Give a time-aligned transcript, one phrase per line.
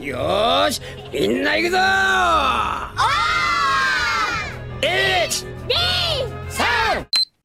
[0.00, 0.80] よし
[1.12, 1.78] みんな行くぞ！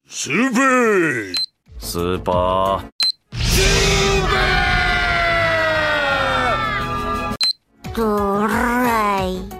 [0.08, 1.34] スーパー
[1.78, 2.84] スーパー。
[3.42, 7.94] スーパー！
[7.94, 9.53] ドライ。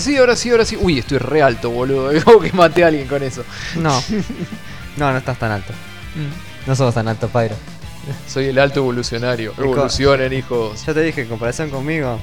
[0.00, 0.76] sí, ahora sí, ahora sí.
[0.80, 2.10] Uy, estoy re alto, boludo.
[2.24, 3.44] Como que maté a alguien con eso.
[3.76, 4.02] No.
[4.96, 5.72] No, no estás tan alto.
[6.66, 7.54] No somos tan alto, Pyro.
[8.26, 9.54] Soy el alto evolucionario.
[9.56, 10.84] Evolucionen, hijos.
[10.84, 12.18] Ya te dije, en comparación conmigo.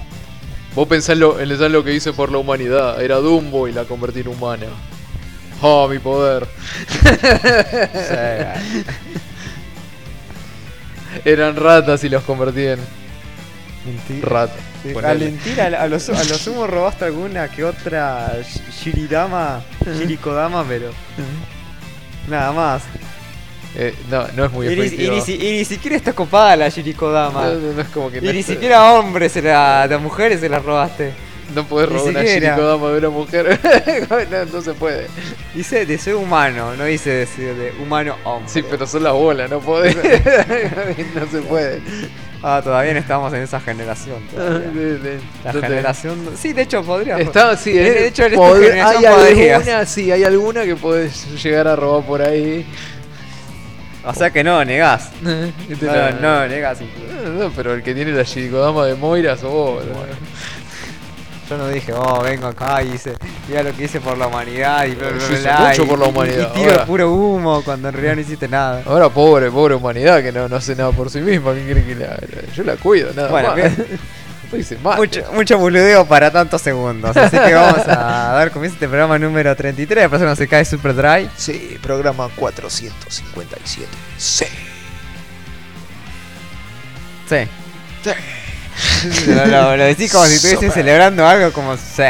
[0.75, 3.01] Vos pensás en lo, en que hice por la humanidad.
[3.01, 4.67] Era Dumbo y la convertí en humana.
[5.61, 6.45] Oh, mi poder.
[6.91, 8.83] sí,
[11.25, 12.79] Eran ratas y los convertí en
[13.85, 14.27] mentira.
[14.29, 14.66] ratas.
[14.87, 15.25] Sí, Ponele.
[15.25, 20.63] A mentira, a lo, su- a lo sumo robaste alguna que otra Sh- Shiridama, Shirikodama,
[20.67, 20.91] pero.
[22.27, 22.83] Nada más.
[23.75, 25.15] Eh, no, no es muy Y efectivo.
[25.27, 27.43] y ni siquiera está copada la Shirikodama.
[27.47, 30.39] No, no, no es como que Y ni siquiera a hombres, se la, de mujeres
[30.39, 31.13] se la robaste.
[31.55, 33.59] No podés robar una shirikodama de una mujer.
[34.31, 35.07] no, no se puede.
[35.53, 38.51] Dice de ser humano, no dice de, ser de humano hombre.
[38.51, 39.95] Sí, pero son las bolas, no podés.
[41.15, 41.81] no se puede.
[42.43, 44.17] Ah, todavía no estamos en esa generación.
[44.33, 44.59] todavía.
[44.73, 46.29] De- de- La generación.
[46.37, 47.17] Sí, de hecho podría.
[47.17, 49.57] Está, sí, De hecho, en esta pod- generación hay podrías.
[49.59, 52.65] alguna, sí, hay alguna que podés llegar a robar por ahí.
[54.05, 55.09] O sea que no, negás.
[55.69, 56.79] Este No, la- no, negás.
[56.81, 57.29] incluso.
[57.29, 59.83] No, no, pero el que tiene la Shirikodama de Moira sos vos.
[59.85, 59.93] ¿no?
[61.49, 63.15] Yo no dije, oh, vengo acá y hice,
[63.47, 66.05] mira lo que hice por la humanidad y bla, bla, bla, mucho y- por la
[66.07, 66.85] humanidad, Y, tiro ahora.
[66.85, 68.81] puro humo cuando en realidad no hiciste nada.
[68.85, 71.53] Ahora pobre, pobre humanidad que no, no hace nada por sí misma.
[71.53, 72.17] ¿Qué quiere que haga?
[72.55, 73.71] Yo la cuido, nada Bueno, más.
[74.97, 77.17] Mucho, mucho boludeo para tantos segundos.
[77.17, 80.63] Así que vamos a dar comienzo a este programa número 33 de Persona se cae
[80.63, 81.29] Super Dry.
[81.35, 83.89] Sí, programa 457.
[84.17, 84.45] Sí.
[87.27, 88.11] Sí.
[89.27, 92.03] Lo, lo- lo decís como si estuviesen celebrando algo, como sí.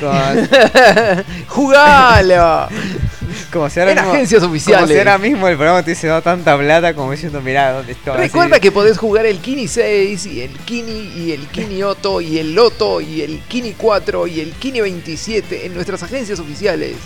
[0.00, 0.14] Como, como,
[1.48, 2.68] ¡Jugalo!
[3.52, 4.90] como si ahora En mismo, agencias como oficiales.
[4.90, 8.16] si ahora mismo el programa te hubiese dado tanta plata como diciendo, mirá dónde estoy.
[8.16, 8.60] Recuerda así.
[8.62, 12.54] que podés jugar el Kini 6 y el Kini y el Kini Otto y el
[12.54, 16.96] Loto y el Kini 4 y el Kini 27 en nuestras agencias oficiales.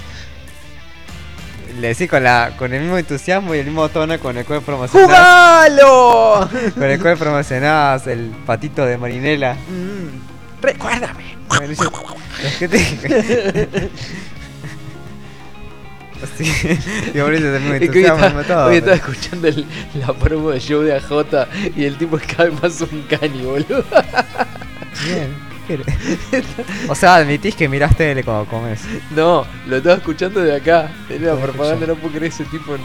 [1.81, 4.63] Le decís con, la, con el mismo entusiasmo y el mismo tono con el cual
[4.63, 6.49] promocionás, ¡Jugalo!
[6.75, 9.55] con el cual promocionás el patito de Marinela.
[9.55, 11.37] Mm, Recuérdame.
[11.49, 11.91] Bueno, yo-
[12.45, 13.91] es que te-
[16.21, 16.45] Así,
[17.15, 17.19] y
[17.77, 19.65] Es que hoy entusiasmo, todo, hoy estaba escuchando el-
[20.01, 21.47] la promo de show de AJ
[21.77, 23.85] y el tipo es cada vez más un cani, boludo.
[25.07, 25.48] Bien.
[26.89, 28.81] O sea, admitís que mirás tele cuando comes.
[29.15, 30.91] No, lo estaba escuchando de acá.
[31.09, 32.77] En la propaganda, no puedo creer ese tipo.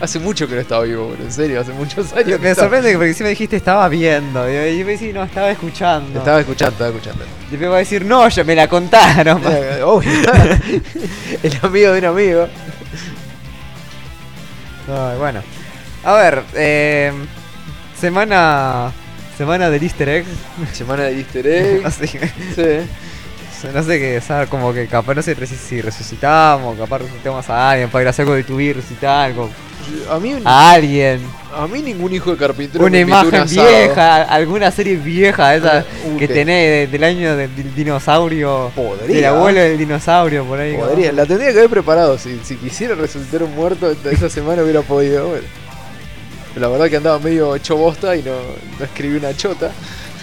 [0.00, 1.24] Hace mucho que no estaba vivo, boludo.
[1.24, 2.40] En serio, hace muchos años.
[2.40, 4.48] Me sorprende que porque encima dijiste estaba viendo.
[4.50, 6.18] Y yo me decís, no, estaba escuchando.
[6.18, 7.24] Estaba escuchando, estaba escuchando.
[7.52, 9.40] Y me va a decir, no, ya me la contaron.
[9.52, 10.10] Eh, Obvio.
[11.42, 12.48] el amigo de un amigo.
[14.88, 15.42] Ay, bueno.
[16.04, 17.12] A ver, eh,
[17.96, 18.92] semana.
[19.42, 20.24] Semana del Easter egg.
[20.72, 21.82] Semana de Easter egg.
[21.84, 23.68] Así, Sí.
[23.74, 24.48] no sé qué, ¿sabes?
[24.48, 28.22] Como que capaz no sé si resucitamos, capaz resucitamos a alguien para ir a hacer
[28.22, 29.50] algo de tu vida, resucitar algo.
[30.08, 31.20] A mí, A alguien.
[31.52, 36.16] a mí ningún hijo de carpintero Una un imagen vieja, alguna serie vieja esa Uh,
[36.18, 38.70] que tenés de- del año del, del dinosaurio.
[38.76, 39.16] Podría.
[39.16, 40.76] Del abuelo del dinosaurio por ahí.
[40.76, 42.16] Podría, la tendría que haber preparado.
[42.16, 45.30] Si, si quisiera resucitar un muerto esta semana hubiera podido.
[45.30, 45.61] bueno.
[46.54, 48.32] Pero la verdad que andaba medio hecho bosta y no,
[48.78, 49.70] no escribí una chota.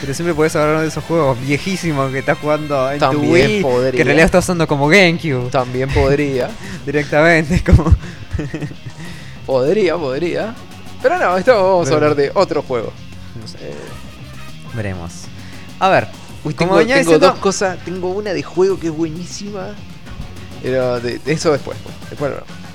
[0.02, 3.62] Pero siempre podés hablar de esos juegos viejísimos que estás jugando en tu También Wii,
[3.62, 3.92] podría.
[3.92, 6.50] que en realidad estás usando como GameCube También podría.
[6.86, 7.94] directamente, como
[9.46, 10.56] podría, podría.
[11.02, 12.92] Pero no, esto vamos a hablar de otro juego.
[14.74, 15.12] veremos.
[15.80, 16.08] A ver,
[16.44, 17.78] Uy, tengo, tengo diciendo- dos cosas.
[17.84, 19.70] Tengo una de juego que es buenísima.
[20.62, 21.78] Pero de, de eso después.
[21.84, 21.96] pues.
[22.10, 22.69] Después no.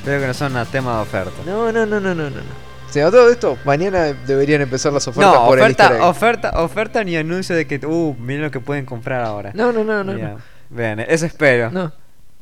[0.00, 1.30] Espero que no son a tema de oferta.
[1.46, 2.40] No, no, no, no, no, no.
[2.88, 6.02] O sea, todo esto, mañana deberían empezar las ofertas No, por el oferta, egg.
[6.02, 9.52] oferta, oferta ni anuncio de que, uh, miren lo que pueden comprar ahora.
[9.54, 10.18] No, no, no, no.
[10.18, 10.38] Ya, no.
[10.70, 11.70] Vean, eso espero.
[11.70, 11.92] No.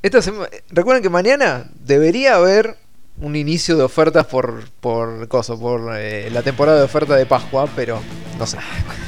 [0.00, 2.76] Esta sema- Recuerden que mañana debería haber
[3.20, 7.68] un inicio de ofertas por por coso, por eh, la temporada de oferta de Pascua,
[7.74, 8.00] pero
[8.38, 8.58] no sé.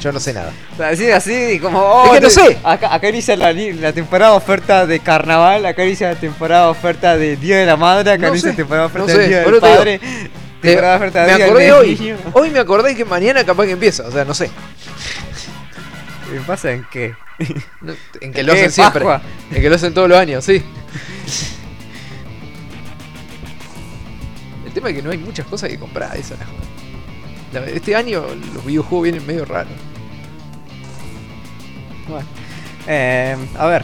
[0.01, 0.51] Yo no sé nada.
[0.73, 1.79] O sea, Así, así, como.
[1.79, 2.57] oh, Es que no te- sé.
[2.63, 3.53] Acá, acá inicia la,
[3.93, 7.77] temporada de oferta de carnaval, acá inicia la temporada de oferta de Día de la
[7.77, 10.01] Madre, acá No inicia la temporada de no oferta sé, del Día del Padre.
[10.61, 11.95] Temporada de oferta me de Día acordé hoy.
[11.99, 12.17] Niño.
[12.33, 14.51] Hoy me acordé que mañana capaz que empieza, o sea, no sé.
[16.31, 17.13] ¿Qué pasa en qué?
[17.81, 19.05] No, En que lo ¿Qué, hacen siempre.
[19.51, 20.61] En que lo hacen todos los años, sí.
[24.71, 26.39] El tema es que no hay muchas cosas que comprar, esa es
[27.53, 28.23] la Este año
[28.55, 29.73] los videojuegos vienen medio raros.
[32.07, 32.25] Bueno.
[32.87, 33.83] Eh, a ver,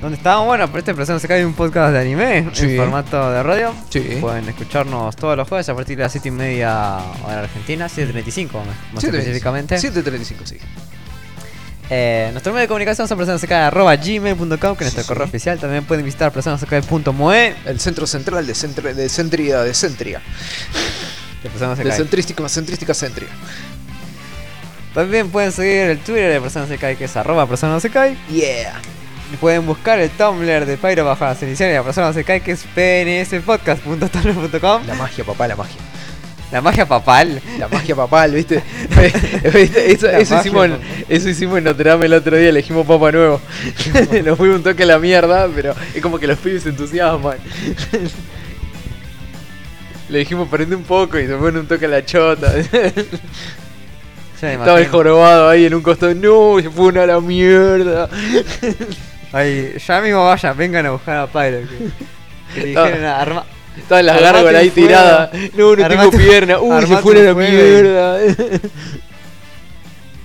[0.00, 0.46] ¿Dónde estábamos?
[0.46, 2.70] Bueno, por este persona se cae un podcast de anime Sí.
[2.70, 3.74] en formato de radio.
[3.90, 4.16] Sí.
[4.20, 8.64] Pueden escucharnos todos los jueves a partir de las 7 y media hora argentina, 7.35
[8.94, 9.78] más específicamente.
[9.78, 10.56] 735, sí.
[11.92, 15.30] Eh, nuestro medio de comunicación son personasecae.gmail.com, que es nuestro Sí, correo sí.
[15.30, 15.58] oficial.
[15.58, 17.56] También pueden visitar personasecae.moe.
[17.66, 20.22] El centro central de, centri- de centria, de centria.
[21.42, 21.48] De
[21.90, 23.28] De centrística, centrística, centria.
[24.94, 27.46] También pueden seguir el Twitter de Personas Se Cae, que es arroba
[27.90, 28.16] Cae.
[28.30, 28.80] Yeah.
[29.32, 31.74] Y pueden buscar el Tumblr de Pyro bajo las iniciales
[32.16, 34.86] de Cae, que es pnspodcast.tumblr.com.
[34.86, 35.76] La magia, papá, la magia.
[36.52, 37.40] La magia papal.
[37.58, 38.62] La magia papal, ¿viste?
[39.44, 40.78] Eso, hicimos, en-
[41.08, 43.40] eso hicimos en Notre Dame el otro día, elegimos Papa Nuevo.
[44.24, 47.36] Nos fuimos un toque a la mierda, pero es como que los pibes se entusiasman.
[50.08, 52.52] Le dijimos prende un poco y se pone un toque a la chota.
[54.42, 56.14] Estaba el jorobado ahí en un costado.
[56.14, 58.08] No, se fue una a la mierda.
[59.32, 61.60] Ahí, ya mismo vayan, vengan a buscar a Pyro.
[61.68, 63.44] Que, que le dijeron a arma.
[63.82, 65.30] Estaban las Armate gárgolas ahí tiradas.
[65.54, 66.58] No, no tengo Armate- pierna.
[66.60, 68.18] Uy, se fue la mierda.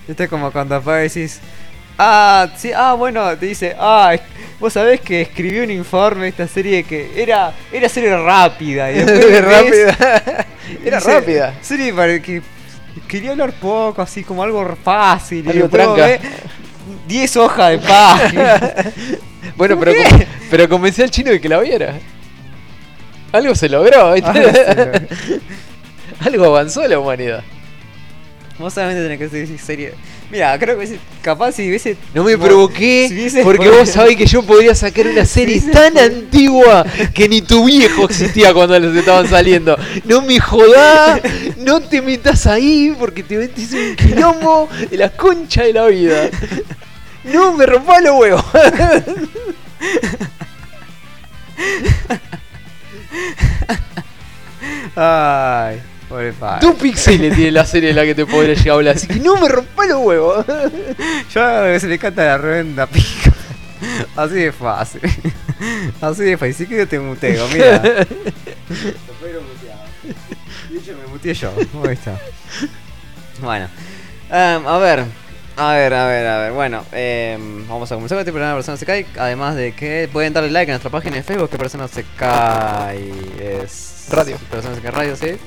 [0.08, 1.40] Esto es como cuando papá decís.
[1.98, 4.14] Ah, sí, ah, bueno, te dice, ah,
[4.60, 8.92] vos sabés que escribí un informe de esta serie que era, era serie rápida.
[8.92, 9.44] Y después ves-
[9.98, 10.46] rápida.
[10.84, 11.54] Era dice, rápida.
[11.62, 12.42] Serie para que
[13.08, 15.46] quería hablar poco, así como algo fácil.
[15.46, 16.06] y Algo después tranca.
[16.06, 16.20] ves
[17.08, 18.60] 10 hojas de página.
[19.56, 20.00] Bueno, ¿Por pero,
[20.50, 21.94] pero convencí al chino de que la viera.
[23.32, 24.30] Algo se logró, ¿viste?
[24.30, 25.00] Algo se logró.
[26.20, 27.44] Algo avanzó la humanidad.
[28.58, 29.94] vos solamente tenés que decir serie.
[30.30, 31.96] Mira, creo que capaz si hubiese.
[32.12, 36.84] No me provoqué si porque vos sabés que yo podría sacar una serie tan antigua
[37.14, 39.78] que ni tu viejo existía cuando los estaban saliendo.
[40.04, 41.20] No me jodás,
[41.58, 46.28] no te metas ahí porque te metes un quilombo de la concha de la vida.
[47.24, 48.44] No me rompa los huevos.
[54.96, 56.66] Ay, pobre padre.
[56.66, 59.16] Tú pixeles tiene la serie de la que te podría llegar a hablar, así que
[59.16, 60.46] no me rompa los huevos.
[61.34, 63.32] Yo se le canta la revenda pica.
[64.16, 65.00] Así de fácil.
[66.00, 66.54] Así de fácil.
[66.54, 67.78] Sí que yo te muteo, mira.
[67.78, 68.06] De
[70.78, 71.52] hecho me muteé yo.
[71.86, 72.18] Ahí está.
[73.40, 73.68] Bueno.
[74.30, 75.04] Em, a ver.
[75.58, 76.52] A ver, a ver, a ver.
[76.52, 79.06] Bueno, em, vamos a comenzar con este programa de Persona Se Cae.
[79.18, 83.10] Además de que pueden darle like a nuestra página de Facebook, que Persona Se Cae
[83.40, 84.06] es.
[84.10, 84.36] Radio.
[84.50, 85.38] Persona Se Cae Radio, sí.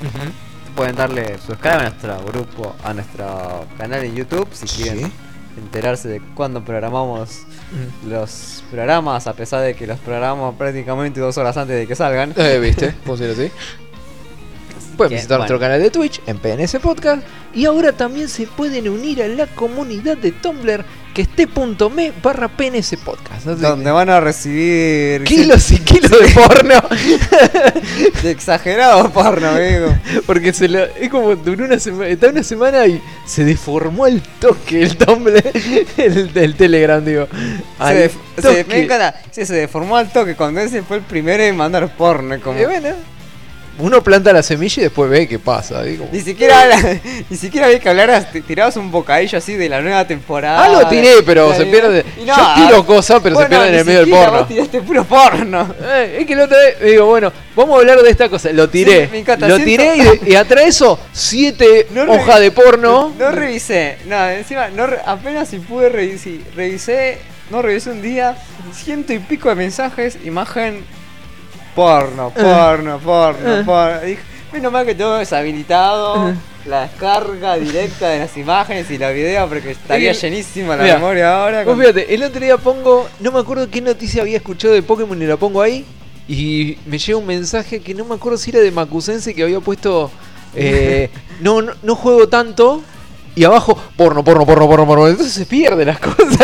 [0.75, 5.11] Pueden darle subscribe a nuestro grupo, a nuestro canal en YouTube si quieren
[5.57, 7.43] enterarse de cuándo programamos
[8.07, 12.33] los programas, a pesar de que los programamos prácticamente dos horas antes de que salgan.
[12.35, 12.91] Eh, ¿Viste?
[13.05, 13.51] Funciona así.
[14.99, 17.23] Pueden visitar nuestro canal de Twitch en PNS Podcast.
[17.53, 22.47] Y ahora también se pueden unir a la comunidad de Tumblr que es t.me barra
[22.47, 23.47] PNS Podcast.
[23.47, 26.75] Así Donde van a recibir Kilos y kilos de porno.
[28.23, 29.95] de exagerado porno, amigo.
[30.27, 34.21] Porque se lo, es como duró una semana, está una semana y se deformó el
[34.39, 35.41] toque el Tumblr,
[35.97, 37.27] el, el Telegram, digo.
[37.79, 38.65] Se, def- se- toque.
[38.67, 39.15] me encanta.
[39.31, 42.39] Sí, se deformó al toque cuando ese fue el primero en mandar porno.
[42.39, 42.89] Como, Y bueno,
[43.79, 45.81] uno planta la semilla y después ve qué pasa.
[45.83, 46.07] digo.
[46.11, 49.81] Ni siquiera, habla- ni siquiera había que hablar, te- tirabas un bocadillo así de la
[49.81, 50.63] nueva temporada.
[50.63, 52.05] Algo tiré, pero La se de- pierde.
[52.21, 54.39] y Yo tiro cosas, pero se bueno, pierden en el medio del porno.
[54.39, 55.75] Vos tiraste puro porno.
[55.83, 58.51] Eh, es que la otra vez digo, bueno, vamos a hablar de esta cosa.
[58.51, 59.05] Lo tiré.
[59.05, 59.95] Sí, me encanta, lo tiré
[60.25, 63.13] y, y atrás eso, siete No hojas de porno.
[63.17, 67.17] No revisé, no, encima, no re- apenas si pude revisar, revisé,
[67.49, 68.37] no revisé un día,
[68.73, 70.83] ciento y pico de mensajes, imagen,
[72.29, 74.01] porno, porno, porno, porno.
[74.01, 74.21] Dije,
[74.53, 76.33] menos mal que tengo deshabilitado
[76.65, 81.41] la descarga directa de las imágenes y los videos porque estaría llenísima la Mira, memoria
[81.41, 81.63] ahora.
[81.63, 84.83] Vos con- fíjate, el otro día pongo, no me acuerdo qué noticia había escuchado de
[84.83, 85.85] Pokémon y la pongo ahí.
[86.27, 89.59] Y me llega un mensaje que no me acuerdo si era de Makusense que había
[89.61, 90.11] puesto.
[90.55, 91.09] eh,
[91.41, 92.83] no, no, no juego tanto.
[93.35, 95.07] Y abajo, porno, porno, porno, porno, porno.
[95.07, 96.37] Entonces se pierden las cosas.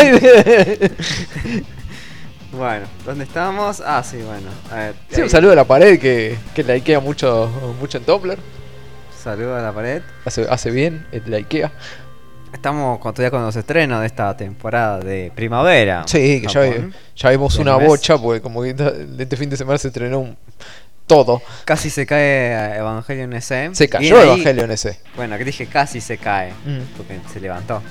[2.56, 3.82] Bueno, ¿dónde estamos?
[3.84, 4.48] Ah, sí, bueno.
[4.70, 8.04] A ver, Sí, un saludo a la pared que, que la Ikea mucho, mucho en
[8.04, 8.38] Tumblr.
[9.22, 10.02] Saludo a la pared.
[10.24, 11.70] Hace, hace bien el- la Ikea.
[12.52, 16.04] Estamos todavía con los estrenos de esta temporada de primavera.
[16.06, 16.94] Sí, que ya, Japón.
[17.14, 18.70] ya vimos una bocha, porque como que
[19.18, 20.36] este fin de semana se estrenó un-
[21.06, 21.42] todo.
[21.66, 23.70] Casi se cae Evangelion S.
[23.74, 24.24] Se cayó ahí.
[24.28, 24.98] Evangelion ese.
[25.14, 26.52] Bueno, que dije casi se cae.
[26.64, 26.96] Mm.
[26.96, 27.82] Porque se levantó.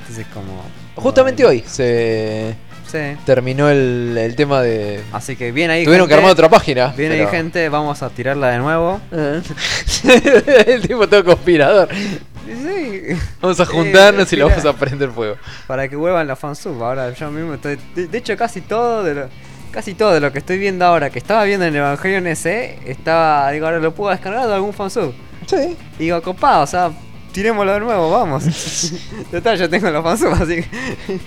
[0.00, 0.62] Entonces como...
[0.96, 2.54] Justamente hoy se
[2.90, 2.98] Sí.
[3.24, 5.00] terminó el, el tema de...
[5.12, 5.84] Así que bien ahí.
[5.84, 6.88] Tuvieron que armar otra página.
[6.96, 9.00] Bien pero- ahí gente, vamos a tirarla de nuevo.
[10.66, 11.88] el tipo todo conspirador.
[11.92, 13.02] Sí.
[13.40, 15.36] Vamos a Eh, juntarnos y lo vamos a prender fuego.
[15.66, 16.82] Para que vuelvan la fansub.
[16.82, 17.78] Ahora yo mismo estoy.
[17.94, 19.28] De, de hecho, casi todo de lo.
[19.70, 23.48] Casi todo de lo que estoy viendo ahora, que estaba viendo en Evangelion SE, estaba.
[23.52, 25.14] Digo, ahora lo puedo descargar de algún fansub.
[25.46, 25.76] Sí.
[25.96, 26.90] Digo, copado, o sea,
[27.30, 28.42] tirémoslo de nuevo, vamos.
[29.30, 31.20] Total, yo tengo los fansub, así que.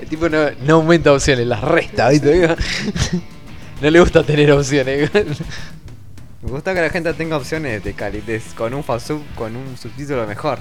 [0.00, 2.54] El tipo no, no aumenta opciones, las resta, ¿viste?
[3.80, 5.10] No le gusta tener opciones.
[5.12, 10.26] Me gusta que la gente tenga opciones de calidad, con un fansub, con un subtítulo
[10.26, 10.58] mejor,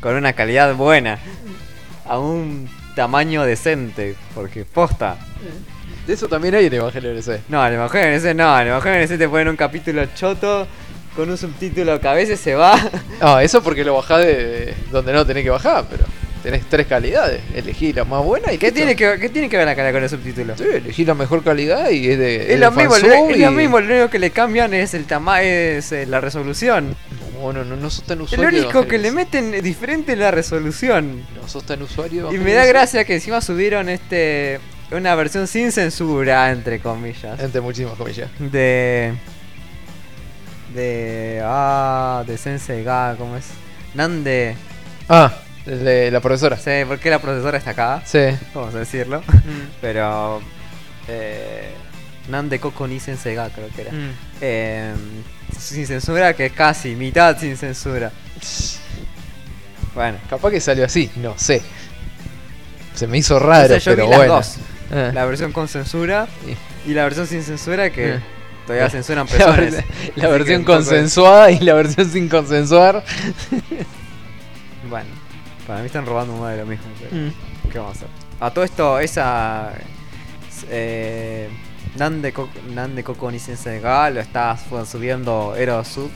[0.00, 1.18] con una calidad buena,
[2.04, 5.16] a un tamaño decente, porque posta.
[6.06, 7.40] De eso también hay en Evangelio ese.
[7.48, 10.66] No, en el Evangelio ese no, en el Evangelio ese te ponen un capítulo choto
[11.14, 12.78] con un subtítulo que a veces se va.
[13.20, 16.04] Ah, eso porque lo bajás de donde no tenés que bajar, pero
[16.46, 17.40] tenés tres calidades.
[17.56, 20.00] Elegí la más buena y ¿Qué tiene que, qué tiene que ver la cara con
[20.00, 20.56] el subtítulo?
[20.56, 22.54] Sí, elegí la mejor calidad y es de.
[22.54, 25.06] Es lo, de mismo, lo- es lo mismo, lo único que le cambian es el
[25.06, 26.94] tamaño, es eh, la resolución.
[27.34, 28.48] No, no, no, no sos tan usuario.
[28.48, 31.26] de único que le meten diferente es la resolución.
[31.34, 32.32] No sos tan usuario.
[32.32, 32.72] Y me da ese.
[32.72, 34.60] gracia que encima subieron este
[34.92, 37.40] una versión sin censura, entre comillas.
[37.40, 38.30] Entre muchísimas comillas.
[38.38, 39.14] De.
[40.72, 41.40] De.
[41.44, 43.46] Ah, de Sensei Ga, ¿cómo es?
[43.94, 44.54] Nande.
[45.08, 45.32] Ah,
[45.66, 46.56] de la profesora.
[46.56, 48.20] No sé por qué la profesora está acá, Sí.
[48.54, 49.22] vamos a decirlo.
[49.80, 50.40] Pero.
[51.08, 51.72] Eh,
[52.28, 53.92] Nande Koko ni Sensei Ga, creo que era.
[53.92, 54.10] Mm.
[54.40, 54.94] Eh,
[55.56, 58.10] sin censura, que es casi mitad sin censura.
[59.94, 61.62] Bueno, Capaz que salió así, no sé.
[62.94, 64.34] Se me hizo raro, pero bueno.
[64.34, 64.56] dos.
[64.90, 65.10] Ah.
[65.14, 66.26] La versión con censura
[66.86, 68.20] y la versión sin censura que Eh.
[68.66, 69.84] todavía censuran La, personas.
[70.16, 73.04] la versión consensuada y la versión sin consensuar.
[74.88, 75.08] Bueno,
[75.66, 76.84] para mí están robando más de lo mismo.
[77.00, 77.32] pero Mm.
[77.72, 78.08] ¿Qué vamos a hacer?
[78.40, 79.72] A todo esto, esa.
[80.70, 81.48] Eh,
[81.96, 84.56] Nande, Ko- Nande Koko ni Sensei Ga lo está
[84.90, 86.12] subiendo Ero Subs.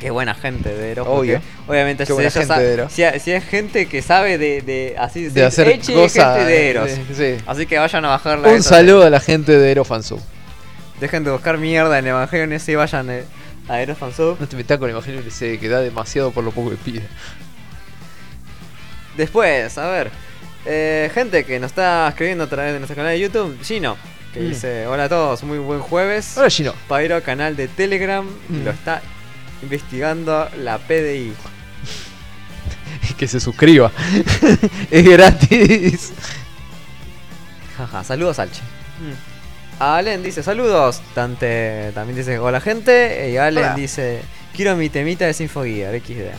[0.00, 1.04] Qué buena gente de Ero.
[1.04, 1.40] porque Obvio.
[1.66, 2.88] Obviamente, Qué si, gente sa- de Ero.
[2.90, 6.36] si, si es gente que sabe de, de así De hacer cosas.
[6.36, 6.90] gente de Eros.
[7.16, 7.36] sí.
[7.46, 10.20] Así que vayan a bajar la Un saludo a la gente de Ero Fansub.
[11.00, 13.24] Dejen de buscar mierda en Evangelion ese y vayan eh,
[13.68, 14.36] a Eros Fansub.
[14.38, 17.02] No te metas con Evangelio ese que da demasiado por lo poco que pide.
[19.16, 20.10] Después, a ver.
[20.64, 23.96] eh, gente que nos está escribiendo a través de nuestro canal de YouTube, Gino,
[24.34, 24.48] que Mm.
[24.48, 26.36] dice: Hola a todos, muy buen jueves.
[26.36, 26.74] Ahora Gino.
[26.88, 28.64] Pairo, canal de Telegram, Mm.
[28.64, 29.00] lo está
[29.62, 31.32] investigando la PDI.
[33.16, 33.90] Que se suscriba.
[34.90, 36.12] es gratis.
[37.78, 38.60] Jaja, saludos, Alche.
[39.78, 41.00] Allen dice: Saludos.
[41.14, 43.30] Dante también dice: Hola, gente.
[43.30, 43.74] Y Allen Hola.
[43.74, 44.20] dice:
[44.54, 46.32] Quiero mi temita de Sinfoguía, XD.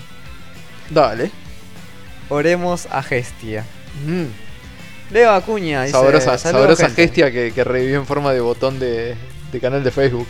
[0.89, 1.31] Dale.
[2.29, 3.63] Oremos a Gestia.
[4.05, 4.25] Mm.
[5.13, 7.01] Leo Acuña dice: Sabrosa, "Saludos, sabrosa gente".
[7.03, 9.15] gestia que, que revivió en forma de botón de,
[9.51, 10.27] de canal de Facebook.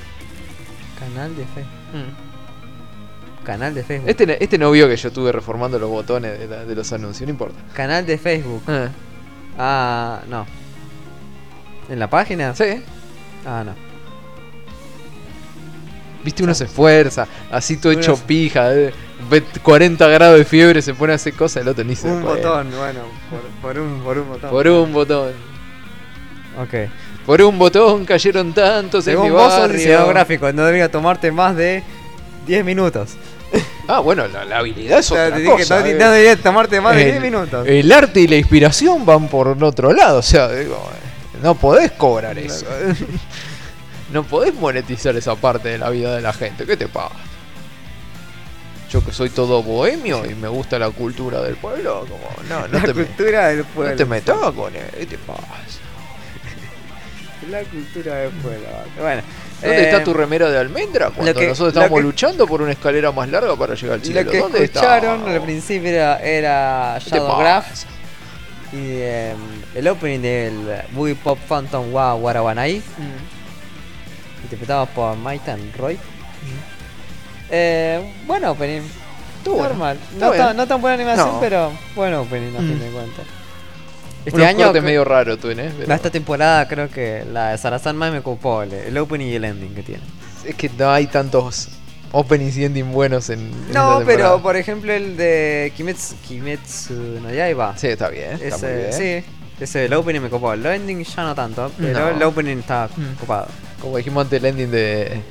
[1.00, 2.14] Canal de Facebook.
[3.44, 4.10] Canal de Facebook.
[4.10, 7.26] Este, este no vio que yo estuve reformando los botones de, la- de los anuncios,
[7.28, 7.58] no importa.
[7.74, 8.62] Canal de Facebook.
[8.68, 8.90] Ah,
[9.60, 10.46] Ah, no.
[11.90, 12.54] ¿En la página?
[12.54, 12.84] sí.
[13.46, 13.74] Ah, no.
[16.24, 18.92] Viste, uno se esfuerza, así todo hecho pija, eh,
[19.30, 22.24] ve 40 grados de fiebre, se pone a hacer cosas, el otro ni se Un
[22.24, 23.00] botón, bueno,
[23.62, 24.50] por, por un, por un botón.
[24.50, 25.32] Por un botón.
[26.62, 26.90] Ok.
[27.26, 29.78] Por un botón cayeron tantos en Según mi vos sos barrio.
[29.78, 31.84] diseñador gráfico, no debería tomarte más de
[32.46, 33.16] 10 minutos.
[33.90, 35.80] Ah, bueno, la, la habilidad es O sea, otra que cosa.
[35.80, 35.94] no, eh.
[35.98, 37.66] no debería tomarte más de El- 10 minutos.
[37.66, 41.94] El arte y la inspiración van por otro lado, o sea, digo, eh, no podés
[41.94, 42.66] cobrar eso.
[44.08, 44.14] eh.
[44.14, 46.66] No podés monetizar esa parte de la vida de la gente.
[46.66, 47.16] ¿Qué te pasa?
[48.90, 52.80] Yo que soy todo bohemio y me gusta la cultura del pueblo, como no, no
[52.80, 53.96] la te, me- cultura del no pueblo.
[53.98, 54.86] te metas con él.
[54.98, 55.42] ¿Qué te pasa?
[57.50, 58.68] La cultura del pueblo.
[59.00, 59.22] Bueno.
[59.62, 62.72] ¿Dónde eh, está tu remera de almendra cuando que- nosotros estábamos que- luchando por una
[62.74, 64.24] escalera más larga para llegar al cielo?
[64.24, 65.32] Lo que ¿Dónde escucharon está?
[65.34, 67.66] al principio era, era ¿Qué te Shadowgraph
[68.74, 69.38] y em,
[69.76, 72.82] el opening del Movie Pop Phantom wa Warawanai,
[74.44, 75.98] interpretado por Maitan Roy.
[77.50, 78.82] Eh, bueno opening,
[79.38, 79.98] Estuvo normal.
[80.20, 81.40] No, tan, no tan buena animación, No.
[81.40, 82.80] pero bueno opening a fin Mm.
[82.80, 83.26] de cuentas.
[84.26, 85.72] Este Unos año, cre- medio raro, tú, ¿eh?
[85.78, 89.36] Pero esta temporada creo que la de Sarazan más me ocupó el, el opening y
[89.36, 90.04] el ending que tiene.
[90.44, 91.70] Es que no hay tantos
[92.12, 93.40] openings y ending buenos en.
[93.40, 97.78] en esta No, pero por ejemplo el de Kimetsu, Kimetsu no Yaiba.
[97.78, 98.38] Sí, está bien.
[98.42, 98.94] Está muy bien.
[98.94, 99.26] sí,
[99.62, 100.52] ese el opening me copó.
[100.52, 102.10] El ending ya no tanto, pero No.
[102.10, 103.14] el opening está Mm.
[103.22, 103.48] copado.
[103.82, 105.22] Como dijimos antes, el ending de,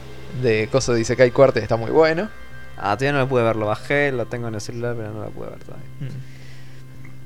[0.43, 2.29] de Coso de Isekai Quartet está muy bueno.
[2.77, 5.23] Ah, todavía no lo pude ver, lo bajé, lo tengo en el celular, pero no
[5.25, 5.87] lo pude ver todavía.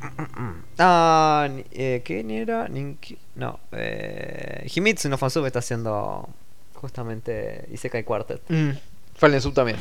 [0.78, 2.66] Ah, ni- eh, ¿quién era?
[2.68, 6.26] Ninki- No, eh, Himitsu no Fansub está haciendo
[6.74, 8.40] justamente Isekai Quartet.
[8.48, 8.70] Mm.
[9.16, 9.76] Fallen Sub también.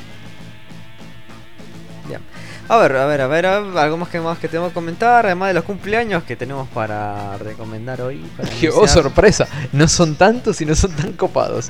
[2.09, 2.21] Bien.
[2.67, 4.73] A ver, a ver, a ver, a ver, algo más que más que tenemos que
[4.73, 8.17] comentar, además de los cumpleaños que tenemos para recomendar hoy.
[8.35, 9.47] Para Que, oh, sorpresa.
[9.71, 11.69] No son tantos y no son tan copados.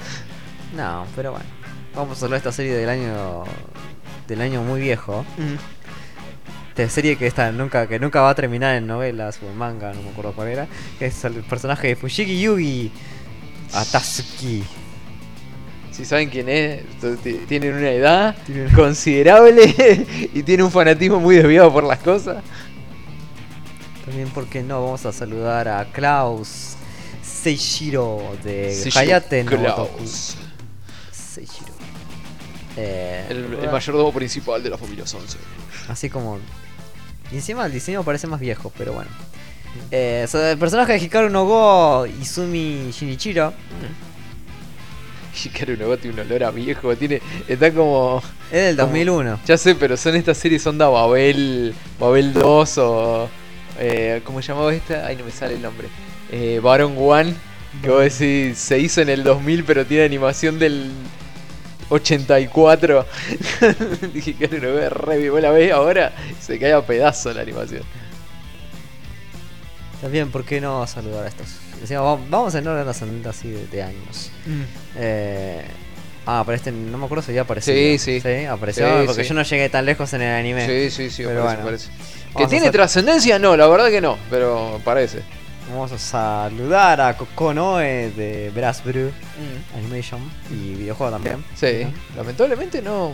[0.76, 1.46] No, pero bueno.
[1.94, 3.44] Vamos a hablar de esta serie del año
[4.28, 5.26] del año muy viejo.
[6.70, 10.02] Esta serie que nunca que nunca va a terminar en novelas o en manga, no
[10.02, 12.92] me acuerdo cuál era, que es el personaje de Fushigi Yugi
[13.74, 14.64] Atasuki.
[16.00, 16.82] Si saben quién es,
[17.50, 18.36] tienen una edad
[18.74, 22.42] considerable y tiene un fanatismo muy desviado por las cosas.
[24.06, 24.82] También, ¿por qué no?
[24.82, 26.78] Vamos a saludar a Klaus
[27.22, 30.38] Seishiro de Seishiro Hayate no Klaus.
[31.12, 31.74] Seishiro.
[32.78, 35.38] Eh, El, el mayordomo principal de la familia Sanse.
[35.90, 36.40] Así como.
[37.30, 39.12] Y encima el diseño parece más viejo, pero bueno.
[39.92, 43.54] Eh, el personaje de Hikaru no Go Izumi Shinichiro
[45.46, 48.22] Hikaru no tiene un olor a viejo, tiene, está como...
[48.52, 49.40] es del Como- 2001.
[49.46, 53.30] Ya sé, pero son estas series onda Babel, Babel 2 o...
[53.80, 55.06] Eh, ¿Cómo se llamaba esta?
[55.06, 55.88] Ay, no me sale el nombre.
[56.32, 57.34] Eh, Baron One,
[57.82, 60.92] que vos decís, se hizo en el 2000 pero tiene animación del
[61.90, 63.06] 84.
[64.14, 67.84] Dije que no ve re vos la ves ahora se cae a pedazo la animación.
[70.02, 71.48] También, ¿por qué no saludar a estos?
[71.82, 74.32] Decíamos, vamos- en orden ascendente así de, de años.
[74.98, 75.64] Eh,
[76.26, 77.76] ah, pero este no me acuerdo si había aparecido.
[77.76, 78.20] Sí, sí.
[78.22, 79.30] Sí, apareció Sí, porque sí.
[79.30, 80.66] yo no llegué tan lejos en el anime.
[80.66, 81.66] Sí, sí, sí, Pero parece, bueno.
[81.66, 81.90] parece.
[82.38, 83.40] ¿Que tiene hacer- trascendencia?
[83.40, 85.22] No, la verdad que no, pero parece.
[85.72, 89.12] Vamos a saludar a Kokonoe de Brass Brew
[89.78, 90.20] Animation
[90.52, 91.44] y videojuego también.
[91.56, 93.14] Sí, lamentablemente no.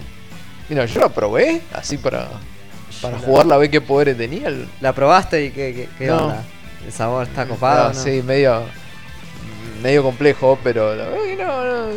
[0.69, 2.29] Mira, yo la probé así para,
[3.01, 4.47] para la- jugarla a ver qué poderes tenía.
[4.47, 6.17] el- ¿La probaste y qué, qué, qué No.
[6.27, 6.43] onda?
[6.85, 7.93] ¿El sabor está copado?
[7.93, 7.99] No?
[7.99, 8.63] Sí, medio,
[9.81, 11.87] medio complejo, pero la verdad que no, no,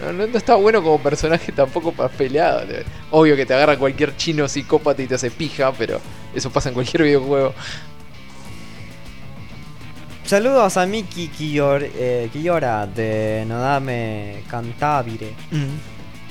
[0.00, 2.66] no, no- no está bueno como personaje tampoco para pelear.
[3.10, 6.00] Obvio que te agarra cualquier chino psicópata y te hace pija, pero
[6.34, 7.52] eso pasa en cualquier videojuego.
[10.24, 15.32] Saludos a Miki Kiyor, eh, Kiyora de Nodame Cantabile.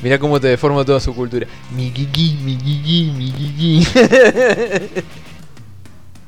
[0.03, 1.47] Mira cómo te deforma toda su cultura.
[1.75, 3.87] Mi gigi, mi gigi, mi gigi.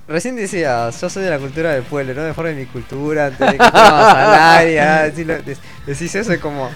[0.09, 3.57] Recién decías, yo soy de la cultura del pueblo, no deforme mi cultura antes de
[3.59, 4.79] que aire.
[4.81, 6.67] ah, de- decís eso es como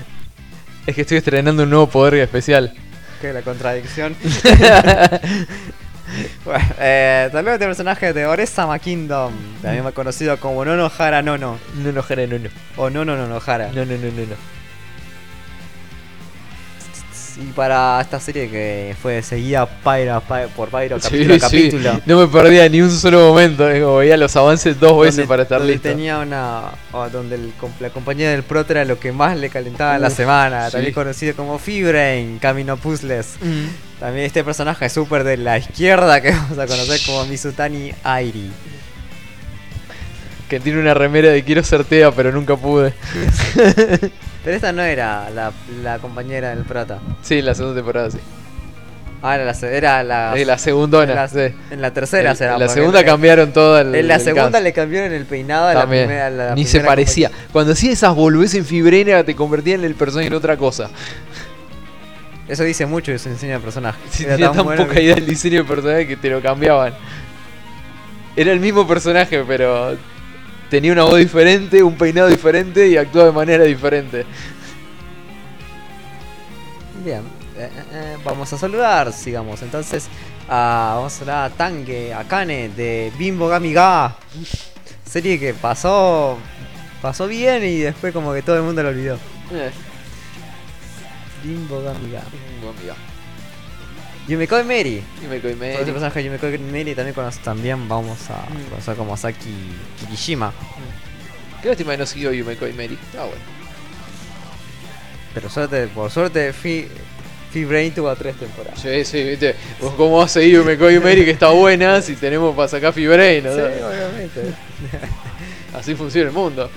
[0.85, 2.73] Es que estoy estrenando un nuevo poder especial.
[3.19, 4.15] que la contradicción.
[6.45, 10.91] bueno, eh, también este personaje de Oresama Kingdom, también más conocido como Nono.
[11.75, 12.49] No enojara, no, no.
[12.77, 13.69] O Nono Nonohara.
[13.73, 14.35] No, no, no, no, no.
[17.37, 21.41] Y para esta serie que fue seguida Pyro, Py- por Pyro Sí, capítulo a sí,
[21.69, 22.01] capítulo.
[22.05, 23.63] No me perdía ni un solo momento.
[23.81, 25.89] como veía los avances dos veces para estar donde listo.
[25.89, 26.61] tenía una
[27.11, 30.67] donde el la compañía del proto era lo que más le calentaba en la semana
[30.67, 30.73] sí.
[30.73, 33.99] también conocido como Fibrain Camino Puzzles Mm.
[33.99, 38.51] también este personaje súper de la izquierda que vamos a conocer como Misutani Airi
[40.53, 42.93] Que tiene una remera de quiero ser Tea, pero nunca pude.
[44.43, 48.19] pero esta no era la, la compañera del prota Sí, en la segunda temporada sí.
[49.23, 50.03] ah era la era
[50.45, 51.11] la, segundona.
[51.11, 51.55] en la, sí.
[51.71, 53.95] en la tercera En- será en la segunda cambiaron toda el.
[53.95, 54.63] en la el segunda cast.
[54.63, 57.31] le cambiaron el peinado a la primera la Ni se parecía.
[57.51, 60.91] Cuando hacía esas boludeces en fibrena te convertían en el personaje en otra cosa.
[62.47, 65.01] eso dice mucho y se enseña el personaje Si Era tenía tan bueno poca que-
[65.03, 66.93] idea del diseño del personaje que te lo cambiaban.
[68.35, 69.95] Era el mismo personaje, pero
[70.73, 74.25] tenía una voz diferente, un peinado diferente y actuaba de manera diferente.
[77.05, 77.19] Bien,
[77.55, 79.61] eh, eh, eh, vamos a saludar, sigamos.
[79.61, 80.07] Entonces,
[80.49, 84.15] a- vamos a saludar a Tange, a Kane de Bimbo Gamiga.
[85.05, 86.39] Serie que pasó
[87.03, 89.19] pasó bien y después como que todo el mundo lo olvidó.
[91.43, 92.23] Bimbo Gamiga.
[92.61, 92.95] Yumeko
[94.27, 95.03] Mary.
[95.23, 98.69] Y me coí Por este personaje de Yumeko Mary también, conoce- también vamos a Mm.
[98.69, 99.49] conocer como Saki
[99.99, 100.53] Kirishima.
[101.61, 102.97] Qué lástima que no siguió Yumeko y Mary.
[103.17, 103.41] Ah, bueno.
[105.33, 106.87] Pero suerte, por suerte, Fi,
[107.51, 108.79] Fi Brain tuvo tres temporadas.
[108.79, 109.55] Sí, sí, viste.
[109.81, 112.93] Vos cómo vas a seguir Yumeko y Mary que está buena si tenemos para sacar
[112.93, 113.53] Fibrain, ¿no?
[113.53, 114.41] Sí, obviamente.
[115.73, 116.69] Así funciona el mundo.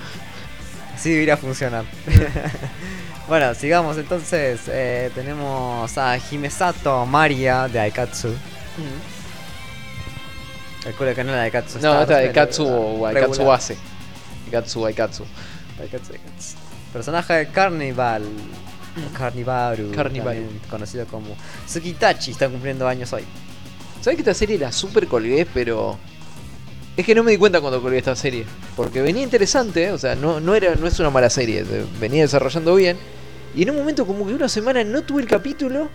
[0.97, 1.85] Sí, debería funcionar.
[3.27, 4.61] Bueno, sigamos entonces.
[4.67, 8.33] eh, tenemos a Himesato Maria de Aikatsu.
[10.83, 11.79] Calculo que no la de Aikatsu.
[11.79, 13.77] No, esta de pero Katsu la o Aikatsu base.
[14.45, 15.25] Aikatsu, Aikatsu.
[15.81, 16.55] Aikatsu, Aikatsu.
[16.93, 18.23] Personaje de Carnival.
[19.11, 19.91] o Carnivaru.
[19.91, 21.35] También conocido como
[21.65, 22.31] Tsukitachi.
[22.31, 23.23] Está cumpliendo años hoy.
[24.01, 25.97] ¿Sabes que esta serie la super colgué, pero.
[26.95, 28.45] Es que no me di cuenta cuando colgué esta serie.
[28.75, 29.91] Porque venía interesante, ¿eh?
[29.91, 32.97] o sea, no, no, era, no es una mala serie, se venía desarrollando bien.
[33.55, 35.89] Y en un momento, como que una semana no tuve el capítulo.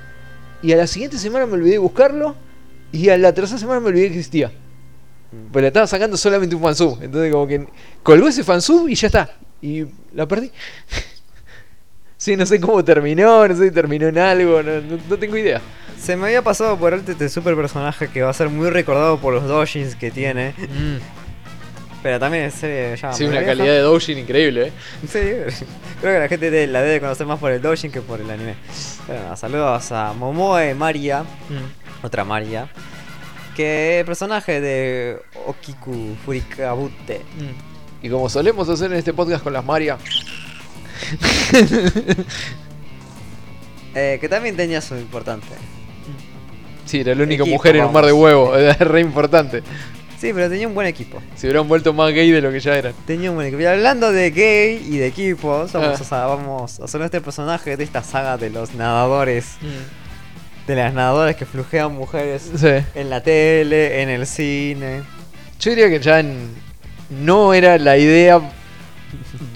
[0.62, 2.36] y a la siguiente semana me olvidé de buscarlo
[2.92, 4.52] y a la tercera semana me olvidé que existía.
[5.52, 7.02] Pero le estaba sacando solamente un fansub.
[7.02, 7.66] Entonces como que
[8.02, 9.30] colgó ese fansub y ya está.
[9.60, 9.84] Y
[10.14, 10.50] la perdí.
[12.16, 15.36] sí, no sé cómo terminó, no sé si terminó en algo, no, no- no tengo
[15.36, 15.60] idea.
[15.98, 19.18] Se me había pasado por alto este super personaje que va a ser muy recordado
[19.18, 20.54] por los dojins que tiene.
[22.02, 23.12] Pero también es serie ya.
[23.12, 24.72] Sí, una calidad de Dojin increíble, eh.
[25.02, 25.18] Sí,
[26.00, 28.28] creo que la gente de- la debe conocer más por el dojin que por el
[28.28, 28.56] anime.
[29.06, 31.24] Pero saludos a Momoe Maria,
[32.02, 32.66] otra Maria,
[33.54, 37.22] que es personaje de Okiku Furikabute.
[38.02, 39.96] Y como solemos hacer en este podcast con las Maria,
[43.94, 45.46] eh, que también tenía su importante.
[46.86, 48.24] sí, era la única Equipo, mujer en un mar de vamos.
[48.24, 49.62] huevo, era re importante.
[50.22, 51.20] Sí, pero tenía un buen equipo.
[51.34, 52.92] Se hubieran vuelto más gay de lo que ya eran.
[53.08, 53.60] Tenía un buen equipo.
[53.62, 56.22] Y hablando de gay y de equipos, vamos, Ah.
[56.22, 59.56] a, vamos a hacer este personaje de esta saga de los nadadores.
[60.68, 62.68] De las nadadoras que flujean mujeres Sí.
[62.94, 65.02] en la tele, en el cine.
[65.58, 66.50] Yo diría que ya en-
[67.10, 68.40] no era la idea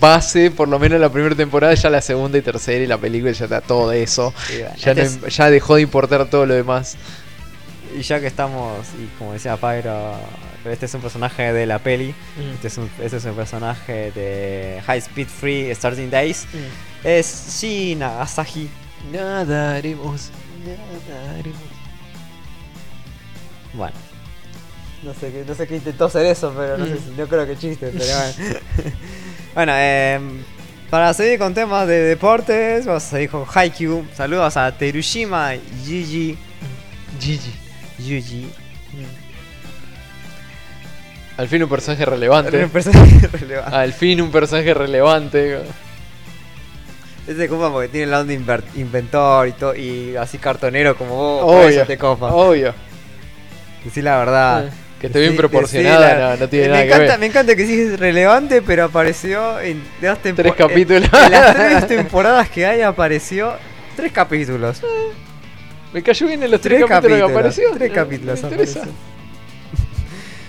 [0.00, 3.30] base, por lo menos la primera temporada, ya la segunda y tercera y la película
[3.30, 4.34] ya está todo eso.
[4.52, 6.96] Y, bueno, Ya, no este ya dejó de importar todo lo demás.
[7.96, 10.12] y ya que estamos, y como decía Pyro,
[10.70, 12.14] este es un personaje de la peli.
[12.54, 16.46] Este es un, este es un personaje de High Speed Free Starting Days.
[17.04, 18.68] Es Shina Asahi.
[19.12, 20.30] Nada haremos,
[20.66, 21.60] nada haremos.
[23.74, 23.94] Bueno.
[25.02, 27.46] No sé, qué, no sé qué intentó hacer eso, pero no, sé si- no creo
[27.46, 28.60] que chiste, pero bueno.
[29.54, 30.42] bueno, em,
[30.90, 34.04] para seguir con temas de deportes, vamos a seguir con Haikyuu.
[34.16, 35.52] Saludos a Terushima
[35.84, 36.36] Gigi.
[37.20, 37.52] Gigi.
[37.98, 38.48] Yuji.
[41.36, 42.64] Al fin un personaje relevante.
[42.64, 43.76] Un personaje relevante.
[43.76, 45.58] Al fin un personaje relevante.
[47.26, 51.66] Este copa porque tiene el inver- inventor y, to- y así cartonero como vos.
[51.66, 51.84] Obvio.
[51.84, 52.32] te copa.
[52.32, 52.72] Obvio.
[53.84, 54.70] Decir la verdad.
[55.00, 57.18] Que esté bien proporcionada, la- no, no tiene me nada que encanta, ver.
[57.20, 61.10] Me encanta que sí es relevante, pero apareció en dos Tres capítulos.
[61.12, 63.52] En, las tres temporadas que hay apareció
[63.94, 64.80] tres capítulos.
[65.92, 67.54] Me cayó bien en los tres, Tres capítulos, capítulos.
[67.54, 67.70] que apareció.
[67.76, 68.88] Tres capítulos me.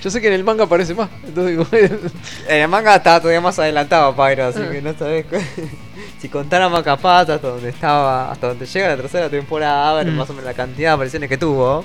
[0.03, 1.09] Yo sé que en el manga aparece más.
[1.25, 1.67] Entonces, digo,
[2.47, 5.25] En el manga estaba todavía más adelantado, Pyro, así que no sabés.
[5.25, 5.37] cu-
[6.21, 10.15] si contáramos capaz hasta donde estaba, hasta donde llega la tercera temporada, a ver Mm.
[10.17, 11.83] más o menos la cantidad de apariciones que tuvo,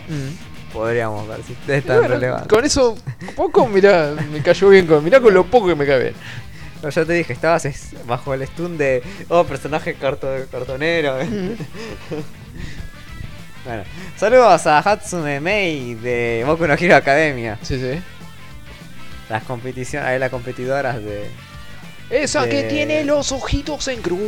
[0.73, 2.49] podríamos ver si es tan bueno, relevante.
[2.49, 2.97] con eso,
[3.37, 4.87] poco, mirá, me cayó bien.
[4.87, 6.15] Con, mirá con lo poco que me cae bien.
[6.83, 9.03] No, yo te dije, estabas es- bajo el stun de.
[9.29, 11.17] Oh, personaje carto- cartonero.
[13.65, 13.85] bueno,
[14.17, 17.59] saludos a Hatsune Mei de Boku no Hero Academia.
[17.63, 18.01] Sí, sí.
[19.29, 21.31] Las competiciones, ahí las competidoras de.
[22.11, 24.21] Esa que tiene los ojitos en cruz.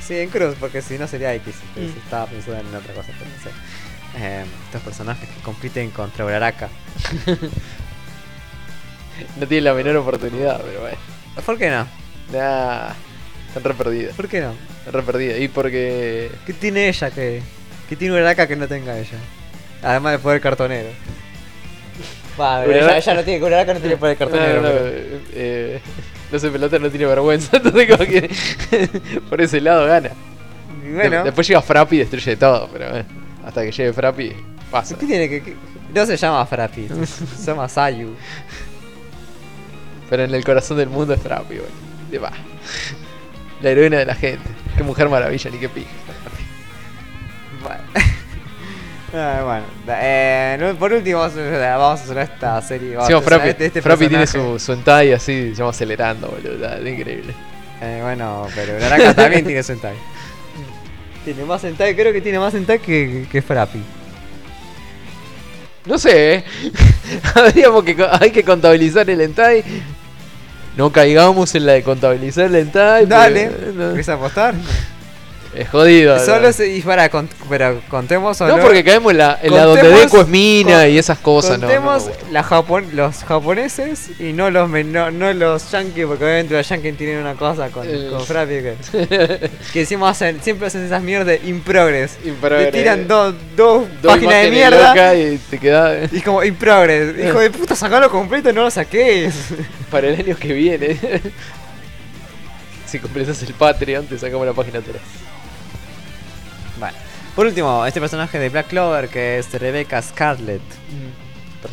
[0.00, 1.54] Sí, en cruz, porque si no sería X.
[1.68, 1.98] entonces Mm.
[2.04, 3.50] Estaba pensando en otra cosa, pero no sé.
[4.18, 6.68] Eh, estos personajes que compiten contra Uraraka.
[9.36, 10.96] No tiene la menor oportunidad, pero bueno.
[11.44, 11.86] ¿Por qué no?
[12.32, 12.92] Nah,
[13.48, 14.16] están re perdidas.
[14.16, 14.54] ¿Por qué no?
[14.90, 15.38] Re perdidas.
[15.40, 16.30] Y porque.
[16.46, 17.42] ¿Qué tiene ella que.?
[17.88, 19.18] ¿Qué tiene Uraraka que no tenga ella?
[19.82, 20.88] Además de poder cartonero.
[22.40, 24.62] Va, pero ella, ella no tiene Uraraka no tiene poder cartonero.
[24.62, 25.80] No, no, pero- eh,
[26.30, 27.56] no sé, pelota no tiene vergüenza.
[27.56, 28.30] Entonces, como que.
[29.28, 30.10] por ese lado gana.
[30.94, 33.04] Bueno, De- después llega Frappy y destruye todo, pero eh,
[33.44, 34.32] hasta que llegue Frappy,
[34.70, 34.96] pasa.
[34.98, 35.56] ¿qué tiene que.?
[35.94, 36.86] No se llama Frappi,
[37.36, 38.14] se llama Sayu.
[40.08, 41.74] Pero en el corazón del mundo es Frappy, bueno.
[42.10, 42.32] De va.
[43.62, 44.48] La heroína de la gente.
[44.76, 45.90] Qué mujer maravilla, ni qué pija.
[47.62, 47.82] Bueno.
[49.12, 49.64] Ah, bueno,
[50.00, 52.92] eh, por último vamos a hacer esta serie.
[52.94, 56.28] vamos Sí, a hacer Frappy, este- este tiene su, su hentai así, se llama acelerando,
[56.28, 56.72] boludo.
[56.76, 57.34] Es increíble.
[57.82, 59.96] Eh, bueno, pero Uraraka también tiene Sentai.
[61.24, 63.82] Tiene más Sentai, creo que tiene más Sentai que, que Frappi.
[65.86, 66.44] No sé, ¿eh?
[67.34, 69.64] Habríamos que, hay que contabilizar el hentai.
[70.80, 74.54] No caigamos en la de contabilizar el porque, Dale, no, ¿quieres apostar?
[75.54, 76.16] Es jodido.
[76.16, 76.24] ¿no?
[76.24, 78.40] Solo se, y para, cont- pero contemos.
[78.40, 81.18] No, porque caemos en la, en la donde Contemos- Deco es mina con- y esas
[81.18, 81.66] cosas, ¿no?
[81.66, 82.42] Contemos no.
[82.42, 87.18] Japon los japoneses y no los no, no los yankees, porque obviamente los yankees tienen
[87.18, 88.08] una cosa con, Eh.
[88.10, 92.16] con Frappi que, que encima hacen, siempre hacen esas mierdas de improgress.
[92.24, 92.72] Improgress.
[92.72, 97.14] Le tiran dos Dos páginas de mierda y te queda y es como improgress.
[97.28, 99.34] Hijo de puta, sacalo completo y no lo saqués.
[99.90, 100.96] para el año que viene.
[102.86, 104.96] si completas el Patreon, te sacamos la página 3.
[107.34, 110.62] Por último, este personaje de Black Clover que es Rebecca Scarlett.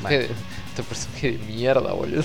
[0.01, 0.25] Bueno.
[0.69, 2.23] Este personaje de mierda, boludo.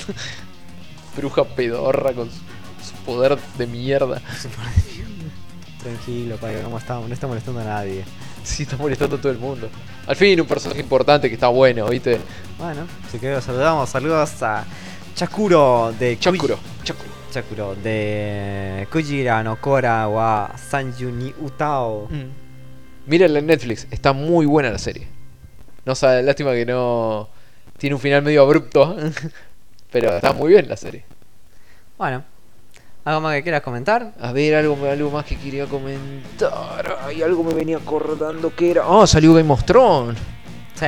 [1.16, 4.20] Bruja pedorra con su, su poder de mierda.
[5.82, 7.08] tranquilo, padre, ¿cómo estamos?
[7.08, 8.04] No está molestando a nadie.
[8.44, 9.68] Sí, está molestando a todo el mundo.
[10.06, 12.18] Al fin, un personaje importante que está bueno, ¿viste?
[12.58, 13.88] Bueno, así que los saludamos.
[13.88, 14.64] Saludos a
[15.14, 16.58] Chakuro de Chakuro.
[16.82, 17.12] Chakuro.
[17.30, 22.08] Chakuro de Kujira no Kora wa Sanju ni Utao.
[23.06, 25.06] Mírenla en Netflix, está muy buena la serie.
[25.84, 27.28] No sabe, lástima que no.
[27.78, 28.96] Tiene un final medio abrupto.
[29.90, 31.04] Pero está muy bien la serie.
[31.98, 32.24] Bueno,
[33.04, 34.14] ¿algo más que quieras comentar?
[34.20, 36.98] A ver, algo, algo más que quería comentar.
[37.04, 38.84] Ay, algo me venía acordando que era.
[38.86, 40.18] Ah, salió Game of Thrones.
[40.74, 40.86] Sí.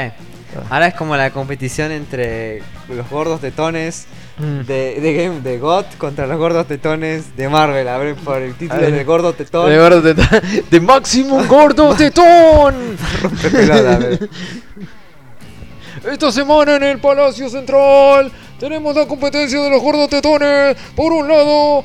[0.70, 4.06] Ahora es como la competición entre los gordos tetones
[4.38, 7.86] de, de Game de God contra los gordos tetones de Marvel.
[7.88, 9.70] A ver, por el título de gordo tetón.
[9.70, 10.26] De, gordo tetón.
[10.70, 12.96] de Maximum Gordo Tetón.
[13.22, 14.28] Rompe pelota, a ver.
[16.10, 20.76] Esta semana en el Palacio Central tenemos la competencia de los gordos tetones.
[20.94, 21.84] Por un lado,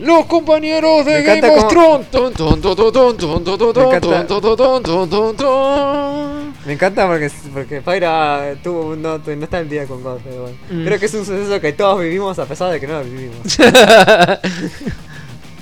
[0.00, 2.10] los compañeros de Me Game of Thrones.
[2.10, 4.26] Ton, ton, ton, ton, ton, ton, ton, ton, Me encanta.
[4.26, 6.54] ton, ton, ton, ton, ton, ton.
[6.66, 10.56] Me encanta porque, porque Pyra tuvo, no, no está el día con God, pero bueno.
[10.70, 10.84] Mm.
[10.84, 13.36] Creo que es un suceso que todos vivimos a pesar de que no lo vivimos.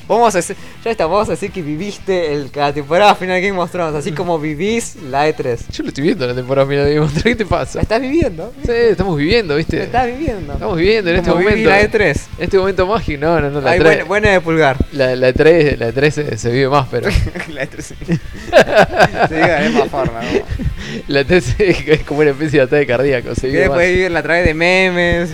[0.09, 3.47] Vamos a decir, ya está, vamos a decir que viviste el, la temporada final de
[3.47, 5.59] Game of Thrones, así como vivís la E3.
[5.71, 7.25] Yo lo estoy viendo la temporada final de Game of Thrones.
[7.25, 7.79] ¿Qué te pasa?
[7.79, 8.53] La estás viviendo.
[8.64, 9.83] Sí, estamos viviendo, La ¿viste?
[9.83, 10.53] estás viviendo.
[10.55, 11.71] Estamos viviendo en este Como viví momento.
[11.71, 11.83] la
[12.14, 12.21] E3.
[12.38, 13.88] Este momento mágico, no, no, no, la Ay, 3.
[13.90, 14.77] buena, buena de pulgar.
[14.92, 17.09] La, la 3, la 3 se, se vive más, pero
[17.53, 17.83] la E3.
[19.29, 20.40] Se diga de más forma, ¿no?
[21.09, 23.35] la 3 es como una especie de ataque cardíaco.
[23.35, 25.31] Se vive puedes vivirla a través de memes.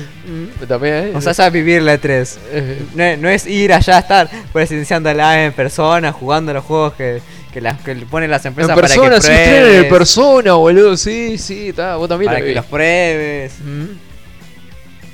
[0.66, 1.12] También, ¿eh?
[1.14, 2.36] O sea, sabes vivir la E3.
[2.52, 4.30] Eh, No, es- no es ir allá a estar
[4.68, 7.20] presenciándola en persona, jugando los juegos que,
[7.52, 9.92] que, las, que ponen las en empresas persona, para que sí, estrenen en pruebes.
[9.92, 10.96] persona, boludo.
[10.96, 11.96] Sí, sí, está.
[11.96, 12.54] Vos también para la que vi.
[12.54, 13.52] los pruebes.
[13.64, 13.84] Mm.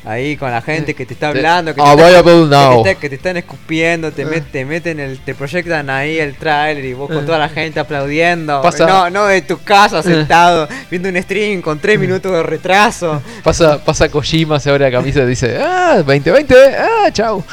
[0.03, 1.37] Ahí con la gente que te está Sí.
[1.37, 4.27] hablando, que, Ah, te, está- por que, te, está- que te están escupiendo, te, Eh.
[4.27, 7.15] met- te meten el, te proyectan ahí el trailer y vos Eh.
[7.15, 8.63] con toda la gente aplaudiendo.
[8.63, 10.03] Pasa- No, no de tu casa Eh.
[10.03, 13.21] sentado viendo un stream con 3 minutos de retraso.
[13.45, 17.45] Pasa, pasa Kojima, se abre la camisa y dice, ah, 2020, ah, chau.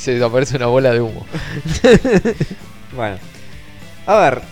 [0.00, 1.26] Se desaparece una bola de humo.
[2.96, 3.18] Bueno.
[4.06, 4.42] A ver.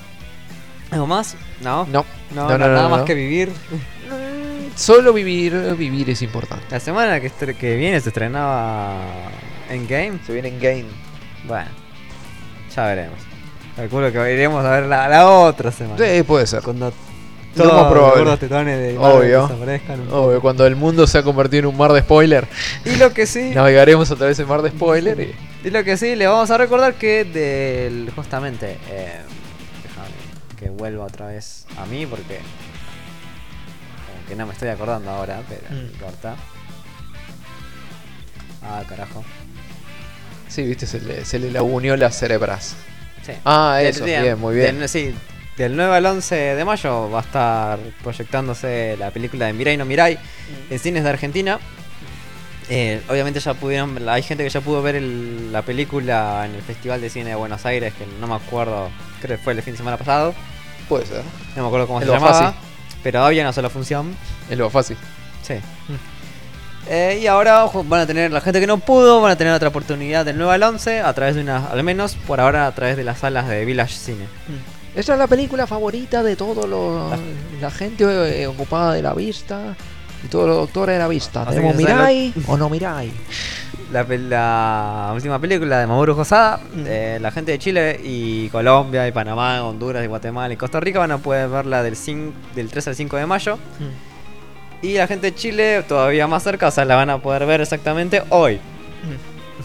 [0.91, 1.35] ¿Algo más?
[1.61, 1.87] No.
[1.87, 3.05] No, No, no, no, nada no, más no.
[3.05, 3.49] que vivir.
[3.49, 6.65] Mm, Solo vivir, vivir es importante.
[6.71, 9.01] La semana que, que viene se estrenaba
[9.71, 10.21] Endgame.
[10.25, 10.85] Se viene en game.
[11.49, 11.69] Bueno,
[12.77, 13.19] ya veremos.
[13.75, 15.99] Calculo que iremos a ver la, la otra semana.
[15.99, 16.63] Sí, puede ser.
[16.63, 16.93] Cuando
[17.65, 18.19] Los probable.
[18.21, 19.45] gordos tetones de Obvio.
[20.13, 22.47] Obvio, cuando el mundo se ha convertido en un mar de spoiler,
[22.85, 25.67] Y lo que sí, navegaremos a través del mar de spoiler y...
[25.67, 29.21] y lo que sí, le vamos a recordar que del justamente eh,
[29.83, 32.39] déjame que vuelva otra vez a mí porque
[34.07, 35.87] como que no me estoy acordando ahora, pero no Mm.
[35.87, 36.37] importa.
[38.63, 39.25] Ah, carajo.
[40.49, 41.51] Sí, viste, se le, se le
[41.97, 42.75] las cerebras.
[43.25, 43.33] Sí.
[43.45, 44.89] Ah, eso, bien, muy bien.
[44.89, 45.15] sí,
[45.65, 49.85] del 9 al 11 de mayo va a estar proyectándose la película de Mirai no
[49.85, 50.73] Mirai Mm.
[50.73, 51.59] en cines de Argentina.
[52.71, 56.63] Eh, obviamente ya pudieron, hay gente que ya pudo ver el- la película en el
[56.63, 58.91] Festival de Cine de Buenos Aires, que no me acuerdo,
[59.23, 60.35] creo que fue el fin de semana pasado,
[60.89, 61.23] Puede ser.
[61.57, 62.55] no me acuerdo cómo El se llamaba,
[63.03, 64.15] pero había una sola función.
[64.51, 64.97] Es lo fácil.
[65.43, 65.55] Sí.
[66.91, 69.69] Eh, y ahora van a tener la gente que no pudo, van a tener otra
[69.69, 72.97] oportunidad del 9 al 11 a través de una, al menos por ahora a través
[72.97, 74.27] de las salas de Village Cine.
[74.99, 77.17] Esa es la película favorita de todos los Ah.
[77.61, 78.05] la gente
[78.43, 79.77] eh, ocupada de la vista
[80.25, 81.45] y todos los doctores de la vista.
[81.47, 83.13] ¿Tenemos Mirai o no Mirai?
[83.93, 89.13] La, la última película de Mamoru Hosada, eh, la gente de Chile y Colombia y
[89.13, 92.89] Panamá, Honduras y Guatemala y Costa Rica van a poder verla del, cin- del 3
[92.89, 93.57] al 5 de mayo.
[94.83, 97.61] Y la gente de Chile todavía más cerca, o sea, la van a poder ver
[97.63, 98.61] exactamente hoy.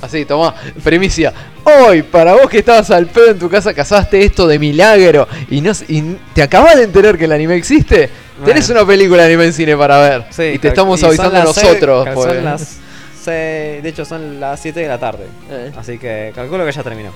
[0.01, 0.53] Así, toma,
[0.83, 1.31] premicia.
[1.63, 5.61] Hoy, para vos que estabas al pedo en tu casa, cazaste esto de milagro y,
[5.61, 8.09] no, y te acabas de enterar que el anime existe.
[8.43, 8.81] Tenés Bueno.
[8.81, 10.25] una película de anime en cine para ver.
[10.31, 12.05] Sí, y te estamos avisando seis- nosotros.
[12.05, 12.33] cal- pues.
[12.33, 12.61] Son las
[13.23, 15.25] seis- de hecho, son las 7 de la tarde.
[15.49, 15.71] Eh.
[15.77, 17.11] Así que calculo que ya terminó.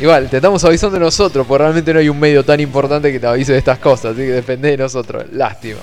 [0.00, 3.26] Igual, te estamos avisando nosotros, porque realmente no hay un medio tan importante que te
[3.26, 5.24] avise de estas cosas, así que depende de nosotros.
[5.32, 5.80] Lástima.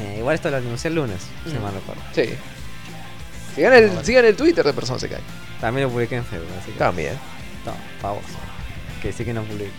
[0.00, 1.62] Eh, igual esto lo anuncié el lunes, si Mm.
[1.62, 2.02] mal recuerdo.
[2.14, 2.34] Sí.
[3.54, 5.20] Sigan el, sigan el Twitter de Persona Se Cae.
[5.60, 6.78] También lo publiqué en Facebook, así que.
[6.78, 7.14] También.
[7.64, 8.22] No, pavos.
[9.00, 9.70] Que sí que no publiqué.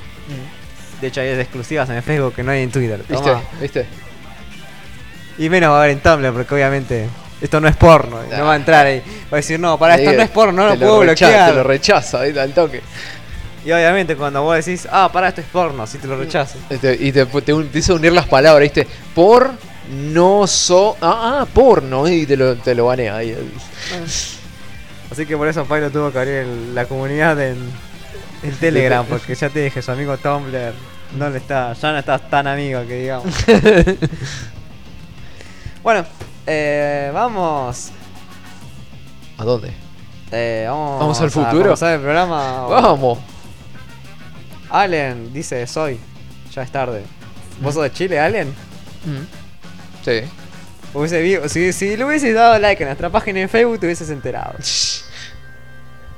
[1.01, 2.99] De hecho, hay exclusivas en Facebook que no hay en Twitter.
[2.99, 3.15] ¿Viste?
[3.15, 3.41] Toma.
[3.59, 3.86] ¿Viste?
[5.38, 7.07] Y menos va a haber en Tumblr, porque obviamente
[7.41, 8.19] esto no es porno.
[8.32, 9.01] No va a entrar ahí.
[9.32, 11.49] Va a decir, no, para esto no es porno, no lo te puedo bloquear.
[11.49, 12.82] Te lo rechaza ahí al toque.
[13.65, 16.57] Y obviamente cuando vos decís, ah, para esto es porno, si te lo rechazas.
[16.69, 18.88] Este, y te, te empieza a unir las palabras, ¿viste?
[19.15, 19.51] Por
[19.91, 20.95] no so.
[21.01, 22.07] Ah, ah, porno.
[22.07, 23.36] Y te lo, te lo banea ahí.
[25.11, 27.57] Así que por eso Pyro tuvo que abrir la comunidad en,
[28.41, 30.73] en Telegram, porque ya te dije, su amigo Tumblr
[31.17, 33.25] no le está, ya no estás tan amigo que digamos.
[35.84, 36.05] bueno,
[36.47, 37.91] eh, vamos.
[39.38, 39.71] ¿A dónde?
[40.31, 41.61] eh, vamos, ¿Vamos al a futuro?
[41.63, 42.65] comenzar el programa.
[42.67, 43.19] Vamos.
[44.69, 45.99] Allen dice, soy.
[46.55, 47.03] Ya es tarde.
[47.61, 48.47] ¿Vos sos de Chile, Allen?
[49.05, 49.43] Mm.
[50.04, 50.22] Sí.
[50.93, 54.10] Hubiese vi- si, si le hubieses dado like a nuestra página en Facebook, te hubieses
[54.10, 54.54] enterado.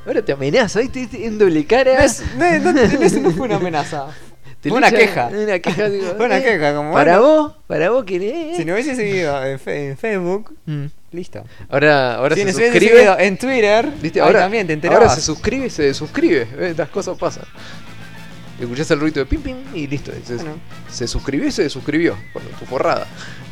[0.06, 1.08] Ahora te amenaza, ¿viste?
[1.26, 1.94] En doble cara.
[1.96, 2.24] No, es-
[2.64, 4.08] no, no, eso no fue una amenaza.
[4.62, 5.28] Te fue una queja.
[5.28, 7.34] Una queja, digo, una eh, queja, como, Para bueno.
[7.44, 8.58] vos, para vos querés.
[8.58, 10.86] Si no hubiese seguido en, fe- en Facebook, Mm.
[11.12, 11.44] listo.
[11.70, 13.16] Ahora, ahora si se nos suscribe.
[13.28, 14.20] en Twitter, ¿Viste?
[14.22, 15.16] ahí Ahora, también te ahora enterabas.
[15.16, 16.46] se suscribe y se suscribe.
[16.58, 16.76] ¿ves?
[16.78, 17.44] Las cosas pasan.
[18.60, 20.12] Escuchás el ruido de pim pim y listo.
[20.26, 20.56] Se, Bueno.
[20.92, 22.18] se suscribió y se suscribió.
[22.34, 23.06] Bueno, tu forrada.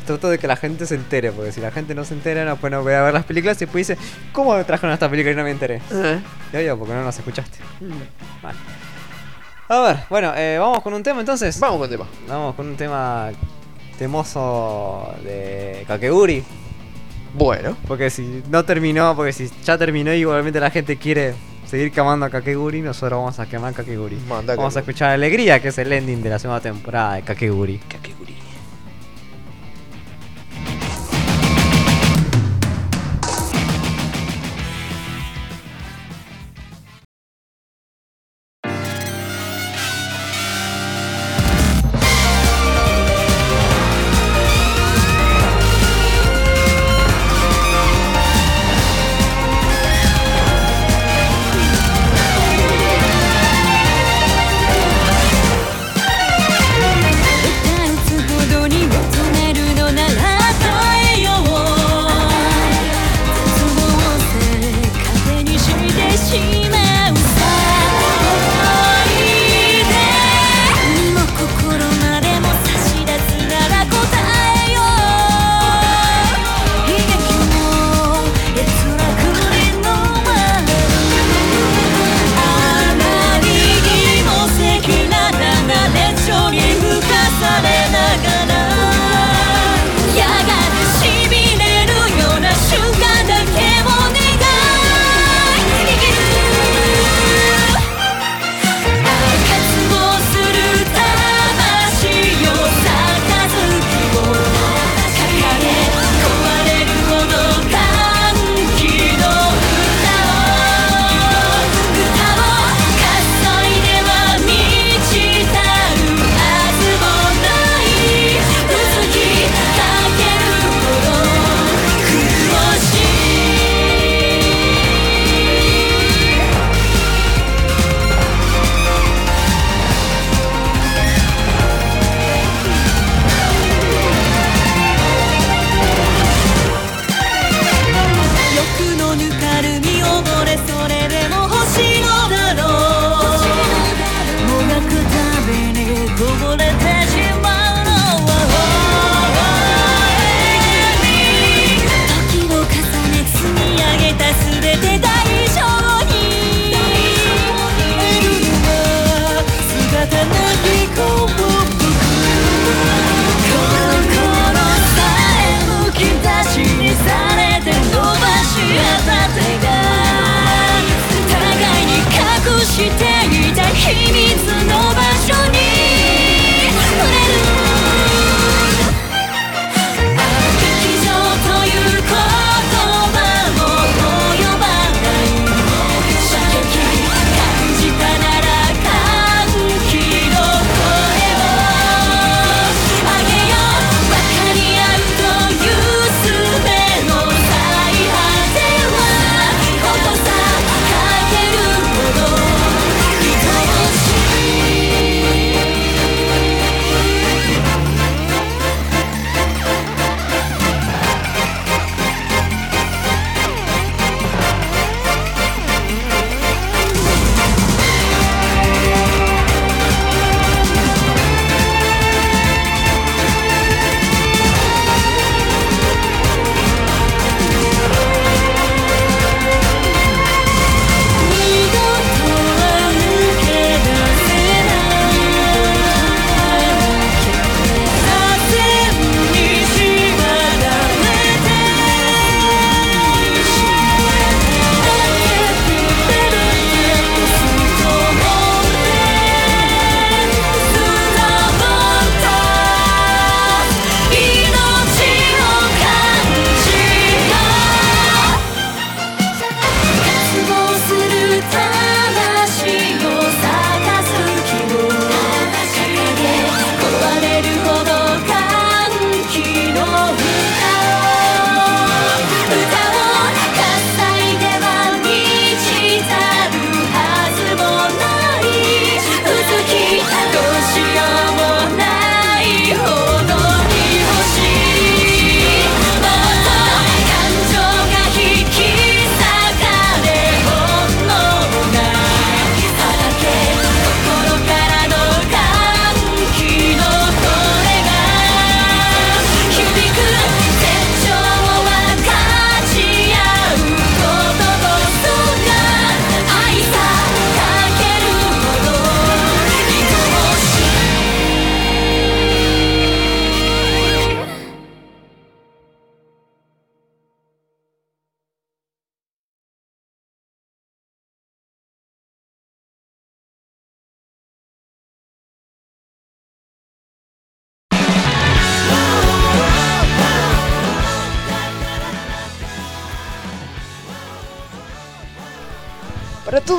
[0.06, 2.56] Trato de que la gente se entere, porque si la gente no se entera, no
[2.56, 4.00] puede ver las películas y después dice,
[4.32, 5.80] ¿cómo trajeron esta película y no me enteré?
[6.52, 7.58] Ya yo, porque no nos escuchaste.
[8.42, 8.58] Vale.
[9.68, 11.58] A ver, bueno, eh, vamos con un tema entonces.
[11.58, 12.06] Vamos con tema.
[12.28, 13.30] Vamos con un tema
[13.98, 16.44] temoso de Kakeguri.
[17.32, 17.76] Bueno.
[17.88, 21.34] Porque si no terminó, porque si ya terminó y igualmente la gente quiere
[21.66, 24.16] seguir quemando a Kakeguri, nosotros vamos a quemar Kakeguri.
[24.28, 27.78] Manda Vamos a escuchar Alegría, que es el ending de la segunda temporada de Kakeguri.
[27.78, 28.23] Kakeguri.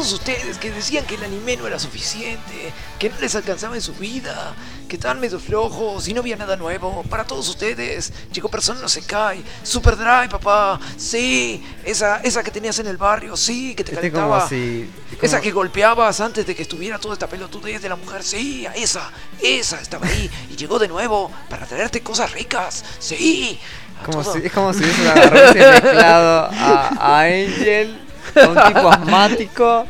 [0.06, 3.82] Todos ustedes que decían que el anime no era suficiente, que no les alcanzaba en
[3.82, 4.54] su vida,
[4.88, 7.02] que estaban medio flojos y no había nada nuevo.
[7.10, 9.42] Para todos ustedes, Chico Persona no se cae.
[9.64, 10.80] Super Drive, papá.
[10.96, 14.48] Sí, esa, esa que tenías en el barrio, sí, que te Este calentaba.
[14.48, 14.86] como.
[15.24, 19.10] Esa que golpeabas antes de que estuviera toda esta pelotudez de la mujer, sí, esa,
[19.42, 23.60] esa estaba ahí y llegó de nuevo para traerte cosas ricas, sí.
[24.06, 28.05] Como si, es como si hubiese mezclado a, a Angel,
[28.36, 29.86] a un tipo asmático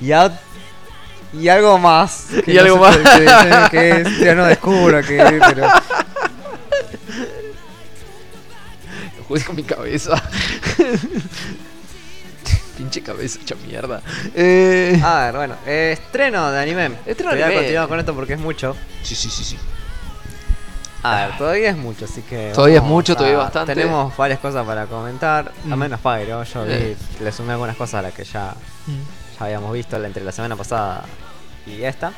[0.00, 0.30] y a.
[1.32, 2.26] Y algo más.
[2.44, 2.96] que Y no algo más.
[3.72, 5.68] es, ya no descubro qué es, pero.
[9.28, 10.20] Jugué con mi cabeza.
[12.76, 14.00] Pinche cabeza hecha mierda.
[14.34, 16.92] Eh, A ver, bueno, eh, estreno de anime.
[17.06, 17.60] Estreno de Voy a anime.
[17.62, 18.74] continuar con esto porque es mucho.
[19.02, 19.58] sí, sí, sí, sí.
[21.02, 22.52] A ver, todavía es mucho, así que.
[22.54, 23.74] Todavía es mucho, a- todavía bastante.
[23.74, 25.50] Tenemos varias cosas para comentar.
[25.64, 25.72] Mm.
[25.72, 26.96] Al menos Pyro, yo vi, Eh.
[27.20, 28.54] le sumé algunas cosas a las que ya,
[29.38, 31.04] ya habíamos visto entre la semana pasada
[31.66, 32.12] y esta.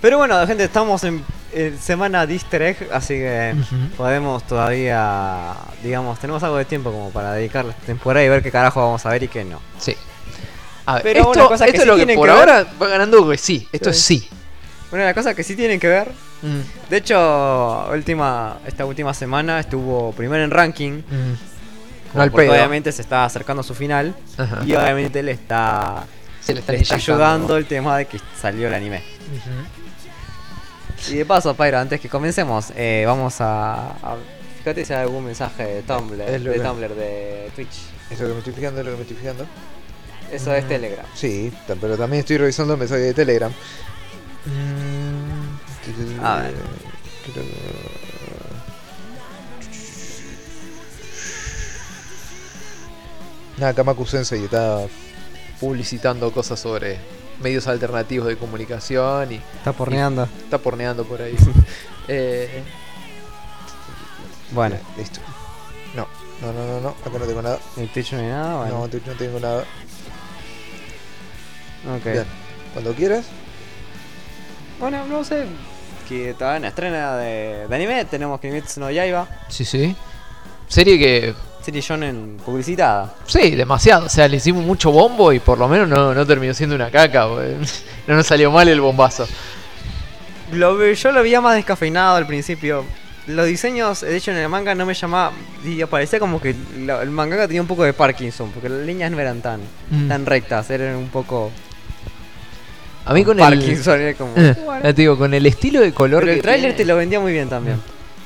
[0.00, 3.54] Pero bueno, gente, estamos en, en semana de easter egg, así que
[3.96, 8.52] podemos todavía, digamos, tenemos algo de tiempo como para dedicarle esta temporada y ver qué
[8.52, 9.60] carajo vamos a ver y qué no.
[9.78, 9.96] Sí.
[10.86, 12.66] A ver, Pero esto, una cosa que sí es lo que por que ver- ahora
[12.80, 13.68] va ganando que sí.
[13.72, 14.28] Esto es sí.
[14.90, 16.12] Bueno, la cosa que sí tienen que ver,
[16.90, 21.02] de hecho, última, esta última semana estuvo primero en ranking.
[22.14, 22.54] No al porque pedo.
[22.56, 24.60] obviamente se está acercando a su final Ajá.
[24.64, 26.04] y obviamente le está,
[26.40, 27.22] Se le está le está inyectando.
[27.24, 29.02] ayudando el tema de que salió el anime.
[31.10, 34.16] Y de paso, Pyro, antes que comencemos, eh, vamos a, a-
[34.58, 37.76] Fíjate si hay algún mensaje de Tumblr, Es lo de que- Tumblr, de Twitch.
[38.10, 39.46] Es lo que me estoy fijando, es lo que me estoy fijando.
[40.32, 41.06] Eso es Telegram.
[41.14, 43.52] Sí, pero también estoy revisando mensajes de Telegram.
[46.22, 46.54] A ver.
[53.58, 54.86] Nada, Kamaku Sensei está.
[55.60, 56.98] Publicitando cosas sobre
[57.42, 60.28] medios alternativos de comunicación y Está porneando.
[60.44, 61.34] está porneando por ahí.
[62.08, 62.62] eh,
[64.52, 65.18] Bueno, Listo.
[65.96, 66.06] No,
[66.40, 66.88] no, no, no, no.
[67.04, 67.58] Acá no tengo nada.
[67.76, 68.56] en Twitch no hay nada.
[68.58, 69.64] Bueno, No, Twitch no tengo nada.
[71.96, 72.04] ok.
[72.04, 72.24] Bien.
[72.72, 73.24] Cuando quieras.
[74.78, 75.44] Bueno, no sé.
[76.08, 79.26] Que todavía en estrena de, de anime tenemos Kimetsu no Yaiba.
[79.48, 79.94] sí, sí.
[80.68, 83.14] Serie que Serie shonen publicitada.
[83.26, 84.06] Sí, demasiado.
[84.06, 86.90] O sea, le hicimos mucho bombo y por lo menos no, no terminó siendo una
[86.90, 87.26] caca.
[88.06, 89.26] No nos salió mal el bombazo.
[90.52, 92.84] Lo yo lo veía más descafeinado al principio.
[93.26, 95.32] Los diseños, de hecho, en el manga no me llamaba.
[95.62, 99.10] Y parecía como que la- el mangaka tenía un poco de Parkinson, porque las líneas
[99.10, 100.08] no eran tan, Mm.
[100.08, 101.50] tan rectas, eran un poco.
[103.08, 104.34] A mí con Parkinson, era como.
[104.36, 104.54] el.
[104.82, 107.32] te digo, con el estilo de color Pero que el tráiler te lo vendía muy
[107.32, 107.80] bien también.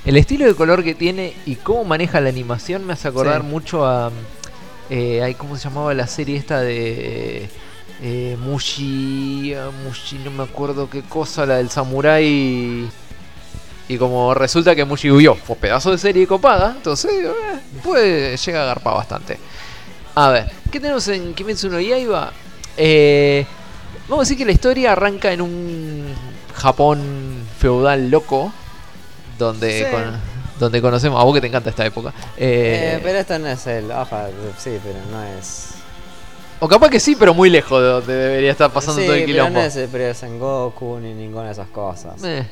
[0.04, 3.46] El estilo de color que tiene y cómo maneja la animación me hace acordar Sí.
[3.46, 4.10] mucho a.
[4.90, 7.48] Eh, ¿Cómo se llamaba la serie esta de.
[8.02, 9.54] Eh, Mushi.
[9.54, 12.88] ah, Mushi, no me acuerdo qué cosa, la del samurái.
[13.88, 17.30] Y como resulta que Mushi huyó, fue pedazo de serie copada, entonces eh,
[17.84, 19.38] puede llega a garpar bastante.
[20.14, 22.32] A ver, ¿qué tenemos en Kimetsu no Yaiba?
[22.76, 23.44] Eh,
[24.12, 26.04] vamos a decir que la historia arranca en un
[26.54, 27.00] Japón
[27.58, 28.52] feudal loco,
[29.38, 29.90] donde, Sí.
[29.90, 30.20] con-
[30.60, 32.10] donde conocemos, a vos que te encanta esta época.
[32.36, 33.84] Eh, Eh, pero esto no es el.
[34.58, 35.70] Sí, pero no es.
[36.60, 39.22] O capaz que sí, pero muy lejos de donde debería estar pasando sí, todo el
[39.22, 39.58] pero quilombo.
[39.58, 42.22] no es el periodo Sengoku ni ninguna de esas cosas.
[42.22, 42.46] Eh,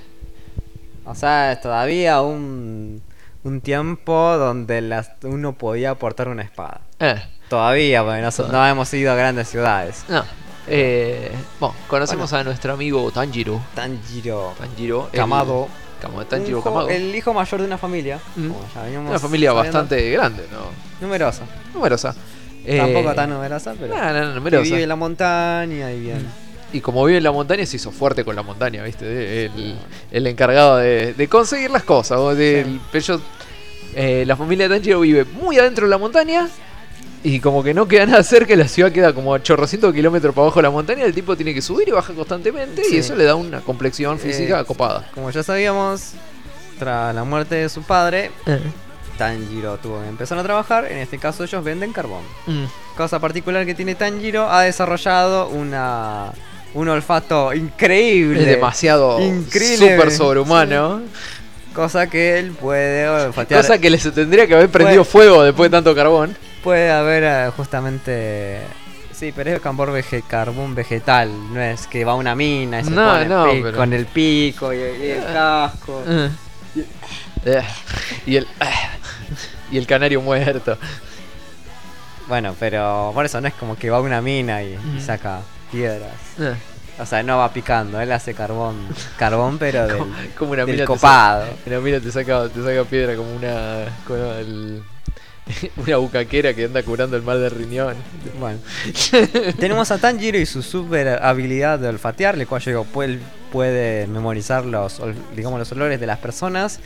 [1.04, 3.00] O sea, es todavía un,
[3.44, 6.80] un tiempo donde las, uno podía portar una espada.
[6.98, 10.04] eh, Todavía, porque no, no hemos ido a grandes ciudades.
[10.08, 10.24] no.
[10.68, 13.60] Eh, bueno, conocemos a nuestro amigo Tanjiro.
[13.74, 15.08] Tanjiro Tanjiro.
[15.12, 15.68] el- Kamado.
[16.00, 16.88] Kama- Tanjiro Kamado.
[16.88, 18.18] el hijo mayor de una familia.
[18.36, 18.48] Mm.
[18.92, 19.54] ya Una familia sabiendo.
[19.54, 20.58] bastante grande, ¿no?
[21.06, 21.42] numerosa.
[21.74, 22.14] Numerosa.
[22.64, 23.94] Eh, Tampoco tan numerosa, pero.
[23.94, 24.62] No, que numerosa.
[24.64, 26.26] vive en la montaña y bien.
[26.72, 29.46] Y como vive en la montaña, se hizo fuerte con la montaña, ¿viste?
[29.46, 29.76] El,
[30.12, 32.18] el encargado de, de conseguir las cosas.
[32.18, 33.20] o ellos,
[33.94, 36.48] eh, la familia de Tanjiro vive muy adentro de la montaña.
[37.22, 40.46] Y como que no queda nada cerca, la ciudad queda como a chorrocientos kilómetros para
[40.46, 41.04] abajo de la montaña.
[41.04, 42.82] El tipo tiene que subir y bajar constantemente.
[42.84, 42.96] Sí.
[42.96, 45.10] Y eso le da una complexión física Eh, copada.
[45.14, 46.12] Como ya sabíamos,
[46.78, 48.30] tras la muerte de su padre,
[49.18, 50.86] Tanjiro tuvo que empezar a trabajar.
[50.90, 52.22] En este caso, ellos venden carbón.
[52.46, 52.64] Mm.
[52.96, 56.32] Cosa particular que tiene Tanjiro, ha desarrollado una
[56.72, 58.40] un olfato increíble.
[58.42, 59.90] Es demasiado Increíble.
[59.96, 61.02] súper sobrehumano.
[61.74, 63.60] Cosa que él puede olfatear.
[63.60, 66.36] Cosa que le se tendría que haber prendido Puede- fuego después de tanto carbón.
[66.62, 68.60] Puede haber eh, justamente.
[69.12, 71.30] Sí, pero es carbón, vege- carbón vegetal.
[71.52, 74.06] No es que va a una mina y se No, pone no, pero- con el
[74.06, 76.02] pico y, y el casco.
[77.44, 77.62] Eh,
[78.26, 78.46] y el
[79.70, 80.76] y el canario muerto.
[82.28, 85.00] Bueno, pero por eso no es como que va a una mina y, y Mm.
[85.00, 85.40] saca
[85.72, 86.12] piedras.
[86.38, 86.54] Eh,
[86.98, 88.76] O sea, no va picando, él hace carbón.
[89.16, 89.98] Carbón, pero del,
[90.38, 91.44] como una del mina copado.
[91.46, 93.86] saca- una mina te saca, te saca piedra como una.
[94.06, 94.82] como el-
[95.76, 97.96] una bucaquera que anda curando el mal de riñón.
[98.38, 98.58] Bueno.
[99.58, 103.18] Tenemos a Tanjiro y su super habilidad de olfatear, el cual digo, puede,
[103.50, 105.00] puede memorizar los,
[105.34, 106.80] digamos, los olores de las personas.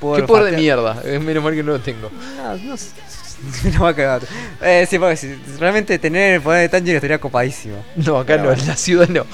[0.00, 1.00] Puede Qué poder de mierda.
[1.04, 2.10] Es menos mal que no lo tengo.
[2.36, 2.76] No,
[3.74, 4.22] no va a cagar.
[4.60, 7.82] Eh, sí, porque si realmente tener el poder de Tanjiro estaría copadísimo.
[7.96, 8.62] No, acá Pero no, bueno.
[8.62, 9.26] en la ciudad no.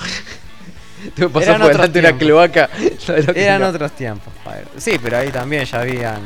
[1.17, 2.27] Que pasar Eran por otros delante de una tiempos.
[3.09, 3.35] cloaca.
[3.35, 4.33] Eran otros tiempos.
[4.77, 6.21] Sí, pero ahí también ya habían.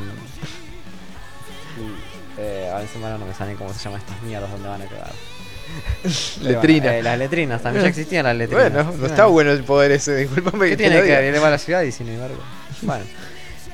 [2.49, 5.11] Eh, a si no me salen cómo se llaman estas mierdas donde van a quedar.
[6.03, 6.85] Pero Letrina.
[6.85, 8.73] bueno, eh, las letrinas también ya existían las letrinas.
[8.73, 11.37] Bueno, no está bueno el poder ese, disculpame ¿Qué tiene que ver?
[11.37, 12.37] A la ciudad y sin embargo.
[12.83, 13.05] Bueno.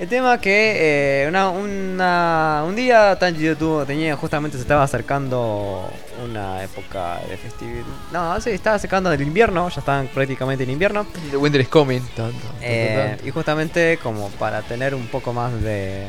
[0.01, 5.89] El tema que eh, una, una- un día Tanjiro tuvo, tenía justamente se estaba acercando
[6.25, 7.85] una época de festividad.
[8.13, 11.07] No, sí, estaba acercando del invierno, ya estaban prácticamente en invierno.
[11.31, 12.01] The winter is coming.
[12.17, 13.29] Tan, tan, tan, Eh, tan.
[13.29, 16.07] y justamente como para tener un poco más de,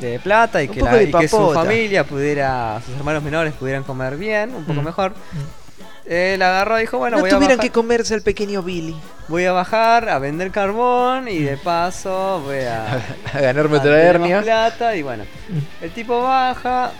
[0.00, 3.52] de plata y que, poco la- de y que su familia pudiera, sus hermanos menores
[3.54, 4.84] pudieran comer bien, un poco Mm.
[4.84, 5.14] mejor.
[6.06, 8.94] Él agarró y dijo, bueno, no voy, a tuvieran bajar, que comerse al pequeño Billy.
[9.28, 13.02] voy a bajar a vender carbón y de paso voy a...
[13.32, 14.42] A ganarme otra hernia.
[14.42, 15.24] plata y bueno,
[15.80, 16.92] el tipo baja,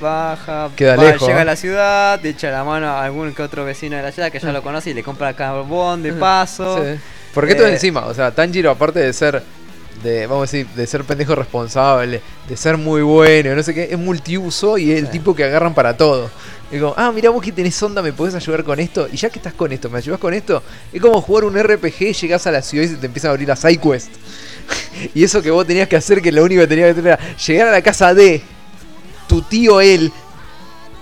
[0.00, 1.42] baja, Queda va- lejos, llega ¿eh?
[1.42, 4.38] a la ciudad, echa la mano a algún que otro vecino de la ciudad que
[4.40, 6.82] ya lo conoce y le compra carbón de paso.
[6.84, 7.00] Sí.
[7.34, 9.42] Porque esto Eh, encima, o sea, Tanjiro, aparte de ser,
[10.02, 13.88] de, vamos a decir, de ser pendejo responsable, de ser muy bueno, no sé qué,
[13.90, 16.30] es multiuso y es el tipo que agarran para todo.
[16.70, 19.08] Y como, ah, mira vos que tenés onda, me podés ayudar con esto.
[19.10, 20.62] Y ya que estás con esto, ¿me ayudás con esto?
[20.92, 23.48] Es como jugar un RPG, llegás a la ciudad y se te empiezan a abrir
[23.48, 24.10] las sidequests.
[25.14, 27.36] y eso que vos tenías que hacer, que lo único que tenías que hacer era
[27.36, 28.42] llegar a la casa de
[29.26, 30.12] tu tío él,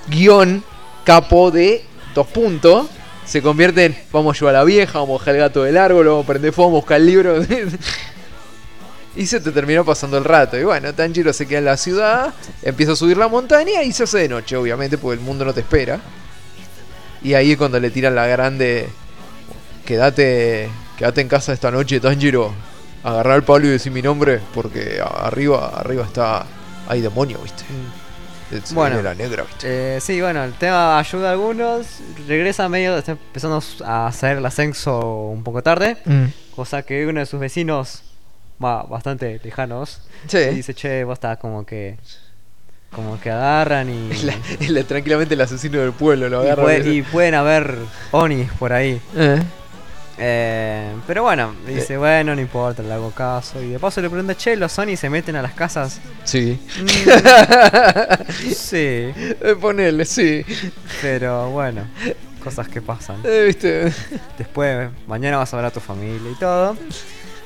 [0.09, 0.63] guion,
[1.05, 1.85] capo de
[2.15, 2.87] dos puntos.
[3.25, 5.77] Se convierte en vamos a ayudar a la vieja, vamos a bajar el gato del
[5.77, 7.43] árbol, vamos a prender fuego, vamos a buscar el libro.
[9.17, 10.59] y se te terminó pasando el rato.
[10.59, 14.05] Y bueno, Tanjiro se queda en la ciudad, empieza a subir la montaña y se
[14.05, 15.99] hace de noche, obviamente, porque el mundo no te espera.
[17.23, 18.89] Y ahí es cuando le tiran la grande.
[19.85, 22.53] Quédate, quédate en casa esta noche, Tanjiro.
[23.03, 26.45] Agarrar el palo y decir mi nombre, porque arriba, arriba está.
[26.89, 27.65] Hay demonio, viste.
[28.65, 29.03] Se Bueno.
[29.03, 29.97] la negra, viste.
[29.97, 31.87] Eh, sí, bueno, el tema ayuda a algunos,
[32.29, 35.01] regresa medio, está empezando a hacer el ascenso
[35.31, 35.97] un poco tarde,
[36.55, 38.03] cosa que uno de sus vecinos,
[38.59, 40.39] bastante lejanos, Sí.
[40.47, 41.99] dice, che, vos estás como que,
[42.93, 44.37] como que agarran y, la-
[44.69, 46.63] la- tranquilamente el asesino del pueblo lo y, agarra.
[46.63, 47.77] puede- y pueden haber
[48.13, 49.01] onis por ahí.
[49.17, 49.43] Eh.
[50.19, 53.63] Eh, pero bueno, dice, bueno, no importa, le hago caso.
[53.63, 56.01] Y de paso le pregunta, che, los Sony se meten a las casas.
[56.25, 56.59] Sí.
[56.81, 56.87] Mm,
[58.55, 60.43] sí, Eh, ponele, sí.
[61.03, 61.83] pero bueno,
[62.43, 63.17] cosas que pasan.
[63.25, 63.93] Eh, ¿Viste?
[64.39, 66.77] Después, mañana vas a ver a tu familia y todo.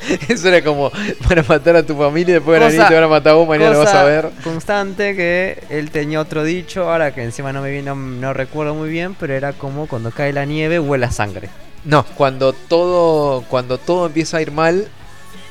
[0.28, 0.90] Eso era como
[1.28, 3.09] para matar a tu familia y después van a venir y Cosa- te van a
[3.09, 4.30] matar a vos, mañana lo vas Cosa a ver.
[4.42, 8.74] Constante que él tenía otro dicho, ahora que encima no me vi- no, no recuerdo
[8.74, 11.48] muy bien, pero era como cuando cae la nieve huele a sangre.
[11.84, 14.88] No, cuando todo, cuando todo empieza a ir mal,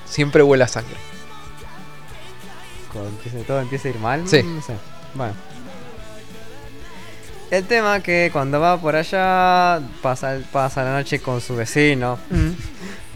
[0.05, 0.95] siempre huele a sangre.
[2.91, 3.11] Cuando
[3.45, 4.27] todo empieza a ir mal.
[4.27, 4.41] Sí.
[4.43, 4.73] mm, No sé.
[5.13, 5.33] Bueno.
[7.51, 12.17] El tema que cuando va por allá, pasa, pasa la noche con su vecino.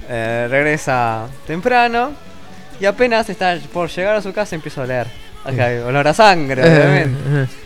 [0.09, 2.11] Eh, regresa temprano.
[2.79, 5.07] Y apenas está por llegar a su casa empieza a oler.
[5.43, 7.53] Acá hay olor a sangre, obviamente.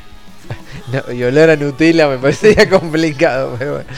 [0.88, 3.90] No, y oler a Nutella me parecería complicado, pero bueno.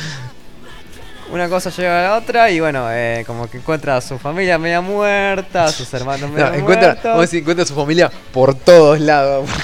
[1.31, 4.57] Una cosa llega a la otra y bueno, eh, como que encuentra a su familia
[4.57, 7.03] media muerta, a sus hermanos medio No, encuentra, muertos.
[7.03, 9.49] vamos a decir, encuentra a su familia por todos lados.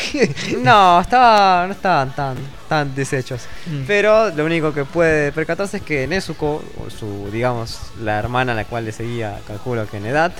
[0.62, 2.38] No, estaba, no estaban tan,
[2.70, 3.42] tan deshechos.
[3.66, 3.84] Mm.
[3.88, 8.56] Pero lo único que puede percatarse es que Nezuko, o su, digamos, la hermana a
[8.56, 10.32] la cual le seguía, calculo que en edad,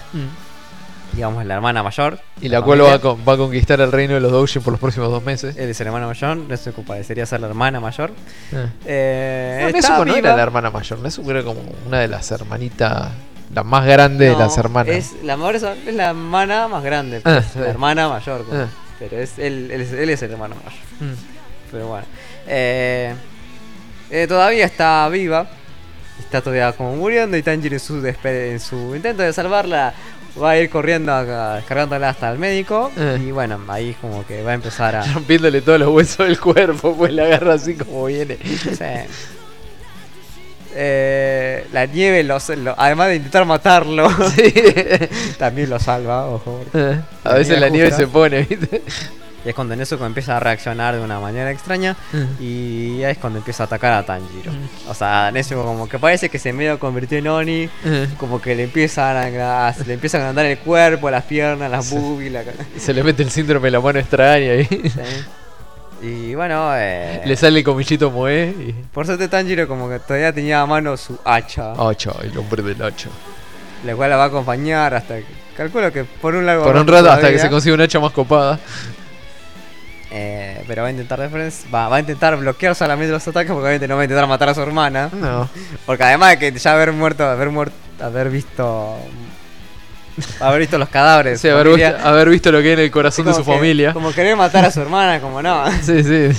[1.16, 2.20] digamos, la hermana mayor.
[2.42, 4.72] Y la cual va a, con- va a conquistar el reino de los Doujin por
[4.74, 5.56] los próximos dos meses.
[5.58, 8.12] Él es el hermano mayor, Nezuko parecería ser la hermana mayor.
[8.52, 8.68] Eh.
[8.86, 13.10] Eh, No, Nezuko no era la hermana mayor, Nezuko era como una de las hermanitas,
[13.54, 14.96] la más grande de No, las hermanas.
[14.96, 18.46] Es la, mayor, es la hermana más grande, Ah, pues, la hermana mayor.
[18.46, 18.68] como- Ah.
[19.00, 20.72] Pero es, él, él es, él es el hermano mayor.
[21.02, 21.16] Mm.
[21.72, 22.06] Pero bueno.
[22.48, 23.14] Eh,
[24.10, 25.48] eh, todavía está viva.
[26.20, 29.94] Está todavía como muriendo y Tanjiro en su, en su intento de salvarla
[30.42, 32.92] va a ir corriendo, a- descargándola hasta el médico.
[32.98, 33.20] Eh.
[33.28, 35.06] Y bueno, ahí como que va a empezar a...
[35.14, 38.38] Rompiéndole todos los huesos del cuerpo, pues la agarra así como viene.
[38.38, 38.84] Sí.
[40.78, 44.10] Eh, la nieve, los, lo- además de intentar matarlo,
[45.38, 46.66] también lo salva, ojo.
[46.74, 48.82] Eh, A La veces nieve la nieve se pone, ¿viste?
[49.46, 51.96] Y es cuando Nezuko empieza a reaccionar de una manera extraña.
[52.40, 54.52] Y es cuando empieza a atacar a Tanjiro.
[54.90, 57.70] O sea, Nezuko como que parece que se medio convirtió en Oni.
[58.18, 62.32] Como que le empiezan a, le empiezan a agrandar el cuerpo, las piernas, las boobies,
[62.32, 62.44] la
[62.78, 64.66] Se le mete el síndrome de la mano extraña ahí.
[64.66, 65.26] Sí.
[66.02, 68.76] Y bueno, eh, Le sale el comillito Moe y.
[68.94, 71.74] por suerte Tanjiro como que todavía tenía a mano su hacha.
[71.78, 73.10] Ocho, el hombre del ocho.
[73.86, 75.46] La cual la va a acompañar hasta que...
[75.56, 78.12] Calculo que por un largo Por un rato hasta que se consiga una hacha más
[78.12, 78.60] copada.
[80.18, 83.64] Eh, pero va a intentar defense, va, va a intentar bloquear solamente los ataques porque
[83.68, 85.10] obviamente no va a intentar matar a su hermana.
[85.12, 85.50] No.
[85.86, 88.96] Porque además de que ya haber muerto, haber muerto, haber visto.
[90.40, 91.42] haber visto los cadáveres.
[91.42, 93.92] Sí, haber, visto, haber visto lo que hay en el corazón de su que- familia.
[93.92, 95.70] Como querer matar a su hermana, como no.
[95.82, 96.30] Sí, sí.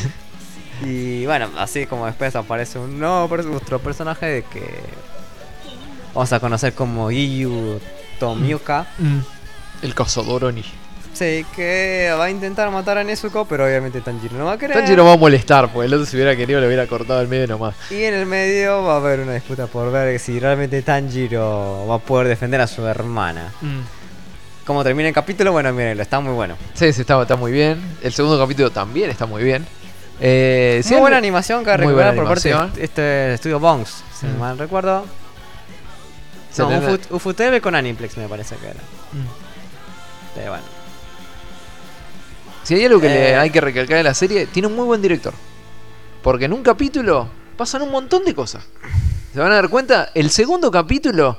[0.82, 4.80] Y bueno, así como después aparece un nuevo otro personaje de que
[6.14, 7.78] vamos a conocer como Giyu
[8.18, 8.86] Tomioka.
[8.98, 9.18] Mm.
[9.82, 10.64] El cazador Oni.
[11.16, 14.76] Sí, que va a intentar matar a Nezuko, pero obviamente Tanjiro no va a querer.
[14.76, 17.46] Tanjiro va a molestar, porque el otro si hubiera querido le hubiera cortado el medio
[17.46, 17.74] nomás.
[17.90, 21.94] Y en el medio va a haber una disputa por ver si realmente Tanjiro va
[21.94, 23.50] a poder defender a su hermana.
[24.66, 25.52] ¿Cómo termina el capítulo?
[25.52, 26.56] Bueno, miren, está muy bueno.
[26.74, 27.80] Sí, sí, está, está muy bien.
[28.02, 29.64] El segundo capítulo también está muy bien.
[30.20, 34.38] Eh, muy buena animación que recuperar por parte de este estudio Bongs, si Mm.
[34.38, 35.04] mal recuerdo.
[36.58, 38.80] No, le- Ufut- Ufotable con Aniplex me parece que era.
[40.34, 40.64] Pero bueno.
[42.66, 43.36] Si hay algo que le Eh.
[43.36, 45.32] hay que recalcar en la serie, tiene un muy buen director.
[46.22, 48.64] Porque en un capítulo pasan un montón de cosas.
[49.32, 51.38] Se van a dar cuenta, el segundo capítulo,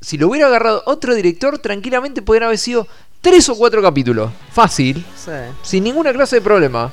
[0.00, 2.88] si lo hubiera agarrado otro director, tranquilamente podría haber sido
[3.20, 4.30] tres o cuatro capítulos.
[4.50, 5.32] Fácil, Sí.
[5.62, 6.86] sin ninguna clase de problema.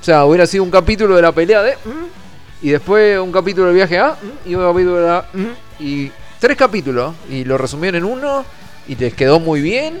[0.00, 1.72] O sea, hubiera sido un capítulo de la pelea de...
[1.74, 5.26] mm, y después un capítulo del viaje A, mm, y un capítulo de la...
[5.34, 7.14] mm, y tres capítulos.
[7.28, 8.44] Y lo resumieron en uno,
[8.88, 10.00] y les quedó muy bien.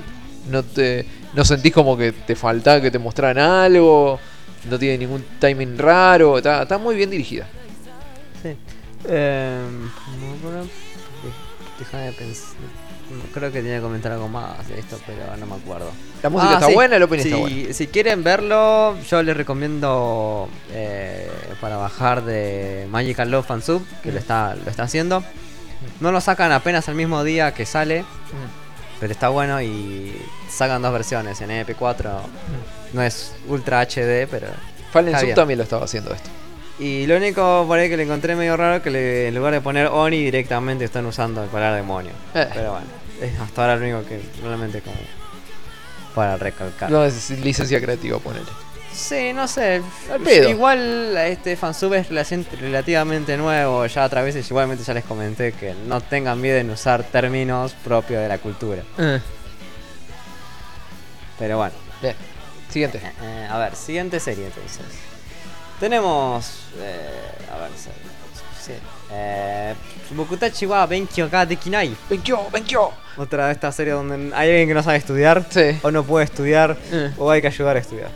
[0.50, 4.18] No te no sentís como que te faltaba que te mostraran algo.
[4.70, 6.38] No tiene ningún timing raro.
[6.38, 7.46] Está, está muy bien dirigida.
[8.42, 8.56] Sí.
[10.42, 10.66] Bueno,
[11.78, 12.56] déjame pensar.
[13.34, 15.90] Creo que tenía que comentar algo más de esto, pero no me acuerdo.
[16.22, 16.74] La música Ah, está sí.
[16.74, 17.74] buena, el opening si, está bueno.
[17.74, 21.30] Si quieren verlo, yo les recomiendo eh,
[21.60, 25.22] para bajar de Magical Love Fan Sub, que lo está, lo está haciendo.
[26.00, 28.04] No lo sacan apenas el mismo día que sale,
[29.02, 30.14] pero está bueno y
[30.48, 32.08] sacan dos versiones en MP4.
[32.92, 34.46] No es Ultra HD, pero.
[34.92, 36.30] Fallen Sub también lo estaba haciendo esto.
[36.78, 39.52] Y lo único por ahí que le encontré medio raro es que le- en lugar
[39.54, 42.12] de poner Oni directamente están usando el palabra demonio.
[42.32, 42.48] Eh.
[42.54, 42.86] Pero bueno,
[43.20, 44.96] es hasta ahora lo único que realmente como
[46.14, 46.88] para recalcar.
[46.88, 48.46] No es licencia creativa, ponele.
[48.92, 49.82] Sí, no sé.
[50.12, 50.48] Al pedo.
[50.48, 53.86] Igual este fansub es relativamente nuevo.
[53.86, 58.22] Ya otras veces igualmente ya les comenté que no tengan miedo en usar términos propios
[58.22, 58.82] de la cultura.
[61.38, 61.74] Pero bueno.
[62.00, 62.14] Bien.
[62.68, 63.00] Siguiente.
[63.22, 64.80] Eh, a ver, siguiente serie entonces.
[65.80, 66.66] Tenemos.
[66.78, 67.90] Eh, a ver, sí.
[69.10, 69.74] Eh,
[70.10, 71.94] Bokutachi wa Benkyou ga Dekinai.
[72.08, 72.48] ¡Venkió!
[72.50, 72.90] ¡Venkió!
[73.16, 75.44] Otra de estas series donde hay alguien que no sabe estudiar.
[75.50, 75.78] Sí.
[75.82, 76.76] O no puede estudiar.
[76.90, 77.12] Eh.
[77.18, 78.10] O hay que ayudar a estudiar.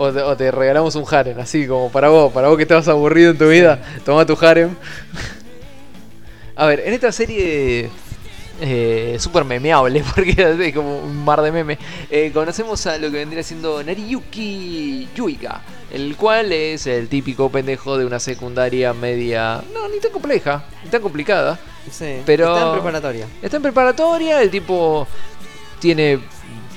[0.00, 2.86] O te, o te regalamos un harem, así como para vos, para vos que estabas
[2.88, 4.76] aburrido en tu vida, toma tu harem.
[6.56, 7.90] A ver, en esta serie
[8.60, 11.78] eh, súper memeable, porque es como un mar de meme,
[12.10, 17.96] eh, conocemos a lo que vendría siendo Nariyuki Yuiga, el cual es el típico pendejo
[17.98, 21.58] de una secundaria media, no, ni tan compleja, ni tan complicada.
[21.90, 22.22] Sí.
[22.26, 23.26] Pero- Está en preparatoria.
[23.42, 25.06] Está en preparatoria, el tipo
[25.80, 26.18] tiene...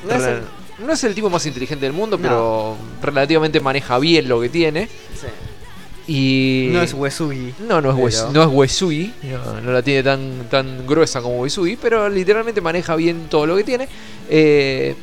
[0.07, 0.43] No es re- el-
[0.85, 4.87] no es el tipo más inteligente del mundo, pero relativamente maneja bien lo que tiene.
[4.87, 5.27] Sí.
[6.07, 6.69] Y.
[6.73, 7.53] No es Wesugi.
[7.67, 11.21] No, no es, pero- Wes- no es Wesugi, no, no la tiene tan, tan gruesa
[11.21, 13.87] como Wesugi, pero literalmente maneja bien todo lo que tiene.
[14.29, 14.95] Eh,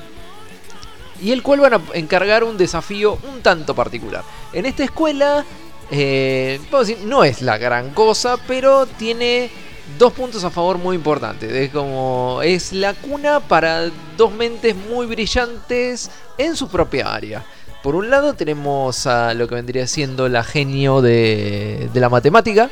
[1.23, 4.23] y el cual van a encargar un desafío un tanto particular.
[4.53, 5.45] En esta escuela,
[5.91, 9.51] eh, decir, no es la gran cosa, pero tiene
[9.99, 11.51] dos puntos a favor muy importantes.
[11.53, 17.45] Es como es la cuna para dos mentes muy brillantes en su propia área.
[17.83, 22.69] Por un lado tenemos a lo que vendría siendo la genio de, de la matemática,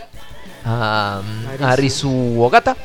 [0.64, 1.22] a,
[1.60, 2.76] a Rizu Okata,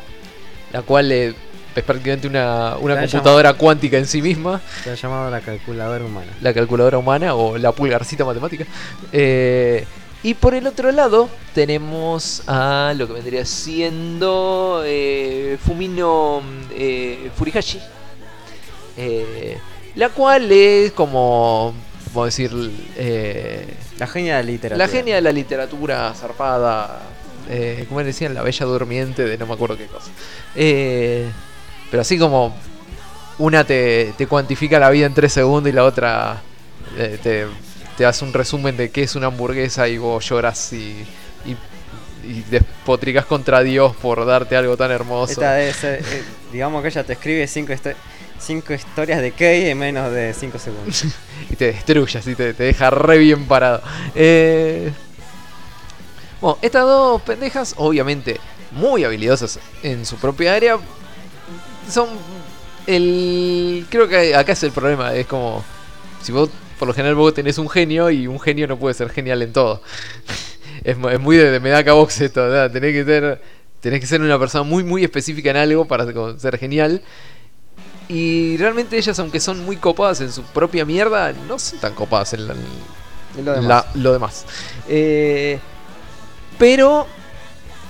[0.72, 1.34] la cual eh,
[1.76, 6.32] es prácticamente una, una computadora cuántica en sí misma, Se ha llamado la calculadora humana.
[6.42, 8.66] la calculadora humana o la pulgarcita matemática.
[9.12, 9.86] Eh,
[10.24, 16.42] y por el otro lado tenemos a lo que vendría siendo eh, Fumino
[16.72, 17.80] eh, Furihashi,
[18.98, 19.58] eh,
[19.96, 21.74] la cual es como,
[22.14, 22.52] vamos a decir,
[22.98, 23.66] eh,
[23.98, 24.86] La genia de la literatura.
[24.88, 27.02] la genia de la literatura zarpada,
[27.50, 30.12] eh, como decían, la bella durmiente de no me acuerdo qué cosa.
[30.56, 31.30] Eh,
[31.90, 32.56] pero así como
[33.40, 36.42] una te, te cuantifica la vida en tres segundos y la otra
[36.98, 37.48] eh, te,
[38.02, 41.06] te hace un resumen de qué es una hamburguesa y vos lloras y,
[41.46, 41.56] y,
[42.28, 45.34] y despotricas contra Dios por darte algo tan hermoso.
[45.34, 45.72] Esta eh,
[46.52, 47.94] digamos que ella te escribe cinco, histo-
[48.40, 51.04] cinco historias de Kei en menos de 5 segundos.
[51.52, 53.84] y te destruye, así te, te deja re bien parado.
[54.16, 54.92] Eh,
[56.42, 58.40] bueno, estas dos pendejas, obviamente
[58.72, 60.80] muy habilidosas en su propia área,
[61.88, 62.10] son
[62.88, 63.86] el.
[63.92, 65.64] Creo que acá es el problema, es como.
[66.24, 66.50] Si vos,
[66.82, 69.54] por lo general, vos tenés un genio y un genio no puede ser genial en
[69.54, 69.84] todo.
[70.84, 72.72] es, mu- es muy de, de Medaka Box esto, ¿verdad?
[72.72, 73.40] Tenés que ser.
[73.82, 76.08] Tenés que ser una persona muy, muy específica en algo para
[76.40, 77.04] ser genial.
[78.10, 82.34] Y realmente ellas, aunque son muy copadas en su propia mierda, no son tan copadas
[82.34, 82.56] en la-
[83.38, 83.68] Y lo demás.
[83.68, 84.46] la- lo demás.
[84.90, 85.60] Eh,
[86.58, 87.06] pero,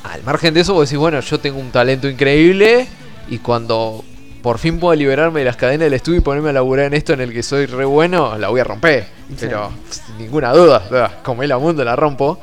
[0.03, 2.89] al margen de eso, vos decís, bueno, yo tengo un talento increíble
[3.29, 4.03] y cuando
[4.41, 7.13] por fin puedo liberarme de las cadenas del estudio y ponerme a laburar en esto
[7.13, 9.03] en el que soy re bueno, la voy a romper.
[9.29, 9.35] Sí.
[9.41, 12.39] Pero, sin ninguna duda, como el mundo la rompo.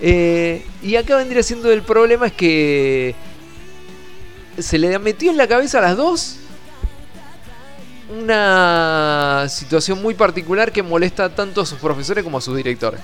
[0.00, 3.14] Eh, y acá vendría siendo el problema es que
[4.58, 6.36] se le metió en la cabeza a las dos
[8.18, 13.00] una situación muy particular que molesta tanto a sus profesores como a sus directores.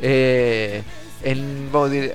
[0.00, 0.82] Eh,
[1.22, 2.14] en- vamos a decir,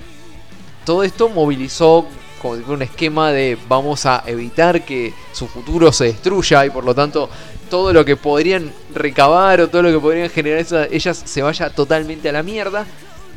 [0.85, 2.07] todo esto movilizó
[2.41, 6.95] como un esquema de vamos a evitar que su futuro se destruya y por lo
[6.95, 7.29] tanto
[7.69, 12.27] todo lo que podrían recabar o todo lo que podrían generar ellas se vaya totalmente
[12.29, 12.85] a la mierda.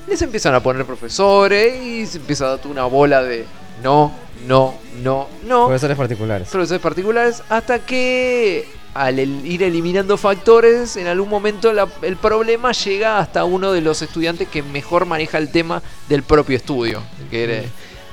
[0.08, 3.44] Les empiezan a poner profesores y se empieza a dar una bola de
[3.82, 4.12] no,
[4.46, 6.48] no, no, no Profesores particulares.
[6.48, 12.70] profesores particulares hasta que al el- ir eliminando factores en algún momento la- el problema
[12.72, 17.64] llega hasta uno de los estudiantes que mejor maneja el tema del propio estudio que,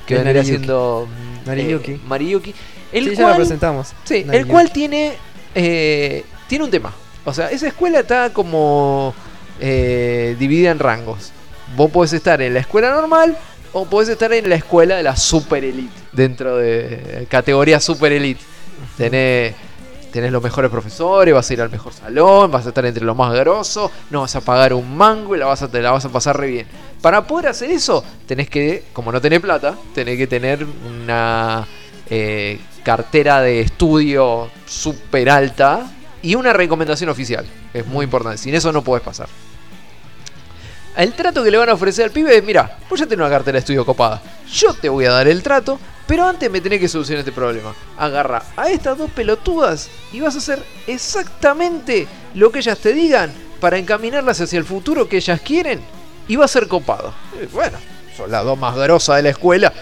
[0.06, 0.56] que vendría Nariyuki.
[0.58, 1.92] siendo mm, Nariyuki.
[1.92, 2.54] eh, Mariyuki
[2.92, 3.92] el sí, ya lo cual presentamos.
[4.04, 5.12] Sí, el cual tiene
[5.54, 6.92] eh, tiene un tema.
[7.24, 9.14] O sea, esa escuela está como
[9.60, 11.32] eh, dividida en rangos.
[11.76, 13.36] Vos podés estar en la escuela normal
[13.72, 15.92] o podés estar en la escuela de la super elite.
[16.12, 18.42] Dentro de categoría super elite.
[18.96, 19.54] Tenés,
[20.12, 23.16] tenés los mejores profesores, vas a ir al mejor salón, vas a estar entre los
[23.16, 26.04] más grosos, no vas a pagar un mango y la vas a, te la vas
[26.04, 26.66] a pasar re bien.
[27.00, 31.66] Para poder hacer eso, tenés que, como no tenés plata, tenés que tener una
[32.08, 35.90] eh, cartera de estudio súper alta
[36.22, 37.44] y una recomendación oficial.
[37.72, 38.38] Es muy importante.
[38.38, 39.28] Sin eso no podés pasar.
[40.96, 43.30] El trato que le van a ofrecer al pibe es, mira, vos ya tenés una
[43.34, 44.20] cartera de estudio copada.
[44.52, 47.74] Yo te voy a dar el trato, pero antes me tenés que solucionar este problema.
[47.98, 53.32] Agarra a estas dos pelotudas y vas a hacer exactamente lo que ellas te digan
[53.60, 55.80] para encaminarlas hacia el futuro que ellas quieren
[56.28, 57.12] y va a ser copado.
[57.40, 57.78] Eh, Bueno,
[58.16, 59.72] son las dos más grosas de la escuela.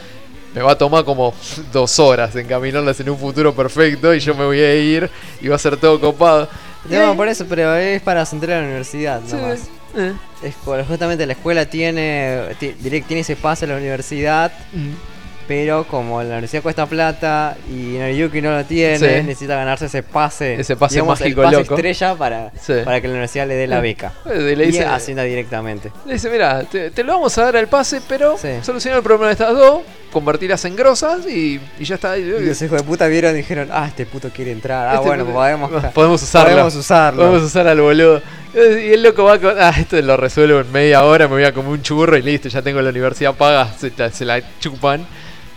[0.55, 1.33] Me va a tomar como
[1.73, 5.11] dos horas encaminarlas en un futuro perfecto y yo me voy a ir
[5.41, 6.49] y va a ser todo copado.
[6.89, 9.61] No, Eh, por eso, pero es para centrar a la universidad, sí, nomás.
[9.97, 10.13] eh,
[10.43, 10.55] Es
[10.87, 15.20] justamente la escuela tiene, tiene ese pase a la universidad, mm.
[15.51, 19.05] Pero como la universidad cuesta plata y Nariyuki no lo tiene, Sí.
[19.27, 21.75] necesita ganarse ese pase, Ese pase digamos, el mágico pase loco.
[21.75, 22.75] estrella para, Sí.
[22.85, 24.13] para que la universidad le dé la beca.
[24.27, 25.91] Eh, le y dice- ascienda directamente.
[26.07, 29.27] Le dice, mira, te, te lo vamos a dar al pase, pero soluciona el problema
[29.27, 29.83] de estas dos,
[30.13, 32.17] convertirlas en grosas y, y ya está.
[32.17, 34.87] Y los hijos de puta vieron y dijeron, ah, este puto quiere entrar.
[34.89, 36.51] Ah, Este bueno, puto- podemos, podemos usarlo.
[36.51, 37.25] podemos usarlo.
[37.25, 38.23] A usar al boludo.
[38.55, 41.53] Y el loco va con, ah, esto lo resuelvo en media hora, me voy a
[41.53, 43.69] comer un churro y listo, ya tengo la universidad paga,
[44.13, 45.07] se la chupan.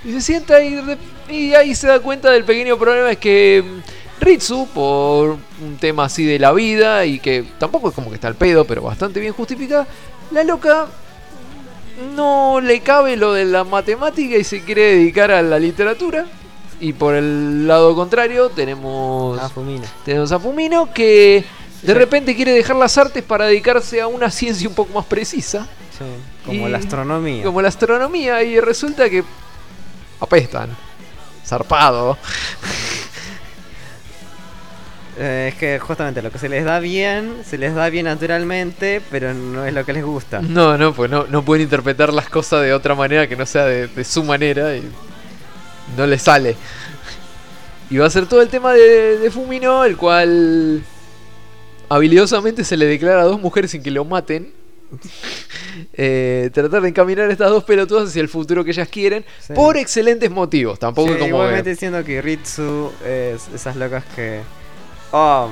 [0.06, 0.82] Y se sienta y,
[1.30, 6.06] y ahí se da cuenta del pequeño problema es que mm, Ritsu, por un tema
[6.06, 9.20] así de la vida y que tampoco es como que está al pedo, pero bastante
[9.20, 9.88] bien justificada,
[10.32, 10.88] la loca
[12.16, 16.26] no le cabe lo de la matemática y se quiere dedicar a la literatura.
[16.80, 19.86] Y por el lado contrario tenemos Fumina.
[20.04, 21.46] tenemos a Fumino que
[21.82, 21.98] de Sí.
[21.98, 26.04] repente quiere dejar las artes para dedicarse a una ciencia un poco más precisa, Sí,
[26.46, 27.44] como Y- la astronomía.
[27.44, 29.24] como la astronomía, y resulta que
[30.24, 30.76] apestan.
[31.46, 32.18] Zarpado.
[35.18, 39.02] Eh, es que justamente lo que se les da bien, se les da bien naturalmente,
[39.12, 40.42] pero no es lo que les gusta.
[40.42, 43.66] No, no, pues no, no pueden interpretar las cosas de otra manera que no sea
[43.66, 44.84] de, de su manera y
[45.96, 46.56] no le sale.
[47.90, 50.84] Y va a ser todo el tema de, de Fumino, el cual
[51.90, 54.52] habilidosamente se le declara a dos mujeres sin que lo maten.
[55.96, 59.54] Eh, tratar de encaminar a estas dos pelotudas hacia el futuro que ellas quieren Sí.
[59.54, 60.78] por excelentes motivos.
[60.78, 64.42] Tampoco Sí, como igualmente que- diciendo que Ritsu es esas locas que.
[65.12, 65.50] Oh,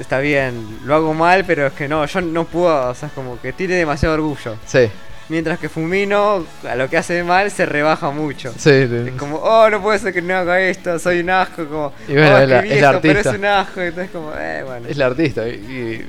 [0.00, 3.14] está bien, lo hago mal, pero es que no, yo no puedo, o sea, es
[3.14, 4.56] como que tiene demasiado orgullo.
[4.66, 4.88] Sí,
[5.28, 8.52] Mientras que Fumino, a lo que hace mal, se rebaja mucho.
[8.58, 8.96] sí, sí.
[9.08, 12.12] Es como, oh, no puede ser que no haga esto, soy un asco, como, Y
[12.14, 13.38] bueno, oh, es la- escribí es la esto, pero es artista.
[13.38, 14.88] un asco, entonces como, eh, bueno.
[14.88, 15.48] Es la artista.
[15.48, 16.06] y- y-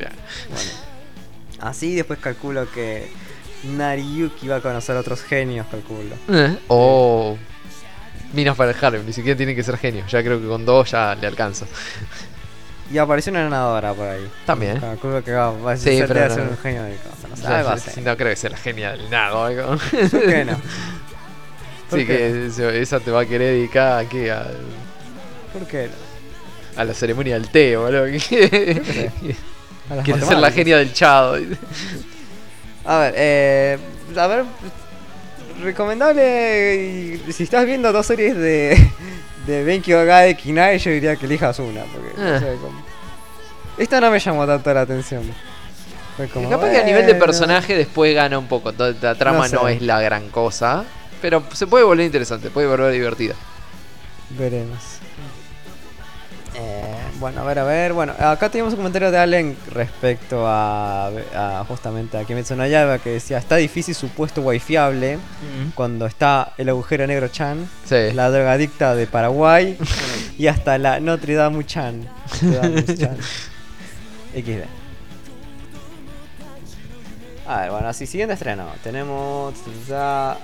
[1.59, 3.09] Así después calculo que
[3.63, 6.15] Nariyuki va a conocer otros genios, calculo.
[6.29, 7.37] Eh, O
[8.33, 10.11] minas para el Harem, ni siquiera tienen que ser genios.
[10.11, 11.65] Ya creo que con dos ya le alcanza.
[12.91, 14.29] Y apareció una nadadora por ahí.
[14.45, 14.79] También.
[14.79, 17.29] Calculo que va, va a Sí, ser, pero no- ser un genio de cosas.
[17.29, 19.45] No sé, no creo que sea la genia del nado.
[19.45, 19.77] algo.
[20.11, 20.59] ¿Por qué no?
[21.89, 24.31] ¿Por Sí, qué que esa te va a querer dedicar ¿a qué?
[24.31, 24.47] A,
[25.53, 26.81] ¿Por qué no?
[26.81, 28.05] a la ceremonia del té, boludo.
[30.03, 31.37] Quiere ser la genia del chado.
[32.85, 33.77] A ver, eh,
[34.17, 34.45] a ver,
[35.61, 37.19] recomendable.
[37.31, 38.89] si estás viendo dos series de
[39.47, 42.39] de Benkyo de Kinai, yo diría que elijas una, porque Ah.
[42.61, 42.81] como-
[43.77, 45.23] esta no me llamó tanto la atención.
[46.33, 48.71] Como, Capaz que a nivel de personaje después gana un poco.
[49.01, 50.83] La trama No no, es la gran cosa.
[51.21, 53.33] Pero se puede volver interesante, puede volver divertida.
[54.29, 54.77] Veremos.
[56.55, 57.93] Eh, bueno, a ver, a ver.
[57.93, 62.99] Bueno, acá tenemos un comentario de Allen respecto a, a justamente a Kimetsu no Yaiba
[62.99, 65.19] que decía: Está difícil su puesto wifiable
[65.73, 68.11] cuando está el agujero negro Chan, Sí.
[68.13, 69.77] la drogadicta de Paraguay
[70.37, 72.09] y hasta la Notre Dame Chan.
[72.41, 73.17] Chan.
[74.35, 74.63] XD.
[77.47, 78.65] A ver, bueno, así siguiente estreno.
[78.83, 79.53] Tenemos
[79.87, 80.37] ya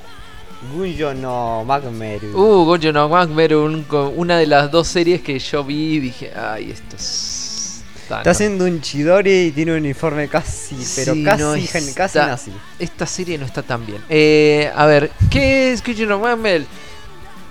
[0.74, 2.28] Gunjo no Magmeru.
[2.38, 3.86] Uh, Gojo no Magmeru, un-
[4.18, 7.82] una de las dos series que yo vi y dije, ay, esto es...
[8.10, 12.18] Está haciendo un Chidori y tiene un uniforme casi, pero Sí, casi, no gen- casi
[12.18, 12.51] está- nazi.
[12.80, 14.03] Esta serie no está tan bien.
[14.10, 16.66] Eh, a ver, ¿qué es Gojo no Magmeru?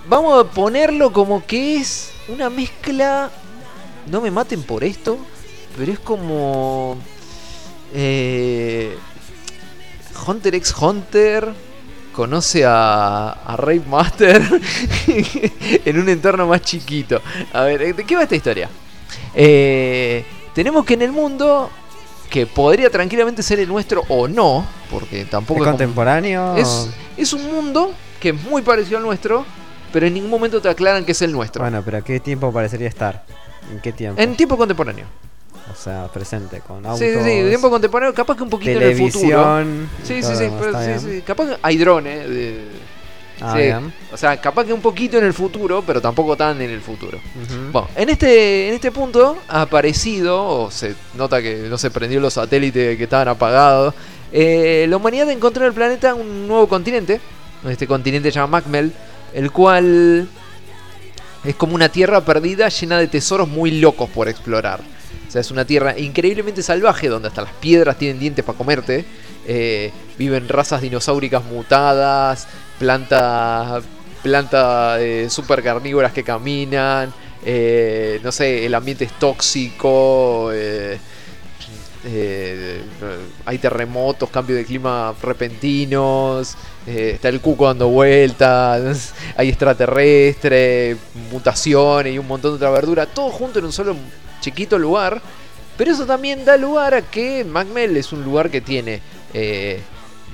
[0.07, 3.31] Vamos a ponerlo como que es una mezcla...
[4.07, 5.17] No me maten por esto,
[5.77, 6.97] pero es como...
[7.93, 8.95] Eh,
[10.27, 11.53] Hunter x Hunter
[12.19, 14.41] conoce a, a Rape Master
[15.85, 17.21] en un entorno más chiquito.
[17.53, 18.69] A ver, ¿de qué va esta historia?
[19.33, 21.69] Eh, tenemos que en el mundo,
[22.29, 26.57] que podría tranquilamente ser el nuestro o no, porque ¿Es tampoco es, contemporáneo?
[26.57, 29.45] es, es un mundo que es muy parecido al nuestro,
[29.93, 31.61] pero en ningún momento te aclaran que es el nuestro.
[31.61, 33.23] Bueno, pero ¿a qué tiempo parecería estar?
[33.71, 34.21] ¿En qué tiempo?
[34.21, 35.05] En tiempo contemporáneo.
[35.71, 38.83] O sea, presente, con autos, Sí, sí, sí, tiempo contemporáneo, capaz que un poquito en
[38.83, 39.63] el futuro.
[40.03, 42.27] Sí, sí, sí, pero sí, sí, capaz que hay drones.
[43.41, 43.59] Ah, sí.
[43.63, 43.93] bien.
[44.11, 47.19] O sea, capaz que un poquito en el futuro, pero tampoco tan en el futuro.
[47.71, 52.19] Bueno, en este, en este punto ha aparecido, o se nota que no se prendió
[52.19, 53.93] los satélites que estaban apagados.
[54.33, 57.21] eh, la humanidad encontró en el planeta un nuevo continente.
[57.67, 58.91] Este continente se llama Macmel,
[59.33, 60.27] el cual
[61.45, 64.81] es como una tierra perdida llena de tesoros muy locos por explorar.
[65.29, 69.05] O sea, es una tierra increíblemente salvaje donde hasta las piedras tienen dientes para comerte.
[69.47, 72.47] eh, viven razas dinosauricas mutadas,
[72.79, 73.83] plantas
[74.23, 74.97] planta
[75.29, 77.13] super carnívoras que caminan.
[77.45, 80.51] eh, no sé, el ambiente es tóxico.
[80.53, 80.99] eh,
[82.05, 82.81] eh,
[83.45, 86.55] hay terremotos, cambio de clima repentinos.
[86.85, 89.13] eh, está el cuco dando vueltas.
[89.37, 90.97] Hay extraterrestre,
[91.31, 93.05] mutaciones y un montón de otra verdura.
[93.05, 93.95] Todo junto en un solo
[94.39, 95.21] chiquito lugar.
[95.77, 99.01] Pero eso también da lugar a que Macmel es un lugar que tiene
[99.33, 99.79] eh,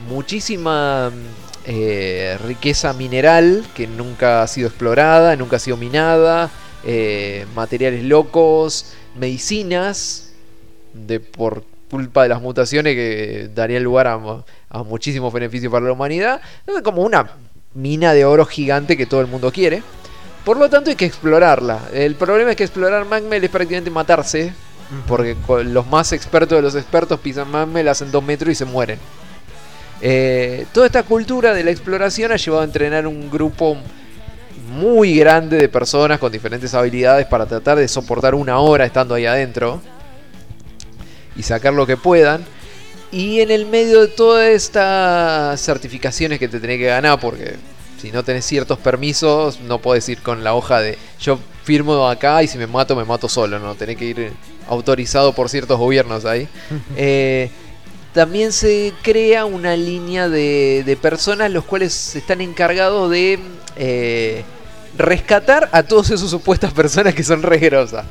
[0.10, 1.12] muchísima
[1.66, 6.50] eh, riqueza mineral que nunca ha sido explorada, nunca ha sido minada,
[6.84, 10.32] eh, materiales locos, medicinas,
[10.94, 14.20] de por culpa de las mutaciones que darían lugar a,
[14.70, 16.42] a muchísimos beneficios para la humanidad,
[16.84, 17.32] como una
[17.74, 19.84] mina de oro gigante que todo el mundo quiere.
[20.46, 21.90] Por lo tanto hay que explorarla.
[21.92, 24.54] El problema es que explorar Magmel es prácticamente matarse,
[25.08, 25.36] porque
[25.66, 29.00] los más expertos de los expertos pisan Magmel, hacen dos metros y se mueren.
[30.02, 33.76] Eh, toda esta cultura de la exploración ha llevado a entrenar un grupo
[34.70, 39.26] muy grande de personas con diferentes habilidades para tratar de soportar una hora estando ahí
[39.26, 39.82] adentro
[41.36, 42.46] y sacar lo que puedan.
[43.12, 47.56] Y en el medio de todas estas certificaciones que te tenés que ganar, porque
[48.02, 52.44] si no tenés ciertos permisos, no podés ir con la hoja de yo firmo acá
[52.44, 54.32] y si me mato, me mato solo, no tenés que ir
[54.68, 56.48] autorizado por ciertos gobiernos ahí.
[56.98, 57.50] Eh,
[58.14, 63.40] también se crea una línea de, de personas los cuales están encargados de
[63.76, 64.46] eh,
[64.98, 68.06] rescatar a todas esas supuestas personas que son re grosas.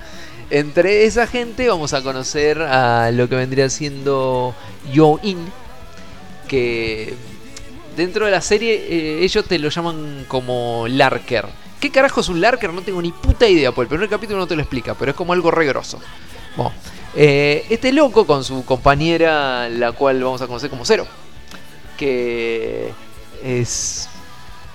[0.51, 4.55] Entre esa gente vamos a conocer a lo que vendría siendo
[4.93, 5.39] Yo-In,
[6.49, 7.15] que
[7.97, 11.47] dentro de la serie eh, ellos te lo llaman como Larker.
[11.81, 12.73] ¿Qué carajo es un Larker?
[12.73, 15.17] No tengo ni puta idea, por el primer capítulo no te lo explica, pero es
[15.17, 16.01] como algo re grosso.
[16.57, 16.73] Bueno,
[17.15, 21.07] eh, este loco con su compañera, la cual vamos a conocer como Cero,
[21.97, 22.91] que
[23.43, 24.09] es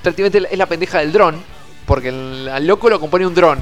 [0.01, 1.41] prácticamente es la pendeja del dron,
[1.85, 3.59] porque el- al loco lo acompaña un dron.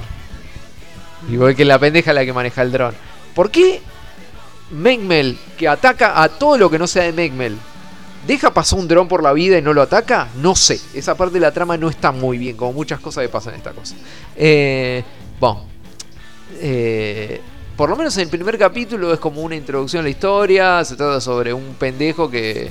[1.31, 2.95] Igual que la pendeja la que maneja el dron.
[3.33, 3.81] ¿Por qué
[4.71, 7.57] Megmel que ataca a todo lo que no sea de Megmel.
[8.27, 10.27] ¿Deja pasar un dron por la vida y no lo ataca?
[10.35, 10.81] No sé.
[10.93, 13.59] Esa parte de la trama no está muy bien, como muchas cosas que pasan en
[13.59, 13.95] esta cosa.
[14.35, 15.01] Eh,
[15.39, 15.63] bueno.
[16.59, 17.39] Eh,
[17.77, 20.83] por lo menos en el primer capítulo es como una introducción a la historia.
[20.83, 22.69] Se trata sobre un pendejo que,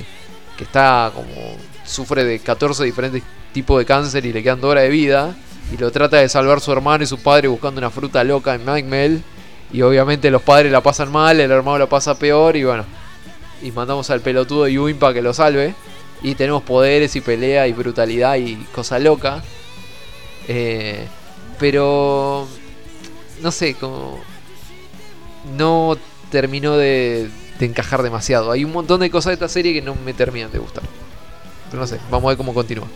[0.59, 1.57] está como.
[1.83, 5.35] sufre de 14 diferentes tipos de cáncer y le quedan dos horas de vida.
[5.73, 8.63] Y lo trata de salvar su hermano y su padre buscando una fruta loca en
[8.63, 9.23] Magmel.
[9.73, 12.85] Y obviamente los padres la pasan mal, el hermano la pasa peor y bueno.
[13.61, 15.73] Y mandamos al pelotudo de Yuin para que lo salve.
[16.21, 19.43] Y tenemos poderes y pelea y brutalidad y cosa loca.
[20.47, 21.07] Eh,
[21.59, 22.47] pero...
[23.41, 24.19] No sé, como...
[25.55, 25.97] No
[26.31, 27.29] terminó de,
[27.59, 28.51] de encajar demasiado.
[28.51, 30.83] Hay un montón de cosas de esta serie que no me terminan de gustar.
[31.69, 32.87] Pero no sé, vamos a ver cómo continúa.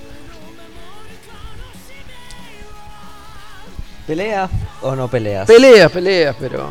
[4.08, 4.50] ¿Peleas
[4.82, 5.48] o no peleas?
[5.48, 6.70] Peleas, peleas, pero.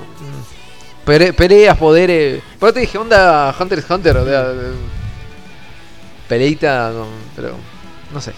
[1.11, 2.43] Pere- peleas, poderes.
[2.59, 4.53] Pero te dije, onda Hunter x Hunter, o sea.
[6.29, 6.93] Peleita,
[7.35, 7.55] pero.
[8.13, 8.33] No sé.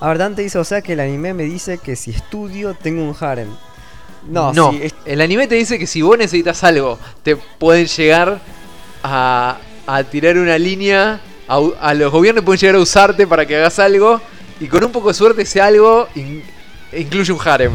[0.00, 3.02] A ver, Dante dice, o sea que el anime me dice que si estudio tengo
[3.02, 3.48] un harem.
[4.28, 4.72] No, no.
[4.72, 8.40] si El anime te dice que si vos necesitas algo, te pueden llegar
[9.02, 11.20] a, a tirar una línea.
[11.48, 14.20] A los gobiernos pueden llegar a usarte para que hagas algo.
[14.58, 16.42] Y con un poco de suerte, ese algo in-
[16.92, 17.72] incluye un harem.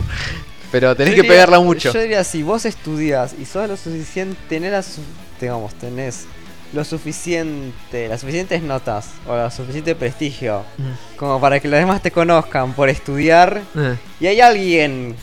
[0.72, 1.92] Pero tenés que pegarla mucho.
[1.94, 4.84] Yo diría, si vos estudias y sos lo suficiente, tenés la
[5.40, 6.26] digamos, tenés
[6.74, 10.64] lo suficiente, las suficientes notas o lo suficiente prestigio
[11.16, 13.96] como para que los demás te conozcan por estudiar Eh.
[14.20, 15.16] y hay alguien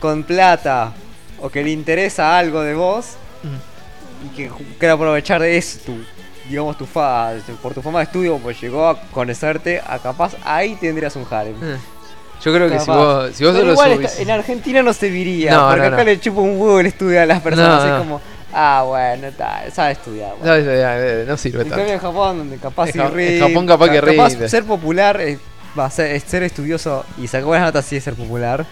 [0.00, 0.92] con plata
[1.40, 3.10] o que le interesa algo de vos
[4.24, 5.96] y que quiere aprovechar de eso, tu,
[6.48, 7.32] digamos, tu fa,
[7.62, 11.54] por tu forma de estudio, pues llegó a conocerte, a capaz ahí tendrías un harem.
[12.42, 12.44] Eh.
[12.44, 14.92] Yo creo que si vos, si vos Pero sos lo igual está- en Argentina no
[14.92, 17.92] serviría, No, porque no, acá le chupa un huevo el estudio a las personas, es
[17.98, 18.20] como,
[18.52, 20.34] ah, bueno, está, sabe estudiar.
[20.38, 20.56] bueno.
[20.56, 21.86] No, no, no, sirve tanto.
[21.86, 24.48] en Japón, donde capaz En en Japón capaz que capaz rinde.
[24.48, 25.38] ser popular es,
[25.78, 28.66] va a ser, es ser estudioso y sacar buenas notas sí es ser popular.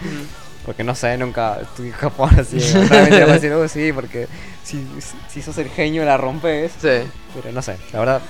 [0.65, 2.59] Porque no sé, nunca estudié en Japón así.
[2.59, 4.27] Realmente decir, "Oh, sí, porque
[4.63, 4.85] si,
[5.27, 6.71] si sos el genio la rompes.
[6.79, 6.89] Sí.
[7.33, 8.21] Pero no sé, la verdad.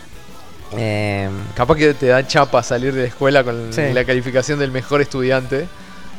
[0.77, 3.81] Eh, Capaz que te dan chapa salir de la escuela con Sí.
[3.93, 5.68] la calificación del mejor estudiante.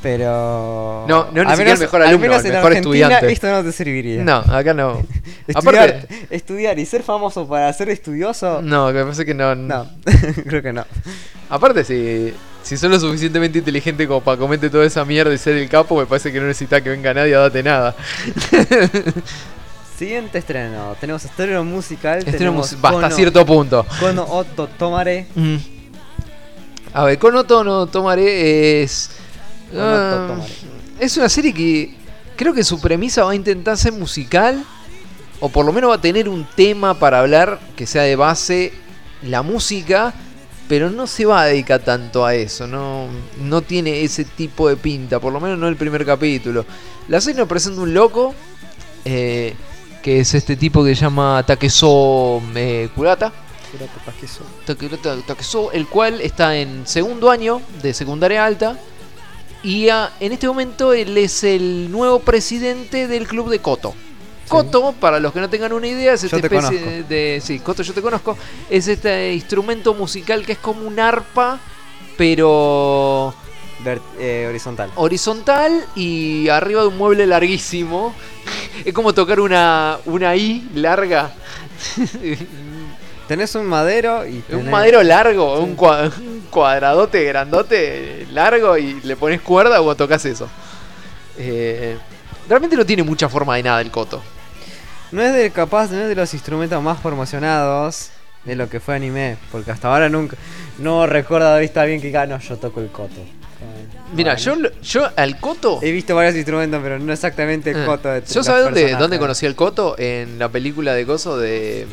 [0.02, 1.04] pero.
[1.08, 3.32] No, no, ni al siquiera el mejor alumno, al menos el en mejor Argentina estudiante.
[3.32, 4.24] Esto no te serviría.
[4.24, 5.00] No, acá no.
[5.46, 8.60] Estudiar, Aparte- estudiar y ser famoso para ser estudioso.
[8.62, 9.54] No, me parece que no.
[9.54, 9.86] No,
[10.48, 10.84] creo que no.
[11.50, 15.56] Aparte, si, si sos lo suficientemente inteligente como para comerte toda esa mierda y ser
[15.56, 17.94] el capo, me parece que no necesitas que venga nadie a darte nada.
[20.02, 20.96] Siguiente estreno.
[21.00, 22.18] Tenemos estreno musical.
[22.26, 23.86] Estreno hasta Kono- cierto punto.
[24.00, 25.28] Kono Otto Tomare.
[25.32, 25.56] Mm.
[26.92, 29.10] A ver, con Otto no tomaré es.
[29.72, 30.42] Tomare.
[30.98, 31.94] es una serie que
[32.34, 34.64] creo que su premisa va a intentar ser musical.
[35.38, 38.72] O por lo menos va a tener un tema para hablar que sea de base
[39.22, 40.12] la música.
[40.68, 42.66] Pero no se va a dedicar tanto a eso.
[42.66, 43.06] No,
[43.40, 45.20] no tiene ese tipo de pinta.
[45.20, 46.66] Por lo menos no el primer capítulo.
[47.06, 48.34] La serie nos presenta un loco.
[49.04, 49.54] eh,
[50.02, 53.32] que es este tipo que se llama Takeso eh, Kurata.
[54.66, 58.76] Takehata Takeso, el cual está en segundo año de secundaria alta.
[59.62, 63.94] Y en este momento él es el nuevo presidente del club de Koto.
[64.48, 67.08] Koto, para los que no tengan una idea, es esta especie conozco.
[67.08, 67.40] de.
[67.42, 68.36] Sí, Koto yo te conozco.
[68.68, 71.60] Es este instrumento musical que es como un arpa,
[72.18, 73.32] pero
[74.18, 74.90] Eh, horizontal.
[74.96, 78.14] horizontal y arriba de un mueble larguísimo.
[78.84, 81.30] Es como tocar una, una I larga.
[83.28, 84.42] Tenés un madero y.
[84.52, 90.24] Un madero largo, un, cua- un cuadradote grandote largo y le pones cuerda o tocas
[90.24, 90.48] eso.
[91.38, 91.96] Eh,
[92.48, 94.20] realmente no tiene mucha forma de nada el coto.
[95.12, 98.10] No es de capaz, no es de los instrumentos más promocionados
[98.44, 99.36] de lo que fue anime.
[99.52, 100.36] Porque hasta ahora nunca.
[100.78, 103.20] No recuerdo haber visto a alguien que diga, no, yo toco el coto.
[104.14, 105.78] Mira, yo, yo al coto.
[105.82, 109.18] He visto varios instrumentos, pero no exactamente el Eh, coto de ¿Yo sabes dónde, dónde
[109.18, 109.94] conocí el coto?
[109.98, 111.86] En la película de Gozo de.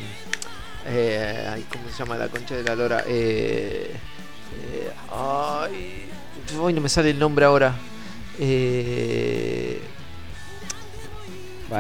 [0.86, 3.04] eh, ay, ¿Cómo se llama la concha de la lora?
[3.08, 3.92] Eh,
[4.74, 6.06] eh, ay.
[6.74, 7.74] No me sale el nombre ahora.
[8.38, 9.80] Eh,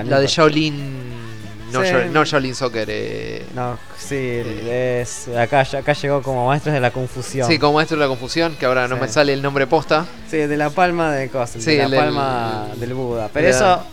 [0.05, 0.27] la de.
[0.27, 1.09] Shaolin.
[1.71, 1.91] No, Sí.
[2.11, 2.87] No Shaolin Soccer.
[2.89, 7.47] eh, No, sí, es, acá, acá llegó como maestros de la confusión.
[7.47, 9.01] Sí, como maestro de la confusión, que ahora no Sí.
[9.01, 10.05] me sale el nombre posta.
[10.29, 13.29] Sí, de la palma de cosas, Sí, de la el palma del Buda.
[13.33, 13.83] Pero de eso, la-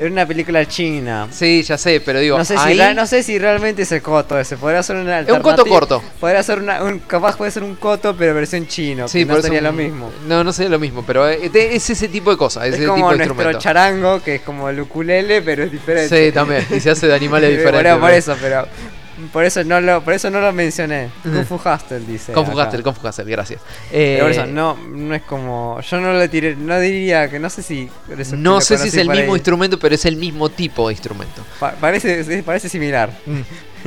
[0.00, 1.26] Era una película china.
[1.30, 4.00] Sí, ya sé, pero digo, No sé, ahí si, no sé si realmente es el
[4.00, 4.56] coto ese.
[4.56, 6.00] Podría ser una es un coto corto.
[6.20, 9.08] Podría ser una, un, capaz puede ser un coto, pero versión chino.
[9.08, 10.12] Sí, que no sería un- lo mismo.
[10.28, 13.16] No, no sería lo mismo, pero eh, es ese tipo de cosas, Es como de
[13.16, 13.58] nuestro instrumento.
[13.58, 16.26] charango, que es como el ukulele, pero es diferente.
[16.26, 17.92] Sí, también, y se hace de animales diferentes.
[17.92, 18.68] Por, por eso, pero
[19.32, 21.10] por eso no lo, por eso no lo mencioné.
[21.22, 22.32] Kung Fu Hustle dice.
[22.32, 22.58] Kung Fu.
[22.58, 23.60] Hustle, Kung Fu Hustle, gracias.
[23.90, 27.38] Pero por Eh, eso no, no es como, yo no le tiré, no diría que
[27.38, 27.88] no sé si.
[28.36, 29.38] no sé si es el mismo ahí.
[29.38, 31.42] instrumento, pero es el mismo tipo de instrumento.
[31.60, 33.10] Pa- parece, parece similar.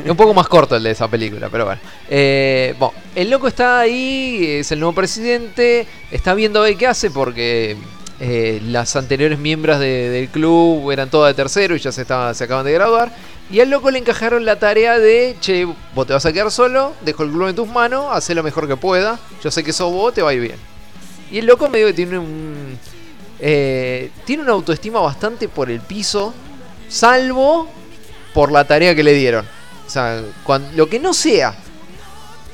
[0.03, 1.81] Es un poco más corto el de esa película, pero bueno.
[2.09, 6.87] Eh, bueno, el loco está ahí, es el nuevo presidente, está viendo a ver qué
[6.87, 7.75] hace porque
[8.21, 12.43] eh, las anteriores miembros de- del club eran todas de tercero y ya se, se
[12.43, 13.11] acaban de graduar.
[13.51, 16.93] Y al loco le encajaron la tarea de, che, vos te vas a quedar solo,
[17.01, 19.91] dejo el club en tus manos, haz lo mejor que pueda, yo sé que sos
[19.91, 20.55] vos, te va a ir bien.
[21.29, 22.77] Y el loco medio que tiene un...
[23.39, 26.33] eh, tiene una autoestima bastante por el piso,
[26.87, 27.67] salvo
[28.33, 29.45] por la tarea que le dieron.
[29.85, 31.53] O sea, cuan- lo que no sea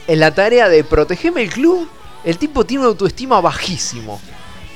[0.08, 1.88] en la tarea de protegerme el club,
[2.24, 4.20] el tipo tiene una autoestima bajísimo.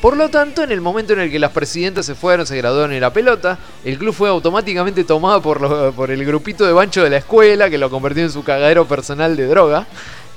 [0.02, 2.92] Por lo tanto, en el momento en el que las presidentas se fueron, se graduaron
[2.92, 7.18] en la pelota, el club fue automáticamente tomado por, el grupito de bancho de la
[7.18, 9.86] escuela, que lo convirtió en su cagadero personal de droga.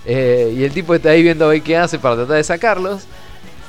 [0.04, 3.04] Eh, y el tipo está ahí viendo a ver qué hace para tratar de sacarlos.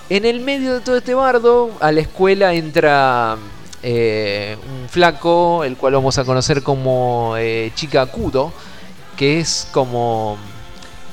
[0.10, 3.38] En el medio de todo este bardo, a la escuela entra
[3.82, 8.52] eh, un flaco, el cual vamos a conocer como eh, Chica Kudo,
[9.16, 10.38] que es como.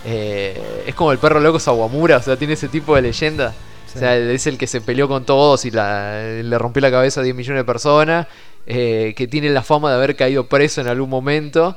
[0.05, 3.55] es como el perro loco Sawamura, o sea, tiene ese tipo de leyenda.
[3.95, 7.21] O sea, es el que se peleó con todos y la- le rompió la cabeza
[7.21, 8.27] a 10 millones de personas,
[8.67, 11.77] eh, que tiene la fama de haber caído preso en algún momento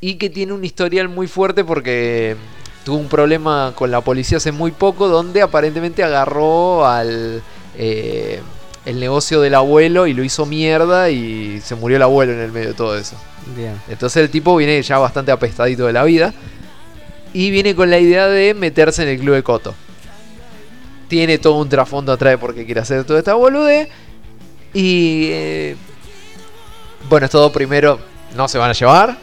[0.00, 2.36] y que tiene un historial muy fuerte porque
[2.84, 7.42] tuvo un problema con la policía hace muy poco donde aparentemente agarró al
[7.78, 8.40] eh,
[8.84, 12.52] el negocio del abuelo y lo hizo mierda y se murió el abuelo en el
[12.52, 13.16] medio de todo eso.
[13.56, 13.72] Bien.
[13.88, 16.32] Entonces el tipo viene ya bastante apestadito de la vida
[17.32, 19.74] y viene con la idea de meterse en el club de Coto.
[21.08, 23.88] Tiene todo un trasfondo atrás de por qué quiere hacer toda esta bolude.
[24.72, 25.76] Y eh,
[27.08, 27.98] bueno, estos dos primero
[28.34, 29.16] no se van a llevar.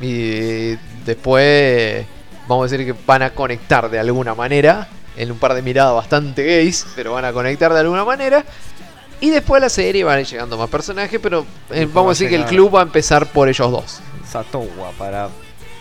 [0.00, 2.06] Y después
[2.46, 4.88] vamos a decir que van a conectar de alguna manera.
[5.16, 8.44] En un par de miradas bastante gays, pero van a conectar de alguna manera.
[9.20, 12.00] Y después de la serie van a ir llegando más personajes, pero eh, vamos a
[12.00, 14.00] va a decir que el club va a empezar por ellos dos.
[14.24, 15.28] Satowa para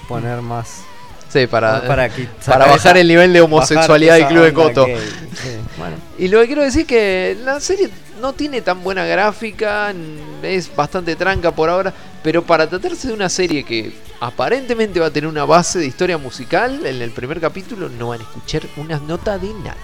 [0.08, 0.82] poner más.
[1.30, 4.54] Sí, para, para, qui- para sacar bajar esa- el nivel de homosexualidad del club de
[4.54, 4.86] Coto.
[4.86, 4.96] gay.
[4.96, 5.96] Sí, bueno.
[6.18, 7.90] Y lo que quiero decir es que la serie
[8.22, 9.94] no tiene tan buena gráfica,
[10.42, 11.94] es bastante tranca por ahora,
[12.24, 16.18] pero para tratarse de una serie que aparentemente va a tener una base de historia
[16.18, 19.76] musical, en el primer capítulo no van a escuchar una nota de nada.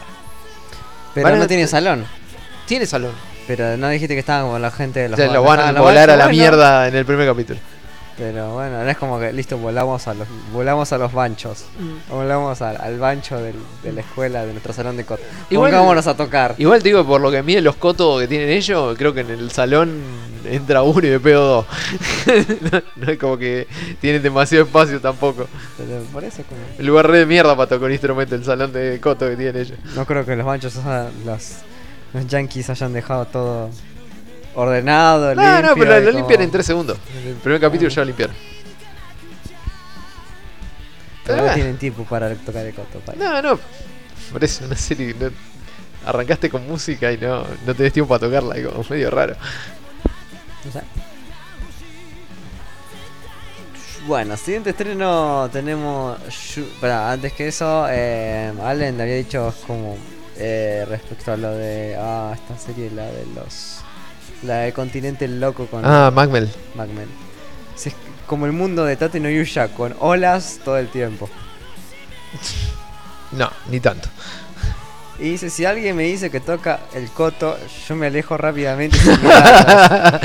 [1.13, 2.05] Pero Van a- no tiene salón.
[2.65, 3.11] Tiene salón.
[3.45, 5.71] Pero no dijiste que estaban con la gente de los Se lo van a ah,
[5.73, 7.59] volar a la bueno, mierda en el primer capítulo.
[8.17, 11.65] Pero bueno, no es como que listo, volamos a los, volamos a los banchos.
[11.79, 12.11] Mm.
[12.13, 15.23] Volamos al, al bancho del- de la escuela, de nuestro salón de coto.
[15.49, 16.53] Igual- Pongámonos a tocar.
[16.59, 19.31] Igual te digo, por lo que miden los cotos que tienen ellos, creo que en
[19.31, 19.99] el salón
[20.45, 21.65] entra uno y de pedo dos.
[22.71, 23.67] no, no es como que
[23.99, 25.47] tienen demasiado espacio tampoco.
[26.11, 26.61] Por eso como...
[26.77, 29.55] El lugar re de mierda para tocar un instrumento, el salón de coto que tienen
[29.59, 29.77] ellos.
[29.95, 31.53] No creo que los banchos, o sea, los,
[32.13, 33.69] los yankees hayan dejado todo
[34.55, 35.69] ordenado, No, limpio.
[35.69, 36.97] no, pero lo, y lo como- limpian en 3 segundos.
[37.21, 38.35] En el primer capítulo ya lo limpiaron.
[41.25, 41.47] Pero Ah.
[41.47, 42.99] no tienen tiempo para tocar el coto.
[42.99, 43.59] para- No, no.
[44.31, 45.29] Por eso, una serie no-
[46.05, 49.35] arrancaste con música y no, no tenés tiempo para tocarla, es como medio raro.
[50.65, 50.81] No sé.
[54.05, 56.17] Bueno, siguiente estreno tenemos.
[56.81, 59.95] Pará, antes que eso, eh, Allen le había dicho como
[60.35, 61.95] eh, respecto a lo de.
[61.97, 63.82] Ah, esta serie, la de los.
[64.45, 66.49] La del continente loco con Ah, Magmel.
[66.75, 67.07] Magmel.
[67.75, 67.93] Es
[68.27, 71.29] como el mundo de Tate no Yusha, con olas todo el tiempo.
[73.31, 74.09] No, ni tanto.
[75.19, 77.57] Y dice: Si alguien me dice que toca el coto,
[77.87, 78.97] yo me alejo rápidamente.
[78.99, 80.19] sin mirarlo".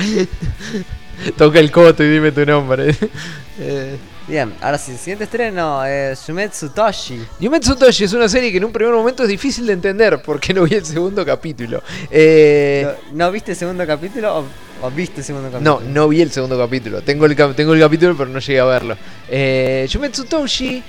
[1.36, 2.94] Toca el coto y dime tu nombre.
[3.60, 3.96] eh.
[4.28, 7.18] Bien, ahora sí, siguiente estreno es Shumetsu Toshi.
[7.40, 10.52] Yumetsu Toshi es una serie que en un primer momento es difícil de entender porque
[10.52, 11.82] no vi el segundo capítulo.
[12.10, 14.44] Eh, ¿No, no viste el segundo capítulo o,
[14.86, 15.80] o viste el segundo no, capítulo?
[15.94, 17.00] no vi el segundo capítulo.
[17.00, 18.98] Tengo el, tengo el capítulo pero no llegué a verlo.
[19.30, 20.82] Eh, Yumetsu Toshi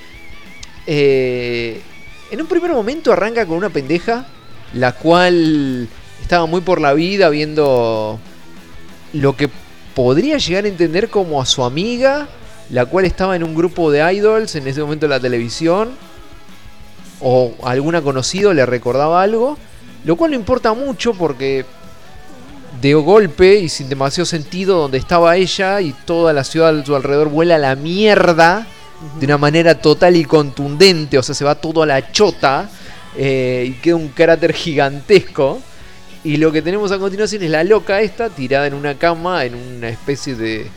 [0.85, 1.81] eh,
[2.31, 4.25] en un primer momento arranca con una pendeja
[4.73, 5.87] la cual
[6.21, 8.19] estaba muy por la vida viendo
[9.13, 9.49] lo que
[9.95, 12.27] podría llegar a entender como a su amiga,
[12.69, 15.89] la cual estaba en un grupo de idols en ese momento en la televisión,
[17.21, 19.57] o alguna conocido le recordaba algo,
[20.05, 21.65] lo cual no importa mucho porque
[22.81, 26.95] de golpe y sin demasiado sentido donde estaba ella y toda la ciudad a su
[26.95, 28.67] alrededor vuela a la mierda
[29.19, 32.69] de una manera total y contundente, o sea, se va todo a la chota
[33.17, 35.61] eh, y queda un cráter gigantesco.
[36.21, 39.55] Y lo que tenemos a continuación es la loca esta tirada en una cama, en
[39.55, 40.67] una especie de...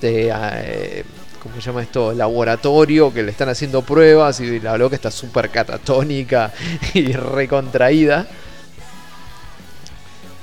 [0.00, 1.04] de eh,
[1.44, 2.14] ¿Cómo se llama esto?
[2.14, 6.50] Laboratorio, que le están haciendo pruebas y la loca está súper catatónica
[6.94, 8.26] y recontraída.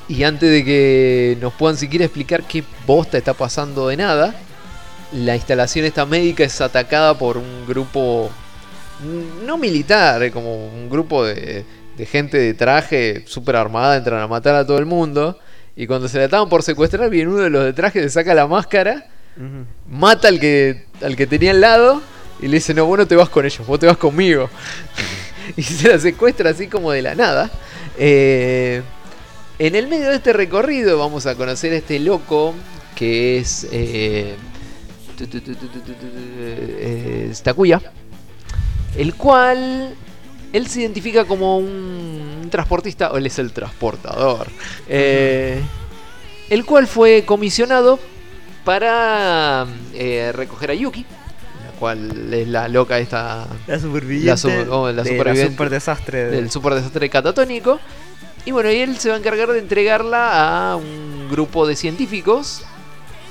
[0.07, 4.35] Y antes de que nos puedan siquiera explicar qué bosta está pasando de nada,
[5.11, 8.29] la instalación esta médica es atacada por un grupo
[9.43, 11.65] no militar, eh, como un grupo de,
[11.97, 15.39] de gente de traje súper armada, entran a matar a todo el mundo.
[15.75, 18.35] Y cuando se la estaban por secuestrar, viene uno de los de traje, le saca
[18.35, 19.07] la máscara,
[19.89, 22.01] Mata al que, al que tenía al lado
[22.41, 24.49] y le dice, no, vos no te vas con ellos, vos te vas conmigo.
[25.57, 27.49] y se la secuestra así como de la nada.
[27.97, 28.81] Eh,
[29.59, 32.53] en el medio de este recorrido vamos a conocer a este loco
[32.95, 33.67] que es...
[33.71, 34.35] eh,
[35.19, 37.81] eh, es Takuya,
[38.97, 39.95] el cual
[40.53, 44.47] él se identifica como un transportista, o él es el transportador,
[44.87, 45.61] eh,
[46.49, 47.99] el cual fue comisionado
[48.63, 51.05] para eh, recoger a Yuki,
[51.65, 54.29] la cual es la loca esta La superviviente.
[54.29, 56.25] La su- oh, la de superviviente super desastre.
[56.25, 57.79] de- del super desastre catatónico.
[58.45, 62.63] Y bueno, y él se va a encargar de entregarla a un grupo de científicos,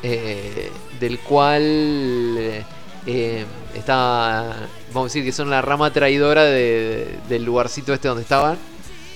[0.02, 0.70] eh,
[1.00, 1.62] del cual
[3.06, 3.44] eh,
[3.74, 4.54] está,
[4.92, 8.56] vamos a decir que son la rama traidora de- del lugarcito este donde estaban,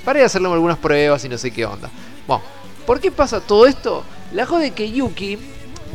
[0.05, 1.91] para ir a hacerle algunas pruebas y no sé qué onda.
[2.27, 2.43] Bueno,
[2.87, 4.03] ¿por qué pasa todo esto?
[4.33, 5.39] La joda de que Yuki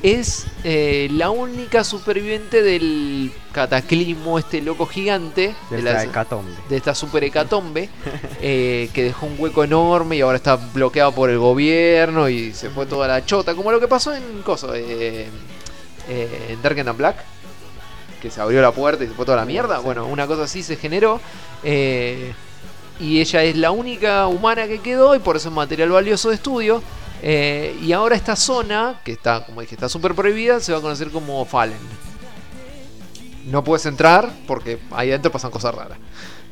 [0.04, 6.52] es eh, la única superviviente del cataclismo, este loco gigante, de de la la- hecatombe.
[6.70, 7.90] de esta super hecatombe
[8.42, 12.70] eh, que dejó un hueco enorme y ahora está bloqueado por el gobierno y se
[12.70, 15.28] fue toda la chota, como lo que pasó en Coso, eh,
[16.08, 17.18] eh, en Dark and Black,
[18.22, 19.80] que se abrió la puerta y se fue toda la mierda.
[19.80, 21.20] Bueno, una cosa así se generó.
[21.64, 22.34] eh,
[23.02, 26.36] y ella es la única humana que quedó y por eso es material valioso de
[26.36, 26.84] estudio.
[27.22, 30.82] Eh, y ahora esta zona, que está, como dije, está súper prohibida, se va a
[30.82, 31.78] conocer como Fallen.
[33.46, 35.98] No puedes entrar porque ahí adentro pasan cosas raras.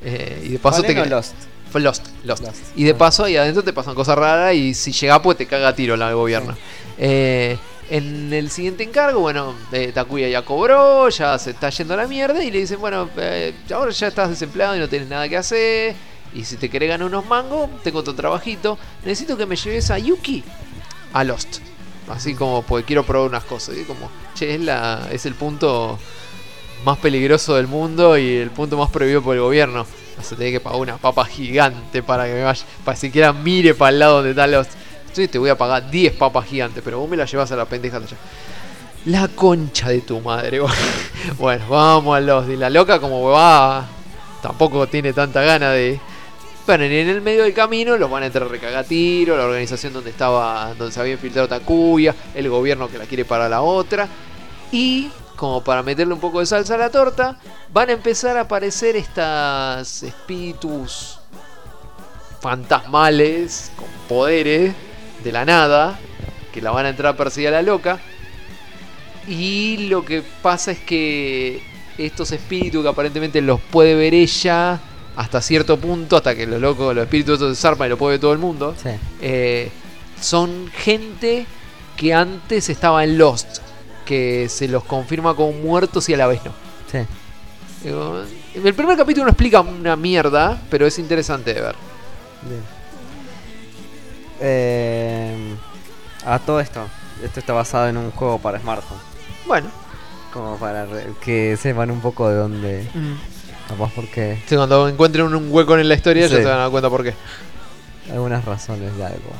[0.03, 1.35] Eh, y de paso Fallen te o Lost.
[1.73, 2.43] Lost, Lost.
[2.43, 2.57] Lost.
[2.75, 5.67] Y de paso ahí adentro te pasan cosas raras y si llega pues te caga
[5.69, 6.55] a tiro la- el gobierno.
[6.97, 7.57] Eh,
[7.89, 12.07] en el siguiente encargo, bueno, eh, Takuya ya cobró, ya se está yendo a la
[12.07, 15.37] mierda y le dicen, bueno, eh, ahora ya estás desempleado y no tienes nada que
[15.37, 15.95] hacer.
[16.37, 18.77] Y si te querés ganar unos mangos, tengo otro trabajito.
[19.03, 20.43] Necesito que me lleves a Yuki
[21.13, 21.57] a Lost.
[22.09, 23.75] Así como, porque quiero probar unas cosas.
[23.75, 25.97] Y como, che, es, la, es el punto
[26.85, 29.87] más peligroso del mundo y el punto más prohibido por el gobierno.
[30.15, 33.73] Vas a tener que pagar una papa gigante para que me vaya, para siquiera mire
[33.73, 34.67] para el lado donde están los.
[35.01, 37.65] Entonces te voy a pagar 10 papas gigantes, pero vos me las llevas a la
[37.65, 38.17] pendeja de allá.
[39.05, 40.59] La concha de tu madre.
[41.39, 43.87] bueno, vamos a los de la loca como huevada.
[44.43, 45.99] Tampoco tiene tanta gana de.
[46.69, 50.09] En el medio del camino los van a entrar a recagar tiro, la organización donde
[50.09, 54.09] estaba, donde se había infiltrado Takuya, el gobierno que la quiere para la otra.
[54.69, 57.39] Y, como para meterle un poco de salsa a la torta,
[57.71, 61.19] van a empezar a aparecer estas espíritus
[62.41, 64.75] fantasmales con poderes
[65.23, 65.97] de la nada
[66.51, 67.97] que la van a entrar a perseguir a la loca.
[69.25, 71.63] Y lo que pasa es que
[71.97, 74.81] estos espíritus que aparentemente los puede ver ella
[75.17, 78.31] hasta cierto punto, hasta que los locos, los espíritus se zarpan y lo puede todo
[78.31, 78.89] el mundo, Sí.
[79.21, 79.69] eh,
[80.21, 81.45] son gente
[81.97, 83.57] que antes estaba en Lost,
[84.05, 86.51] que se los confirma como muertos y a la vez no.
[86.91, 86.99] Sí.
[88.63, 91.75] El primer capítulo no explica una mierda, pero es interesante de ver.
[92.47, 92.61] Bien.
[94.39, 95.55] Eh,
[96.25, 96.81] a todo esto.
[97.23, 98.99] Esto está basado en un juego para smartphone.
[99.47, 99.67] Bueno,
[100.31, 100.85] Como para
[101.23, 102.87] que sepan un poco de dónde.
[103.67, 106.71] Capaz porque sí, cuando encuentren un hueco en la historia ya se van a dar
[106.71, 107.13] cuenta por qué.
[108.11, 109.31] algunas razones de algo.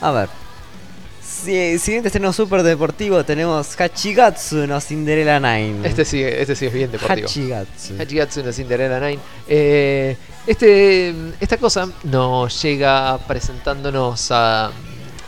[0.00, 0.28] A ver.
[1.22, 5.80] Si, siguiente estreno super deportivo tenemos Hachigatsu no Cinderella 9.
[5.84, 7.26] Este sí, este sí es bien deportivo.
[7.26, 7.94] Hachigatsu.
[8.00, 9.18] Hachigatsu no Cinderella 9.
[9.48, 10.16] Eh,
[10.46, 14.70] este, esta cosa nos llega presentándonos a.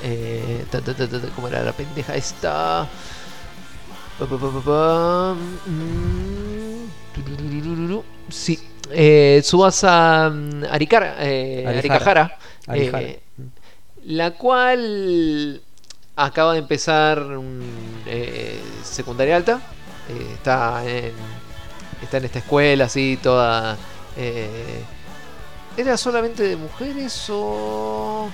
[0.04, 2.88] Eh, ta, ta, ta, ta, ta, ¿Cómo era la pendeja esta?
[4.18, 5.34] Pa, pa, pa,
[5.66, 6.71] mm.
[8.28, 8.58] Sí.
[8.90, 12.38] Eh, Tsubasa mm, Arikara, eh, Arihara.
[13.00, 13.20] eh,
[14.04, 15.60] la cual
[16.16, 17.24] acaba de empezar
[18.06, 19.60] eh, secundaria alta.
[20.08, 21.12] Eh, está en
[22.02, 23.76] está en esta escuela así toda
[24.16, 24.82] eh,
[25.76, 28.28] era solamente de mujeres o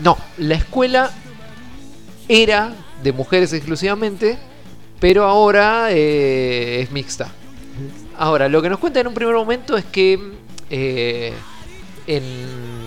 [0.00, 1.10] No, la escuela
[2.28, 2.72] era
[3.02, 4.38] de mujeres exclusivamente,
[5.00, 7.30] pero ahora eh, es mixta.
[8.16, 10.18] Ahora, lo que nos cuenta en un primer momento es que
[10.70, 11.32] eh,
[12.06, 12.22] en,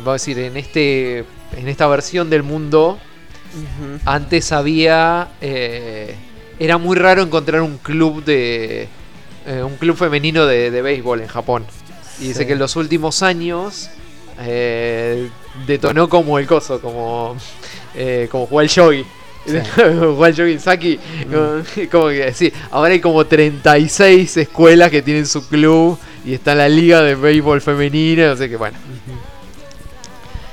[0.04, 1.20] vamos a decir, en este,
[1.56, 2.98] en esta versión del mundo,
[4.06, 6.16] antes había, eh,
[6.60, 8.88] era muy raro encontrar un club de,
[9.46, 11.66] eh, un club femenino de, de béisbol en Japón.
[12.20, 13.90] Y dice que en los últimos años
[15.66, 17.36] detonó como el coso, como,
[18.32, 19.06] como jugar el yogi.
[19.48, 21.00] Jugar el yogi Saki.
[21.92, 26.68] Como, que sí, ahora hay como 36 escuelas que tienen su club y está la
[26.68, 28.78] liga de béisbol femenina, sé qué, bueno.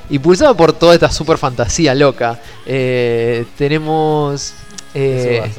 [0.09, 4.53] Impulsado por toda esta super fantasía loca, eh, tenemos.
[4.93, 5.51] eh.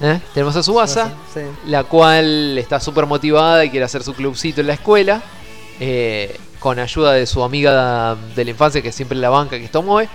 [0.00, 0.20] ¿eh?
[0.32, 1.40] Tenemos a Subasa Sí.
[1.66, 5.22] la cual está súper motivada y quiere hacer su clubcito en la escuela,
[5.78, 9.70] eh, con ayuda de su amiga de la infancia que siempre la banca, que es
[9.70, 10.08] Tomoe,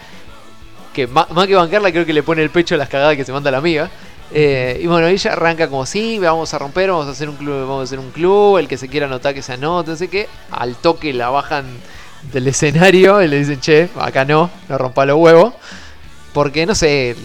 [0.98, 3.32] que más que bancarla creo que le pone el pecho a las cagadas que se
[3.32, 3.88] manda la amiga.
[4.32, 7.62] Eh, y bueno, ella arranca como sí, vamos a romper, vamos a hacer un club,
[7.62, 10.08] vamos a hacer un club, el que se quiera anotar que se anote, no sé
[10.08, 10.28] qué.
[10.50, 11.66] Al toque la bajan
[12.34, 15.54] del escenario y le dicen, che, acá no, no rompa los huevos.
[16.34, 17.16] Porque no sé,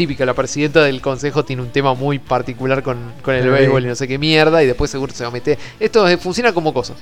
[0.00, 3.48] típica, la presidenta del consejo tiene un tema muy particular con, con el Sí.
[3.50, 5.58] béisbol y no sé qué mierda, y después seguro se va a meter.
[5.78, 6.94] Esto funciona como cosa.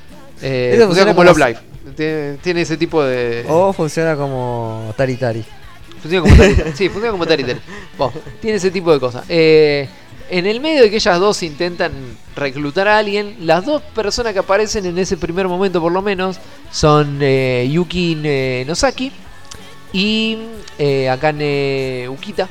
[0.43, 1.59] Eh, funciona funciona como como Love Live.
[1.97, 3.45] Tiene, tiene ese tipo de.
[3.49, 5.45] O funciona como Tari Tari.
[6.03, 6.73] Funciona como Tari Tari.
[6.77, 7.61] Sí, funciona como Tari Tari.
[7.97, 9.25] Bueno, tiene ese tipo de cosas.
[9.29, 9.89] Eh,
[10.29, 11.93] en el medio de que ellas dos intentan
[12.35, 16.41] reclutar a alguien, las dos personas que aparecen en ese primer momento, por lo menos,
[16.73, 19.12] son eh, Yuki eh, Nosaki
[19.93, 20.37] y
[20.81, 22.49] eh, Akane Ukita.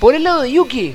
[0.00, 0.94] Por el lado de Yuki,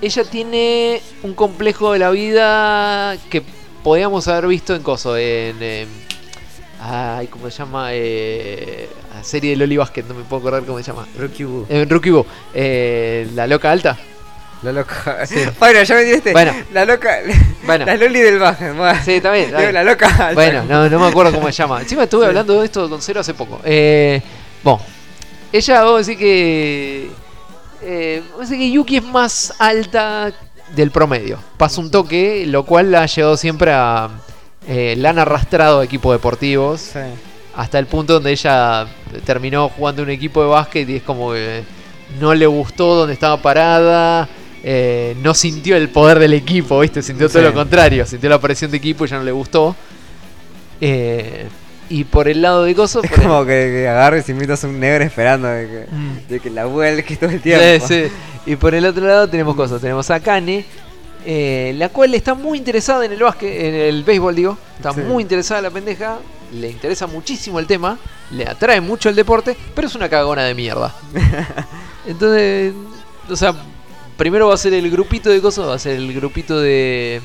[0.00, 3.42] ella tiene un complejo de la vida que
[3.82, 5.56] podíamos haber visto en Coso, en.
[5.60, 5.86] eh,
[6.80, 7.88] ay, ¿cómo se llama?
[7.92, 11.06] Eh, la serie de Loli Basket, no me puedo acordar cómo se llama.
[11.18, 11.66] Rookie Boo.
[11.68, 13.98] En Rookie Boo, eh, la loca alta.
[14.62, 15.18] La loca.
[15.58, 16.32] Bueno, ya me dijiste.
[16.32, 16.52] Bueno.
[16.72, 17.18] La loca.
[17.64, 17.86] Bueno.
[17.86, 18.76] La Loli del Bajen.
[18.76, 19.00] Bueno.
[19.04, 19.72] Sí, bien.
[19.72, 20.32] la loca.
[20.34, 21.80] Bueno, no, no me acuerdo cómo se llama.
[21.80, 23.60] Encima estuve hablando de esto con Cero hace poco.
[23.64, 24.20] Eh,
[24.62, 24.80] bueno,
[25.52, 27.10] ella, vamos a decir que.
[27.82, 30.32] Eh, que Yuki es más alta
[30.74, 31.38] del promedio.
[31.56, 34.08] Pasa un toque, lo cual la ha llevado siempre a.
[34.68, 36.80] eh, la han arrastrado a equipos deportivos.
[36.80, 36.98] Sí.
[37.56, 38.86] Hasta el punto donde ella
[39.24, 41.64] terminó jugando un equipo de básquet y es como que
[42.20, 44.28] no le gustó donde estaba parada.
[44.62, 47.02] eh, no sintió el poder del equipo, ¿viste?
[47.02, 47.44] Sintió todo Sí.
[47.48, 48.04] lo contrario.
[48.06, 49.74] Sintió la presión de equipo y ya no le gustó.
[50.82, 51.48] Eh,
[51.90, 53.02] y por el lado de Gozo.
[53.04, 56.28] Es el- como que, que agarres y invitas a un negro esperando de que, Mm.
[56.28, 57.86] de que la vuelque todo el tiempo.
[57.86, 58.12] Sí, sí.
[58.46, 59.80] Y por el otro lado tenemos cosas.
[59.82, 60.64] Tenemos a Kane,
[61.26, 64.56] eh, la cual está muy interesada en el básquet, en el béisbol, digo.
[64.76, 65.00] Está Sí.
[65.00, 66.18] muy interesada la pendeja.
[66.54, 67.98] Le interesa muchísimo el tema.
[68.30, 69.56] Le atrae mucho el deporte.
[69.74, 70.94] Pero es una cagona de mierda.
[72.06, 72.72] Entonces,
[73.28, 73.54] o sea,
[74.16, 75.66] primero va a ser el grupito de cosas.
[75.68, 77.20] Va a ser el grupito de.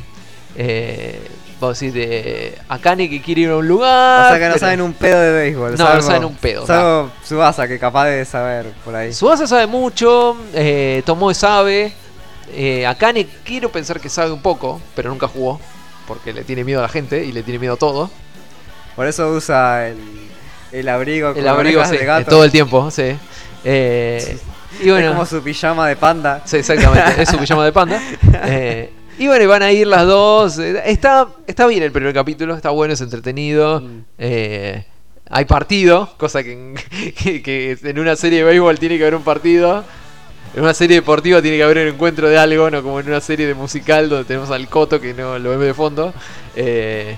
[0.57, 1.19] Eh,
[1.59, 4.25] vamos a decir, de Akane que quiere ir a un lugar.
[4.25, 5.75] O sea que no pero- saben un pedo de béisbol.
[5.77, 9.13] No, no saben un pedo, Salvo Subasa, que capaz de saber por ahí.
[9.13, 11.93] Subasa sabe mucho, eh, Tomoe sabe,
[12.53, 15.59] eh, Akane quiero pensar que sabe un poco, pero nunca jugó,
[16.07, 18.09] porque le tiene miedo a la gente y le tiene miedo a todo.
[18.95, 19.97] Por eso usa el,
[20.71, 22.29] el abrigo con El abrigo sí, de gato.
[22.29, 23.15] todo el tiempo, sí.
[23.63, 24.37] Eh,
[24.79, 26.41] y Es bueno, como su pijama de panda.
[26.45, 27.99] sí, exactamente, es su pijama de panda.
[28.45, 30.59] Eh, y bueno, y van a ir las dos.
[30.59, 33.81] eh, Está, está bien el primer capítulo, está bueno, es entretenido.
[33.81, 33.99] Mm.
[34.17, 34.85] Eh,
[35.29, 36.75] hay partido, cosa que, en-
[37.23, 39.83] que- que en una serie de béisbol tiene que haber un partido.
[40.55, 43.19] En una serie deportiva tiene que haber un encuentro de algo, no como en una
[43.19, 46.13] serie de musical donde tenemos al Coto que no lo vemos de fondo.
[46.55, 47.17] Eh,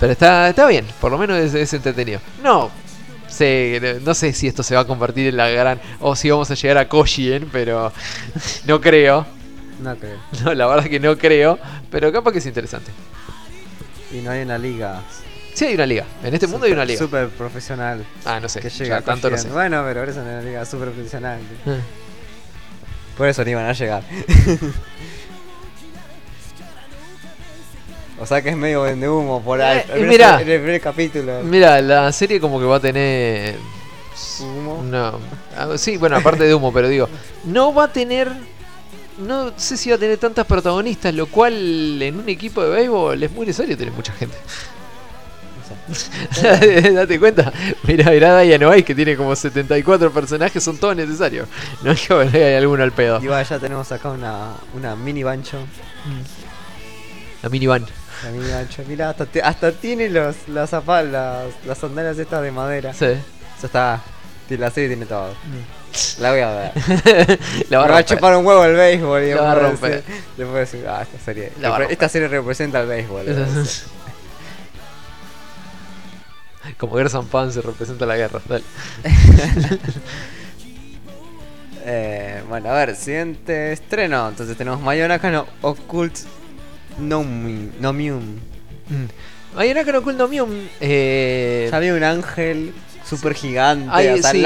[0.00, 2.20] pero está, está bien, por lo menos es, es entretenido.
[2.42, 2.70] No
[3.28, 5.80] sé, no sé si esto se va a convertir en la gran.
[6.00, 7.92] o si vamos a llegar a Koshien, pero
[8.66, 9.26] no creo.
[9.82, 10.18] No creo.
[10.44, 11.58] No, la verdad que no creo,
[11.90, 12.90] pero capaz que es interesante.
[14.12, 15.02] Y no hay una liga.
[15.54, 16.04] Sí, hay una liga.
[16.22, 16.98] En este mundo hay una liga.
[16.98, 18.04] Super profesional.
[18.24, 18.60] Ah, no sé.
[18.60, 19.48] Que ya llega a tanto no sé.
[19.48, 21.40] Bueno, pero por eso no hay una liga super profesional.
[21.66, 21.76] Ah.
[23.16, 24.02] Por eso no iban a llegar.
[28.18, 29.78] o sea que es medio vende humo por ahí.
[29.78, 29.84] Eh.
[29.94, 31.42] En el primer capítulo.
[31.42, 33.56] Mira, la serie como que va a tener.
[34.40, 34.82] Humo.
[34.84, 35.18] No.
[35.56, 37.08] Ah, Sí, bueno, aparte de humo, pero digo.
[37.44, 38.30] No va a tener.
[39.26, 43.22] No sé si va a tener tantas protagonistas, lo cual en un equipo de béisbol
[43.22, 44.36] es muy necesario tener mucha gente.
[46.94, 47.52] Date cuenta.
[47.84, 51.48] Mira, mirá a Diana White que tiene como 74 personajes, son todos necesarios.
[51.82, 53.20] No es que hay alguno al pedo.
[53.22, 55.58] Igual ya tenemos acá una, una mini bancho.
[57.42, 57.86] La minivan.
[58.24, 58.82] La mini bancho.
[58.86, 62.94] Mira, hasta, te- hasta tiene los, las, zapa- las, las sandalias estas de madera.
[62.94, 63.06] Sí.
[63.06, 64.00] Eso está,
[64.48, 65.34] la serie tiene todo.
[66.20, 66.72] La voy a ver.
[67.70, 69.22] La va a va chupar un huevo el béisbol.
[69.24, 70.02] y La va a romper.
[70.36, 71.52] decir, ah, esta serie.
[71.60, 73.26] La esta serie representa al béisbol.
[76.78, 78.40] Como Gerson Pan se representa la guerra.
[78.48, 78.64] Dale.
[81.84, 84.28] Eh, bueno, a ver, siguiente estreno.
[84.28, 86.16] Entonces tenemos Mayonaka no Occult
[87.00, 88.36] Nomi- Nomium.
[88.88, 89.56] Mm.
[89.56, 90.50] Mayonaka no Cool no Mium,
[90.80, 92.72] eh, Ya había un ángel
[93.16, 94.42] súper gigante Ay, sí.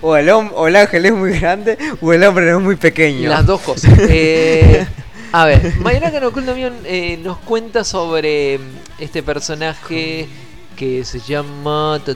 [0.00, 3.28] O el, o el ángel es muy grande o el hombre es muy pequeño.
[3.28, 3.92] Las dos cosas.
[3.98, 4.86] eh,
[5.32, 8.62] a ver, Mayuraka no Oculto eh, nos cuenta sobre mm,
[8.98, 10.26] este personaje
[10.74, 12.00] que se llama.
[12.04, 12.14] Ta,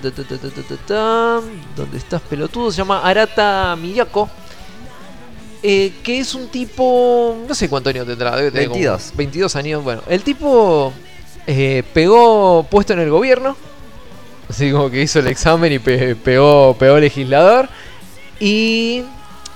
[1.77, 2.70] ¿Dónde estás, pelotudo?
[2.70, 4.31] Se llama Arata Miyako.
[5.62, 7.36] Eh, que es un tipo.
[7.47, 8.35] No sé cuánto años tendrá.
[8.35, 8.70] Debe tener
[9.14, 9.56] 22.
[9.56, 9.85] años.
[9.85, 10.93] Bueno, el tipo
[11.47, 13.56] eh, pegó puesto en el gobierno.
[14.53, 17.69] Así como que hizo el examen y pe- pegó, pegó legislador.
[18.39, 19.03] Y.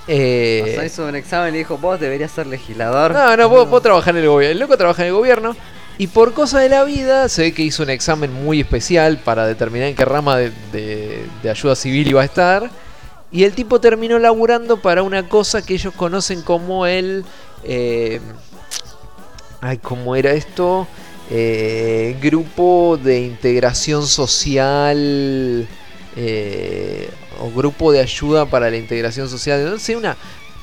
[0.09, 3.13] eh, O sea, hizo un examen y dijo, vos deberías ser legislador.
[3.13, 4.53] no, no, vos, vos trabajás en el gobierno.
[4.53, 5.55] El loco trabaja en el gobierno.
[5.99, 9.47] Y por cosa de la vida, se ve que hizo un examen muy especial para
[9.47, 12.71] determinar en qué rama de, de- de ayuda civil iba a estar.
[13.31, 17.23] Y el tipo terminó laburando para una cosa que ellos conocen como el.
[17.65, 18.21] eh,
[19.61, 20.87] ay, ¿cómo era esto?
[21.31, 25.69] Eh, grupo de integración social.
[26.17, 29.65] eh, o grupo de ayuda para la integración social.
[29.65, 30.17] No sé, una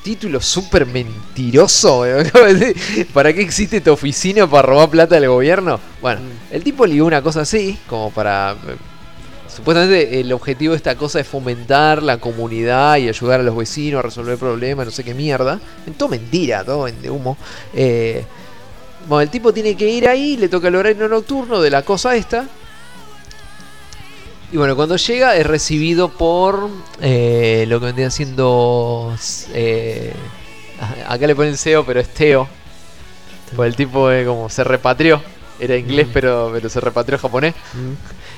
[0.03, 2.03] título súper mentiroso.
[3.13, 5.79] ¿Para qué existe tu oficina para robar plata del gobierno?
[6.01, 8.53] Bueno, el tipo ligó una cosa así, como para...
[8.67, 8.77] eh,
[9.47, 13.99] Supuestamente el objetivo de esta cosa es fomentar la comunidad y ayudar a los vecinos
[13.99, 15.59] a resolver problemas, no sé qué mierda.
[15.85, 17.37] En todo mentira, todo de humo.
[17.71, 18.25] Eh,
[19.07, 22.15] bueno, el tipo tiene que ir ahí, le toca el horario nocturno de la cosa
[22.15, 22.47] esta.
[24.51, 26.69] Y bueno, cuando llega es recibido por
[27.01, 29.15] eh, lo que vendría siendo...
[29.53, 30.13] eh,
[31.07, 32.47] acá le ponen SEO, pero es Teo.
[33.55, 35.21] Pues el tipo eh, como se repatrió.
[35.59, 37.55] Era inglés, pero, pero se repatrió japonés.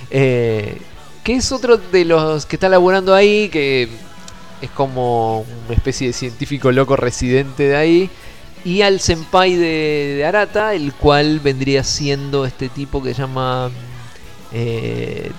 [0.10, 0.82] Eh,
[1.24, 3.90] que es otro de los que está laburando ahí, que
[4.62, 8.10] es como una especie de científico loco residente de ahí.
[8.66, 13.70] Y al senpai de, de Arata, el cual vendría siendo este tipo que se llama.
[14.52, 15.32] Eh,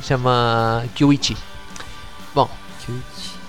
[0.00, 1.36] se llama Kyuichi.
[2.34, 2.50] Bueno,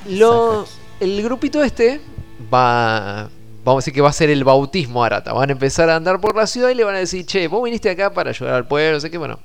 [0.10, 0.68] lo,
[1.00, 2.02] el grupito este
[2.54, 3.30] va.
[3.64, 5.32] Vamos a decir que va a ser el bautismo Arata.
[5.32, 7.64] Van a empezar a andar por la ciudad y le van a decir, che, vos
[7.64, 9.40] viniste acá para ayudar al pueblo, no sé qué, bueno.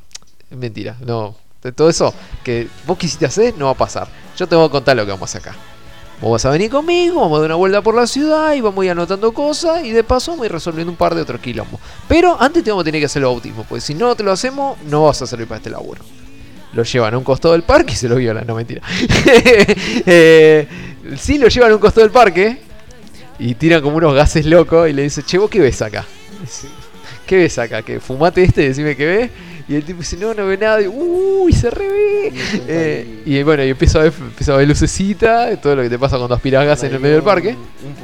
[0.51, 1.37] Es mentira, no.
[1.63, 2.13] De todo eso
[2.43, 4.09] que vos quisiste hacer no va a pasar.
[4.37, 5.78] Yo te voy a contar lo que vamos a hacer acá.
[6.21, 8.83] Vos vas a venir conmigo, vamos a dar una vuelta por la ciudad y vamos
[8.83, 11.41] a ir anotando cosas y de paso vamos a ir resolviendo un par de otros
[11.41, 11.81] quilombos.
[12.09, 14.33] Pero antes te vamos a tener que hacer el bautismo, porque si no te lo
[14.33, 16.03] hacemos, no vas a servir para este laburo.
[16.73, 18.83] Lo llevan a un costado del parque y se lo violan, no mentira.
[20.07, 20.67] Eh,
[21.17, 22.59] sí, lo llevan a un costado del parque
[23.39, 26.05] y tiran como unos gases locos y le dicen, che, ¿vos qué ves acá?
[27.27, 27.83] ¿Qué ves acá?
[27.83, 29.31] ¿Que fumate este y decime qué ves?
[29.69, 30.81] Y el tipo dice, no, no ve nada.
[30.81, 32.33] Y, uy, se revé.
[32.67, 35.99] Eh, y bueno, y empieza a ver, empieza a ver lucecita, todo lo que te
[35.99, 37.55] pasa cuando aspiras gas en el medio del parque.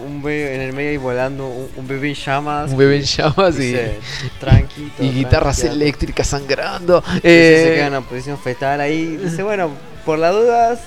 [0.00, 2.70] Un, un bebé en el medio y volando, un, bebé en llamas.
[2.70, 3.98] Un bebé en llamas y, Dice,
[4.40, 5.02] tranquito.
[5.02, 5.82] y guitarras tranquilo.
[5.84, 7.02] eléctricas sangrando.
[7.16, 9.16] Y Eh, se queda en una posición fetal ahí.
[9.16, 9.70] Dice, bueno,
[10.04, 10.80] por las dudas,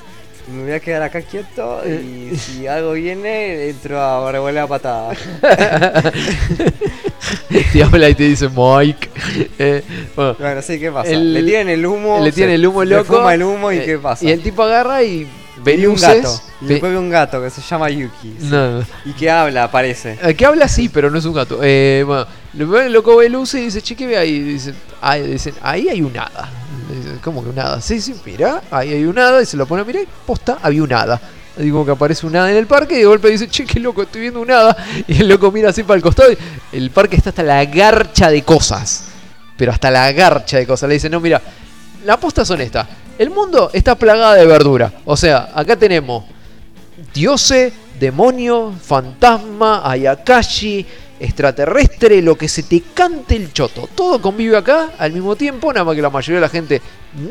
[0.49, 5.13] me voy a quedar acá quieto y si algo viene, entro a revolver a patada.
[7.73, 9.09] te habla y te dice Mike.
[9.59, 9.83] Eh,
[10.15, 11.09] bueno, Bueno, sí, ¿qué pasa?
[11.09, 12.23] El- le tiran el humo.
[12.23, 13.15] le se- el humo le loco.
[13.17, 14.23] fuma el humo y eh, ¿qué pasa?
[14.25, 15.27] Y el tipo agarra y
[15.63, 16.39] ve Y un gato.
[16.61, 18.35] Y después ve un gato que se llama Yuki.
[18.41, 18.85] No, no.
[19.05, 20.17] Y que habla, aparece.
[20.21, 21.59] El que habla sí, pero no es un gato.
[21.63, 22.27] Eh, bueno,
[22.85, 24.35] el loco ve luces y dice, che, ¿qué ve ahí?
[24.35, 26.49] Y dice, ahí, dicen, ahí hay un hada.
[27.23, 27.81] ¿Cómo que un hada?
[27.81, 29.41] Sí, sí, mira, ahí hay un hada.
[29.41, 31.19] Y se lo pone a mirar y posta, había un hada.
[31.55, 34.03] Como que aparece un hada en el parque y de golpe dice, che, qué loco,
[34.03, 34.75] estoy viendo un hada.
[35.07, 36.37] Y el loco mira así para el costado y
[36.71, 39.05] el parque está hasta la garcha de cosas.
[39.57, 40.87] Pero hasta la garcha de cosas.
[40.87, 41.41] Le dice, no, mira,
[42.05, 42.87] la posta son estas.
[43.17, 44.93] El mundo está plagada de verdura.
[45.05, 46.25] O sea, acá tenemos
[47.13, 50.85] dioses, demonio, fantasma, ayakashi,
[51.19, 53.89] extraterrestre, lo que se te cante el choto.
[53.93, 56.81] Todo convive acá al mismo tiempo, nada más que la mayoría de la gente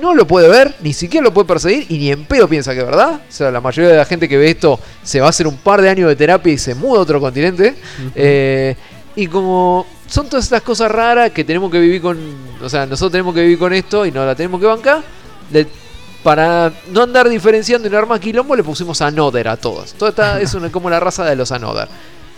[0.01, 2.81] no lo puede ver, ni siquiera lo puede perseguir y ni en pedo piensa que
[2.81, 3.21] es verdad.
[3.29, 5.57] O sea, la mayoría de la gente que ve esto se va a hacer un
[5.57, 7.75] par de años de terapia y se muda a otro continente.
[8.15, 8.75] Eh,
[9.15, 12.19] y como son todas estas cosas raras que tenemos que vivir con.
[12.63, 15.03] O sea, nosotros tenemos que vivir con esto y no la tenemos que bancar.
[16.23, 19.95] para no andar diferenciando y no armar quilombo, le pusimos Another a todos.
[19.95, 21.89] Toda esta es una, como la raza de los Another.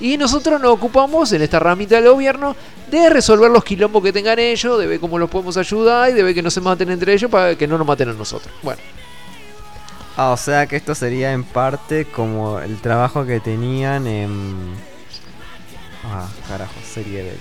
[0.01, 2.55] Y nosotros nos ocupamos en esta ramita del gobierno
[2.91, 6.23] de resolver los quilombos que tengan ellos, de ver cómo los podemos ayudar y de
[6.23, 8.53] ver que no se maten entre ellos para que no nos maten a nosotros.
[8.63, 8.81] Bueno.
[10.17, 14.75] Ah, o sea que esto sería en parte como el trabajo que tenían en.
[16.05, 17.39] Ah, carajo, serie del.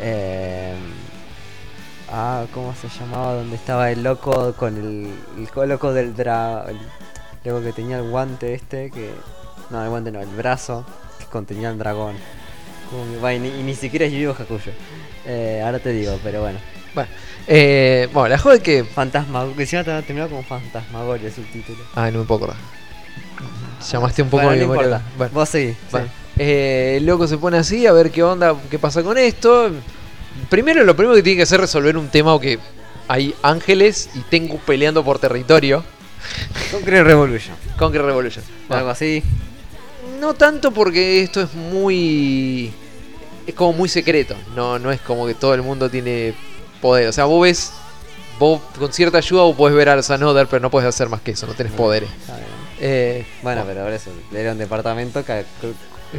[0.00, 0.74] Eh,
[2.10, 3.34] ah, ¿cómo se llamaba?
[3.34, 5.10] Donde estaba el loco con el.
[5.38, 6.64] El co- loco del dra.
[7.44, 9.12] Loco que tenía el guante este que.
[9.70, 10.84] No, el guante no, el brazo
[11.30, 12.16] que contenía el dragón.
[12.90, 14.72] Como y, ni, y ni siquiera es Yu Hakusho.
[15.24, 16.58] Eh, ahora te digo, pero bueno.
[16.92, 17.08] Bueno,
[17.46, 18.82] eh, bueno, la joda es que.
[18.84, 21.78] Fantasma, que encima te terminado como Fantasmagoria el subtítulo.
[21.94, 22.60] Ay, no me puedo acordar.
[23.90, 25.02] Llamaste un poco Bueno, mi no memoria.
[25.16, 25.76] Bueno, Vos seguís.
[25.90, 26.06] bueno.
[26.08, 26.12] sí.
[26.38, 29.70] Eh, el loco se pone así a ver qué onda, qué pasa con esto.
[30.48, 32.58] Primero, lo primero que tiene que hacer es resolver un tema que
[33.08, 35.84] hay ángeles y Tengu peleando por territorio.
[36.70, 37.54] Concrete Revolution.
[37.78, 38.44] Conquer Revolution.
[38.68, 39.22] Algo así.
[40.20, 42.72] No tanto porque esto es muy.
[43.46, 44.36] Es como muy secreto.
[44.54, 46.34] No, no es como que todo el mundo tiene
[46.80, 47.08] poder.
[47.08, 47.72] O sea, vos ves.
[48.38, 51.32] Vos con cierta ayuda vos podés ver a Sanoder, pero no podés hacer más que
[51.32, 52.08] eso, no tenés poderes.
[52.20, 52.48] Está bien.
[52.80, 55.44] Eh, Bueno, pero por eso, era un departamento que,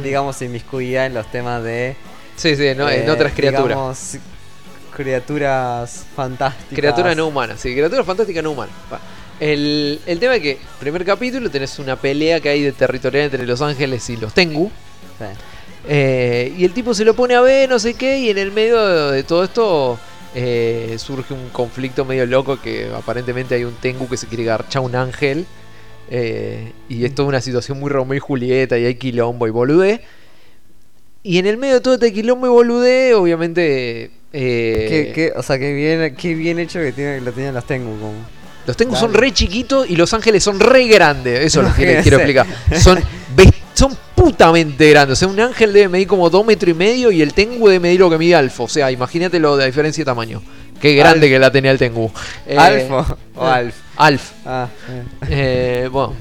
[0.00, 1.96] digamos, se inmiscuía en los temas de.
[2.36, 3.76] Sí, sí, no, en eh, otras criaturas.
[3.76, 4.16] digamos,
[4.94, 6.78] criaturas fantásticas.
[6.78, 8.70] Criatura no humana, sí, criatura fantástica no humana.
[9.42, 13.44] El, el tema es que, primer capítulo, tenés una pelea que hay de territorial entre
[13.46, 14.70] los ángeles y los Tengu.
[15.18, 15.24] Sí.
[15.88, 18.52] eh, y el tipo se lo pone a ver, no sé qué, y en el
[18.52, 19.98] medio de todo esto
[20.36, 24.80] eh, surge un conflicto medio loco que aparentemente hay un Tengu que se quiere garchar
[24.82, 25.44] a un ángel.
[26.10, 30.02] eh, y es toda una situación muy Romeo y Julieta, y hay quilombo y boludé.
[31.24, 34.10] Y en el medio de todo este quilombo y boludé, obviamente...
[34.32, 37.64] eh, Qué- qué- o sea, qué bien, qué bien hecho que tiene, lo tenían los
[37.66, 37.98] Tengu.
[37.98, 38.12] Como...
[38.66, 41.40] Los Tengu son re chiquitos y los ángeles son re grandes.
[41.40, 42.46] Eso es lo que les quiero explicar.
[42.80, 42.98] Son,
[43.74, 45.18] son putamente grandes.
[45.18, 47.80] O sea, un ángel debe medir como 2 metros y medio y el Tengu debe
[47.80, 48.60] medir lo que mide Alf.
[48.60, 50.42] O sea, imagínate lo de diferencia de tamaño.
[50.80, 52.10] Qué grande que la tenía el Tengu.
[52.46, 52.90] Eh, ¿Alf
[53.36, 53.74] o, Alf?
[53.96, 54.30] Alf.
[54.44, 55.84] Ah, eh.
[55.84, 56.14] Eh, bueno.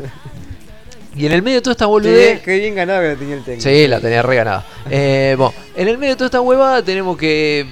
[1.16, 2.28] Y en el medio de toda esta qué, boludez.
[2.28, 3.62] bien, qué bien ganado que lo tenía el Tengu.
[3.62, 4.66] Sí, la tenía re ganada.
[4.86, 7.66] Bueno, en el medio de toda esta huevada tenemos que,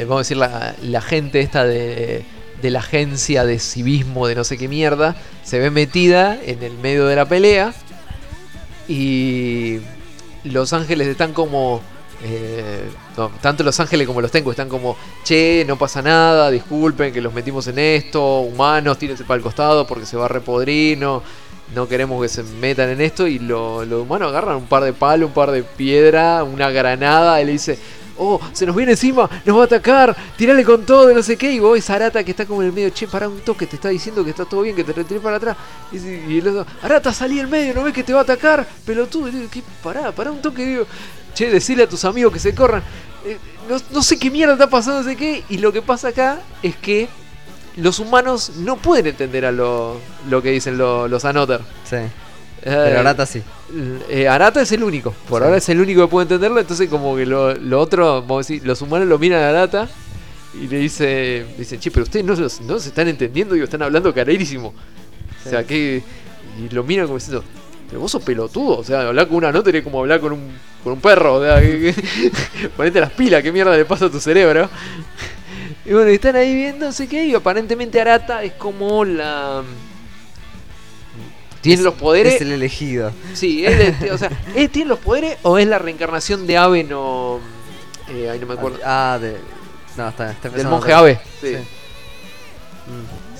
[0.00, 2.24] vamos a decir, la, la gente esta de,
[2.62, 6.72] de la agencia de civismo de no sé qué mierda, se ve metida en el
[6.78, 7.74] medio de la pelea
[8.88, 9.78] y
[10.44, 11.80] los ángeles están como...
[12.24, 12.88] eh,
[13.40, 17.32] tanto los ángeles como los tengo están como, che, no pasa nada, disculpen que los
[17.34, 21.22] metimos en esto, humanos, tírense para el costado porque se va a repodrir, no,
[21.88, 23.26] queremos que se metan en esto.
[23.26, 27.40] Y lo- los humanos agarran un par de palos, un par de piedra, una granada
[27.40, 27.78] y le dice,
[28.18, 31.36] oh, se nos viene encima, nos va a atacar, tirale con todo, y no sé
[31.36, 31.52] qué.
[31.52, 33.88] Y vos Arata que está como en el medio, che, para un toque, te está
[33.88, 35.56] diciendo que está todo bien, que te retiré para atrás.
[35.92, 38.66] Y, y el otro, Arata, salí en medio, ¿no ves que te va a atacar?
[38.86, 39.62] Pelotudo, ¿qué?
[39.82, 40.86] Pará, pará un toque, digo,
[41.34, 42.82] che, decirle a tus amigos que se corran.
[43.24, 43.38] Eh,
[43.92, 45.44] no, sé qué mierda está pasando, no sé qué.
[45.48, 47.08] Y lo que pasa acá es que
[47.76, 50.00] los humanos no pueden entender a lo,
[50.42, 51.60] que dicen lo- los Anoter.
[51.88, 51.96] Sí.
[52.64, 53.42] Pero Arata sí.
[54.08, 55.12] eh, Arata es el único.
[55.28, 55.44] Por Sí.
[55.44, 56.60] ahora es el único que puede entenderlo.
[56.60, 59.88] Entonces, como que lo, lo otro, vamos a decir, los humanos lo miran a Arata
[60.54, 63.82] y le dice, dicen, che, pero ustedes no, los- no se están entendiendo y están
[63.82, 64.72] hablando carerísimo.
[65.44, 66.02] O sea, que.
[66.60, 67.42] Y lo miran como diciendo,
[67.88, 68.78] pero vos sos pelotudo.
[68.78, 70.52] O sea, hablar con una nota es como hablar con un,
[70.84, 71.36] con un perro.
[71.36, 74.68] O sea, que- que- ponete las pilas, qué mierda le pasa a tu cerebro.
[75.84, 79.62] Y bueno, están ahí viendo, no sé qué, y aparentemente Arata es como la.
[81.62, 82.34] Tiene los poderes.
[82.34, 83.12] Es el elegido.
[83.34, 87.40] Sí, él, o sea, ¿él tiene los poderes o es la reencarnación de Ave no.
[88.10, 88.78] Eh, ahí no me acuerdo.
[88.84, 89.36] Ah, de.
[89.96, 91.20] No, está, está Del monje Ave.
[91.40, 91.54] Sí.
[91.54, 91.56] Sí.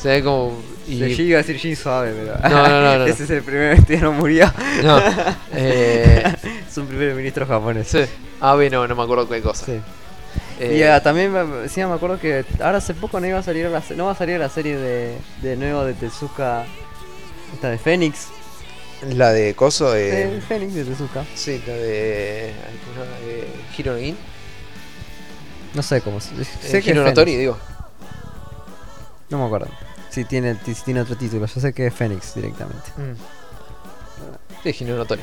[0.01, 0.63] Se ve como.
[0.87, 2.49] y- Shinji iba a decir Shin Suave, pero.
[2.49, 3.05] No, no, no, no.
[3.07, 4.53] Ese es el primer no murió.
[4.83, 5.01] No.
[5.55, 6.25] Eh,
[6.69, 7.89] es un primer ministro japonés.
[7.89, 8.01] sí.
[8.41, 9.67] Ave no, no me acuerdo qué cosa.
[9.67, 9.81] Sí.
[10.59, 13.43] Eh, Y ah, también me, sí, me acuerdo que ahora hace poco no iba a
[13.43, 16.65] salir la, no va a salir la serie de, de nuevo de Tezuka.
[17.53, 18.29] Esta de Fénix.
[19.11, 21.25] La de Coso, Eh, eh, Fénix de Tezuka.
[21.35, 22.51] Sí, la de.
[22.51, 23.97] Eh, Hiro
[25.75, 27.59] no sé cómo se Eh, sé que es digo.
[29.31, 29.69] No me acuerdo.
[30.11, 31.47] Si tiene, si tiene otro título.
[31.47, 32.91] Yo sé que es Fénix directamente.
[34.63, 35.05] Sí, Hiro.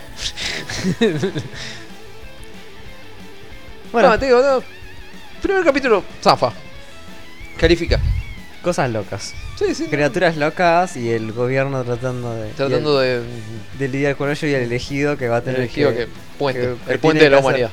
[3.91, 4.61] Bueno, No, te digo, no.
[5.41, 6.51] Primer capítulo, zafa.
[7.57, 7.99] Califica.
[8.61, 9.33] Cosas locas.
[9.57, 9.83] Sí, sí.
[9.83, 9.89] no.
[9.89, 12.49] Criaturas locas y el gobierno tratando de.
[12.51, 13.15] Tratando de.
[13.17, 13.23] el-
[13.77, 16.07] de lidiar con ello y el elegido que va a tener elegido que, que,
[16.37, 16.61] puente.
[16.61, 17.71] que- que el puente de la hacer- humanidad.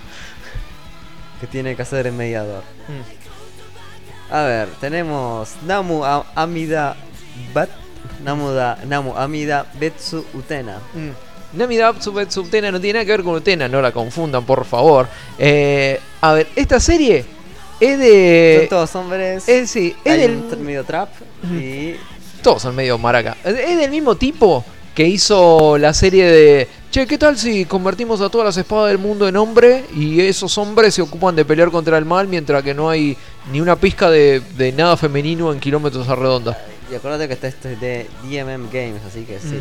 [1.40, 2.62] que tiene que hacer el mediador.
[2.88, 4.32] Mm.
[4.32, 6.96] A ver, tenemos Namu A- Amida
[7.54, 7.68] Bat.
[8.24, 10.78] Namu, da, Namu Amida Betsu Utena.
[10.94, 11.10] Mm.
[11.58, 15.06] Namida Sub- Subtena no tiene nada que ver con Utena, no la confundan, por favor.
[15.38, 17.24] Eh, a ver, esta serie
[17.80, 18.66] es Son de.
[18.70, 19.48] todos hombres.
[19.48, 20.36] Es, sí, es hay del.
[20.36, 21.10] un medio trap
[21.44, 21.94] y.
[22.42, 23.36] Todos son medio maraca.
[23.44, 26.68] Es del mismo tipo que hizo la serie de.
[26.90, 30.56] Che, ¿qué tal si convertimos a todas las espadas del mundo en hombre y esos
[30.56, 33.16] hombres se ocupan de pelear contra el mal mientras que no hay
[33.52, 36.56] ni una pizca de, de nada femenino en kilómetros a redonda?
[36.90, 39.60] Y acuérdate que está esto es de DMM Games, así que sí.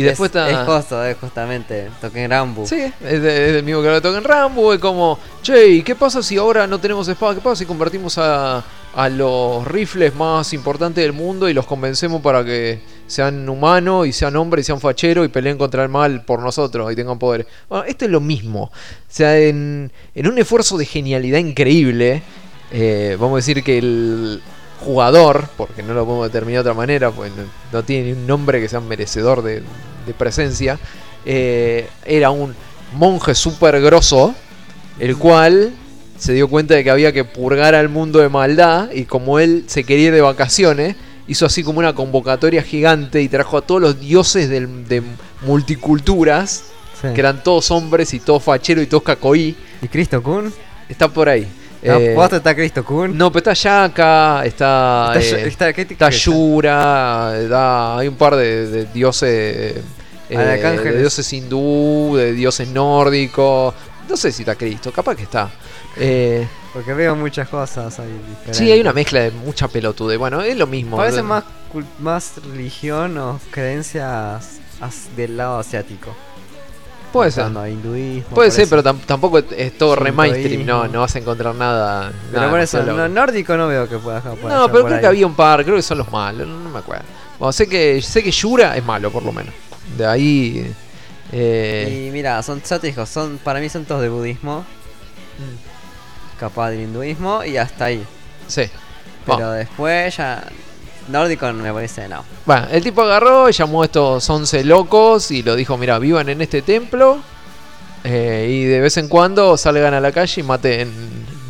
[0.00, 0.50] Y después es, está.
[0.50, 2.66] Es justo, es justamente Token Rambo.
[2.66, 4.72] Sí, es, de- es del mismo que lo toca en Rambo.
[4.72, 7.34] Es como, che, ¿y qué pasa si ahora no tenemos espada?
[7.34, 8.64] ¿Qué pasa si convertimos a,
[8.94, 14.12] a los rifles más importantes del mundo y los convencemos para que sean humanos y
[14.12, 17.46] sean hombres y sean facheros y peleen contra el mal por nosotros y tengan poderes?
[17.68, 18.64] Bueno, esto es lo mismo.
[18.64, 18.72] O
[19.08, 22.22] sea, en, en un esfuerzo de genialidad increíble,
[22.72, 24.40] eh, vamos a decir que el
[24.84, 28.26] jugador, porque no lo podemos determinar de otra manera, pues no, no tiene ni un
[28.26, 29.62] nombre que sea merecedor de,
[30.10, 30.78] de presencia,
[31.24, 32.54] eh, era un
[32.94, 34.34] monje súper grosso,
[34.98, 35.70] el cual
[36.18, 39.64] se dio cuenta de que había que purgar al mundo de maldad y como él
[39.68, 40.96] se quería ir de vacaciones,
[41.28, 45.02] hizo así como una convocatoria gigante y trajo a todos los dioses de
[45.42, 46.64] multiculturas,
[47.00, 47.08] Sí.
[47.14, 49.56] que eran todos hombres y todos facheros y todos cacoí.
[49.80, 50.52] ¿Y Cristo Kun?
[50.88, 51.46] Está por ahí.
[51.82, 53.16] No, Eh, ¿Posta está Cristo Kun?
[53.16, 55.38] no, pero está Yaka, está, Está,
[57.34, 59.76] eh, hay un par de, de dioses,
[60.30, 63.74] eh, de dioses hindú, de dioses nórdicos.
[64.08, 65.50] No sé si está Cristo, capaz que está.
[65.96, 68.56] Eh, Porque veo muchas cosas ahí diferentes.
[68.56, 70.16] sí, hay una mezcla de mucha pelotude.
[70.16, 70.96] Bueno, es lo mismo.
[70.96, 71.44] Parece más,
[72.00, 76.14] más religión o creencias as- del lado asiático.
[77.12, 77.46] Puede ser.
[77.46, 78.34] Hinduismo.
[78.36, 78.70] Puede ser, eso.
[78.70, 80.64] pero tam- tampoco es todo re mainstream.
[80.64, 82.12] No, no vas a encontrar nada.
[82.30, 85.00] Pero nada por eso, no, nórdico no veo que pueda No, pero creo ahí.
[85.00, 87.04] que había un par, creo que son los malos, no, no me acuerdo.
[87.38, 89.52] Bueno, sé que sé que Yura es malo, por lo menos.
[89.96, 90.72] De ahí.
[91.32, 94.64] eh, Y mira, son, ya te digo, son, para mí son todos de budismo.
[96.38, 98.02] Capaz del hinduismo y hasta ahí.
[98.46, 98.62] sí.
[99.26, 100.42] Pero Bueno, después ya.
[101.08, 102.24] Nórdico me parece no.
[102.46, 106.28] Bueno, el tipo agarró y llamó a estos 11 locos y lo dijo: Mira, vivan
[106.30, 107.18] en este templo.
[108.04, 110.90] eh, y de vez en cuando salgan a la calle y maten,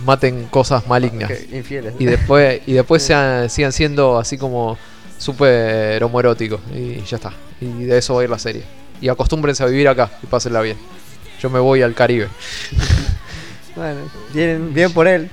[0.04, 1.30] maten cosas malignas.
[1.52, 1.94] Infieles.
[1.98, 4.76] Y después, y después sean- sigan siendo así como
[5.20, 6.60] súper homoeróticos.
[6.74, 7.32] Y ya está.
[7.60, 8.64] Y de eso va a ir la serie.
[9.00, 10.76] Y acostúmbrense a vivir acá y pásenla bien.
[11.40, 12.26] Yo me voy al Caribe.
[13.76, 14.00] Bueno,
[14.34, 15.30] bien, bien por él.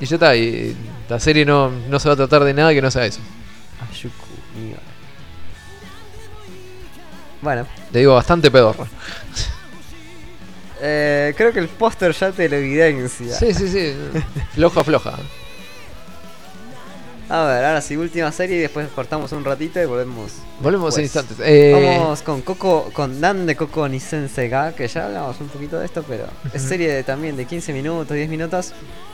[0.00, 0.34] Y ya está.
[0.34, 0.76] Y
[1.08, 3.20] la serie no, no se va a tratar de nada que no sea eso.
[3.88, 4.26] Ayuku.
[7.40, 8.86] Bueno, Le digo bastante pedorra.
[10.80, 13.32] eh, creo que el póster ya te lo evidencia.
[13.32, 13.94] Sí, sí, sí.
[14.54, 15.14] Floja, floja.
[17.28, 20.32] A ver, ahora sí, última serie y después cortamos un ratito y volvemos.
[20.60, 21.38] Volvemos en instantes.
[21.40, 25.78] Eh, Vamos con Coco, con Dan de Coco Nisense ga, que ya hablamos un poquito
[25.78, 28.72] de esto, pero es serie de- también de 15 minutos, 10 minutos,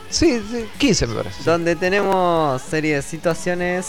[0.09, 1.43] sí, sí, 15 me parece.
[1.43, 3.85] donde tenemos serie de situaciones.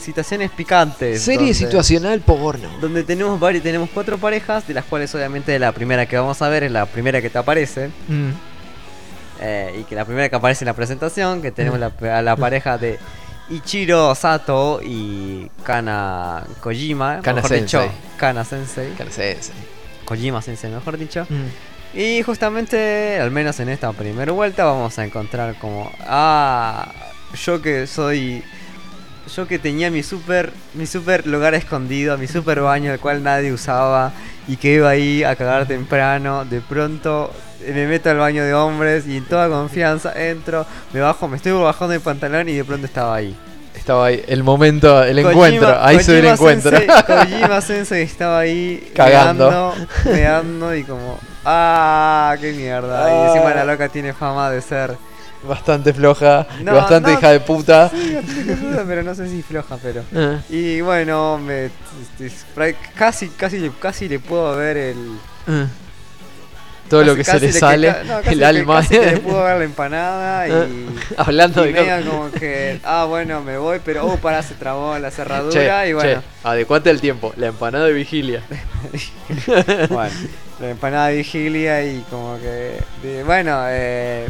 [0.00, 1.20] Situaciones picantes.
[1.22, 2.68] Serie donde- situacional porno.
[2.80, 6.48] Donde tenemos varios, tenemos cuatro parejas, de las cuales obviamente la primera que vamos a
[6.48, 7.88] ver es la primera que te aparece.
[8.08, 8.30] Mm.
[9.40, 12.36] Eh, y que la primera que aparece en la presentación, que tenemos la, a la
[12.36, 12.98] pareja de
[13.48, 17.20] Ichiro Sato y Kana Kojima.
[17.22, 17.98] Kana mejor dicho, Sensei.
[18.16, 18.92] Kana Sensei.
[18.94, 19.52] ¿Qué hace ese?
[20.04, 21.26] Kojima Sensei, mejor dicho.
[21.28, 21.98] Mm.
[21.98, 25.90] Y justamente, al menos en esta primera vuelta, vamos a encontrar como.
[26.00, 26.92] Ah,
[27.44, 28.42] yo que soy.
[29.34, 33.52] Yo que tenía mi super, mi super lugar escondido, mi super baño, el cual nadie
[33.52, 34.12] usaba,
[34.46, 37.32] y que iba ahí a cagar temprano, de pronto
[37.66, 41.52] me meto al baño de hombres y en toda confianza entro, me bajo, me estoy
[41.52, 43.36] bajando el pantalón y de pronto estaba ahí.
[43.74, 44.24] Estaba ahí.
[44.26, 45.76] El momento, el Kojima- encuentro.
[45.80, 46.76] Ahí se el encuentro.
[47.06, 49.74] Kojima Sensei estaba ahí Cagando.
[50.04, 53.08] meando, y como, ah, qué mierda.
[53.10, 54.96] Y encima la loca tiene fama de ser,
[55.46, 56.46] Bastante floja.
[56.64, 57.18] No, bastante no.
[57.18, 57.88] hija de puta.
[57.90, 60.02] sí, bastante pero no sé si floja, pero.
[60.12, 60.38] Eh.
[60.48, 61.70] Y bueno, me,
[62.96, 64.96] casi, casi, le- casi le puedo ver el.
[65.46, 65.66] Eh.
[66.88, 68.76] Todo lo que se le que sale, no, el que- alma.
[68.76, 70.86] casi que le puedo ver la empanada y.
[71.16, 74.98] Hablando y de medio como que, ah, bueno, me voy, pero, oh, para, se trabó
[74.98, 76.20] la cerradura Che, y bueno.
[76.20, 77.32] che, adecuate el tiempo.
[77.36, 78.42] La empanada de vigilia.
[79.88, 80.10] bueno,
[80.60, 84.26] la empanada de vigilia y como que, de- bueno, eh,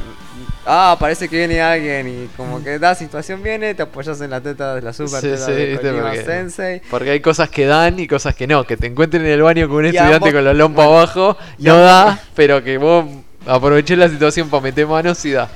[0.66, 4.40] ah, parece que viene alguien y como que da situación viene, te apoyas en la
[4.40, 6.82] teta de la super Sí, teta sí, de Kojima porque- Sensei.
[6.90, 8.64] Porque hay cosas que dan y cosas que no.
[8.64, 10.98] Que te encuentren en el baño con un Y estudiante ambos- con la lompa bueno,
[10.98, 13.04] abajo, no da, pero que vos
[13.46, 15.48] aproveché la situación para meter manos y da.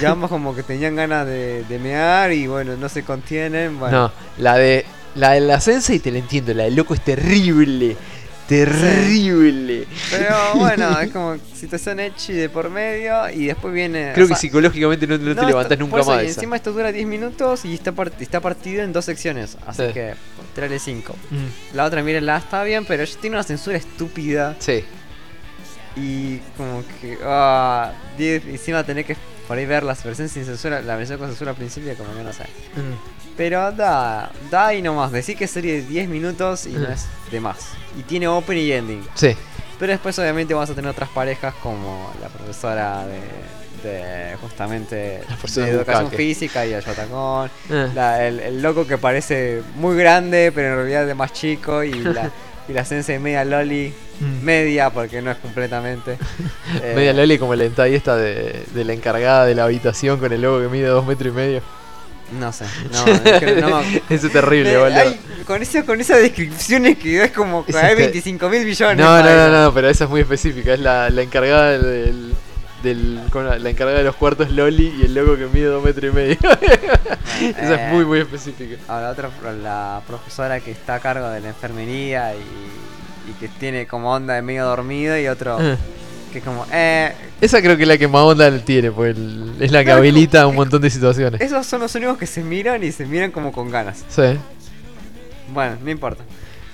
[0.00, 3.78] Y ambos como que tenían ganas de, de mear y bueno, no se contienen.
[3.78, 7.00] Bueno, No, la de la de la Sensei te la entiendo, la del loco es
[7.02, 7.96] terrible.
[8.48, 9.86] Terrible.
[10.10, 14.12] Pero bueno, es como situación hecha de por medio y después viene.
[14.14, 16.24] Creo o que sea, psicológicamente no, no te no, levantás esto- nunca eso, más de
[16.24, 16.40] y esa.
[16.40, 19.56] encima esto dura 10 minutos y está, part- está partido en dos secciones.
[19.66, 19.92] Así Sí.
[19.92, 20.14] que,
[20.54, 21.14] tirale 5.
[21.30, 24.56] Mm, La otra, mírenla, está bien, pero tiene una censura estúpida.
[24.58, 24.84] Sí.
[25.96, 27.16] Y como que.
[27.24, 29.16] Ah, diez- encima tener que
[29.48, 30.80] por ahí ver las versiones sin censura.
[30.82, 32.42] La versión con censura al principio, como que no sé.
[32.42, 33.23] Mm.
[33.36, 35.10] Pero da, da y no más.
[35.12, 37.70] Decir que es serie de 10 minutos y no es de más.
[37.98, 39.04] Y tiene open y ending.
[39.14, 39.36] Sí.
[39.78, 45.18] Pero después obviamente vas a tener otras parejas como la profesora de, de justamente de
[45.68, 46.16] educación bucaque.
[46.16, 47.50] física y el Yotacón.
[47.70, 47.88] Eh.
[47.94, 51.92] La- el, el loco que parece muy grande pero en realidad es más chico y
[51.92, 52.30] la,
[52.68, 53.92] y la sensei media loli.
[54.20, 54.44] Mm.
[54.44, 56.18] Media porque no es completamente.
[56.82, 60.32] Eh, Media Loli como la hentai esta de, de la encargada de la habitación con
[60.32, 61.62] el logo que mide dos metros y medio.
[62.32, 62.64] No sé.
[62.92, 63.80] No, es que no
[64.10, 64.98] Eso es terrible, Eh, boludo.
[65.00, 68.96] ay, con, esa, con esas descripciones que es como que hay este- 25 mil billones.
[68.96, 69.50] No, no, no, eso.
[69.64, 70.74] no, pero esa es muy específica.
[70.74, 72.34] Es la, la encargada del.
[72.82, 75.84] del con la, la encargada de los cuartos Loli y el logo que mide dos
[75.84, 76.36] metros y medio.
[76.42, 78.76] esa Eh, es muy, muy específica.
[78.88, 79.30] Ahora otra,
[79.62, 84.34] la profesora que está a cargo de la enfermería y, y que tiene como onda
[84.34, 85.76] de medio dormido y otro Eh.
[86.34, 89.70] Que como, eh, Esa creo que es la que más onda tiene, pues el- es
[89.72, 91.40] la que es habilita un montón de situaciones.
[91.40, 94.04] esos son los únicos que se miran y se miran como con ganas.
[94.08, 94.36] Sí.
[95.52, 96.22] Bueno, no importa.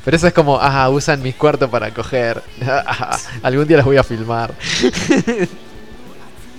[0.05, 2.43] Pero esa es como, ah, usan mis cuartos para coger.
[3.43, 4.53] Algún día las voy a filmar.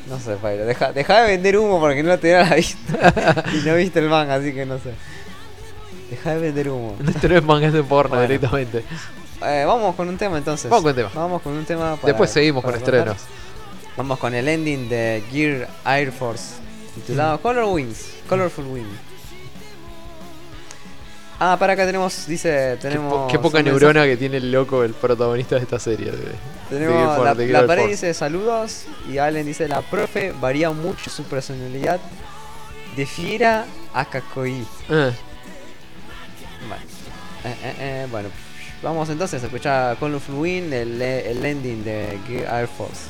[0.07, 3.45] No sé, Pairo, deja, deja de vender humo porque no te da la vista.
[3.53, 4.91] y no viste el manga, así que no sé.
[6.10, 6.98] Deja de vender humo.
[6.99, 8.28] No es manga de porno Bueno.
[8.28, 8.84] directamente.
[9.43, 10.69] Eh, vamos con un tema entonces.
[10.69, 11.11] Vamos con un tema.
[11.13, 11.95] Vamos con un tema.
[11.95, 13.18] para- Después seguimos con estrenos.
[13.97, 16.55] Vamos con el ending de Gear Air Force
[16.95, 18.88] titulado Color Wings, Colorful Wings.
[21.39, 23.11] Ah, para acá tenemos, dice, Qué, tenemos.
[23.13, 26.11] po- qué poca neurona que tiene el loco, el protagonista de esta serie.
[26.11, 26.35] de-
[26.69, 31.09] Tenemos la, de la Gear pared dice saludos y Allen dice la profe varía mucho
[31.09, 31.99] su personalidad
[32.95, 34.65] de fiera a kakoi.
[34.89, 35.11] Ah,
[36.68, 36.84] Bueno,
[37.43, 38.30] eh, eh, eh, bueno,
[38.82, 43.10] vamos entonces a escuchar Colorful Wind, el, el ending de Gear Air Force.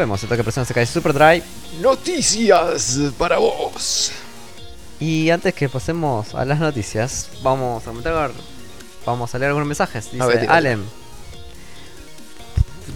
[0.00, 0.22] Volvemos.
[0.22, 1.42] Esto que presión se cae Super Dry.
[1.82, 4.12] Noticias para vos.
[4.98, 8.30] Y antes que pasemos a las noticias, vamos a comentar.
[9.04, 10.10] Vamos a leer algunos mensajes.
[10.10, 10.50] Dice ver.
[10.50, 10.84] Alem.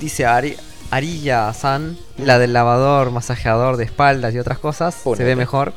[0.01, 0.57] Dice Ari,
[0.91, 4.95] Arilla San, la del lavador, masajeador de espaldas y otras cosas.
[4.95, 5.75] Se ve mejor.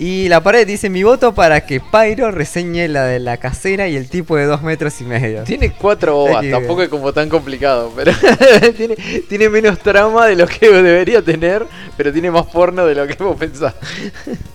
[0.00, 3.96] Y la pared dice mi voto para que Pyro reseñe la de la casera y
[3.96, 5.42] el tipo de dos metros y medio.
[5.42, 8.12] Tiene cuatro bobas, tampoco es como tan complicado, pero
[8.76, 8.94] tiene,
[9.28, 11.66] tiene menos trama de lo que debería tener,
[11.96, 13.74] pero tiene más porno de lo que vos pensás.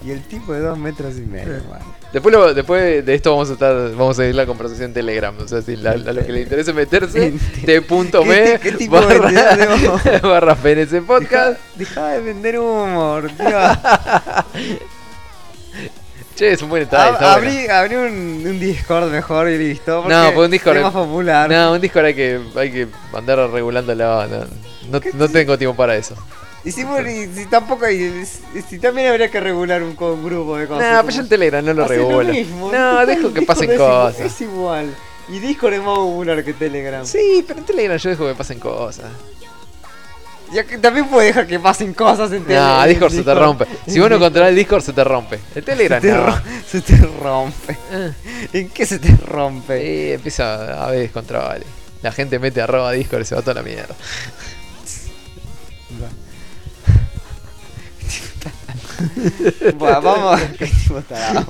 [0.05, 1.61] Y el tipo de dos metros y medio.
[1.67, 1.93] bueno.
[2.13, 5.35] Después, lo- después de esto vamos a estar, vamos a seguir la conversación en Telegram.
[5.39, 7.33] O sea, si la- a los que les interese meterse,
[7.65, 11.59] t.me ¿Qué- qué tipo de barra, de- barra PNC Podcast.
[11.75, 13.57] Deja, deja de vender humor, tío.
[16.35, 17.09] Che, es un buen detalle.
[17.09, 17.47] Ab- está bueno.
[17.51, 20.03] abrí, abrí un, un Discord mejor y listo.
[20.07, 21.49] No, pues un Discord es más es- popular.
[21.49, 24.27] No, un Discord hay que, hay que andar regulándolo.
[24.27, 24.45] No,
[24.89, 26.15] no, no tengo tiempo para eso.
[26.65, 28.25] Y si, bueno, y si tampoco hay.
[28.69, 30.93] Si, también habría que regular un, grupo de cosas.
[30.93, 32.33] No, pero yo en Telegram no lo regulo.
[32.71, 34.19] No, dejo que pasen es igual- cosas.
[34.25, 34.95] Es igual.
[35.29, 37.05] Y Discord es más popular que Telegram.
[37.05, 39.05] Sí, pero en Telegram yo dejo que pasen cosas.
[40.53, 42.77] Ya que también puede dejar que pasen cosas en Telegram.
[42.81, 43.65] No, Discord se te rompe.
[43.87, 45.39] Si vos no controlas el Discord, se te rompe.
[45.55, 46.25] El Telegram se te, no.
[46.25, 47.77] ro- se te rompe.
[48.53, 49.81] ¿En qué se te rompe?
[49.81, 51.63] Sí, empieza a haber descontrol.
[52.01, 53.95] La gente mete arroba Discord y se va toda la mierda.
[59.79, 60.39] Vamos.
[60.59, 61.45] Qué tipo tarado.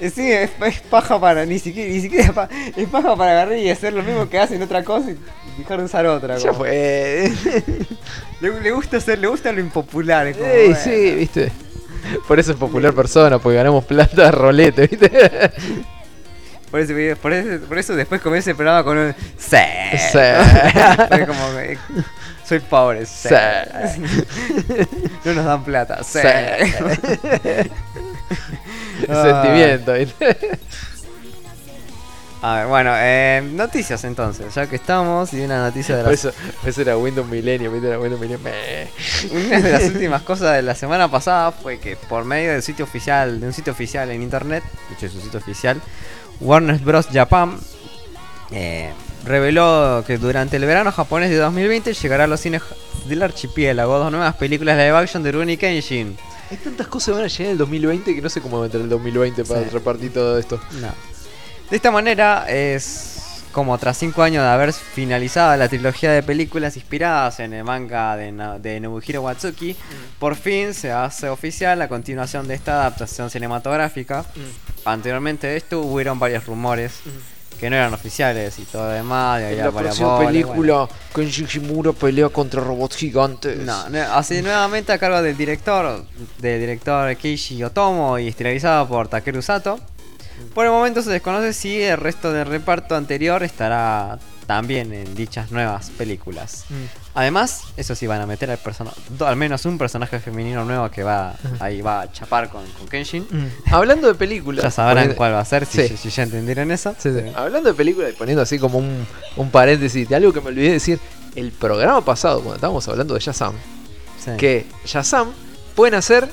[0.00, 1.44] Es, sí, es, es paja para.
[1.46, 4.38] Ni siquiera, ni siquiera es, pa- es paja para agarrar y hacer lo mismo que
[4.38, 5.16] hacen otra cosa y
[5.58, 6.36] dejar de usar otra.
[6.38, 7.30] Ya fue.
[8.40, 10.32] Le, le gusta hacer, le gusta lo impopular.
[10.32, 10.80] como, Ey, bueno.
[10.82, 11.52] sí, viste.
[12.28, 15.10] Por eso es popular persona, porque ganamos plata de rolete, viste.
[16.70, 16.92] Por eso,
[17.22, 19.14] por eso, por eso después comienza el programa con un.
[19.38, 19.56] Sí.
[20.12, 20.18] Sí.
[21.26, 21.54] Como.
[22.44, 23.06] Soy pobre.
[23.06, 23.28] Sí.
[25.24, 26.02] No nos dan plata.
[26.04, 26.18] Sí.
[29.06, 30.36] Sentimiento, viste.
[32.42, 36.14] A ver, bueno, eh, noticias entonces, ya que estamos, y una noticia de Por la
[36.14, 36.30] eso,
[36.66, 38.52] eso era Windows Millennium, viste, era Windows Millennium.
[39.32, 42.84] Una de las últimas cosas de la semana pasada fue que por medio del sitio
[42.84, 45.80] oficial, de un sitio oficial en internet, de hecho es un sitio oficial,
[46.38, 47.06] Warner Bros.
[47.10, 47.58] Japan
[48.50, 48.92] eh,
[49.24, 52.62] reveló que durante el verano japonés de 2020 llegará a los cines
[53.06, 56.16] del archipiélago dos nuevas películas live action de Rurouni Kenshin.
[56.50, 58.64] Hay tantas cosas que van a llegar en el 2020 que no sé cómo va
[58.64, 59.70] a entrar el 2020 para Sí.
[59.70, 60.60] repartir todo esto.
[60.80, 60.88] No.
[61.70, 63.10] De esta manera es
[63.50, 68.16] como tras 5 años de haber finalizado la trilogía de películas inspiradas en el manga
[68.16, 69.76] de, Nobuhiro Watsuki,
[70.18, 74.24] por fin se hace oficial la continuación de esta adaptación cinematográfica.
[74.84, 76.94] Anteriormente de esto hubieron varios rumores
[77.58, 79.40] que no eran oficiales y todo demás.
[79.40, 83.58] y En había la próxima bolas, película, Kenji Shimura pelea contra robots gigantes.
[83.58, 86.04] No, no, así nuevamente a cargo del director,
[86.38, 89.78] del director Keishi Otomo y estelarizado por Takeru Sato.
[90.54, 95.50] Por el momento se desconoce si el resto del reparto anterior estará también en dichas
[95.50, 96.64] nuevas películas.
[96.68, 96.74] Mm.
[97.14, 98.58] Además, eso sí van a meter al,
[99.26, 103.26] al menos un personaje femenino nuevo que va ahí va a chapar con, con Kenshin.
[103.70, 104.62] Hablando de películas.
[104.64, 105.96] Ya sabrán poniendo- cuál va a ser si, Sí.
[105.96, 106.94] si ya entendieron eso.
[106.98, 107.32] Sí, sí.
[107.34, 109.06] Hablando de películas y poniendo así como un,
[109.36, 110.98] un paréntesis de algo que me olvidé de decir.
[111.34, 113.54] El programa pasado, cuando estábamos hablando de Shazam,
[114.38, 115.32] que Shazam
[115.74, 116.28] pueden hacer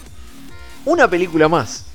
[0.86, 1.86] una película más.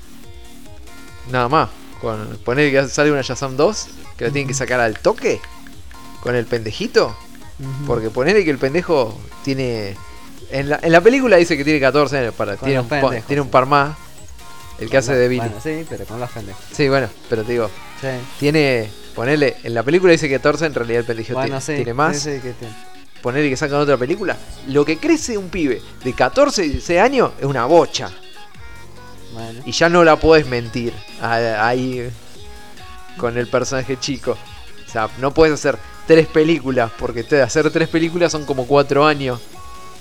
[1.31, 1.69] Nada más.
[2.01, 3.87] Con poner que sale una Shazam 2,
[4.17, 5.39] que la tienen que sacar al toque
[6.21, 7.15] con el pendejito.
[7.87, 9.95] Porque ponerle que el pendejo tiene.
[10.51, 12.33] En la, en la película dice que tiene 14 años.
[12.35, 13.97] Para, tiene, los un, pendejos, tiene un par más.
[14.79, 15.39] El que hace de Billy.
[15.41, 16.63] Bueno, sí, pero con las pendejos.
[16.71, 17.69] Sí, bueno, pero te digo,
[17.99, 18.07] Sí.
[18.39, 18.89] tiene.
[19.15, 19.57] Ponerle.
[19.63, 22.19] En la película dice que 14, en realidad el pendejo Bueno, tiene, sí, tiene más.
[22.19, 22.75] sí, que tiene.
[23.23, 24.37] Ponerle que sacan otra película.
[24.67, 28.11] Lo que crece un pibe de 14 y 16 años es una bocha.
[29.33, 29.61] Bueno.
[29.65, 30.93] Y ya no la podés mentir.
[31.21, 32.07] Ahí.
[33.17, 34.37] Con el personaje chico.
[34.87, 36.89] O sea, no puedes hacer tres películas.
[36.97, 39.39] Porque te, hacer tres películas son como cuatro años.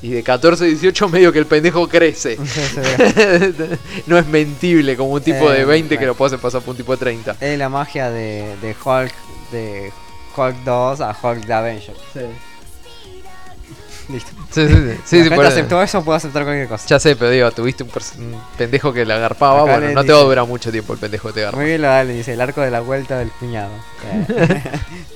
[0.02, 2.38] Y de 14 a 18 medio que el pendejo crece.
[4.06, 6.08] No es mentible como un tipo Eh, de 20 que bueno.
[6.12, 7.36] lo puede hacer pasar por un tipo de 30.
[7.40, 9.12] Es la magia de, de Hulk
[9.52, 9.90] de
[10.36, 11.94] Hulk 2 a Hulk de Avenger.
[14.08, 14.30] Listo.
[14.52, 14.74] Sí, sí, sí.
[14.76, 16.86] sí, sí, La gente por- aceptó eso, puedo aceptar cualquier cosa.
[16.86, 17.90] Ya sé, pero digo, tuviste un,
[18.56, 19.62] pendejo que la agarpaba.
[19.62, 21.56] Acá Bueno, no te va a dice- durar mucho tiempo el pendejo que te agarpa.
[21.58, 23.72] Muy bien lo dale, dice el arco de la vuelta del cuñado.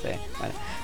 [0.02, 0.08] Sí.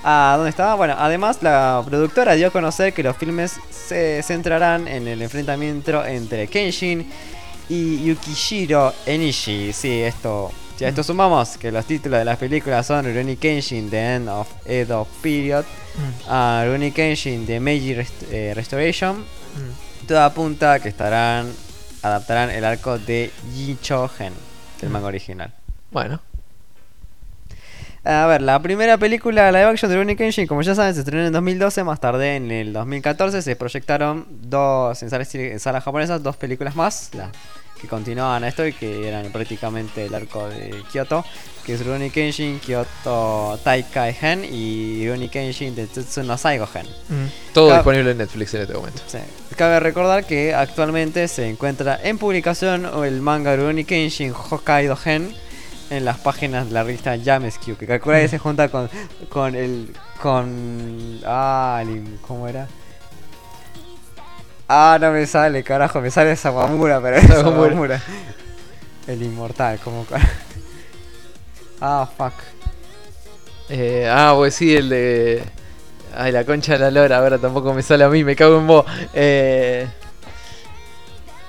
[0.06, 0.18] Bueno.
[0.32, 0.74] Ah, ¿dónde estaba?
[0.76, 6.04] Bueno, además la productora dio a conocer que los filmes se centrarán en el enfrentamiento
[6.04, 7.10] entre Kenshin
[7.68, 9.72] y Yukishiro Enishi.
[9.72, 13.90] Sí, esto Si a esto sumamos que los títulos de las películas son Rurouni Kenshin
[13.90, 15.64] The End of Edo Period,
[16.28, 19.24] a Rurouni Kenshin The Meiji Rest- eh, Restoration,
[20.06, 21.50] todo apunta a que estarán
[22.02, 24.34] adaptarán el arco de Yicho Gen
[24.80, 25.50] del manga original.
[25.90, 26.20] Bueno,
[28.08, 31.26] A ver, la primera película live action de Rurouni Kenshin, como ya saben, se estrenó
[31.26, 36.22] en 2012, más tarde en el 2014 se proyectaron dos en salas, en salas japonesas
[36.22, 37.30] dos películas más, las
[37.80, 41.24] que continuaban esto y que eran prácticamente el arco de Kyoto,
[41.64, 46.86] que es Rurouni Kenshin Kyoto Taikai Gen y Rurouni Kenshin de Tetsuno Saigo Gen.
[47.52, 49.02] todo Ca- disponible en Netflix en este momento.
[49.08, 49.18] Sí.
[49.56, 55.34] Cabe recordar que actualmente se encuentra en publicación el manga Rurouni Kenshin Hokkaido Gen
[55.90, 58.88] en las páginas de la revista Yamesque, que calcula que se junta con,
[59.28, 59.94] con el.
[60.20, 61.20] con.
[61.24, 62.66] Ah, el- ¿cómo era?
[64.68, 68.00] Ah, no me sale, carajo, me sale Sawamura, pero es Sawamura.
[69.06, 70.04] El inmortal, como.
[71.80, 72.32] Ah, fuck.
[73.68, 75.44] Eh, ah, pues sí, el de.
[76.16, 78.66] Ay, la concha de la lora, ahora tampoco me sale a mí, me cago en
[78.66, 78.86] vos.
[79.12, 79.86] Eh...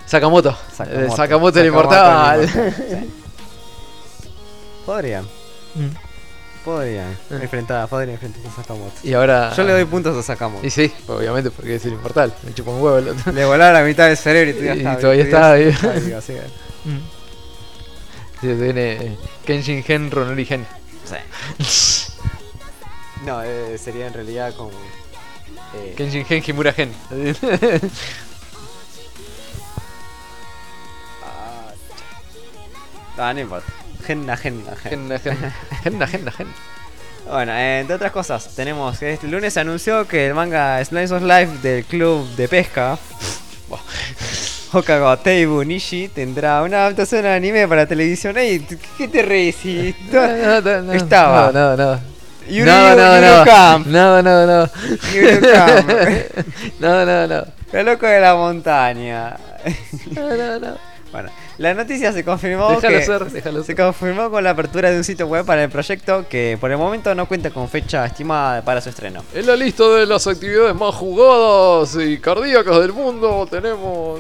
[0.05, 0.55] Sakamoto.
[0.85, 2.43] Eh, Sakamoto, el inmortal.
[2.43, 3.07] inmortal,
[4.87, 4.91] sí.
[4.91, 5.27] Podrían.
[6.65, 7.17] Podrían.
[7.29, 8.93] Enfrentar, podrían enfrentar a Sakamoto.
[9.03, 9.53] y ahora.
[9.55, 10.65] Yo le doy puntos a Sakamoto.
[10.65, 12.33] Y sí, obviamente, porque es el inmortal.
[12.43, 13.31] Me chupa un huevo el otro.
[13.31, 16.41] Le volaron la mitad del cerebro y todavía Y está, todavía está vivo, así que-
[18.41, 20.65] Sí, viene eh, Kenshin Gen, Ronori Gen.
[23.25, 24.69] No, eh, sería en realidad como.
[25.75, 26.93] eh, Kenshin Gen, Himura Gen.
[33.17, 33.71] Ah, no importa.
[34.07, 34.37] Genna.
[34.37, 35.37] Gen, Gen,
[35.83, 36.47] Gen, Gen, Gen.
[37.29, 41.23] Bueno, entre otras cosas, tenemos que este lunes se anunció que el manga Slice of
[41.23, 42.97] Life del club de pesca
[44.73, 48.37] Hokago Teibu Nishi tendrá una adaptación al anime para televisión.
[48.37, 49.57] Ey, ¿qué- ¿qué te reís?
[50.11, 51.51] No, no, no, no, Estaba.
[51.51, 51.99] No, no, no.
[52.49, 53.45] Yuri- no, no, no.
[53.45, 53.87] Camp.
[53.87, 54.69] No, no, no.
[55.51, 55.89] Camp.
[56.79, 57.45] No, no, no.
[57.73, 59.35] El loco de la montaña.
[60.11, 60.77] No, no, no.
[61.11, 63.75] Bueno, la noticia se confirmó Déjalo que ser, déjalo se ser.
[63.75, 67.13] confirmó con la apertura de un sitio web para el proyecto que por el momento
[67.15, 69.23] no cuenta con fecha estimada para su estreno.
[69.33, 74.19] En la lista de las actividades más jugadas y cardíacas del mundo tenemos.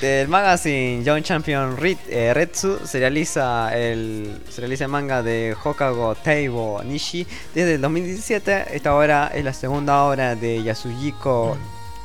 [0.00, 5.54] El magazine Young Champion Rit, eh, Retsu se realiza el se realiza el manga de
[5.62, 8.74] Hokago Teibo Nishi desde el 2017.
[8.74, 11.58] Esta obra es la segunda obra de Yasujiko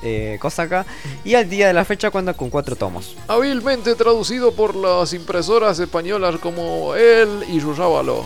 [0.06, 0.86] eh, Kosaka
[1.23, 3.15] y al día de la fecha cuenta con cuatro tomos.
[3.27, 8.23] Hábilmente traducido por las impresoras españolas como él y Yuyábalo.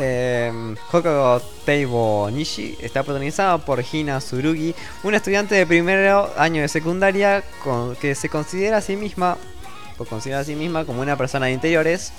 [0.00, 0.52] Eh,
[0.92, 4.72] Hokago Teibo Nishi está protagonizada por Hina Tsurugi,
[5.02, 9.36] una estudiante de primer año de secundaria con, que se considera a sí misma,
[9.96, 12.12] o considera a sí misma como una persona de interiores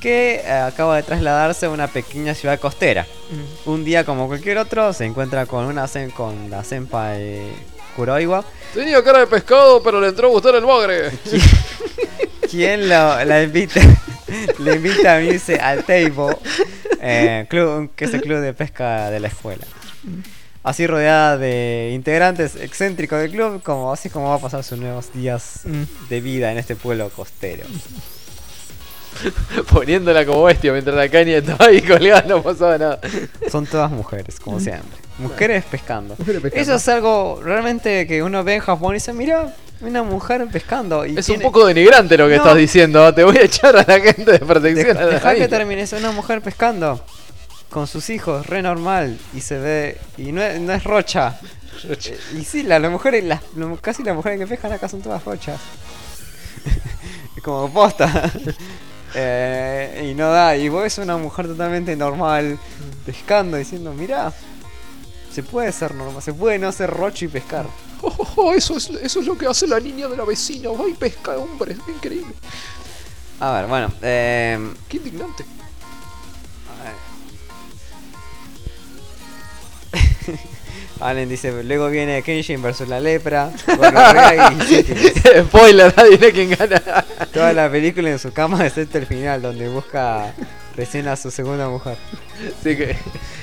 [0.00, 3.06] que eh, acaba de trasladarse a una pequeña ciudad costera.
[3.64, 7.52] Un día como cualquier otro se encuentra con una sen- con la senpai
[7.96, 8.44] Kuroiwa,
[8.74, 11.10] Tenía cara de pescado, pero le entró a gustar el bagre.
[12.50, 13.80] quien lo- la invita,
[14.58, 16.30] le invita a unirse al Teibo,
[17.00, 19.64] eh, club, que es el club de pesca de la escuela.
[20.64, 24.78] Así rodeada de integrantes excéntricos del club, como así es como va a pasar sus
[24.78, 25.60] nuevos días
[26.08, 27.64] de vida en este pueblo costero.
[29.70, 33.00] Poniéndola como bestia mientras la caña estaba ahí colgada, no pasaba nada.
[33.50, 34.98] Son todas mujeres, como siempre.
[35.18, 36.16] Mujeres pescando.
[36.52, 41.06] Eso es algo realmente que uno ve en Japón y dice, mira, una mujer pescando.
[41.06, 42.42] Y Es tiene- un poco denigrante lo que No.
[42.42, 43.14] estás diciendo.
[43.14, 44.96] Te voy a echar a la gente de protección.
[44.96, 47.00] La deja que termine, es una mujer pescando
[47.70, 51.38] con sus hijos, re normal, y se ve, y no es, no es rocha.
[51.88, 51.96] Eh,
[52.38, 55.24] Y sí, la, las mujeres, las, lo- casi las mujeres que pescan acá son todas
[55.24, 55.60] rochas.
[57.36, 58.30] Es como posta.
[59.16, 62.58] Eh, y no da, y vos ves una mujer totalmente normal
[63.06, 64.32] pescando, diciendo, mira,
[65.34, 67.66] se puede ser normal, se puede no ser rocho y pescar.
[68.02, 70.70] Oh, oh, oh, eso, es, eso es lo que hace la niña de la vecina.
[70.70, 71.72] Va y pesca, hombre.
[71.72, 72.32] Es increíble.
[73.40, 75.44] A ver, bueno, eh, Qué indignante.
[81.00, 83.50] Allen dice, luego viene Kenshin versus la lepra,
[84.68, 85.42] y.
[85.42, 87.04] Spoiler, adivina quién gana.
[87.32, 90.32] Toda la película en su cama excepto el final, donde busca
[90.76, 91.96] recién a su segunda mujer.
[92.62, 92.96] Sí, que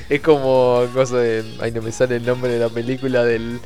[0.09, 1.43] es como cosa de.
[1.61, 3.59] Ay, no me sale el nombre de la película del.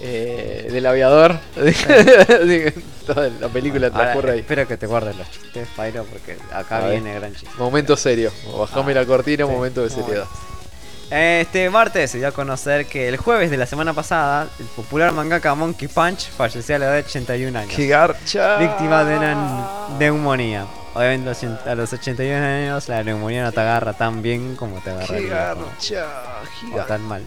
[0.00, 1.38] eh, del aviador.
[1.56, 2.74] Así que
[3.06, 4.38] Toda la película transcurre ahí.
[4.40, 7.48] espero que te guardes los chistes, Pyro, porque acá viene gran chiste.
[7.58, 8.30] Momento serio.
[8.56, 9.50] Bajame Ah, la cortina, sí.
[9.50, 10.26] momento de seriedad.
[11.14, 15.12] Este martes se dio a conocer que el jueves de la semana pasada, el popular
[15.12, 17.74] mangaka Monkey Punch falleció a la edad de 81 años.
[17.76, 18.56] ¡Qué garcha!
[18.56, 19.68] Víctima de una
[19.98, 20.64] neumonía.
[20.94, 24.56] Obviamente a los ochenta- a los 81 años la neumonía no te agarra tan bien
[24.56, 25.34] como te Qué agarraría.
[25.54, 26.06] garcha,
[26.72, 27.22] o, o tan mal.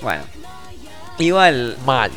[0.00, 0.22] Bueno.
[1.18, 2.10] Igual, Mal.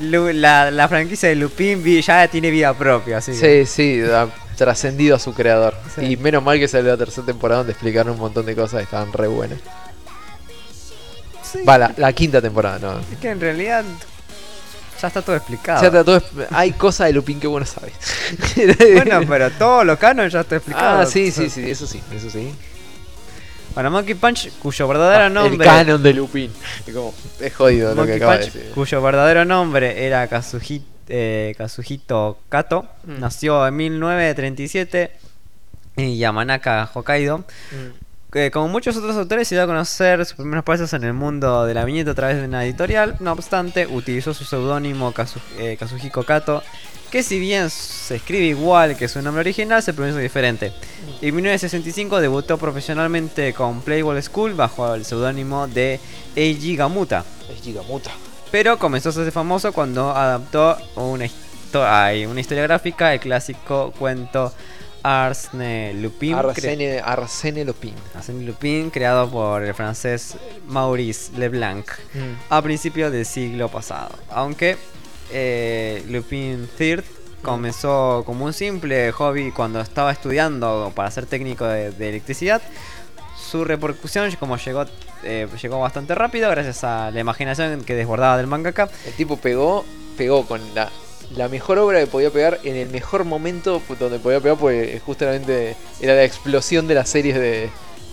[0.00, 4.26] La, la franquicia de Lupin ya tiene vida propia, así que- Sí, sí, ha
[4.56, 5.76] trascendido a su creador.
[5.94, 6.00] Sí.
[6.04, 8.84] Y menos mal que salió la tercera temporada donde explicaron un montón de cosas que
[8.84, 9.60] estaban re buenas.
[11.54, 12.98] Sí, Va, la, la quinta temporada, no.
[13.00, 13.84] Es que en realidad
[15.00, 15.80] ya está todo explicado.
[15.80, 17.92] Ya está todo exp- hay cosas de Lupin que vos no sabes.
[18.94, 21.00] bueno, pero todo lo canon ya está explicado.
[21.00, 22.52] Ah, sí, sí, sí, eso sí, eso sí.
[23.74, 25.66] Bueno, Monkey Punch, cuyo verdadero Ah, El nombre.
[25.66, 26.52] canon de Lupin.
[26.86, 28.70] Es como, es jodido lo que acaba de decir.
[28.74, 30.28] cuyo verdadero nombre era
[31.08, 33.20] eh, Kazuhito Kato, Mm.
[33.20, 35.10] nació en 1937
[35.96, 37.38] en Yamanaka, Hokkaido.
[37.38, 38.03] Mm.
[38.34, 41.64] Que como muchos otros autores, se dio a conocer sus primeros pasos en el mundo
[41.64, 43.16] de la viñeta a través de una editorial.
[43.20, 46.60] No obstante, utilizó su seudónimo Kazu- eh, Kazuhiko Kato,
[47.12, 50.72] que si bien se escribe igual que su nombre original, se pronuncia diferente.
[51.22, 56.00] En 1965 debutó profesionalmente con Playboy School bajo el seudónimo de
[56.34, 57.24] Eiji Gamuta.
[57.48, 58.10] Es gigamuta.
[58.50, 64.52] Pero comenzó a ser famoso cuando adaptó una, histo- una historia gráfica, el clásico cuento
[65.04, 66.34] Arsène Lupin.
[66.34, 67.94] Arsene, Arsene Lupin.
[68.14, 70.34] Arsène Lupin, creado por el francés
[70.66, 71.86] Maurice Leblanc
[72.48, 74.16] a principios del siglo pasado.
[74.30, 74.78] Aunque
[75.30, 77.02] eh, Lupin III
[77.42, 82.62] comenzó como un simple hobby cuando estaba estudiando para ser técnico de, de electricidad,
[83.36, 84.86] su repercusión como llegó,
[85.22, 88.88] eh, llegó bastante rápido gracias a la imaginación que desbordaba del mangaka.
[89.06, 89.84] El tipo pegó,
[90.16, 90.90] pegó con la,
[91.36, 95.76] la mejor obra que podía pegar en el mejor momento donde podía pegar, porque justamente
[96.00, 97.70] era la explosión de las series de,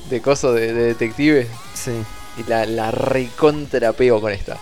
[0.09, 1.47] de cosas de, de detectives.
[1.73, 1.91] Sí.
[2.37, 4.57] Y la, la recontra pegó con esta.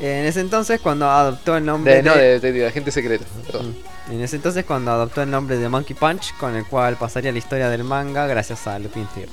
[0.00, 3.24] En ese entonces cuando adoptó el nombre De, no, de- de detective, de agente secreto.
[3.46, 3.76] perdón.
[4.10, 7.38] En ese entonces cuando adoptó el nombre de Monkey Punch, con el cual pasaría la
[7.38, 9.26] historia del manga gracias a Lupin III.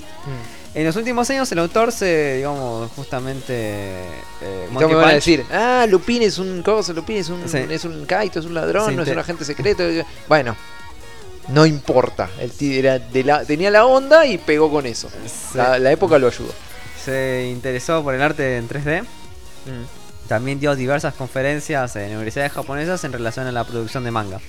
[0.76, 3.54] En los últimos años el autor se, digamos, justamente...
[4.42, 7.58] Eh, me van a decir, ah, Lupin es un Lupin es un, Sí.
[7.70, 9.84] es un kaito, es un ladrón, Sí, no es un agente secreto.
[10.28, 10.56] Bueno,
[11.48, 12.30] no importa.
[12.40, 15.10] El tío era de la, tenía la onda y pegó con eso.
[15.56, 16.54] La, la época lo ayudó.
[17.04, 19.04] se interesó por el arte en 3D.
[20.28, 24.40] También dio diversas conferencias en universidades japonesas en relación a la producción de manga.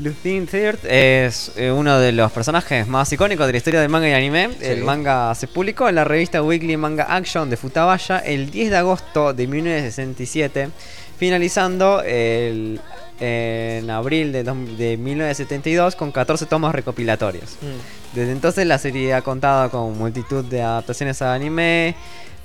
[0.00, 4.08] Lupin III es eh, uno de los personajes más icónicos de la historia del manga
[4.08, 4.50] y anime.
[4.60, 8.76] El manga se publicó en la revista Weekly Manga Action de Futabaya el 10 de
[8.76, 10.68] agosto de 1967,
[11.18, 12.80] finalizando el-
[13.20, 17.56] en abril de, dos- de 1972 con 14 tomos recopilatorios.
[18.14, 21.96] Desde entonces la serie ha contado con multitud de adaptaciones a anime,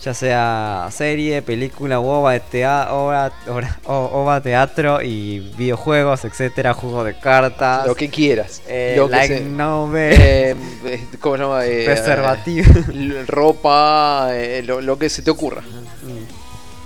[0.03, 7.05] ya sea serie, película, ova, tea- obra- obra- o- ova, teatro y videojuegos, etcétera, juegos
[7.05, 8.61] de cartas, Lo que quieras.
[8.67, 10.55] eh, lo que se- novel, eh,
[10.85, 11.65] eh, ¿Cómo se llama?
[11.65, 12.65] Eh, preservativo.
[13.27, 14.29] ropa,
[14.63, 15.61] lo, lo que se te ocurra.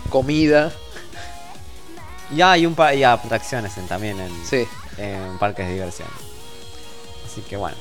[0.10, 0.72] Comida.
[2.35, 4.68] y hay un par y atracciones en- también en, Sí.
[4.98, 6.07] en parques de diversión.
[7.26, 7.77] Así que bueno,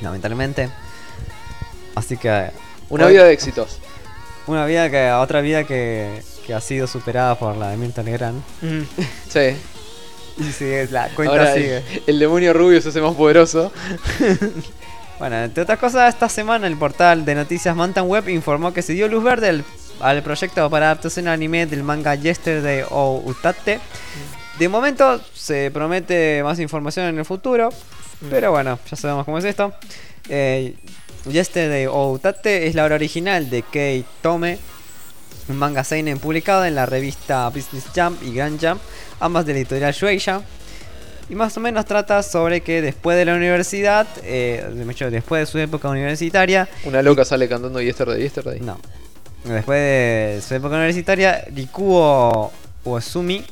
[0.00, 0.70] lamentablemente.
[1.94, 2.50] Así que
[2.88, 3.78] Una hoy- vida de éxitos.
[4.46, 8.42] Una vida que otra vida que, que ha sido superada por la de Milton Legrand.
[9.28, 9.56] Sí.
[10.38, 11.82] Y sigue, la cuenta Ahora sigue.
[12.06, 13.72] el demonio rubio se hace más poderoso.
[15.18, 18.92] Bueno, entre otras cosas, esta semana el portal de noticias Mountain Web informó que se
[18.92, 19.64] dio luz verde al,
[20.00, 23.80] al proyecto para adaptación anime del manga Yesterday o Utate.
[24.58, 27.70] De momento se promete más información en el futuro,
[28.28, 29.72] pero bueno, ya sabemos cómo es esto.
[30.28, 30.74] Eh,
[31.30, 34.58] Yesterday o Utate es la obra original de Kei Tome,
[35.48, 38.80] un manga seinen publicado en la revista Business Jump y Grand Jump,
[39.20, 40.42] ambas de la editorial Shueisha.
[41.28, 44.64] Y más o menos trata sobre que después de la universidad, eh,
[45.10, 48.60] después de su época universitaria, Una loca sale cantando Yesterday, Yesterday.
[48.60, 48.78] no,
[49.44, 52.52] después de su época universitaria, Rikuo
[52.84, 53.44] Uesumi, eh,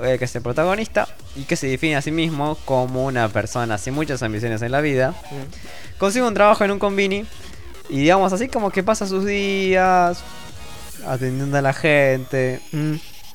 [0.00, 3.94] que es el protagonista, y que se define a sí mismo como una persona sin
[3.94, 5.14] muchas ambiciones en la vida,
[5.98, 7.24] consigue un trabajo en un convini,
[7.88, 10.20] y digamos así como que pasa sus días
[11.06, 12.60] atendiendo a la gente,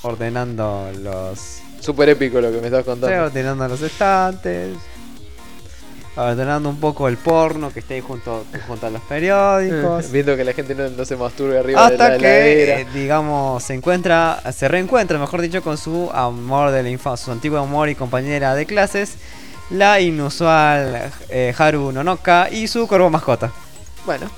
[0.01, 3.23] ordenando los Súper épico lo que me estás Sí, contando.
[3.25, 4.75] ordenando los estantes.
[6.15, 10.11] Ordenando un poco el porno que esté ahí junto, junto a los periódicos.
[10.11, 13.63] Viendo que la gente no, no se masturbe arriba de Hasta la que, eh, digamos,
[13.63, 17.89] se encuentra, se reencuentra, mejor dicho, con su amor de la infancia, su antiguo amor
[17.89, 19.15] y compañera de clases,
[19.71, 23.51] la inusual eh, Haru Nonoka y su corvo mascota.
[24.05, 24.29] Bueno.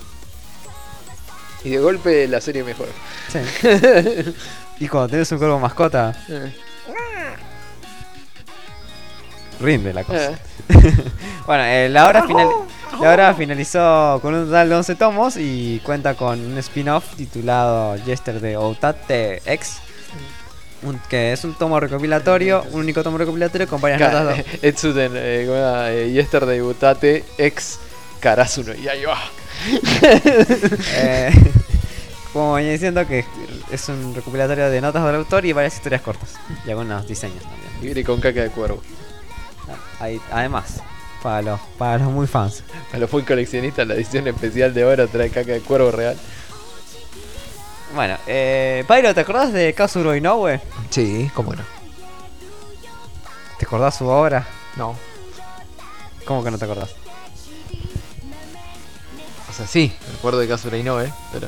[1.65, 2.87] Y de golpe la serie mejor.
[3.27, 3.39] Sí.
[4.79, 6.15] y cuando tenés un corvo mascota,
[9.59, 10.39] rinde la cosa.
[11.45, 12.47] Bueno, eh, la, obra final,
[12.99, 17.95] la obra finalizó con un total de 11 tomos y cuenta con un spin-off titulado
[17.97, 19.77] Yesterday Outate X.
[20.81, 24.43] un- que es un tomo recopilatorio, un único tomo recopilatorio con varias notas.
[24.63, 25.45] Etsuten, eh.
[25.47, 27.79] Eh, Yesterday Butate ex
[28.19, 28.73] Karasuno.
[28.73, 29.19] Y ahí va.
[30.97, 31.31] Eh,
[32.33, 33.23] como venía diciendo que
[33.71, 36.33] es un recopilatorio de notas del autor y varias historias cortas.
[36.65, 37.97] Y algunos diseños también.
[37.97, 38.81] Y con caca de cuervo.
[40.05, 40.81] Ahí- además,
[41.23, 42.63] para los, para los muy fans.
[42.93, 46.15] A los muy coleccionistas, la edición especial de oro trae caca de cuervo real.
[47.95, 50.59] Bueno, eh, Pyro, ¿te acordás de Kazuro Inoue?
[50.91, 51.63] Sí, cómo no.
[53.57, 54.45] ¿Te acordás su obra?
[54.75, 54.95] No.
[56.25, 56.89] ¿Cómo que no te acordás?
[59.49, 61.47] O sea, sí, me acuerdo de Kazura Inoue, pero.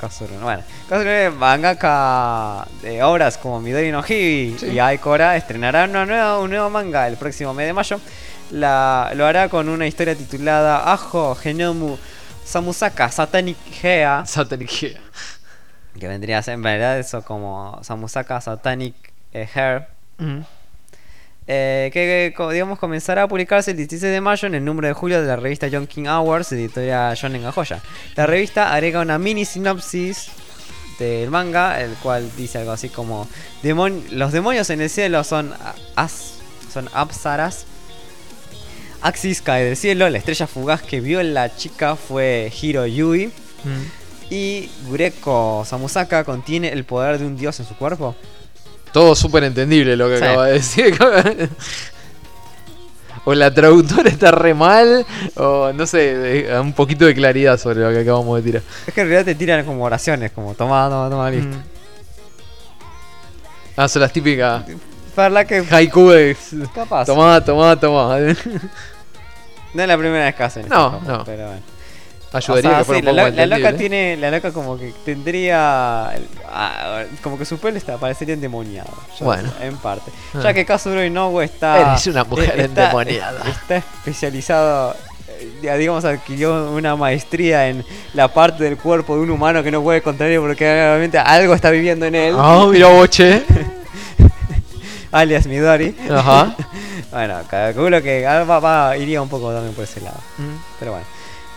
[0.00, 0.62] Kazuro, bueno.
[0.88, 4.66] Kazuro es mangaka de obras como Midori no Hibi Sí.
[4.72, 8.00] y Aikora estrenará una nueva, un nuevo manga el próximo mes de mayo.
[8.50, 11.96] La, lo hará con una historia titulada Ajo Genomu
[12.44, 15.00] Samusaka Satanic Gea, Satanic Gea.
[15.98, 18.94] que vendría a ser en verdad eso como Samusaka Satanic
[19.32, 19.88] eh, Hair.
[21.48, 24.94] Eh, que co- digamos comenzará a publicarse el 16 de mayo en el número de
[24.94, 27.80] julio de la revista John King Awards, editorial Shonen Joya.
[28.16, 30.26] La revista agrega una mini sinopsis
[30.98, 33.28] del manga, el cual dice algo así como
[33.62, 35.52] "Demon- los demonios en el cielo son
[35.94, 36.34] as,
[36.72, 37.64] son apsaras.
[39.02, 43.30] Axis cae del cielo, la estrella fugaz que vio la chica fue Hiro Yui.
[44.30, 48.16] Y Gureko Samusaka contiene el poder de un dios en su cuerpo.
[48.96, 50.24] Todo súper entendible lo que Sí.
[50.24, 50.98] acaba de decir.
[53.26, 55.04] o la traductora está re mal,
[55.34, 58.62] o no sé, un poquito de claridad sobre lo que acabamos de tirar.
[58.86, 61.58] Es que en realidad te tiran como oraciones, como toma, toma, toma, listo.
[61.58, 61.62] Mm.
[63.76, 64.64] Ah, son las típicas
[65.14, 66.34] Para la que haiku de.
[66.74, 67.04] capaz.
[67.04, 68.16] Tomá, tomá, tomá.
[68.18, 71.24] No es la primera vez que hacen esto, No, como, no.
[71.26, 71.62] Pero bueno.
[72.36, 74.16] Ayudaría O sea, que fuera sí, un poco la, loca tiene.
[74.16, 76.10] La loca como que tendría.
[76.50, 78.90] ah, como que su pelo está, parecería endemoniado.
[79.20, 79.50] Bueno.
[79.58, 80.10] sé, En parte.
[80.34, 80.40] Ah.
[80.42, 81.92] Ya que Kazuro Inoue está.
[81.92, 83.48] Eres una mujer está- endemoniada.
[83.48, 84.94] Está especializado.
[85.28, 87.84] eh, ya digamos, adquirió una maestría en
[88.14, 91.70] la parte del cuerpo de un humano que no puede contrario porque realmente algo está
[91.70, 92.34] viviendo en él.
[92.38, 93.42] Ah, mira boche.
[95.12, 95.94] Alias Midori.
[96.10, 96.54] Ajá.
[97.12, 100.18] Bueno, calculo que ah, va, va- iría un poco también por ese lado.
[100.78, 101.06] Pero bueno.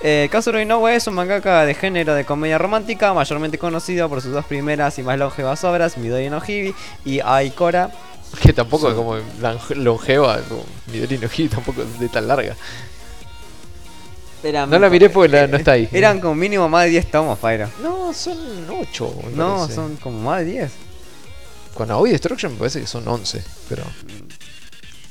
[0.02, 4.32] Eh, Kazuro Inoue es un mangaka de género de comedia romántica, mayormente conocido por sus
[4.32, 6.74] dos primeras y más longevas obras, Midori no Hibi
[7.06, 7.92] y Aikora.
[8.42, 12.56] Que tampoco es como longe- longeva, como Midori no Hit, tampoco es de tan larga.
[14.44, 15.90] Eran- No la miré porque la- no está ahí.
[15.92, 17.68] Eran como mínimo más de 10 tomos, Pyro.
[17.82, 18.38] No, son
[18.70, 19.16] 8.
[19.36, 20.72] No, son como más de 10.
[21.74, 23.84] Con Aoi Destruction me parece que son 11, pero.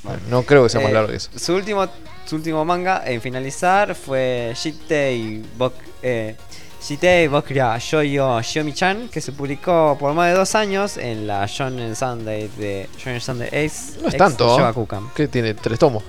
[0.03, 1.29] Bueno, no creo que sea más Eh, largo que eso.
[1.37, 1.85] Su último,
[2.29, 5.73] su último manga en finalizar fue Shitei Bok,
[6.03, 6.35] eh,
[6.79, 11.95] Shitei Bokura Shoyo Shiomi-chan, que se publicó por más de dos años en la Shonen
[11.95, 13.99] Sunday de Shonen Sunday Ace.
[14.01, 14.69] No es tanto.
[14.69, 14.73] ¿eh?
[15.15, 16.03] Que tiene 3 tomos.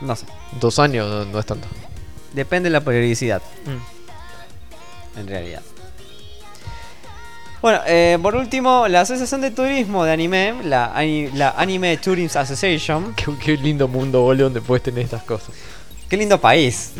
[0.00, 0.26] No sé.
[0.58, 1.68] Dos años no, no es tanto.
[2.32, 5.20] Depende de la periodicidad, Mm.
[5.20, 5.62] en realidad.
[7.62, 10.94] Bueno, eh, por último, la Asociación de Turismo de Anime, la,
[11.34, 13.14] la Anime Tourism Association.
[13.14, 15.50] Qué, qué lindo mundo, boludo, donde puedes tener estas cosas.
[16.08, 16.92] Qué lindo país.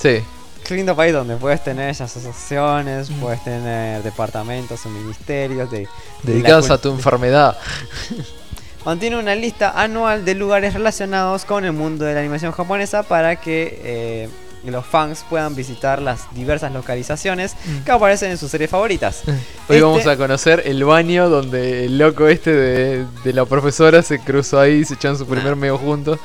[0.00, 0.18] Sí.
[0.64, 3.20] Qué lindo país donde puedes tener esas asociaciones, Mm.
[3.20, 5.88] puedes tener departamentos o ministerios de, de
[6.22, 7.58] Dedicados a tu enfermedad.
[8.86, 13.36] Mantiene una lista anual de lugares relacionados con el mundo de la animación japonesa para
[13.36, 14.28] que eh,
[14.70, 17.54] los fans puedan visitar las diversas localizaciones
[17.84, 19.22] que aparecen en sus series favoritas.
[19.26, 19.34] Hoy
[19.68, 24.18] Este- vamos a conocer el baño donde el loco este de, de la profesora se
[24.18, 26.18] cruzó ahí y se echaron su primer medio juntos.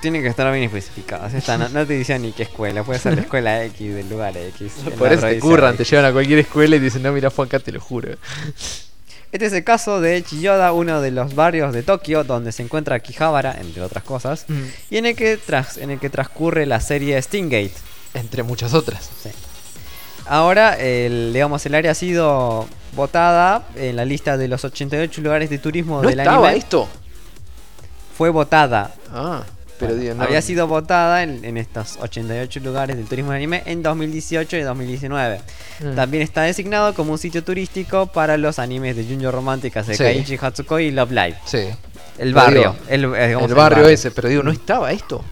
[0.00, 1.34] Tienen que estar bien especificados.
[1.34, 4.36] Esta no, no te dicen ni qué escuela, puede ser la escuela X del lugar
[4.36, 4.72] X.
[4.96, 7.72] Por eso te curran, te llevan a cualquier escuela y dicen, no, mira, acá, te
[7.72, 8.10] lo juro.
[9.30, 12.96] Este es el caso de Chiyoda, uno de los barrios de Tokio donde se encuentra
[12.96, 14.46] Akihabara, entre otras cosas,
[14.90, 17.72] y en el que, tras, en el que transcurre la serie Stingate.
[18.14, 19.10] Entre muchas otras.
[20.26, 25.50] Ahora, el, digamos, el área ha sido votada en la lista de los 88 lugares
[25.50, 26.58] de turismo ¿No del estaba anime.
[26.58, 26.88] esto?
[28.16, 28.94] Fue votada.
[29.12, 29.44] Ah,
[29.78, 30.24] pero Bueno, digo, no.
[30.24, 34.60] Había sido votada en, en estos 88 lugares del turismo del anime en 2018 y
[34.60, 35.40] 2019.
[35.80, 35.94] Mm.
[35.94, 40.86] También está designado como un sitio turístico para los animes de Junjo Romantic, Sekaiichi Hatsukoi
[40.86, 41.36] y Love Live.
[41.44, 41.68] Sí.
[42.18, 42.76] El barrio.
[42.90, 45.24] digo, el, eh, el barrio ese, pero digo, ¿no estaba esto?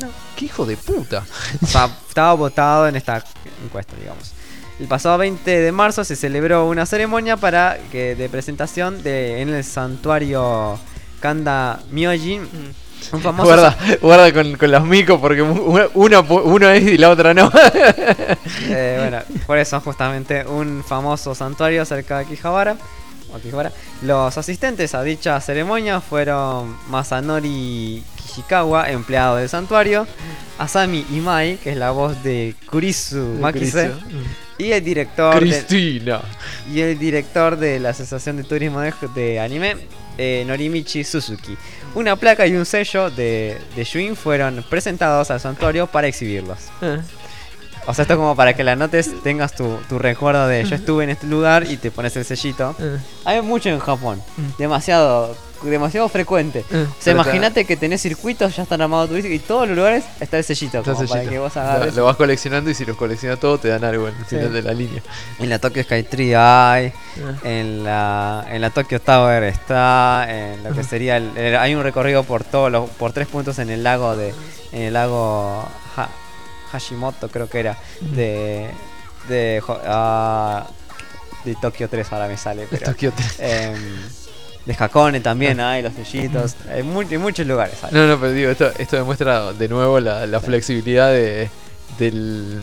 [0.00, 0.08] No.
[0.36, 1.24] ¿Qué hijo de puta?
[1.62, 3.24] O sea, estaba votado en esta
[3.64, 4.32] encuesta, digamos.
[4.80, 9.48] El pasado 20 de marzo se celebró una ceremonia para que de presentación de, en
[9.48, 10.78] el santuario
[11.20, 12.46] Kanda Myojin,
[13.12, 16.98] un famoso Guarda, guarda con, con los micos porque u- una, pu- uno es y
[16.98, 17.50] la otra no.
[18.70, 22.76] Eh, bueno, por eso justamente un famoso santuario cerca de Akihabara.
[24.02, 30.06] Los asistentes a dicha ceremonia fueron Masanori Kishikawa, empleado del santuario,
[30.58, 33.90] Asami Imai, que es la voz de Kurisu Makise,
[34.56, 35.46] y el director de,
[36.72, 39.76] y el director de la Asociación de Turismo de, de Anime,
[40.16, 41.56] eh, Norimichi Suzuki.
[41.98, 46.58] Una placa y un sello de, de Shuin fueron presentados al santuario para exhibirlos.
[46.80, 46.98] Ah.
[47.88, 51.02] O sea, esto como para que la notes, tengas tu, tu recuerdo de yo estuve
[51.02, 52.76] en este lugar y te pones el sellito.
[52.78, 52.98] Ah.
[53.24, 54.22] Hay mucho en Japón,
[54.58, 56.64] demasiado, demasiado frecuente.
[56.72, 60.38] O sea, imagínate que tenés circuitos, ya están armados turísticos y todos los lugares está
[60.38, 61.94] el sellito, Está como para que vos Lo, agarres.
[61.94, 64.36] lo vas coleccionando y si los coleccionas todos te dan algo en el Sí.
[64.36, 65.02] final de la línea.
[65.38, 66.92] En la Tokyo Sky Tree hay, Ah.
[67.44, 71.82] en la, en la Tokyo Tower está, en lo que sería el, el- hay un
[71.82, 74.32] recorrido por todos los, por tres puntos en el lago de,
[74.72, 76.08] en el lago Ha-
[76.72, 78.68] Hashimoto creo que era, de,
[79.28, 80.66] de, Jo- ah,
[81.44, 83.36] de Tokio 3 ahora me sale, pero, Tokio 3.
[83.40, 83.74] em,
[84.68, 87.90] de Hakone también hay los sellitos, en, en muchos lugares hay.
[87.92, 91.48] No, no, pero digo, esto, esto demuestra de nuevo la, flexibilidad de,
[91.98, 92.60] del-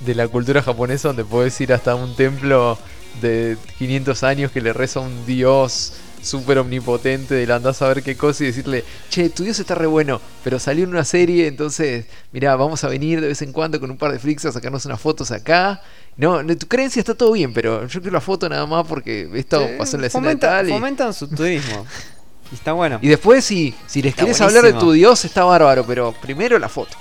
[0.00, 2.78] de la cultura japonesa donde puedes ir hasta un templo
[3.20, 8.02] de 500 años que le reza un dios súper omnipotente de la andás a ver
[8.02, 11.46] qué cosa y decirle, che, tu dios está re bueno, pero salió en una serie,
[11.46, 14.52] entonces, mirá, vamos a venir de vez en cuando con un par de flicks a
[14.52, 15.80] sacarnos unas fotos acá.
[16.16, 19.60] No, tu creencia está todo bien, pero yo quiero la foto nada más porque esto
[19.66, 21.86] Sí, pasó en la escena de tal y- fomentan su turismo.
[22.50, 22.98] Y está bueno.
[23.02, 26.58] y después, si, si les Está querés hablar de tu dios, está bárbaro, pero primero
[26.58, 26.96] la foto.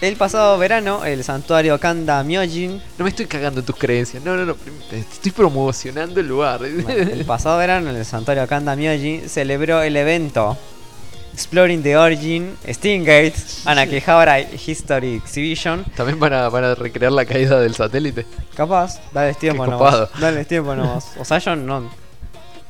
[0.00, 4.22] El pasado verano, el santuario Kanda Myojin No me estoy cagando en tus creencias.
[4.22, 4.54] No, no, no.
[4.90, 6.58] te Estoy promocionando el lugar.
[6.60, 10.56] Bueno, el pasado verano el santuario Kanda Myoji celebró el evento
[11.32, 13.34] Exploring the Origin, Stingate,
[13.66, 15.84] and Akihabara History Exhibition.
[15.94, 18.26] También van a, van a recrear la caída del satélite.
[18.54, 19.90] Capaz, dale tiempo Qué nomás.
[19.94, 20.10] copado.
[20.18, 21.12] Dale tiempo nomás.
[21.18, 21.90] O sea, ellos no.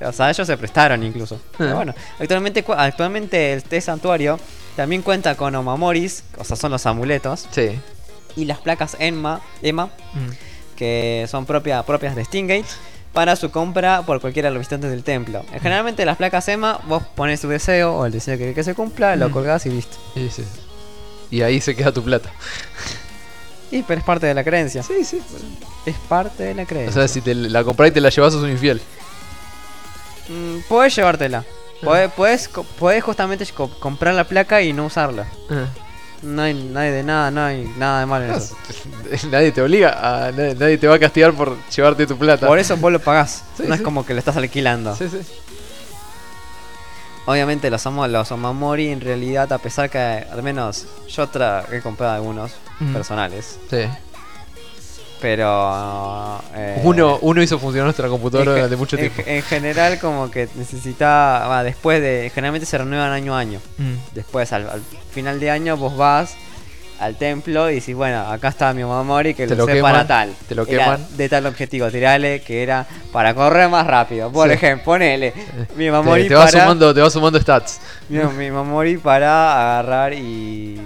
[0.00, 1.40] O sea, ellos se prestaron incluso.
[1.56, 1.74] Pero Ah.
[1.74, 4.38] bueno, actualmente, actualmente este santuario
[4.76, 7.78] también cuenta con omamoris, o sea, son los amuletos, Sí.
[8.36, 9.88] y las placas Enma, Ema,
[10.76, 12.66] que son propia- propias de Stingate
[13.14, 15.40] para su compra por cualquiera de los visitantes del templo.
[15.54, 18.74] Eh, Generalmente las placas EMA, vos pones tu deseo o el deseo que que se
[18.74, 19.32] cumpla, lo Mm.
[19.32, 19.96] colgás y listo.
[20.12, 20.44] Sí, sí.
[21.30, 22.30] Y ahí se queda tu plata.
[23.70, 24.82] Y pero es parte de la creencia.
[24.82, 25.20] Sí, sí.
[25.86, 26.92] Es parte de la O creencia.
[26.92, 28.80] sea, si te la comprás y te la llevas, sos un infiel.
[30.28, 31.44] Mm, podés llevártela.
[31.82, 35.26] Podés, podés, co- podés justamente co- comprar la placa y no usarla.
[36.22, 38.56] No hay, no hay de nada, no hay nada de malo en eso.
[39.30, 39.90] nadie te obliga,
[40.26, 42.46] a, nadie, nadie te va a castigar por llevarte tu plata.
[42.46, 43.44] Por eso vos lo pagás.
[43.56, 44.96] Sí, no es como que lo estás alquilando.
[44.96, 45.18] Sí, sí.
[47.26, 51.80] Obviamente los, amo- los Omamori en realidad, a pesar que al menos yo tra- he
[51.80, 52.92] comprado algunos Mm.
[52.92, 53.78] personales, Sí.
[55.20, 56.40] Pero...
[56.54, 59.22] eh, Uno, uno hizo funcionar nuestra computadora durante mucho tiempo.
[59.26, 63.60] En, general como que necesita, va, después de, generalmente se renuevan año a año.
[63.78, 63.94] Mm.
[64.14, 64.82] Después al, al
[65.12, 66.34] final de año vos vas
[66.98, 70.06] al templo y decís, bueno, acá está mi Omamori que Te lo lo usé para
[70.06, 70.32] tal.
[70.48, 71.06] te lo Era queman.
[71.18, 74.32] de tal objetivo, tirale que era para correr más rápido.
[74.32, 74.54] Por Sí.
[74.54, 75.34] ejemplo, ponele
[75.76, 76.60] mi Te, Omamori te va para...
[76.62, 77.80] sumando, te va sumando stats.
[78.08, 80.80] Mi, mi Mamori para agarrar y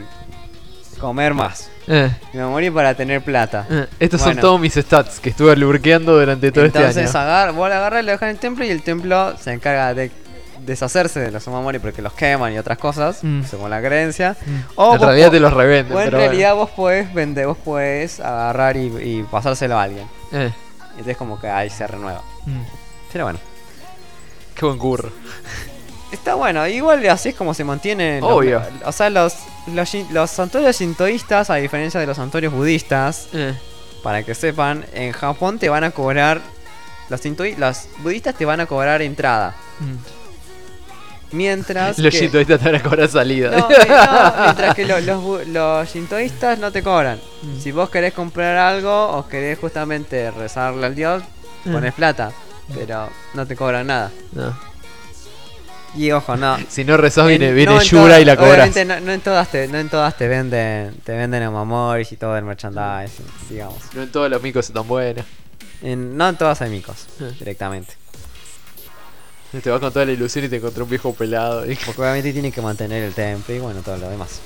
[0.99, 1.71] comer más.
[1.93, 3.67] Eh, Mi Mamori para tener plata.
[3.69, 3.87] eh.
[3.99, 7.27] Estos son todos mis stats que estuve lubriqueando durante todo Entonces este año.
[7.27, 9.93] agar, vos lo agarras y lo dejas en el templo y el templo se encarga
[9.95, 10.13] de
[10.65, 13.43] deshacerse de los Mamori porque los queman y otras cosas, Mm.
[13.45, 14.37] según la creencia.
[14.77, 15.97] O, en realidad te los revenden.
[15.97, 16.19] o en bueno.
[16.19, 20.07] realidad vos podés vender, vos podés agarrar y, y pasárselo a alguien.
[20.33, 20.53] Eh,
[20.91, 22.23] Entonces como que ahí se renueva.
[22.47, 22.61] mm.
[23.13, 23.39] Pero bueno.
[24.55, 25.11] Qué buen curro.
[26.13, 28.21] Está bueno, igual así es como se mantienen.
[28.21, 28.63] los- Obvio.
[28.85, 29.35] o sea, los,
[29.73, 33.55] los, los santuarios sintoístas, a diferencia de los santuarios budistas, Eh,
[34.03, 36.41] para que sepan, en Japón te van a cobrar.
[37.11, 37.21] Los,
[37.59, 39.55] los budistas te van a cobrar entrada.
[39.81, 39.97] mm.
[41.33, 41.97] Mientras.
[41.99, 43.51] Los que, shintoístas te van a cobrar salida.
[43.57, 47.21] no, eh, no, mientras que lo- los, los shintoístas no te cobran.
[47.43, 47.61] Mm.
[47.61, 51.23] Si vos querés comprar algo o querés justamente rezarle al dios,
[51.65, 51.73] Mm.
[51.73, 52.33] pones plata.
[52.75, 54.11] Pero no te cobran nada.
[54.33, 54.57] No.
[55.97, 56.57] Y ojo, no.
[56.69, 58.53] Si no rezás, viene, En- viene no Yura y la cobras.
[58.55, 62.17] Obviamente no, no en todas te, no en todas te venden, te venden amamoris y
[62.17, 63.79] todo el merchandising, digamos.
[63.95, 65.25] No en todos los micos están buenos.
[65.83, 67.33] En- no en todas hay micos, Eh.
[67.39, 67.95] directamente.
[69.63, 71.65] Te vas con toda la ilusión y te encontré un viejo pelado.
[71.71, 74.41] y- Porque obviamente tienen que mantener el templo y bueno, todo lo demás.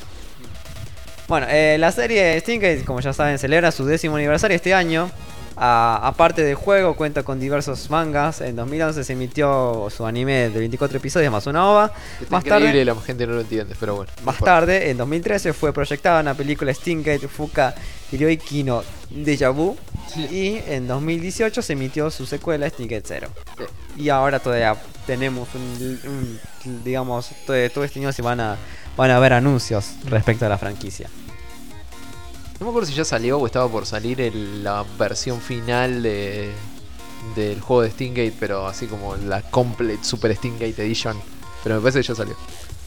[1.29, 5.11] Bueno, eh, la serie Stingate, como ya saben, celebra su décimo aniversario este año.
[5.57, 8.41] Aparte del juego, cuenta con diversos mangas.
[8.41, 11.93] En 2011 se emitió su anime de 24 episodios más una ova.
[12.21, 14.11] Está Más increíble, tarde, la gente no lo entiende, pero bueno.
[14.25, 14.47] más mejor.
[14.47, 17.75] tarde, en 2013, fue proyectada una película Stingate Fuka
[18.11, 19.77] Hiroiki no Deja Vu.
[20.17, 23.29] Y en 2018 se emitió su secuela Stingate Zero.
[23.97, 24.77] Y ahora todavía
[25.07, 28.57] tenemos un, un- digamos, todo, todo este año se van a,
[28.97, 31.09] van a ver anuncios respecto a la franquicia.
[32.61, 36.53] No me acuerdo si ya salió o estaba por salir el- la versión final de
[37.35, 41.17] del juego de Stingate, pero así como la Complete Super Stingate Edition.
[41.63, 42.37] Pero me parece que ya salió.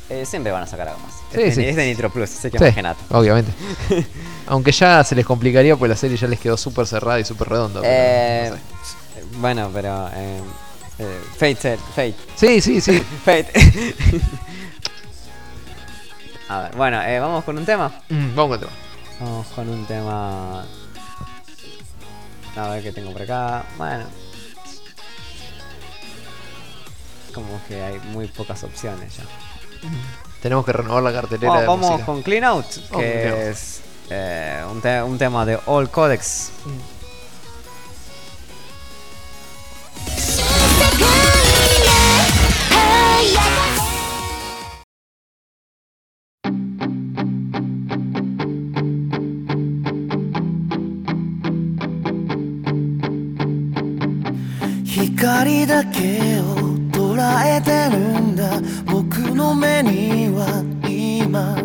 [0.10, 1.14] Eh, siempre van a sacar algo más.
[1.34, 1.62] Sí, es, sí.
[1.64, 2.96] de, es de Nitro Plus, sé que Sí, nada.
[3.10, 3.52] obviamente.
[4.48, 7.50] Aunque ya se les complicaría pues la serie ya les quedó súper cerrada y súper
[7.50, 7.82] redonda.
[7.82, 8.62] pero Eh, no sé.
[9.40, 10.08] Bueno, pero.
[10.14, 10.40] Eh,
[11.00, 12.16] eh, Fate, Fate.
[12.36, 13.00] Sí, sí, sí.
[13.26, 13.52] Fate.
[16.50, 17.92] A ver, bueno, eh, vamos con un tema.
[18.10, 18.72] Mm, vamos con el tema.
[19.20, 20.66] Vamos con un tema.
[22.56, 23.64] A ver qué tengo por acá.
[23.78, 24.06] Bueno.
[27.34, 29.24] Como que hay muy pocas opciones ya.
[30.42, 32.06] Tenemos que renovar la cartelera Vamos, de vamos música.
[32.06, 33.40] con Clean Out, Vamos con que Clean Out.
[33.48, 36.52] es eh, un, te- un tema de All Codex.
[55.18, 61.58] 光だけを捉えてるんだ僕の目には今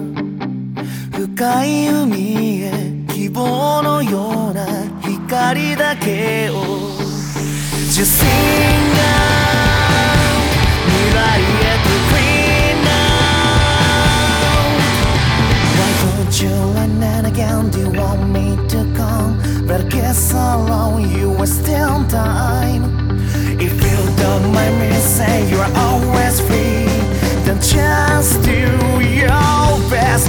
[1.10, 2.72] 深い海へ
[3.12, 4.64] 希望のような
[5.02, 6.62] 光だけを
[7.92, 8.24] 受信
[8.96, 9.02] が
[10.86, 13.12] 未来へと Clean now
[15.76, 17.68] Why don't you run and again?
[17.68, 19.36] Do you want me to come?
[19.66, 23.01] But I guess alone you are still time
[24.22, 26.86] don't mind me say you are always free.
[27.44, 28.60] Then just do
[29.20, 30.28] your best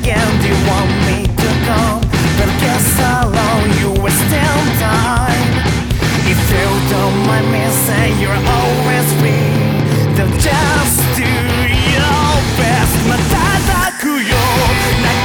[0.00, 2.00] again do you want me to come?
[2.38, 2.86] But I guess
[3.16, 5.50] alone you will still time
[6.32, 9.54] If you don't mind me saying, you're always free
[10.16, 11.28] Then just do
[11.94, 15.17] your best 瞬くよ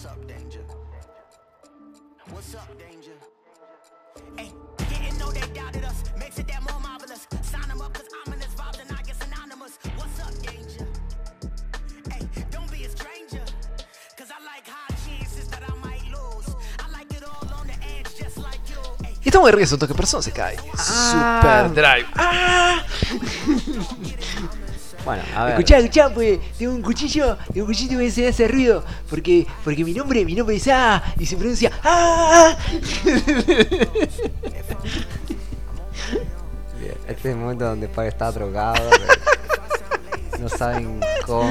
[0.00, 0.64] What's up, danger?
[2.30, 3.12] What's up, danger?
[4.34, 4.50] Hey,
[4.88, 6.04] didn't know they doubted us.
[6.18, 7.26] Makes it that more marvelous.
[7.42, 9.78] Sign them up, cause ominous vibes and I get synonymous.
[9.96, 10.88] What's up, danger?
[12.10, 13.44] Hey, don't be a stranger.
[14.16, 16.56] Cause I like high chances that I might lose.
[16.78, 18.80] I like it all on the edge, just like you.
[19.04, 20.56] Hey, estamos de regreso, toque persona se cae.
[20.78, 21.60] Ah.
[21.68, 22.06] Super Drive.
[25.04, 25.52] Bueno, a ver.
[25.54, 28.84] Escuchá, escuchá, pues tengo un cuchillo, tengo un cuchillo que se hace ruido.
[29.08, 32.56] Porque, porque mi nombre, mi nombre es A y se pronuncia A.
[36.78, 38.90] Bien, Este es el momento donde Pai está drogado.
[40.40, 41.50] no saben cómo.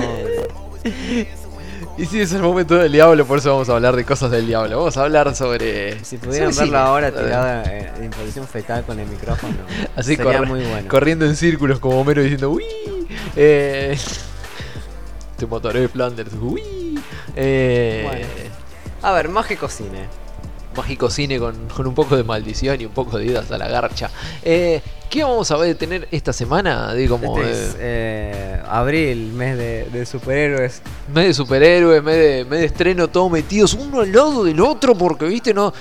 [1.97, 4.47] Y sí, es el momento del diablo, por eso vamos a hablar de cosas del
[4.47, 4.77] diablo.
[4.77, 6.03] Vamos a hablar sobre.
[6.03, 9.53] Si pudieran verlo ahora tirado en, en posición fetal con el micrófono,
[9.95, 10.87] Así sería corre- muy bueno.
[10.87, 12.63] corriendo en círculos como Homero diciendo ¡Uy!
[13.35, 13.97] Eh,
[15.37, 16.31] te mataré, Flanders.
[16.39, 16.99] ¡Uy!
[17.35, 18.27] Eh, Bueno.
[19.01, 20.07] A ver, mágico cine.
[20.75, 23.67] Mágico cine con, con un poco de maldición y un poco de idas a la
[23.67, 24.09] garcha.
[24.43, 26.93] Eh, ¿Qué vamos a ver tener esta semana?
[26.93, 30.81] De como Este es eh, abril, mes de, de superhéroes.
[31.13, 34.93] mes de superhéroes, mes de, mes de estreno, todos metidos uno al lado del otro,
[34.95, 35.73] porque viste, no.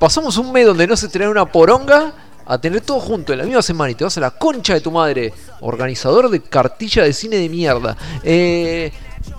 [0.00, 2.12] Pasamos un mes donde no se estrena una poronga
[2.46, 4.80] a tener todo junto en la misma semana y te vas a la concha de
[4.80, 7.96] tu madre, organizador de cartilla de cine de mierda.
[8.22, 8.92] Eh,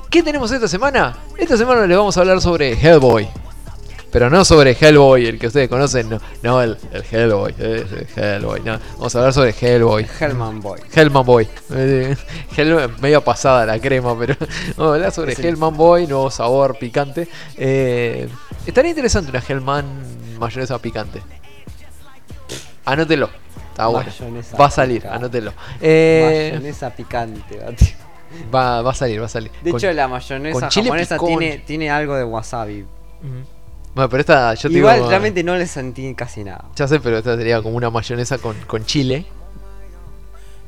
[0.10, 1.16] ¿Qué tenemos esta semana?
[1.38, 3.28] Esta semana les vamos a hablar sobre Hellboy.
[4.10, 8.24] Pero no sobre Hellboy, el que ustedes conocen, no, no el, el Hellboy, eh, el
[8.24, 8.80] Hellboy, no.
[8.96, 10.08] Vamos a hablar sobre Hellboy.
[10.20, 10.80] Hellman Boy.
[10.96, 11.48] Hellman Boy.
[11.74, 12.16] Eh,
[12.56, 14.36] Hell- medio pasada la crema, pero
[14.78, 17.28] vamos a hablar sobre Hellman Boy, nuevo sabor picante.
[17.58, 18.30] Eh,
[18.66, 19.86] estaría interesante una Hellman
[20.40, 21.22] mayonesa picante.
[22.88, 23.30] Anótelo.
[23.72, 24.10] Está bueno.
[24.60, 25.18] Va a salir, picante.
[25.18, 25.54] anótelo.
[25.82, 27.58] Eh, mayonesa picante.
[27.60, 27.88] va, tío.
[28.54, 29.52] va, va a salir, va a salir.
[29.62, 32.82] De Con- hecho, la mayonesa con chile japonesa tiene, tiene algo de wasabi.
[32.82, 33.46] Ujú.
[33.94, 36.66] Bueno, pero esta, yo te Igual digo, realmente no le sentí casi nada.
[36.76, 39.26] Ya sé, pero esta sería como una mayonesa con, con chile.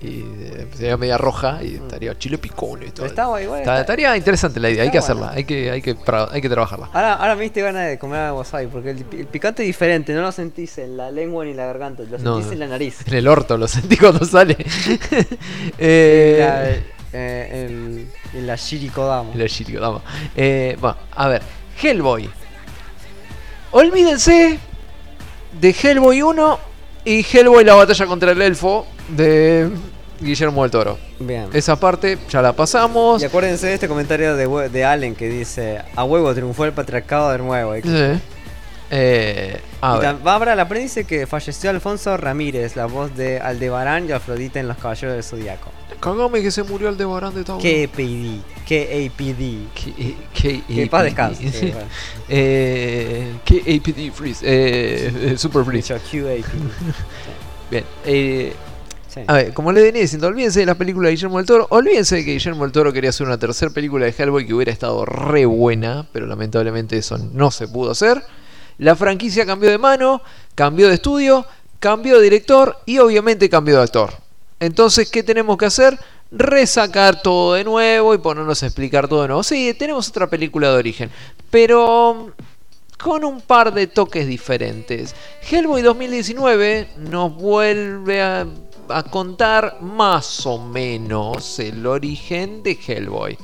[0.02, 3.06] Y eh, sería media roja y estaría chile picón y todo.
[3.06, 5.98] Está- estaría interesante la idea, hay que hacerla, hay que, hay que,
[6.32, 6.90] hay que trabajarla.
[6.94, 10.22] Ahora, ahora me diste ganas de comer wasabi porque el, el picante es diferente, no
[10.22, 13.06] lo sentís en la lengua ni en la garganta, lo No, sentís en la nariz.
[13.08, 14.56] En el orto, lo sentí cuando sale.
[15.78, 16.70] eh, La,
[17.20, 19.32] eh, el, en la shirikodama.
[19.36, 20.02] la shirikodama.
[20.36, 21.42] Eh, bueno, a ver,
[21.82, 22.30] Hellboy.
[23.72, 24.60] Olvídense
[25.60, 26.60] de Hellboy 1
[27.06, 29.70] y Hellboy la batalla contra el elfo de
[30.20, 30.98] Guillermo del Toro.
[31.20, 31.48] Bien.
[31.54, 33.22] Esa parte ya la pasamos.
[33.22, 37.38] Y acuérdense de este comentario de, Allen que dice: A huevo triunfó el patriarcado de
[37.40, 37.74] nuevo.
[37.76, 38.20] Sí.
[38.92, 40.80] Eh, a y ver.
[40.80, 45.24] dice que falleció Alfonso Ramírez, la voz de Aldebarán y Afrodita en Los Caballeros del
[45.24, 45.70] Zodíaco.
[46.00, 47.62] Cagame que se murió Aldebarán de Tauro.
[47.62, 48.40] ¿Qué PD?
[48.66, 49.68] ¿Qué APD?
[49.76, 51.72] K- K- Que paz descanse.
[51.72, 51.88] bueno.
[52.30, 54.42] Eh, KAPD Freeze.
[54.44, 55.94] Eh, eh, Super Freeze.
[55.94, 56.44] QAPD.
[57.72, 57.84] Bien.
[58.06, 58.54] Eh,
[59.28, 61.68] A ver, como le venía diciendo, olvídense de la película de Guillermo del Toro.
[61.70, 64.72] Olvídense de que Guillermo del Toro quería hacer una tercera película de Hellboy que hubiera
[64.72, 68.22] estado re buena, pero lamentablemente eso no se pudo hacer.
[68.78, 70.22] La franquicia cambió de mano,
[70.56, 71.46] cambió de estudio,
[71.80, 74.14] cambió de director y obviamente cambió de actor.
[74.60, 75.98] Entonces, ¿qué tenemos que hacer?
[76.32, 79.44] Resacar todo de nuevo y ponernos a explicar todo de nuevo.
[79.44, 81.10] Sí, tenemos otra película de origen,
[81.50, 82.34] pero
[83.02, 85.16] con un par de toques diferentes.
[85.50, 88.46] Hellboy 2019 nos vuelve a,
[88.90, 93.38] a contar más o menos el origen de Hellboy.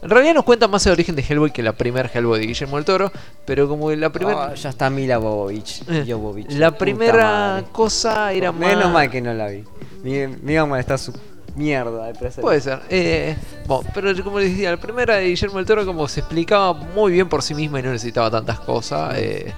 [0.00, 2.76] En realidad nos cuenta más el origen de Hellboy que la primera Hellboy de Guillermo
[2.76, 3.10] del Toro,
[3.44, 4.50] pero como la primera...
[4.52, 5.82] Oh, ya está Mila Bobovich.
[5.88, 6.04] Eh,
[6.50, 8.60] la primera cosa era más...
[8.60, 9.64] Menos mal que no la vi.
[10.04, 11.12] Me, me iba a molestar su
[11.56, 12.42] mierda de presente.
[12.42, 12.80] Puede ser.
[12.88, 13.36] Eh,
[13.66, 17.12] bueno, pero como les decía, la primera de Guillermo del Toro como se explicaba muy
[17.12, 19.16] bien por sí misma y no necesitaba tantas cosas.
[19.16, 19.52] eh,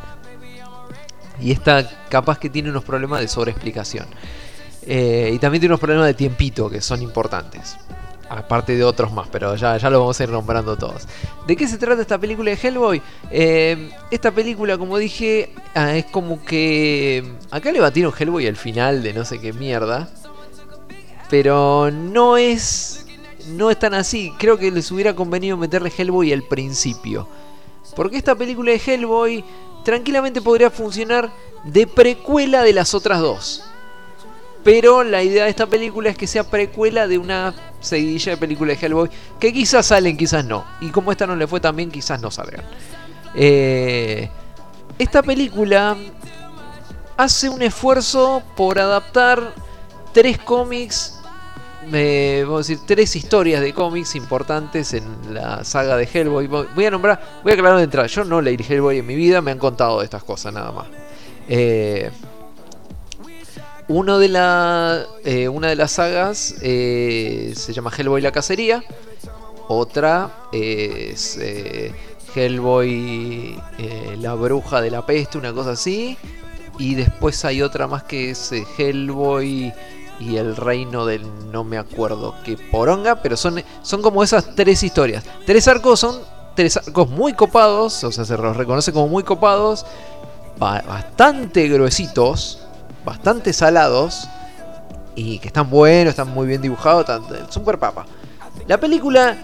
[1.42, 4.06] y esta capaz que tiene unos problemas de sobreexplicación.
[4.92, 7.76] Eh, y también tiene unos problemas de tiempito que son importantes.
[8.28, 11.06] Aparte de otros más, pero ya, ya lo vamos a ir nombrando todos.
[11.46, 13.00] ¿De qué se trata esta película de Hellboy?
[13.30, 17.24] Eh, esta película, como dije, ah, es como que...
[17.52, 20.08] Acá le batieron Hellboy al final de no sé qué mierda.
[21.28, 23.06] Pero no es.
[23.46, 24.32] No es tan así.
[24.40, 27.28] Creo que les hubiera convenido meterle Hellboy al principio.
[27.94, 29.44] Porque esta película de Hellboy
[29.84, 31.30] tranquilamente podría funcionar
[31.62, 33.70] de precuela de las otras dos.
[34.62, 38.78] Pero la idea de esta película es que sea precuela de una seguidilla de películas
[38.78, 40.64] de Hellboy que quizás salen, quizás no.
[40.80, 42.64] Y como esta no le fue tan bien, quizás no salgan.
[43.34, 44.28] Eh,
[44.98, 45.96] esta película
[47.16, 49.54] hace un esfuerzo por adaptar
[50.12, 51.20] tres cómics
[51.92, 56.46] eh, vamos a decir, tres historias de cómics importantes en la saga de Hellboy.
[56.46, 58.06] Voy a nombrar, voy a aclarar de entrada.
[58.06, 60.86] Yo no leí Hellboy en mi vida, me han contado de estas cosas nada más.
[61.48, 62.10] Eh,
[63.90, 68.84] uno de la, eh, una de las sagas eh, se llama Hellboy la cacería.
[69.66, 71.92] Otra es eh,
[72.34, 73.60] Hellboy
[74.18, 76.16] la bruja de la peste, una cosa así.
[76.78, 79.72] Y después hay otra más que es Hellboy
[80.20, 83.20] y el reino del no me acuerdo qué poronga.
[83.22, 85.24] Pero son, son como esas tres historias.
[85.46, 86.20] Tres arcos son
[86.54, 88.04] tres arcos muy copados.
[88.04, 89.84] O sea, se los reconoce como muy copados.
[90.58, 92.60] ba- bastante gruesitos.
[93.04, 94.28] Bastante salados.
[95.14, 97.08] Y que están buenos, están muy bien dibujados.
[97.08, 98.06] Están, super papa.
[98.66, 99.36] La película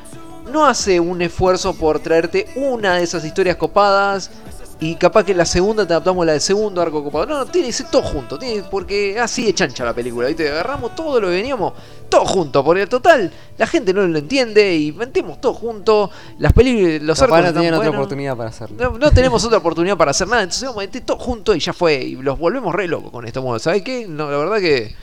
[0.52, 4.30] no hace un esfuerzo por traerte una de esas historias copadas
[4.78, 7.26] y capaz que la segunda te adaptamos la del segundo arco copado.
[7.26, 10.50] No, no, tiene que ser todo junto, tiene, porque así de chancha la película, ¿viste?
[10.50, 11.72] Agarramos todo lo que veníamos,
[12.10, 16.10] todo junto, porque en total la gente no lo entiende y metemos todo junto.
[16.38, 18.76] Las películas, los arcos no tenían otra oportunidad para hacerlo.
[18.78, 21.60] No, no tenemos otra oportunidad para hacer nada, entonces vamos a meter todo junto y
[21.60, 21.94] ya fue.
[21.94, 23.40] Y los volvemos re locos con esto.
[23.40, 24.06] Bueno, ¿sabes qué?
[24.06, 24.94] No, la verdad que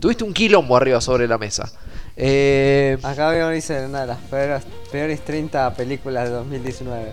[0.00, 1.70] tuviste un quilombo arriba sobre la mesa.
[2.16, 7.12] Eh, Acá veo, dice, una de las peores, peores 30 películas de 2019.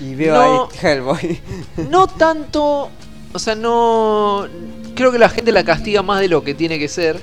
[0.00, 0.68] Y veo No.
[0.72, 1.40] ahí Hellboy.
[1.90, 2.90] no tanto.
[3.32, 4.46] O sea, no.
[4.94, 7.20] Creo que la gente la castiga más de lo que tiene que ser.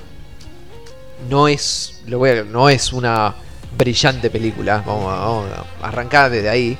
[1.28, 2.02] No es.
[2.06, 3.34] Lo voy a- no es una
[3.76, 4.82] brillante película.
[4.86, 5.46] Vamos a, vamos
[5.82, 6.78] a arrancar desde ahí.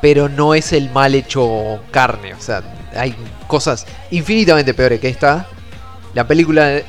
[0.00, 2.34] Pero no es el mal hecho carne.
[2.34, 2.62] O sea,
[2.94, 3.14] hay
[3.46, 5.46] cosas infinitamente peores que esta.
[6.14, 6.80] La película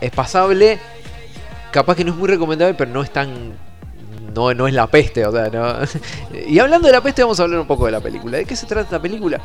[0.00, 0.78] es pasable.
[1.72, 3.58] Capaz que no es muy recomendable, pero no es tan.
[4.34, 5.76] No, no es la peste, o sea, no.
[6.48, 8.38] Y hablando de la peste, vamos a hablar un poco de la película.
[8.38, 9.40] ¿De qué se trata esta película?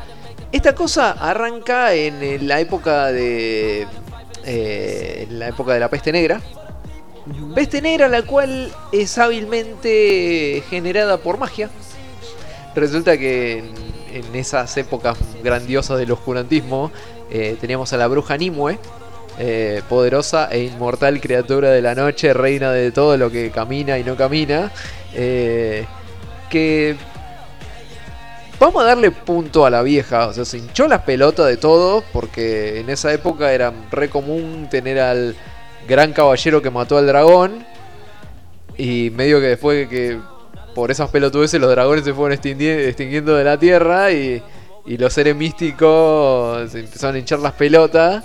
[0.52, 3.88] Esta cosa arranca en la época de.
[4.44, 6.40] eh, en la época de la peste negra.
[7.54, 11.70] Peste negra, la cual es hábilmente generada por magia.
[12.74, 16.92] Resulta que en, en esas épocas grandiosas del oscurantismo
[17.30, 18.78] eh, teníamos a la bruja Nimue,
[19.38, 24.04] eh, poderosa e inmortal criatura de la noche, reina de todo lo que camina y
[24.04, 24.72] no camina,
[25.14, 25.84] eh,
[26.48, 26.96] que
[28.58, 32.02] vamos a darle punto a la vieja, o sea, se hinchó las pelotas de todo,
[32.12, 35.36] porque en esa época era re común tener al
[35.86, 37.66] gran caballero que mató al dragón,
[38.78, 40.18] y medio que después que
[40.74, 44.42] por esas pelotudeces los dragones se fueron extingui- extinguiendo de la tierra y,
[44.84, 48.24] y los seres místicos se empezaron a hinchar las pelotas.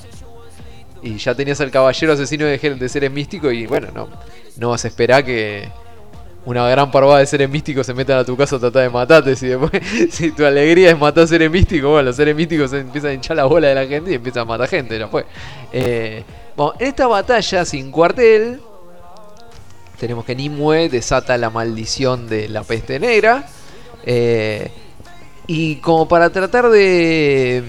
[1.03, 4.07] Y ya tenías al caballero asesino de, de seres místicos y bueno, no,
[4.57, 5.69] no vas a esperar que
[6.45, 9.35] una gran parvada de seres místicos se metan a tu casa a tratar de matarte.
[9.35, 9.71] Si después,
[10.11, 13.37] si tu alegría es matar seres místicos, bueno, los seres místicos se empiezan a hinchar
[13.37, 15.25] la bola de la gente y empiezan a matar gente, fue.
[15.71, 16.23] Eh,
[16.55, 18.59] bueno, en esta batalla sin cuartel,
[19.99, 23.45] tenemos que Nimue desata la maldición de la peste negra.
[24.05, 24.71] eh,
[25.47, 27.63] y como para tratar de,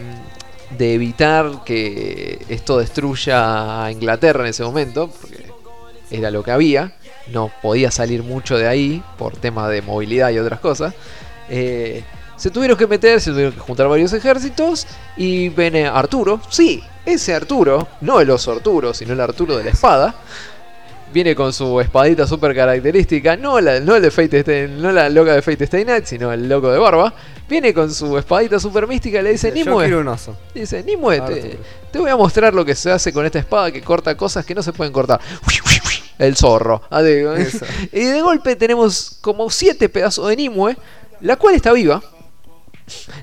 [0.78, 5.50] de evitar que esto destruya a Inglaterra en ese momento, porque
[6.10, 6.92] era lo que había,
[7.32, 10.94] no podía salir mucho de ahí por temas de movilidad y otras cosas.
[11.48, 12.04] eh,
[12.36, 17.34] se tuvieron que meter, se tuvieron que juntar varios ejércitos y viene Arturo, sí, ese
[17.34, 20.14] Arturo, no el oso Arturo, sino el Arturo de la espada.
[21.12, 25.10] Viene con su espadita súper característica, no, la, no el de Fate Stay- no la
[25.10, 27.12] loca de Fate Stay Night, sino el loco de barba.
[27.48, 30.36] Viene con su espadita súper mística y le dice, Nimue, quiero un oso.
[30.54, 31.20] Dice, Nimue,
[31.90, 34.54] te, voy a mostrar lo que se hace con esta espada que corta cosas que
[34.54, 35.20] no se pueden cortar.
[36.18, 36.82] El zorro.
[37.36, 37.66] Eso.
[37.92, 40.76] y de golpe tenemos como siete pedazos de Nimue,
[41.20, 42.02] la cual está viva.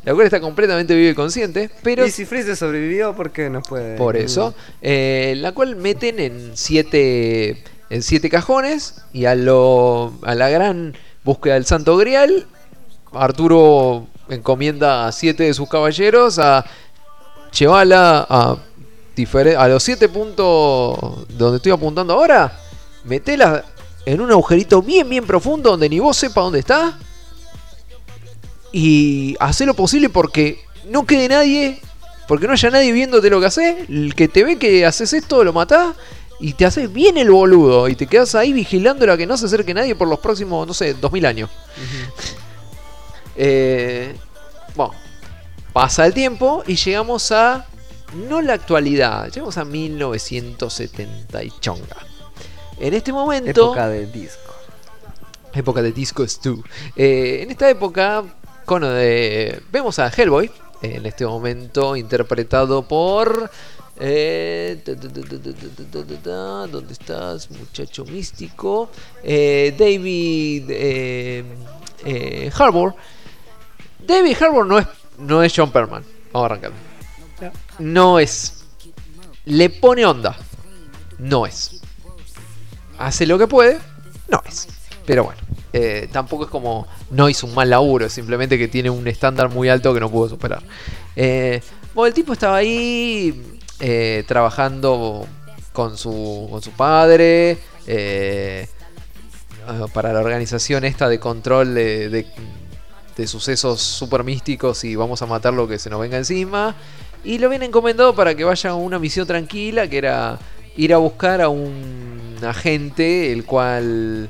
[0.04, 3.62] La cual está completamente viva y consciente, pero y si Freeze sobrevivió, ¿por qué no
[3.62, 3.98] puede?
[3.98, 10.36] por eso, eh, la cual meten en siete, en siete cajones y a, lo, a
[10.36, 12.48] la gran búsqueda del Santo Grial,
[13.12, 16.66] Arturo encomienda a siete de sus caballeros a
[17.58, 18.58] llevarla a,
[19.58, 22.58] a los siete puntos donde estoy apuntando ahora,
[23.04, 23.66] metela
[24.06, 26.98] en un agujerito bien, bien profundo donde ni vos sepa dónde está.
[28.72, 31.82] Y hacer lo posible porque no quede nadie,
[32.28, 33.90] porque no haya nadie viéndote lo que haces.
[33.90, 35.96] El que te ve que haces esto lo matás
[36.40, 39.46] y te haces bien el boludo y te quedas ahí vigilando a que no se
[39.46, 41.50] acerque nadie por los próximos, no sé, 2000 años.
[43.42, 44.16] Eh,
[44.76, 44.94] bueno,
[45.72, 47.66] pasa el tiempo y llegamos a.
[48.28, 51.98] No la actualidad, llegamos a 1970 y chonga.
[52.80, 53.68] En este momento.
[53.68, 54.54] Época de disco.
[55.54, 56.64] Época de Disco Stu.
[56.96, 58.24] Eh, en esta época,
[58.82, 60.52] eh, vemos a Hellboy,
[60.82, 63.50] en este momento interpretado por
[64.02, 64.82] eh,
[66.72, 68.90] ¿Dónde estás, muchacho místico?
[69.24, 70.72] David
[72.58, 72.96] Harbour.
[74.00, 74.88] David Harbour no es,
[75.18, 76.06] no es John Perman.
[76.32, 76.72] Vamos a arrancar.
[77.80, 78.64] No es.
[79.46, 80.38] Le pone onda.
[81.18, 81.82] No es.
[82.98, 83.80] Hace lo que puede.
[84.30, 84.68] No es.
[85.06, 85.42] Pero bueno.
[86.12, 89.94] Tampoco es como no hizo un mal laburo, simplemente que tiene un estándar muy alto
[89.94, 90.64] que no pudo superar.
[91.94, 95.26] Bueno, el tipo estaba ahí eh, trabajando
[95.74, 97.58] con su, con su padre.
[97.88, 98.68] eh,
[99.68, 102.28] ah, para la organización esta de control de, de-
[103.18, 106.74] de sucesos super místicos y vamos a matar lo que se nos venga encima.
[107.24, 110.40] Y lo viene encomendado para que vaya a una misión tranquila, que era
[110.78, 114.30] ir a buscar a un agente, el cual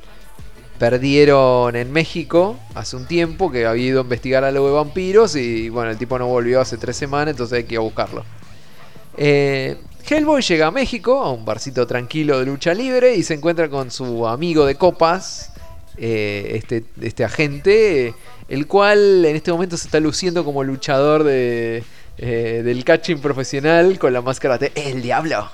[0.80, 5.69] perdieron en México hace un tiempo, que había ido a investigar algo de vampiros y
[5.69, 8.24] bueno, el tipo no volvió hace tres semanas, entonces hay que ir a buscarlo.
[9.22, 9.75] Eh,
[10.09, 13.91] Hellboy llega a México, a un barcito tranquilo de lucha libre, y se encuentra con
[13.91, 15.51] su amigo de copas,
[15.98, 18.15] eh, este, este agente,
[18.48, 21.83] el cual en este momento se está luciendo como luchador de,
[22.22, 25.49] eh, del catching profesional con la máscara de El Diablo.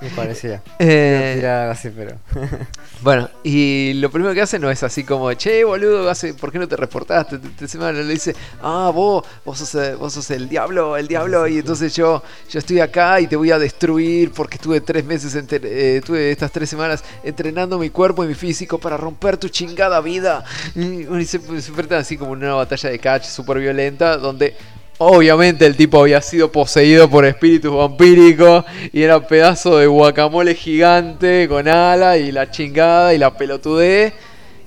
[0.00, 0.60] Me parecía.
[0.78, 2.16] Eh, así, pero.
[3.02, 6.66] Bueno, y lo primero que hace no es así como, che, boludo, ¿por qué no
[6.66, 7.38] te reportaste?
[7.38, 11.46] Te, semana le dice, ah, vos, vos sos, eh, vos sos el diablo, el diablo,
[11.46, 15.36] y entonces yo, yo estoy acá y te voy a destruir porque estuve tres meses,
[15.36, 20.00] eh, tuve estas tres semanas entrenando mi cuerpo y mi físico para romper tu chingada
[20.00, 20.42] vida.
[20.74, 24.56] Y, se, se enfrentan así como en una batalla de catch súper violenta, donde
[24.98, 30.54] Obviamente el tipo había sido poseído por espíritus vampíricos y era un pedazo de guacamole
[30.54, 34.14] gigante con ala y la chingada y la pelotudez.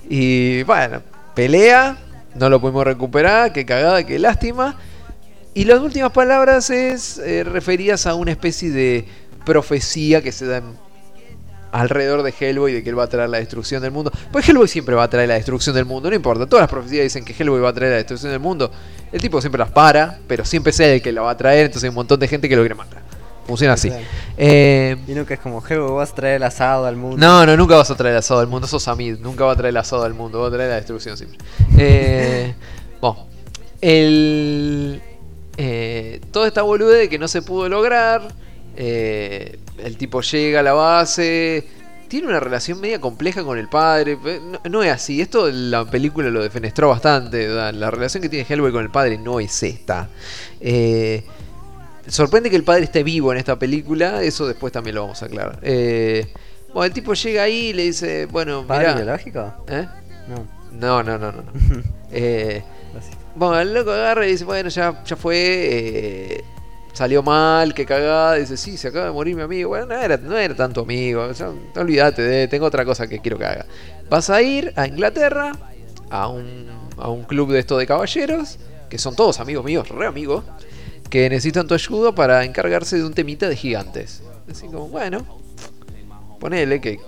[0.08, 1.02] Y bueno,
[1.34, 1.98] pelea,
[2.36, 4.76] no lo pudimos recuperar, qué cagada, qué lástima.
[5.56, 9.06] Y las últimas palabras es eh, referidas a una especie de
[9.46, 10.89] profecía que se da en-
[11.72, 14.12] alrededor de Hellboy de que él va a traer la destrucción del mundo.
[14.32, 16.46] Pues Hellboy siempre va a traer la destrucción del mundo, no importa.
[16.48, 18.72] Todas las profecías dicen que Hellboy va a traer la destrucción del mundo.
[19.12, 21.66] El tipo siempre las para, pero siempre es él el que la va a traer,
[21.68, 23.02] entonces hay un montón de gente que lo quiere matar.
[23.48, 23.92] Funciona así.
[24.38, 27.18] Eh, Y nunca es como, Hebo, vas a traer el asado al mundo.
[27.18, 28.68] no, no, nunca vas a traer el asado al mundo.
[28.68, 30.40] Sos Samid, nunca va a traer el asado al mundo.
[30.42, 31.40] Va a traer la destrucción siempre.
[31.76, 32.54] Eh,
[33.02, 33.26] bueno,
[33.82, 35.02] el,
[35.58, 38.22] eh, toda esta bolude de que no se pudo lograr.
[38.76, 41.66] eh, el tipo llega a la base.
[42.08, 44.18] Tiene una relación media compleja con el padre.
[44.26, 45.22] eh, No, no es así.
[45.22, 47.48] Esto la película lo defenestró bastante.
[47.48, 47.74] ¿verdad?
[47.74, 50.10] La relación que tiene Hellboy con el padre no es esta.
[50.60, 51.24] Eh,
[52.08, 54.24] sorprende que el padre esté vivo en esta película.
[54.24, 55.60] Eso después también lo vamos a aclarar.
[55.62, 56.28] Eh,
[56.74, 59.54] bueno, el tipo llega ahí y le dice: Bueno, ¿Padre biológico?
[59.68, 59.88] ¿Eh?
[60.28, 60.48] No.
[60.72, 61.44] No, no, no, no.
[62.12, 62.64] Eh,
[63.36, 66.44] bueno, el loco agarra y dice, bueno, ya, ya fue,
[66.94, 68.36] salió mal, qué cagada.
[68.36, 69.70] Dice, sí, se acaba de morir mi amigo.
[69.70, 73.08] Bueno, no era, no era tanto amigo, o sea, no olvídate, de, tengo otra cosa
[73.08, 73.66] que quiero que haga.
[74.10, 75.52] Vas a ir a Inglaterra,
[76.10, 78.60] a un, a un club de estos de caballeros,
[78.90, 80.44] que son todos amigos míos, re amigos,
[81.10, 84.22] que necesitan tu ayuda para encargarse de un temita de gigantes.
[84.50, 85.26] Así como, bueno,
[86.40, 87.00] ponele que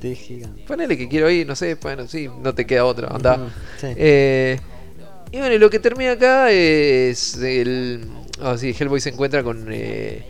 [0.00, 0.46] De.
[0.66, 3.50] Ponele que quiero ir, no sé, bueno, sí, no te queda otra, anda.
[3.80, 3.88] Sí.
[3.96, 4.58] Eh,
[5.30, 8.06] y bueno, y lo que termina acá es el...
[8.40, 10.24] Ah, sí, Hellboy se encuentra con eh,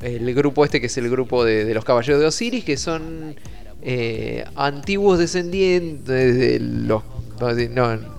[0.00, 3.36] el grupo este que es el grupo de, los Caballeros de Osiris, que son
[3.82, 7.02] eh, antiguos descendientes de los...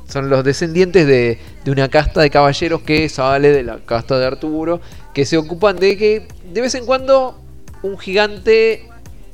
[0.07, 4.79] son los descendientes de, una casta de caballeros que sale de la casta de Arturo,
[5.13, 7.39] que se ocupan de que de vez en cuando
[7.81, 8.87] un gigante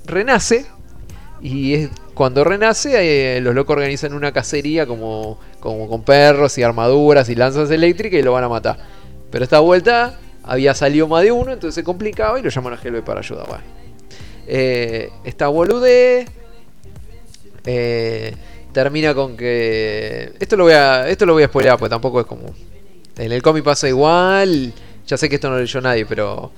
[0.06, 0.66] renace
[1.42, 7.30] y es cuando renace, eh, los locos organizan una cacería como con perros y armaduras
[7.30, 8.97] y lanzas eléctricas y lo van a matar.
[9.32, 12.80] Pero esta vuelta había salido más de uno, entonces se complicaba y lo llaman a
[12.82, 13.48] Hellboy para ayudar.
[13.48, 13.64] Bueno.
[14.48, 16.26] Eh, esta bolude
[17.66, 18.34] eh,
[18.72, 20.34] termina con que.
[20.40, 21.08] Esto lo voy a.
[21.10, 22.54] Esto lo voy a spoilear, porque tampoco es como.
[23.18, 24.74] En el cómic pasa igual.
[25.06, 26.52] Ya sé que esto no lo leyó nadie, pero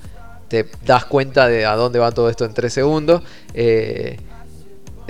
[0.48, 3.22] te das cuenta de a dónde va todo esto en 3 segundos.
[3.54, 4.18] Eh,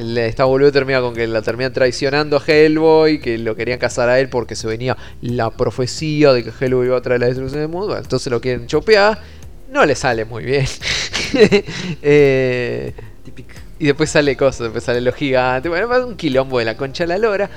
[0.00, 4.18] esta boludo termina con que la terminan traicionando a Hellboy, que lo querían casar a
[4.18, 7.68] él porque se venía la profecía de que Hellboy iba a traer la destrucción del
[7.68, 7.88] mundo.
[7.88, 9.20] Bueno, entonces lo quieren chopear.
[9.70, 10.66] No le sale muy bien.
[12.02, 12.92] Eh,
[13.24, 13.50] Típico.
[13.78, 15.70] y después sale cosas, después sale los gigantes.
[15.70, 17.48] Bueno, un quilombo de la concha de la lora.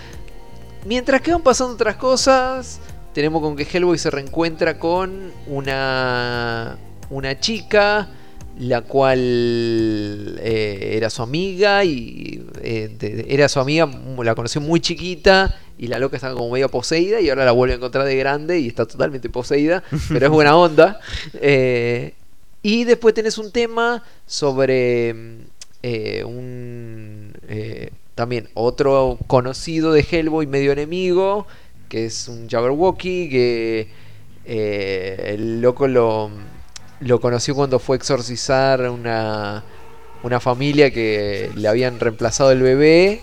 [0.86, 2.80] Mientras que van pasando otras cosas,
[3.14, 6.78] tenemos con que Hellboy se reencuentra con una,
[7.10, 8.10] una chica,
[8.56, 9.19] la cual
[10.40, 13.90] eh, era su amiga y eh, de- era su amiga,
[14.23, 17.73] la conoció muy chiquita y la loca estaba como medio poseída y ahora la vuelve
[17.73, 20.99] a encontrar de grande y está totalmente poseída, pero es buena onda.
[21.35, 22.14] Eh,
[22.61, 25.38] Y después tenés un tema sobre mm,
[26.25, 27.33] un...
[28.15, 31.45] también otro conocido de Hellboy, medio enemigo,
[31.90, 33.88] que es un Jabberwocky, que
[34.45, 36.30] el loco lo,
[37.00, 39.64] lo conoció cuando fue a exorcizar una,
[40.24, 43.22] una familia que le habían reemplazado el bebé.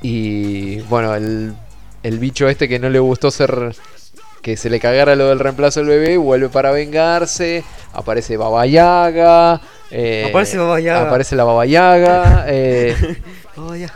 [0.00, 1.54] Y bueno, el,
[2.02, 3.74] el bicho este que no le gustó ser
[4.42, 9.60] que se le cagara lo del reemplazo del bebé, vuelve para vengarse, aparece Baba Yaga,
[9.92, 11.02] eh, Aparece Baba Yaga.
[11.06, 12.96] aparece la Baba Yaga, eh,
[13.56, 13.86] Oh, ya.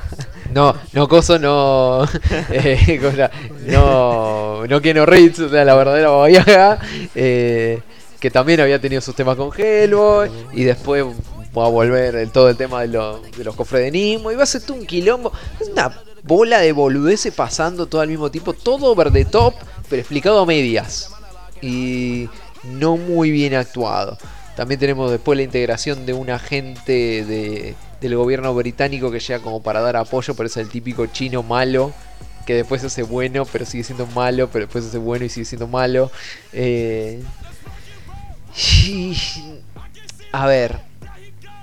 [0.55, 2.05] no, no coso, no,
[2.51, 3.29] eh, cosa,
[3.67, 6.79] no, no Keanu Reeves, o sea, la verdadera Baba Yaga,
[7.17, 7.81] eh,
[8.27, 11.05] que también había tenido sus temas con Hellboy, y después
[11.57, 14.43] va a volver todo el tema de, lo- de los cofres de Nimo, y va
[14.43, 15.31] a ser un quilombo,
[15.71, 19.55] una bola de boludeces pasando todo al mismo tiempo, todo over the top,
[19.89, 21.13] pero explicado a medias,
[21.63, 22.29] y
[22.65, 24.19] no muy bien actuado.
[24.57, 29.63] También tenemos después la integración de un agente de, del gobierno británico que llega como
[29.63, 31.93] para dar apoyo, pero es el típico chino malo,
[32.45, 35.29] que después se hace bueno, pero sigue siendo malo, pero después se hace bueno y
[35.29, 36.11] sigue siendo malo.
[36.53, 37.23] Eh,
[40.33, 40.81] a ver,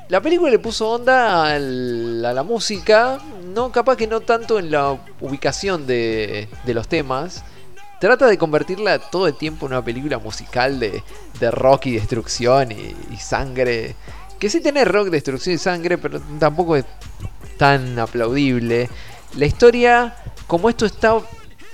[0.10, 3.20] la película le puso onda a la música,
[3.54, 7.44] no capaz que no tanto en la ubicación de, de los temas.
[8.00, 11.02] Trata de convertirla todo el tiempo en una película musical de,
[11.40, 13.96] de rock y destrucción y, y sangre.
[14.38, 16.86] Que sí tiene rock, destrucción y sangre, pero tampoco es
[17.58, 18.90] tan aplaudible.
[19.38, 20.16] La historia,
[20.48, 21.18] como esto está,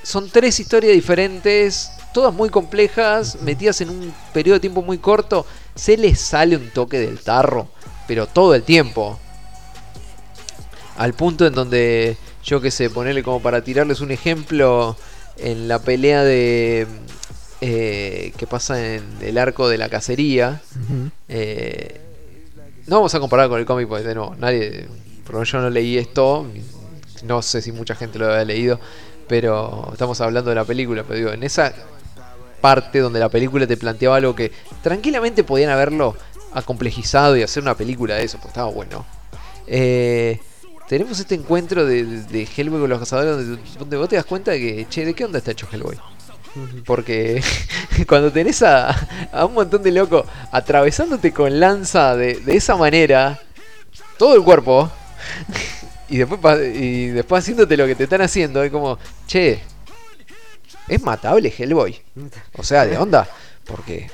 [0.03, 5.45] son tres historias diferentes, todas muy complejas, metidas en un periodo de tiempo muy corto,
[5.75, 7.69] se les sale un toque del tarro,
[8.07, 9.19] pero todo el tiempo.
[10.97, 14.97] Al punto en donde, yo que sé, ponerle como para tirarles un ejemplo,
[15.37, 16.87] en la pelea de...
[17.61, 20.61] eh, que pasa en el arco de la cacería.
[21.27, 22.01] eh,
[22.87, 24.87] no vamos a comparar con el cómic, porque de nuevo, nadie.
[25.25, 26.47] Porque yo no leí esto.
[27.23, 28.79] No sé si mucha gente lo había leído.
[29.27, 31.03] Pero estamos hablando de la película.
[31.03, 31.71] Pero digo, en esa
[32.59, 36.15] parte donde la película te planteaba algo que tranquilamente podían haberlo
[36.53, 39.05] acomplejizado y hacer una película de eso, pues estaba bueno.
[39.67, 40.39] Eh,
[40.87, 44.25] tenemos este encuentro de, de, de Hellboy con los cazadores donde, donde vos te das
[44.25, 45.97] cuenta de que, che, ¿de qué onda está hecho Hellboy?
[46.85, 47.43] Porque
[48.07, 48.89] cuando tenés a,
[49.31, 53.39] a un montón de locos atravesándote con lanza de, de esa manera,
[54.17, 54.89] todo el cuerpo,
[56.09, 58.97] y después, y después haciéndote lo que te están haciendo, es como,
[59.27, 59.61] che,
[60.89, 62.01] es matable Hellboy.
[62.57, 63.27] O sea, de onda,
[63.65, 64.09] porque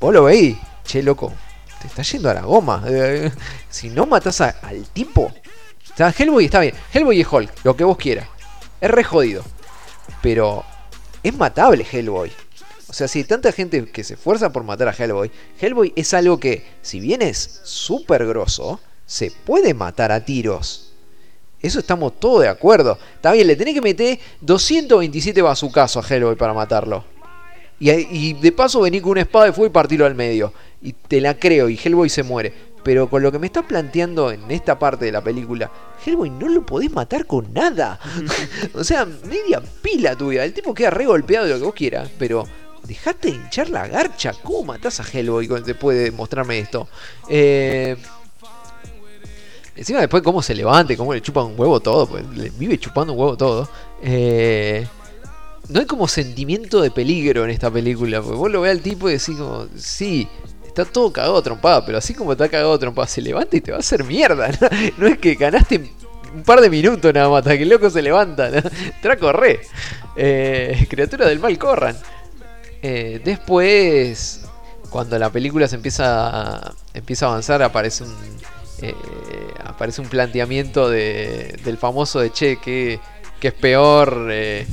[0.00, 1.32] vos lo veis, che, loco,
[1.80, 2.82] te está yendo a la goma.
[2.86, 3.30] Eh,
[3.70, 7.84] Si no matas al tipo, o sea, Hellboy está bien, Hellboy es Hulk, lo que
[7.84, 8.26] vos quieras,
[8.80, 9.44] es re jodido,
[10.22, 10.64] pero
[11.22, 12.32] es matable Hellboy.
[12.88, 16.14] O sea, si hay tanta gente que se esfuerza por matar a Hellboy, Hellboy es
[16.14, 20.87] algo que, si bien es súper grosso, se puede matar a tiros.
[21.60, 22.98] Eso estamos todos de acuerdo.
[23.14, 27.04] Está bien, le tenés que meter 227 bazucazos a Hellboy para matarlo.
[27.80, 30.52] Y, y de paso venir con una espada de fuego y partirlo al medio.
[30.80, 32.52] Y te la creo, y Hellboy se muere.
[32.84, 35.70] Pero con lo que me estás planteando en esta parte de la película,
[36.04, 37.98] Hellboy no lo podés matar con nada.
[38.74, 40.44] o sea, media pila tuya.
[40.44, 42.08] El tipo queda re golpeado de lo que vos quieras.
[42.18, 42.46] Pero
[42.84, 44.32] dejate de hinchar la garcha.
[44.42, 46.88] ¿Cómo matás a Hellboy después de mostrarme esto?
[47.28, 47.96] Eh,
[49.78, 53.12] Encima después cómo se levante, cómo le chupa un huevo todo, pues le vive chupando
[53.12, 53.68] un huevo todo.
[54.02, 54.84] Eh,
[55.68, 59.08] no hay como sentimiento de peligro en esta película, porque vos lo ves al tipo
[59.08, 60.26] y decís como, sí,
[60.66, 63.76] está todo cagado trompada, pero así como está cagado trompada, se levanta y te va
[63.76, 64.50] a hacer mierda.
[64.96, 65.88] No, es que ganaste
[66.34, 68.50] un par de minutos nada más, hasta que el loco se levanta.
[68.50, 68.60] ¿no?
[69.00, 69.60] Traco re.
[70.16, 71.96] Eh, criatura del mal corran.
[72.82, 74.40] Eh, después,
[74.90, 78.12] cuando la película se empieza empieza a avanzar, aparece un
[78.82, 78.94] eh,
[79.64, 83.00] aparece un planteamiento de, del famoso de Che que,
[83.40, 84.66] que es peor eh,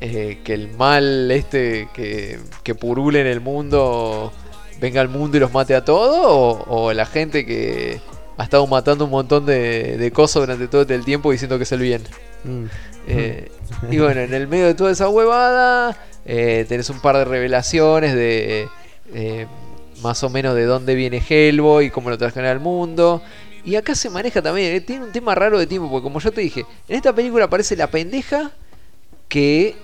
[0.00, 4.32] eh, que el mal este que, que purule en el mundo
[4.80, 8.00] venga al mundo y los mate a todos o, o la gente que
[8.36, 11.72] ha estado matando un montón de, de cosas durante todo el tiempo diciendo que es
[11.72, 12.02] el bien.
[12.44, 12.64] Mm.
[13.08, 13.50] Eh,
[13.90, 18.14] y bueno, en el medio de toda esa huevada, eh, tenés un par de revelaciones
[18.14, 18.68] de
[19.14, 19.46] eh,
[20.06, 23.22] más o menos de dónde viene Hellboy cómo lo trajeron al mundo.
[23.64, 26.30] Y acá se maneja también, eh, tiene un tema raro de tiempo, porque como yo
[26.30, 28.52] te dije, en esta película aparece la pendeja
[29.28, 29.74] que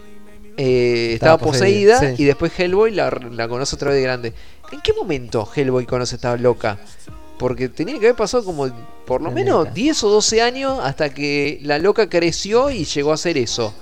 [0.57, 2.23] eh, estaba, Estaba poseída, poseída, sí.
[2.23, 4.33] y después Hellboy la, la conoce otra vez de grande.
[4.71, 6.79] ¿En qué momento Hellboy conoce a esta loca?
[7.39, 8.71] Porque tenía que haber pasado como
[9.05, 9.75] por lo menos neta.
[9.75, 13.75] 10 o 12 años hasta que la loca creció y llegó a hacer eso.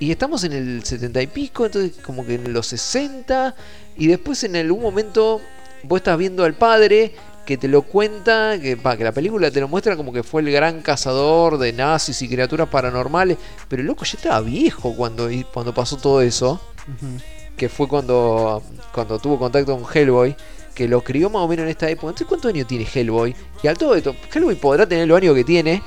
[0.00, 3.54] Y estamos en el 70 y pico, entonces como que en los 60.
[3.96, 5.40] Y después en algún momento
[5.84, 7.12] vos estás viendo al padre
[7.44, 10.50] que te lo cuenta, que, que la película te lo muestra como que fue el
[10.50, 13.38] gran cazador de nazis y criaturas paranormales.
[13.68, 16.60] Pero el loco ya estaba viejo cuando, cuando pasó todo eso.
[17.56, 18.62] Que fue cuando,
[18.92, 20.36] cuando tuvo contacto con Hellboy.
[20.74, 22.08] Que lo crió más o menos en esta época.
[22.08, 23.34] Entonces, ¿cuántos años tiene Hellboy?
[23.62, 25.82] Y al todo esto, Hellboy podrá tener los años que tiene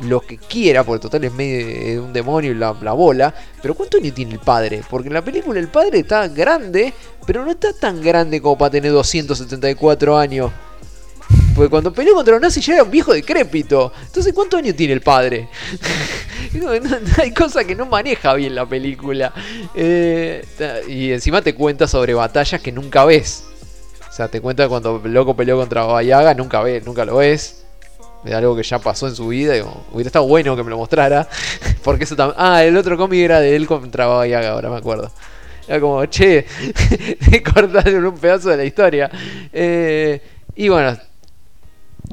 [0.00, 3.34] lo que quiera, porque total es medio un demonio y la, la bola.
[3.62, 4.82] Pero ¿cuánto años tiene el padre?
[4.88, 6.92] Porque en la película el padre está grande,
[7.26, 10.50] pero no está tan grande como para tener 274 años.
[11.54, 13.92] Porque cuando peleó contra los nazis ya era un viejo decrépito.
[14.04, 15.48] Entonces, ¿cuántos años tiene el padre?
[17.18, 19.32] Hay cosas que no maneja bien la película.
[19.74, 20.44] Eh,
[20.86, 23.44] y encima te cuenta sobre batallas que nunca ves.
[24.08, 27.65] O sea, te cuenta cuando loco peleó contra Baba Yaga, nunca ves, nunca lo ves
[28.24, 29.56] de algo que ya pasó en su vida.
[29.56, 31.28] Y como, hubiera estado bueno que me lo mostrara.
[31.84, 32.36] Porque eso también.
[32.38, 35.10] Ah, el otro cómic era de él contra Baba Yaga, ahora me acuerdo.
[35.68, 36.46] Era como, che,
[37.30, 39.10] te cortaron un pedazo de la historia.
[39.52, 40.20] Eh,
[40.54, 40.96] y bueno,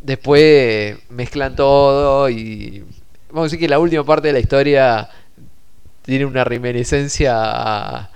[0.01, 2.83] después mezclan todo y.
[3.30, 5.09] Vamos a decir que la última parte de la historia
[6.03, 8.09] tiene una reminiscencia a-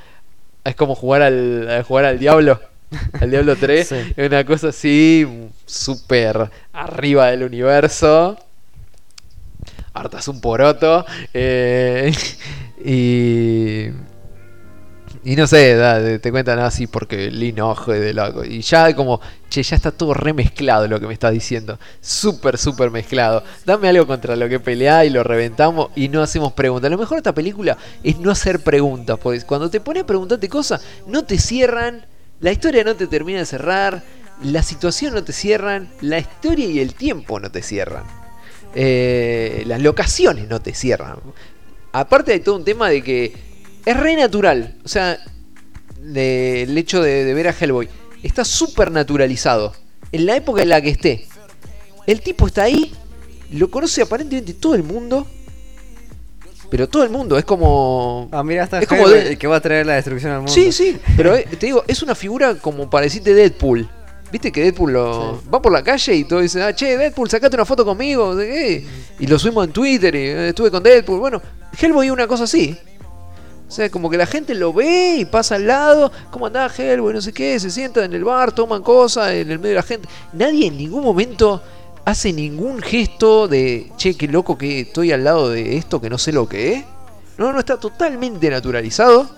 [0.64, 2.60] Es como jugar al, jugar al diablo.
[3.20, 3.88] Al Diablo 3.
[3.88, 3.96] Sí.
[4.16, 5.28] Es una cosa así,
[5.66, 8.38] súper arriba del universo.
[9.94, 11.06] Hartas un poroto.
[11.34, 12.14] eh,
[12.86, 13.92] y.
[15.24, 18.46] Y no sé, da, te- cuentan así porque Linojo de loco.
[18.46, 21.80] Y ya como, che, ya está todo remezclado lo que me estás diciendo.
[22.02, 23.44] Súper, súper mezclado.
[23.66, 26.90] Dame algo contra lo que pelea y lo reventamos y no hacemos preguntas.
[26.92, 29.18] Lo mejor de esta película es no hacer preguntas.
[29.22, 32.06] Porque cuando te pones a preguntarte cosas, no te cierran.
[32.40, 34.04] La historia no te termina de cerrar.
[34.44, 35.90] La situación no te cierran.
[36.02, 38.04] La historia y el tiempo no te cierran.
[38.76, 41.18] Eh, las locaciones no te cierran.
[41.92, 43.34] Aparte hay todo un tema de que
[43.86, 44.78] es re natural.
[44.86, 45.18] O sea,
[46.00, 47.90] el hecho de, de ver a Hellboy
[48.22, 49.74] está súper naturalizado.
[50.12, 51.28] En la época en la que esté.
[52.06, 52.94] El tipo está ahí.
[53.52, 55.28] Lo conoce aparentemente todo el mundo.
[56.70, 57.38] Pero todo el mundo.
[57.38, 58.28] Es como...
[58.32, 60.52] Ah, mira, está Es como de- el que va a traer la destrucción al mundo.
[60.52, 63.90] Sí, sí, pero eh, te digo, es una figura como para decirte Deadpool.
[64.32, 65.42] Viste que Deadpool lo...
[65.54, 68.36] va por la calle y todos dicen, ah, che, Deadpool, sacate una foto conmigo.
[68.42, 71.20] Y lo subimos en Twitter y eh, estuve con Deadpool.
[71.20, 71.42] Bueno,
[71.80, 72.78] Hellboy es una cosa así.
[73.68, 76.12] O sea, como que la gente lo ve y pasa al lado.
[76.32, 77.14] ¿Cómo andaba Hellboy?
[77.14, 77.60] No sé qué.
[77.60, 80.08] Se sientan en el bar, toman cosas en el medio de la gente.
[80.34, 81.62] Nadie en ningún momento
[82.08, 86.18] hace ningún gesto de, che, qué loco que estoy al lado de esto que no
[86.18, 86.86] sé lo que es.
[87.38, 89.30] No, no, está totalmente naturalizado.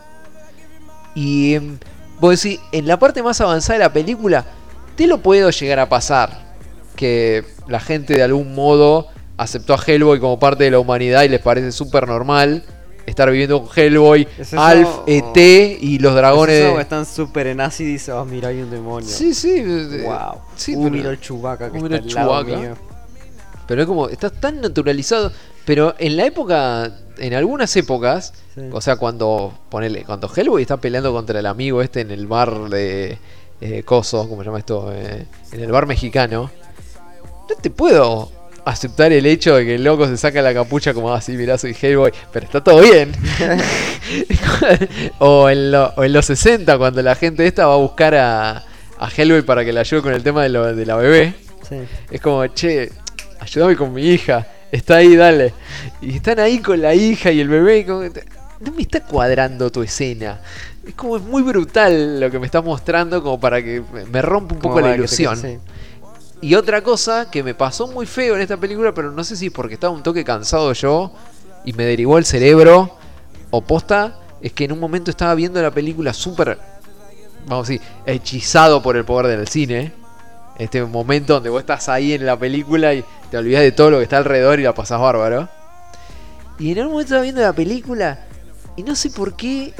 [1.15, 1.79] Y em,
[2.19, 4.45] vos decís, en la parte más avanzada de la película,
[4.95, 6.53] te lo puedo llegar a pasar.
[6.95, 11.29] Que la gente de algún modo aceptó a Hellboy como parte de la humanidad y
[11.29, 12.63] les parece súper normal
[13.09, 15.37] estar viviendo con Hellboy, ¿Es eso Alf, ET
[15.81, 16.55] y los dragones.
[16.55, 19.09] Es eso, están súper en y oh, mira, hay un demonio.
[19.09, 19.61] Sí, sí.
[19.61, 20.39] Wow.
[20.55, 22.75] sí, uh, pero- mira el Chewbacca que uh, está el al lado mío.
[23.67, 25.31] Pero es como, está tan naturalizado.
[25.65, 28.61] Pero en la época, en algunas épocas, Sí.
[28.71, 32.69] o sea, cuando, ponele, cuando Hellboy está peleando contra el amigo este en el bar
[32.69, 33.19] de
[33.61, 34.91] eh, Coso, ¿cómo se llama esto?
[34.91, 36.49] Eh, en el bar mexicano,
[37.47, 38.38] no te puedo
[38.69, 41.75] aceptar el hecho de que el loco se saca la capucha como así, mirá, soy
[41.79, 43.11] Hellboy, pero está todo bien.
[45.19, 48.51] o, en lo- o en los 60, cuando la gente esta va a buscar a,
[48.97, 51.33] a Hellboy para que le ayude con el tema de, lo- de la bebé.
[51.67, 51.75] Sí.
[52.09, 52.91] Es como, che,
[53.39, 54.47] ayúdame con mi hija.
[54.71, 55.53] Está ahí, dale.
[56.01, 57.79] Y están ahí con la hija y el bebé.
[57.79, 60.39] y como no me está cuadrando tu escena.
[60.85, 63.81] Es como es muy brutal lo que me estás mostrando como para que
[64.11, 65.01] me- rompa un Como poco la que
[66.41, 69.49] Y otra cosa que me pasó muy feo en esta película, pero no sé si
[69.49, 71.11] porque estaba un toque cansado yo
[71.65, 72.97] y me derivó el cerebro
[73.51, 76.57] o posta, es que en un momento estaba viendo la película súper,
[77.45, 79.91] vamos a decir, hechizado por el poder del cine.
[80.57, 83.97] Este momento donde vos estás ahí en la película y te olvidas de todo lo
[83.97, 85.47] que está alrededor y la pasás bárbaro.
[86.57, 88.19] Y en un momento estaba viendo la película
[88.75, 89.73] y no sé por qué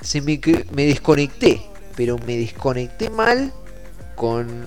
[0.00, 0.40] se me,
[0.72, 1.62] me desconecté,
[1.96, 3.52] pero me desconecté mal
[4.14, 4.66] con...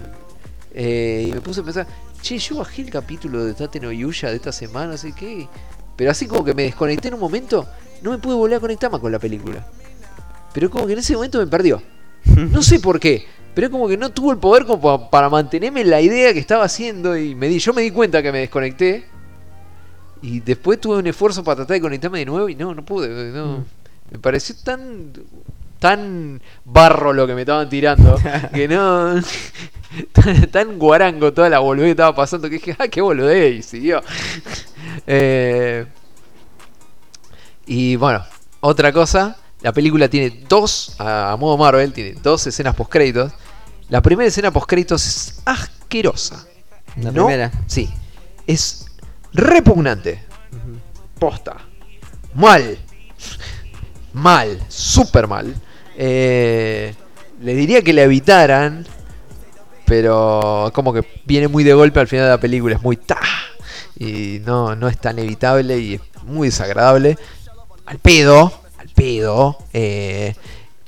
[0.74, 1.88] eh, y me puse a pensar,
[2.22, 5.48] che, yo bajé el capítulo de Tate no Yuya de esta semana, sé qué.
[5.95, 7.68] Pero así como que me desconecté en un momento,
[8.02, 9.66] no me pude volver a conectar más con la película.
[10.53, 11.82] Pero como que en ese momento me perdió.
[12.26, 15.82] No sé por qué, pero como que no tuvo el poder como pa- para mantenerme
[15.82, 18.40] en la idea que estaba haciendo y me di, yo me di cuenta que me
[18.40, 19.06] desconecté.
[20.22, 23.32] Y después tuve un esfuerzo para tratar de conectarme de nuevo y no, no pude.
[23.32, 23.66] No.
[24.10, 25.11] Me pareció tan
[25.84, 28.16] tan barro lo que me estaban tirando
[28.53, 29.16] que no
[30.14, 33.62] tan, tan guarango toda la boludez que estaba pasando que dije, ah, qué boludez y
[33.64, 34.02] siguió.
[35.06, 35.86] Eh,
[37.66, 38.24] y bueno,
[38.62, 43.34] otra cosa, la película tiene dos, a, modo Marvel, tiene dos escenas post créditos.
[43.90, 46.45] La primera escena post créditos es asquerosa.
[46.95, 47.52] La No, primera.
[47.68, 47.90] Sí.
[48.48, 48.86] Es
[49.34, 50.24] repugnante.
[51.20, 51.58] Posta.
[52.36, 52.78] Mal.
[54.14, 54.64] Mal.
[54.70, 55.53] Súper mal.
[55.97, 56.93] Eh,
[57.41, 58.85] le diría que la evitaran.
[59.85, 62.75] Pero como que viene muy de golpe al final de la película.
[62.75, 63.19] Es muy ta.
[63.97, 67.17] Y no, no es tan evitable y es muy desagradable.
[67.85, 68.53] Al pedo.
[68.77, 69.57] Al pedo.
[69.73, 70.35] eh,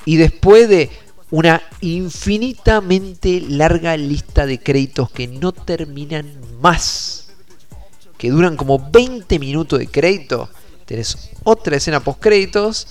[0.06, 0.92] y después de
[1.32, 7.30] una infinitamente larga lista de créditos que no terminan más.
[8.18, 10.50] Que duran como 20 minutos de crédito.
[10.86, 12.88] Tenés otra escena post créditos.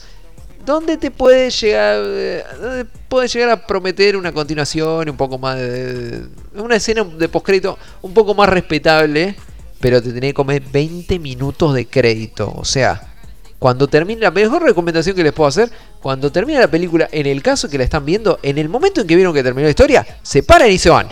[0.65, 2.03] Donde te puede llegar.
[2.05, 5.09] eh, donde puede llegar a prometer una continuación.
[5.11, 6.27] Un poco más de.
[6.55, 9.37] Una escena de post crédito un poco más respetable.
[9.81, 12.53] Pero te tenés que comer 20 minutos de crédito.
[12.57, 13.11] O sea.
[13.59, 15.71] Cuando termine, la mejor recomendación que les puedo hacer,
[16.03, 19.07] cuando termine la película, en el caso que la están viendo, en el momento en
[19.07, 21.09] que vieron que terminó la historia, se paran y se van.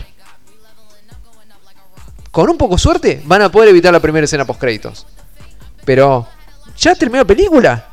[2.31, 5.07] Con un poco de suerte, van a poder evitar la primera escena post créditos.
[5.87, 6.29] Pero,
[6.77, 7.92] ¿ya terminó la película?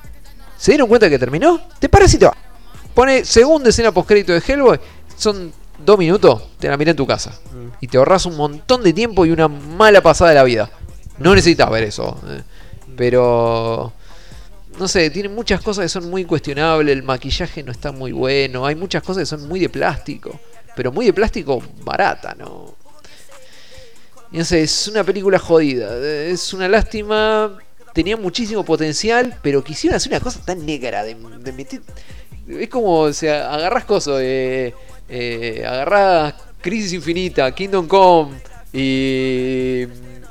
[0.60, 1.62] ¿Se dieron cuenta que terminó?
[1.80, 2.36] Te paras y te vas.
[2.94, 4.78] Pone segunda escena post crédito de Hellboy,
[5.16, 5.54] son
[5.86, 7.40] dos minutos, te la miré en tu casa.
[7.80, 10.70] Y te ahorras un montón de tiempo y una mala pasada de la vida.
[11.18, 12.20] No necesitas ver eso.
[12.28, 12.42] eh.
[12.98, 13.94] Pero
[14.78, 18.66] no sé, tiene muchas cosas que son muy cuestionables, el maquillaje no está muy bueno,
[18.66, 20.40] hay muchas cosas que son muy de plástico,
[20.76, 22.76] pero muy de plástico barata, ¿no?
[24.32, 27.58] Y no sé, es una película jodida, es una lástima,
[27.94, 31.82] tenía muchísimo potencial, pero quisieron hacer una cosa tan negra, de, de meter...
[32.48, 34.74] Es como, o sea, agarrás cosas, eh,
[35.08, 38.38] eh, agarrás Crisis Infinita, Kingdom Come
[38.74, 39.86] y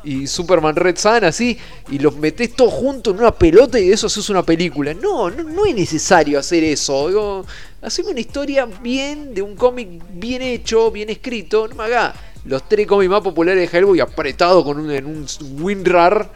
[0.09, 1.59] y Superman Red Sun así
[1.91, 4.95] y los metés todos juntos en una pelota y de eso haces una película.
[4.95, 7.09] No, no, no es necesario hacer eso.
[7.09, 7.47] Digo,
[7.83, 11.69] haceme una historia bien, de un cómic bien hecho, bien escrito.
[11.69, 12.15] No me haga
[12.45, 15.27] los tres cómics más populares de Hellboy apretados con un, en un
[15.61, 16.33] WinRAR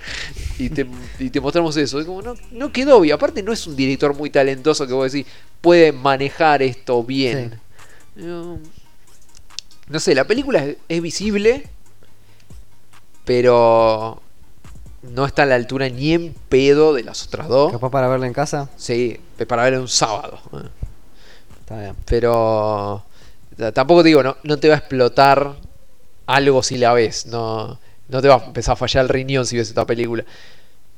[0.65, 0.87] y te,
[1.19, 2.01] y te mostramos eso.
[2.01, 3.05] Es como, no, no quedó.
[3.05, 7.61] Y aparte no es un director muy talentoso que vos decís, puede manejar esto bien.
[8.15, 8.59] No,
[9.89, 11.69] no sé, la película es, es visible,
[13.25, 14.21] pero
[15.03, 17.73] no está a la altura ni en pedo de las otras dos.
[17.73, 18.71] Capaz para verla en casa.
[18.77, 19.19] Sí,
[19.49, 20.41] para verla un sábado.
[21.61, 21.97] Está bien.
[22.07, 23.05] Pero
[23.75, 25.57] tampoco te digo, no, no te va a explotar
[26.27, 27.27] algo si la ves.
[27.27, 27.79] No,
[28.13, 30.25] no te va a empezar a fallar el riñón si ves esta película.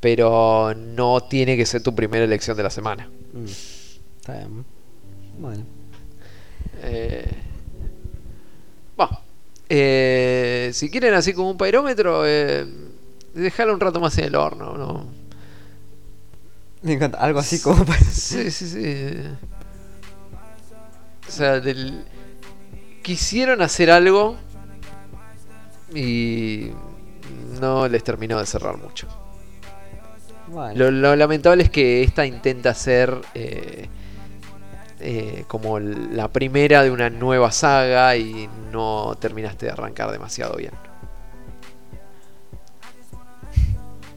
[0.00, 3.08] Pero no tiene que ser tu primera elección de la semana.
[3.32, 3.44] Mm.
[4.20, 4.64] Está bien.
[5.38, 5.64] Bueno.
[6.82, 7.32] Eh,
[9.00, 9.22] va.
[9.68, 12.66] Eh, si quieren así como un pairómetro, eh,
[13.32, 14.76] dejarlo un rato más en el horno.
[14.76, 15.06] ¿no?
[16.82, 17.18] Me encanta.
[17.18, 17.86] Algo así como.
[18.10, 19.14] Sí, sí, sí.
[21.28, 22.04] O sea, del...
[23.02, 24.36] quisieron hacer algo
[25.94, 26.70] y
[27.60, 29.06] no les terminó de cerrar mucho.
[30.48, 30.74] Bueno.
[30.76, 33.88] Lo, lo lamentable es que esta intenta ser eh,
[35.00, 40.72] eh, como la primera de una nueva saga y no terminaste de arrancar demasiado bien.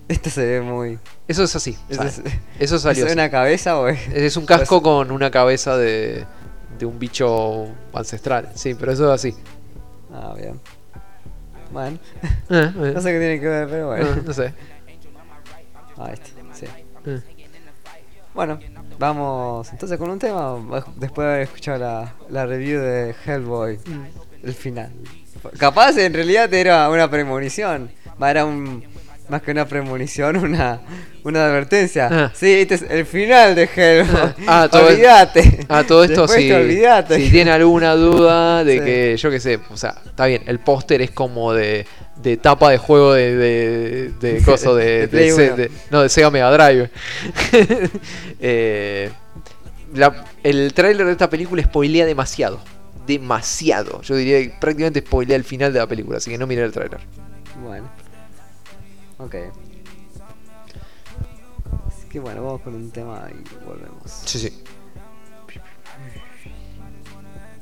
[0.08, 1.00] Esto se ve muy...
[1.28, 1.78] Eso es así.
[1.90, 2.22] Eso es-
[2.60, 3.04] Eso salió.
[3.06, 3.14] ¿Es así.
[3.20, 4.08] una cabeza o es...?
[4.10, 6.26] Es un casco con una cabeza de,
[6.80, 8.50] de un bicho ancestral.
[8.56, 9.36] Sí, pero eso es así.
[10.14, 10.62] Ah, bien.
[11.72, 11.98] Bueno.
[12.50, 12.92] Eh, eh.
[12.96, 14.06] No sé qué tiene que ver, pero bueno.
[14.06, 14.54] Eh, no sé.
[15.98, 16.66] Ah, este, sí.
[17.06, 17.20] Eh.
[18.34, 18.58] Bueno,
[18.98, 20.56] vamos entonces con un tema.
[20.96, 23.80] Después de haber escuchado la, la review de Hellboy,
[24.44, 24.94] el final.
[25.58, 27.92] Capaz en realidad era una premonición.
[28.22, 28.84] Era un.
[29.30, 30.80] Más que una premonición, una,
[31.24, 32.08] una advertencia.
[32.10, 32.32] Ah.
[32.34, 34.34] Sí, este es el final de Hellboy.
[34.48, 35.66] Ah, todo- olvídate.
[35.68, 37.18] Ah, todo esto Después olvidate.
[37.18, 38.86] Si tiene alguna duda de Sí.
[38.86, 42.70] que, yo qué sé, o sea, está bien, el póster es como de, de tapa
[42.72, 46.90] de juego de, de, de coso de, no, de Sega Mega Drive.
[48.40, 49.10] Eh,
[49.94, 52.60] la- el tráiler de esta película spoilea demasiado.
[53.06, 54.02] Demasiado.
[54.02, 56.72] Yo diría que prácticamente spoilea el final de la película, así que no miré el
[56.72, 57.00] tráiler.
[57.64, 57.90] Bueno.
[59.18, 59.36] Ok.
[61.88, 64.12] Así que bueno, vamos con un tema y volvemos.
[64.26, 64.64] Sí, sí.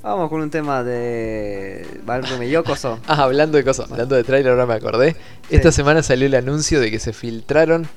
[0.02, 3.00] Vamos con un tema de Balrume Yokoso.
[3.08, 5.16] Ah, hablando de cosas, hablando de tráiler, ahora me acordé.
[5.50, 7.88] Esta semana salió el anuncio de que se filtraron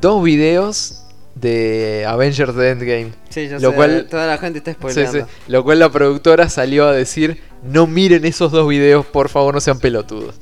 [0.00, 3.12] dos videos de Avengers de Endgame.
[3.28, 5.26] Sí, lo cual, toda la gente está spoileando.
[5.48, 9.60] Lo cual la productora salió a decir, no miren esos dos videos, por favor, no
[9.60, 10.34] sean pelotudos.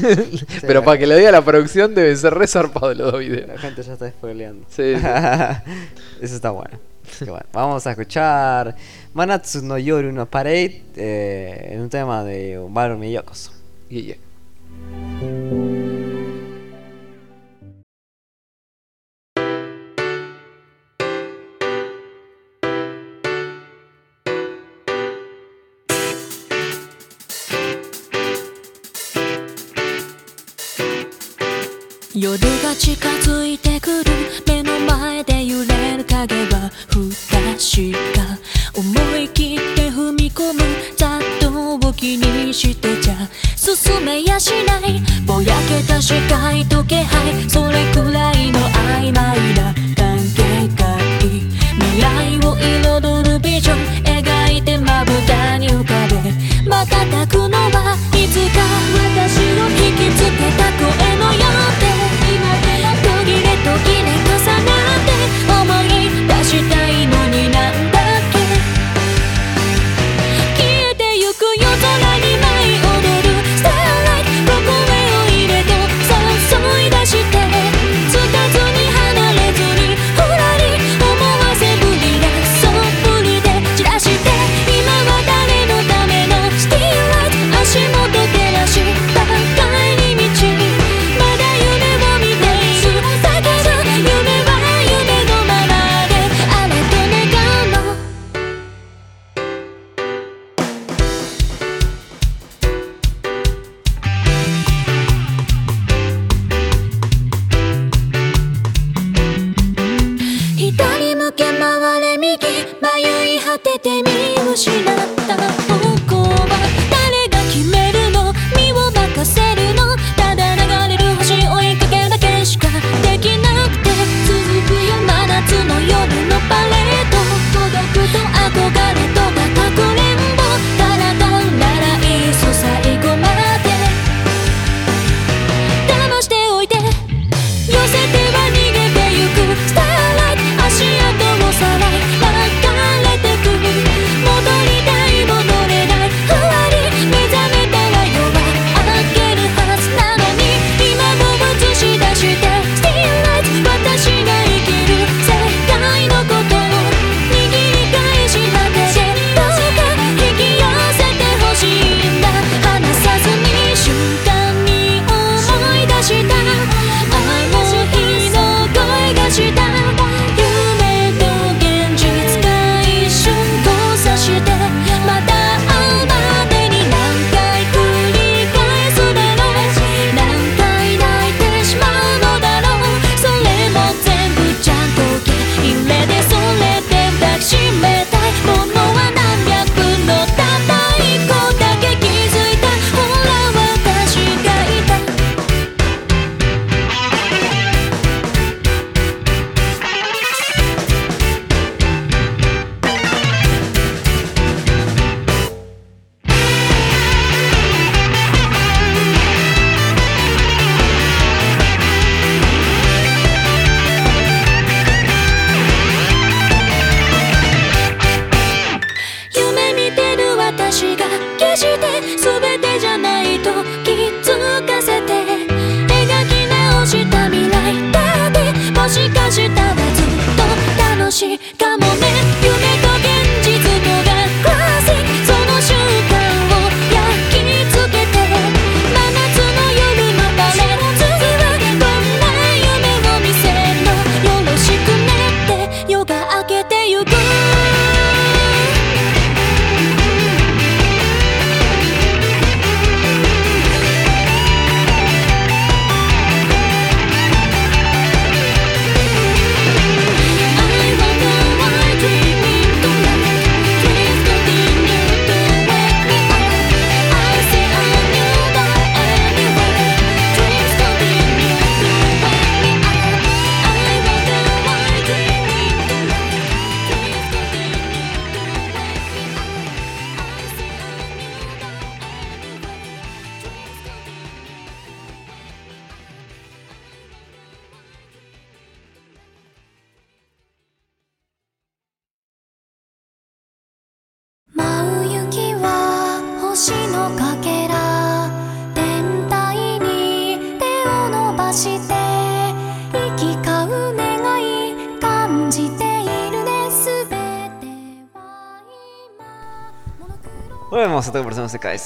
[0.60, 3.48] Pero para que lo diga la producción deben ser resarpados los dos videos.
[3.48, 4.66] La gente ya está spoileando.
[4.76, 5.62] Eso
[6.20, 6.78] está bueno.
[7.52, 8.74] Vamos a escuchar
[9.12, 13.52] Manatsu no Yoru no Parade eh, en un tema de Umaru Miyokoso.
[13.88, 14.16] Yeah.
[32.74, 34.10] 近づいてくる
[34.46, 38.38] 目の前で揺れる影は不確か
[38.74, 40.60] 思い切って踏み込む
[40.96, 51.40] ざっとを気にしてちゃ進めやしないぼやけた視界と気配それくらいの曖昧な関係がいい
[51.78, 56.16] 未来を彩るビジョン描いてまぶたに浮かべ
[56.66, 58.64] 瞬くのはいつか
[59.14, 61.11] 私を引きつけた声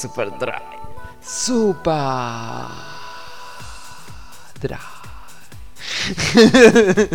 [0.01, 0.63] Super Drive.
[1.23, 1.93] Super.
[4.61, 4.79] Drive.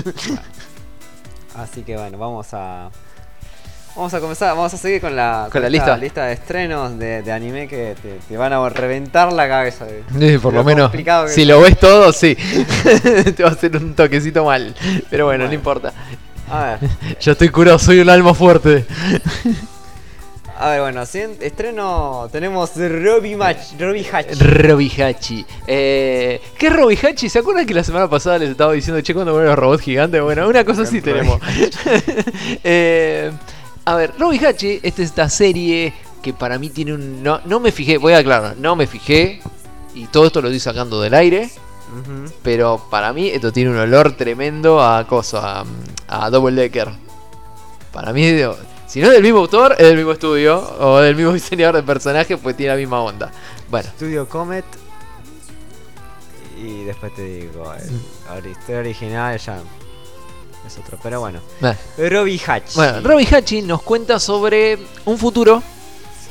[1.56, 2.90] Así que bueno, vamos a.
[3.94, 5.98] Vamos a comenzar, vamos a seguir con la, Con la esta lista.
[5.98, 9.86] lista de estrenos de, de anime que te, te van a reventar la cabeza.
[10.18, 10.92] Eh, por lo menos,
[11.28, 12.36] si lo ves todo, sí.
[13.36, 14.74] Te va a hacer un toquecito mal.
[15.10, 15.54] Pero bueno, no Bueno.
[15.54, 15.92] importa.
[16.50, 18.86] A ver, Ya estoy curado, soy un alma fuerte.
[20.62, 24.40] A ver, bueno, estreno tenemos Robbie Match, Robbie Hatch.
[24.40, 25.44] Robihachi.
[25.66, 27.30] Eh, ¿Qué es Robihachi?
[27.30, 30.22] ¿Se acuerdan que la semana pasada les estaba diciendo, che, cuando los robots gigantes?
[30.22, 31.40] Bueno, una cosa sí tenemos.
[32.64, 33.32] Eh,
[33.86, 37.24] a ver, Robihachi, esta es esta serie que para mí tiene un...
[37.24, 39.42] No, no me fijé, voy a aclarar, no me fijé.
[39.96, 41.50] Y todo esto lo estoy sacando del aire.
[42.44, 45.64] Pero para mí esto tiene un olor tremendo a cosa,
[46.08, 46.90] a, a Double Decker.
[47.92, 48.32] Para mí,
[48.92, 51.84] si no es del mismo autor, es del mismo estudio o del mismo diseñador de
[51.84, 53.32] personajes, pues tiene la misma onda.
[53.70, 54.66] Bueno, Studio Comet.
[56.58, 59.62] Y después te digo, el historia original ya
[60.68, 61.40] es otro, pero bueno.
[61.62, 61.78] nada.
[61.98, 62.76] Robbie Hatch.
[62.76, 65.64] Bueno, Robbie Hachi nos cuenta sobre un futuro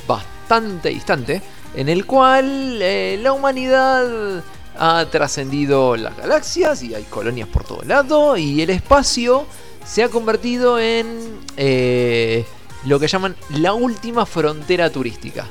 [0.06, 1.40] bastante distante
[1.74, 4.44] en el cual eh, la humanidad
[4.78, 9.46] ha trascendido las galaxias y hay colonias por todo lado y el espacio
[9.84, 12.44] se ha convertido en eh,
[12.84, 15.46] lo que llaman la última frontera turística.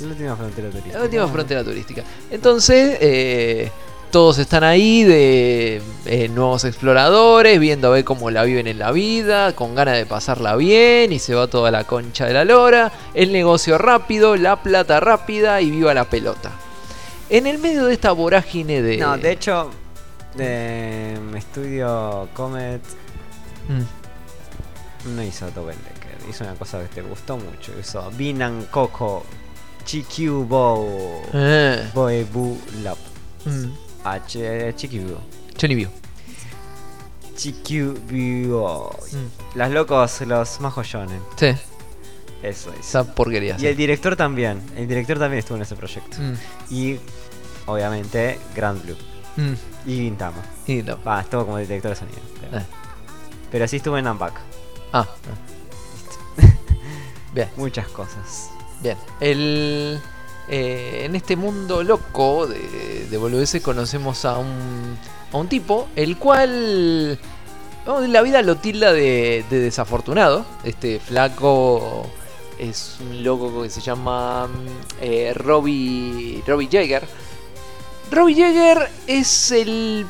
[0.00, 0.98] La última frontera turística.
[0.98, 2.04] La última frontera turística.
[2.30, 3.70] Entonces, eh,
[4.10, 8.92] todos están ahí de eh, nuevos exploradores, viendo a ver cómo la viven en la
[8.92, 12.92] vida, con ganas de pasarla bien y se va toda la concha de la lora.
[13.14, 16.50] El negocio rápido, la plata rápida y viva la pelota.
[17.28, 18.96] En el medio de esta vorágine de...
[18.96, 19.70] No, de hecho,
[20.34, 22.82] de Estudio Comet
[23.68, 26.28] Mm, no hizo Double Decker.
[26.28, 27.72] Hizo una cosa que te gustó mucho.
[27.78, 29.24] Hizo Binan Coco
[29.90, 32.98] GQ Bow eh, Boy Bu Lap.
[33.46, 33.70] mm,
[34.04, 35.88] H View.
[37.36, 37.94] GQ
[38.48, 39.12] Boy.
[39.12, 41.20] Mm, Los locos, los joyones.
[41.36, 41.46] sí,
[42.42, 42.80] Eso es.
[42.80, 43.56] esa porquería.
[43.56, 43.66] Y sí.
[43.66, 44.60] el director también.
[44.76, 46.18] El director también estuvo en ese proyecto.
[46.20, 46.34] Mm,
[46.74, 46.98] Y
[47.66, 48.96] obviamente Grand Blue.
[49.36, 49.54] mm,
[49.90, 50.42] Y Gintama.
[50.66, 50.82] y.
[50.82, 52.18] Va, estuvo como director de sonido.
[52.52, 52.62] Eh.
[53.50, 54.34] Pero sí estuvo en Unpack.
[54.92, 55.06] Ah,
[57.34, 57.48] bien.
[57.56, 58.50] Muchas cosas.
[58.82, 60.00] Bien, el,
[60.48, 64.96] eh, en este mundo loco de, de boludeces conocemos a un,
[65.32, 67.18] a un tipo, el cual
[68.08, 70.44] la vida lo tilda de, de desafortunado.
[70.64, 72.06] Este flaco
[72.58, 74.48] es un loco que se llama
[75.00, 77.06] eh, Robbie, Robbie Jagger.
[78.10, 80.06] Robbie Jagger es el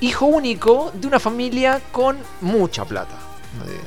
[0.00, 3.14] hijo único de una familia con mucha plata.
[3.66, 3.80] Eh,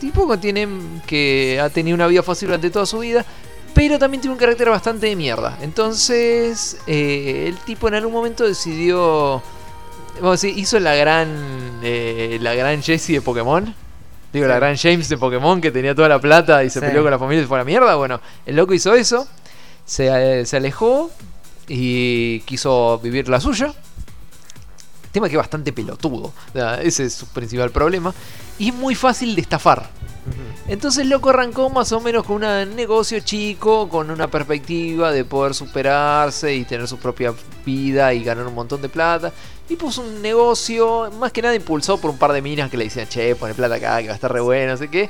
[0.00, 0.68] tipo que, tiene,
[1.06, 3.24] que ha tenido una vida fácil durante toda su vida,
[3.74, 5.58] pero también tiene un carácter bastante de mierda.
[5.60, 9.42] Entonces, eh, el tipo en algún momento decidió.
[10.22, 11.28] Decir, hizo la gran.
[11.82, 13.72] eh, la gran Jessie de Pokémon.
[14.32, 16.86] Digo, la gran James de Pokémon que tenía toda la plata y se Sí.
[16.86, 17.94] peleó con la familia y se fue a la mierda.
[17.94, 19.26] Bueno, el loco hizo eso.
[19.86, 21.10] Se, se alejó
[21.66, 23.72] y quiso vivir la suya.
[25.12, 26.32] Tema que es bastante pelotudo.
[26.48, 28.14] O sea, ese es su principal problema.
[28.58, 29.88] Y es muy fácil de estafar.
[30.66, 35.54] Entonces loco arrancó más o menos con un negocio chico, con una perspectiva de poder
[35.54, 37.32] superarse y tener su propia
[37.64, 39.32] vida y ganar un montón de plata.
[39.68, 42.84] Y puso un negocio, más que nada impulsado por un par de minas que le
[42.84, 45.08] decían, che, pone plata acá, que va a estar re bueno, no sé qué.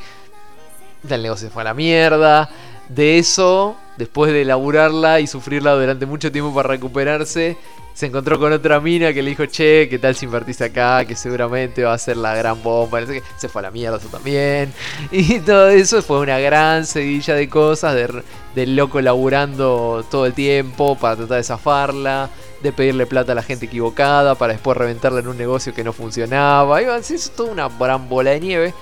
[1.08, 2.48] El negocio se fue a la mierda.
[2.88, 7.56] De eso, después de laburarla y sufrirla durante mucho tiempo para recuperarse,
[7.98, 11.04] se encontró con otra mina que le dijo, che, ¿qué tal si invertiste acá?
[11.04, 13.00] Que seguramente va a ser la gran bomba.
[13.36, 14.72] Se fue a la mierda eso también.
[15.10, 18.22] Y todo eso fue una gran seguilla de cosas, de,
[18.54, 22.30] del loco laburando todo el tiempo para tratar de zafarla,
[22.62, 25.92] de pedirle plata a la gente equivocada para después reventarla en un negocio que no
[25.92, 26.80] funcionaba.
[26.80, 28.74] Y así es toda una gran bola de nieve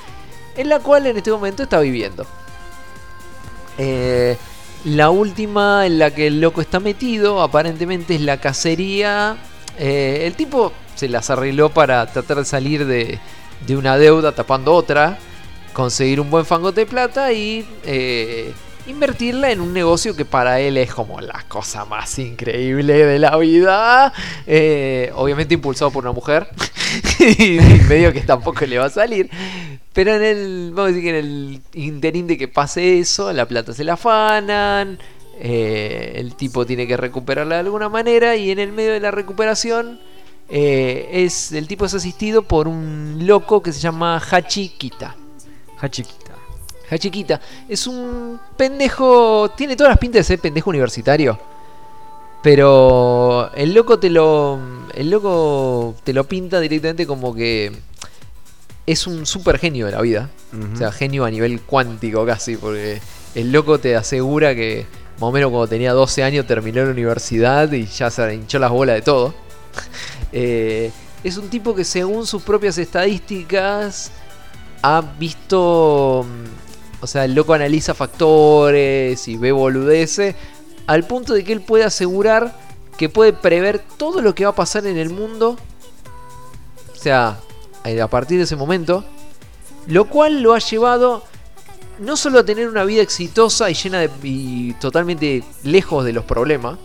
[0.59, 2.26] en la cual en este momento está viviendo.
[3.79, 4.37] Eh,
[4.85, 9.37] la última en la que el loco está metido, aparentemente es la cacería.
[9.79, 13.19] Eh, el tipo se las arregló para tratar de salir de,
[13.77, 15.19] una deuda tapando otra,
[15.73, 18.53] conseguir un buen fangote de plata y eh,
[18.87, 23.37] invertirla en un negocio que para él es como la cosa más increíble de la
[23.37, 24.13] vida.
[25.15, 26.49] Obviamente impulsado por una mujer.
[27.19, 29.29] y medio que tampoco le va a salir.
[29.97, 30.73] Pero en el.
[30.75, 33.94] Vamos a decir que en el interín de que pase eso, la plata se la
[33.94, 34.99] afanan.
[35.41, 38.36] eh, el tipo tiene que recuperarla de alguna manera.
[38.36, 39.99] Y en el medio de la recuperación.
[40.50, 45.16] eh, es, el tipo es asistido por un loco que se llama Hachikita.
[45.81, 46.34] Hachikita.
[46.91, 49.50] Hachikita es un pendejo.
[49.57, 51.41] Tiene todas las pintas de ser pendejo universitario.
[52.42, 54.58] Pero el loco te lo.
[54.94, 57.73] El loco te lo pinta directamente como que.
[58.86, 60.31] Es un super genio de la vida.
[60.73, 62.56] O sea, genio a nivel cuántico casi.
[62.56, 63.00] Porque
[63.34, 64.86] el loco te asegura que.
[65.15, 68.70] Más o menos cuando tenía 12 años terminó la universidad y ya se hinchó las
[68.70, 69.34] bolas de todo.
[70.32, 70.90] Eh,
[71.24, 74.10] es un tipo que según sus propias estadísticas
[74.82, 76.26] ha visto...
[76.28, 80.34] mm, O sea, el loco analiza factores y ve boludeces
[80.86, 82.55] al punto de que él puede asegurar
[82.97, 85.56] que puede prever todo lo que va a pasar en el mundo.
[86.92, 87.39] O sea,
[88.00, 89.05] a partir de ese momento.
[89.86, 91.23] Lo cual lo ha llevado
[91.98, 94.10] no solo a tener una vida exitosa y llena de.
[94.23, 96.78] y totalmente lejos de los problemas.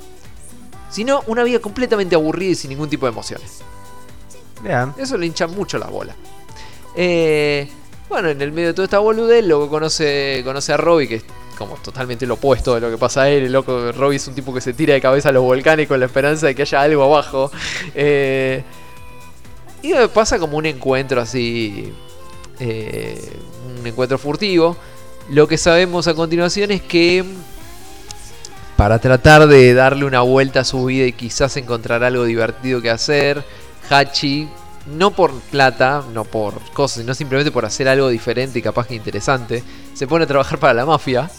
[0.90, 3.62] Sino una vida completamente aburrida y sin ningún tipo de emociones.
[4.62, 4.94] Bien.
[4.98, 6.14] Eso le hincha mucho la bola.
[6.96, 7.70] Eh,
[8.10, 11.24] bueno, en el medio de toda esta boludez, luego conoce, conoce a Robbie, que es
[11.58, 13.44] como totalmente lo opuesto de lo que pasa a él.
[13.44, 16.00] El loco Robbie es un tipo que se tira de cabeza a los volcanes con
[16.00, 17.52] la esperanza de que haya algo abajo.
[17.96, 18.64] Eh,
[19.82, 21.92] y pasa como un encuentro así.
[22.60, 23.32] eh,
[23.80, 24.78] un encuentro furtivo.
[25.30, 27.24] Lo que sabemos a continuación es que
[28.76, 32.90] para tratar de darle una vuelta a su vida y quizás encontrar algo divertido que
[32.90, 33.44] hacer,
[33.90, 34.48] Hachi,
[34.88, 38.96] no por plata, no por cosas, sino simplemente por hacer algo diferente y capaz que
[38.96, 41.30] interesante, se pone a trabajar para la mafia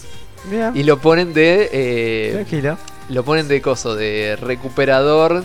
[0.48, 0.70] Bien.
[0.74, 1.68] y lo ponen de...
[1.72, 2.78] eh, Tranquilo.
[3.08, 5.42] lo ponen de coso, de recuperador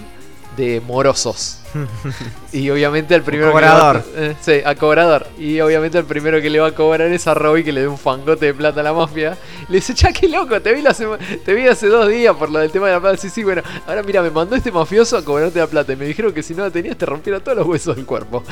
[0.55, 1.59] de morosos.
[2.53, 4.03] Y obviamente el primero cobrador.
[4.03, 5.27] que le va a, eh, sí, a cobrador.
[5.37, 7.87] Y obviamente el primero que le va a cobrar es a Robbie que le dé
[7.87, 9.37] un fangote de plata a la mafia.
[9.67, 12.59] Le dice, cha, qué loco, te vi, la te vi hace dos días por lo
[12.59, 13.17] del tema de la plata.
[13.17, 15.93] Sí, sí, bueno, ahora mira, me mandó este mafioso a cobrarte la plata.
[15.93, 18.43] Y me dijeron que si no la tenías te rompiera todos los huesos del cuerpo.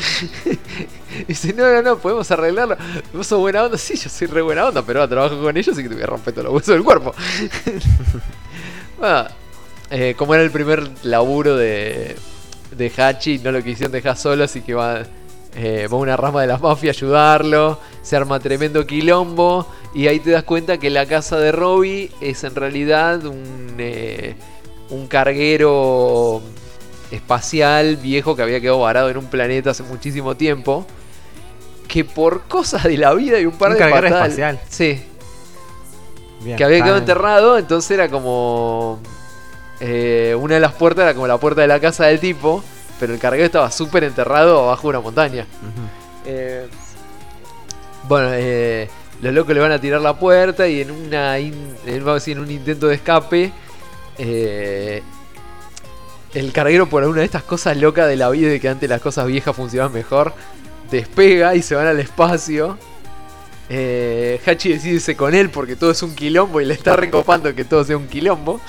[1.19, 2.77] y dice, no, no, no, podemos arreglarlo.
[3.13, 3.77] ¿Vos sos buena onda?
[3.77, 6.03] Sí, yo soy re buena onda, pero ahora trabajo con ellos y que te voy
[6.03, 7.13] a romper todos los huesos del cuerpo.
[8.97, 9.27] Bueno,
[9.89, 12.15] eh, como era el primer laburo de,
[12.77, 15.01] de Hachi, no lo quisieron dejar solo, así que va,
[15.55, 20.19] eh, va una rama de la mafia a ayudarlo, se arma tremendo quilombo, y ahí
[20.19, 24.35] te das cuenta que la casa de Robbie es en realidad un, eh,
[24.89, 26.41] un carguero
[27.11, 30.85] espacial viejo que había quedado varado en un planeta hace muchísimo tiempo.
[31.87, 34.59] Que por cosas de la vida y un par Un de carguero patadas- espacial.
[34.67, 35.01] Sí,
[36.41, 36.57] Bien.
[36.57, 38.99] que había quedado enterrado, entonces era como.
[39.79, 42.63] Eh, una de las puertas era como la puerta de la casa del tipo,
[42.99, 45.45] pero el carguero estaba súper enterrado abajo de una montaña.
[46.25, 46.67] Eh,
[48.07, 48.89] bueno, eh,
[49.21, 52.13] los locos le van a tirar la puerta y en una in- en, vamos a
[52.15, 53.51] decir, en un intento de escape,
[56.33, 59.01] el carguero por alguna de estas cosas locas de la vida de que antes las
[59.01, 60.33] cosas viejas funcionaban mejor,
[60.91, 62.77] despega y se van al espacio.
[64.45, 67.63] Hachi decide irse con él porque todo es un quilombo y le está recopando que
[67.65, 68.59] todo sea un quilombo.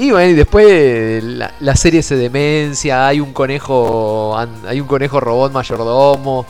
[0.00, 4.34] Y bueno, y después la, la serie se demencia, hay un conejo,
[4.66, 6.46] hay un conejo robot mayordomo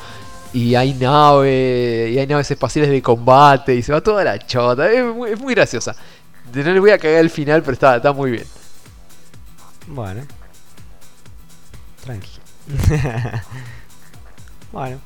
[0.53, 4.89] y hay nave, y hay naves espaciales de combate y se va toda la chota,
[4.89, 5.97] es muy, es muy graciosa.
[6.55, 8.47] No le voy a cagar el final, pero está, está muy bien.
[9.89, 10.23] Bueno.
[12.05, 12.39] Tranqui.
[14.71, 15.01] bueno.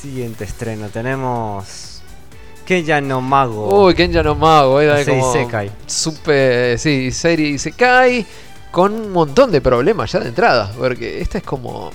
[0.00, 0.88] Siguiente estreno.
[0.88, 1.93] Tenemos.
[2.66, 3.84] Kenya no Mago.
[3.86, 5.70] Uy, Kenja no Mago, era Sí, como Isekai.
[5.86, 8.24] super, sí, serie se cae
[8.70, 11.90] con un montón de problemas ya de entrada, porque esta es como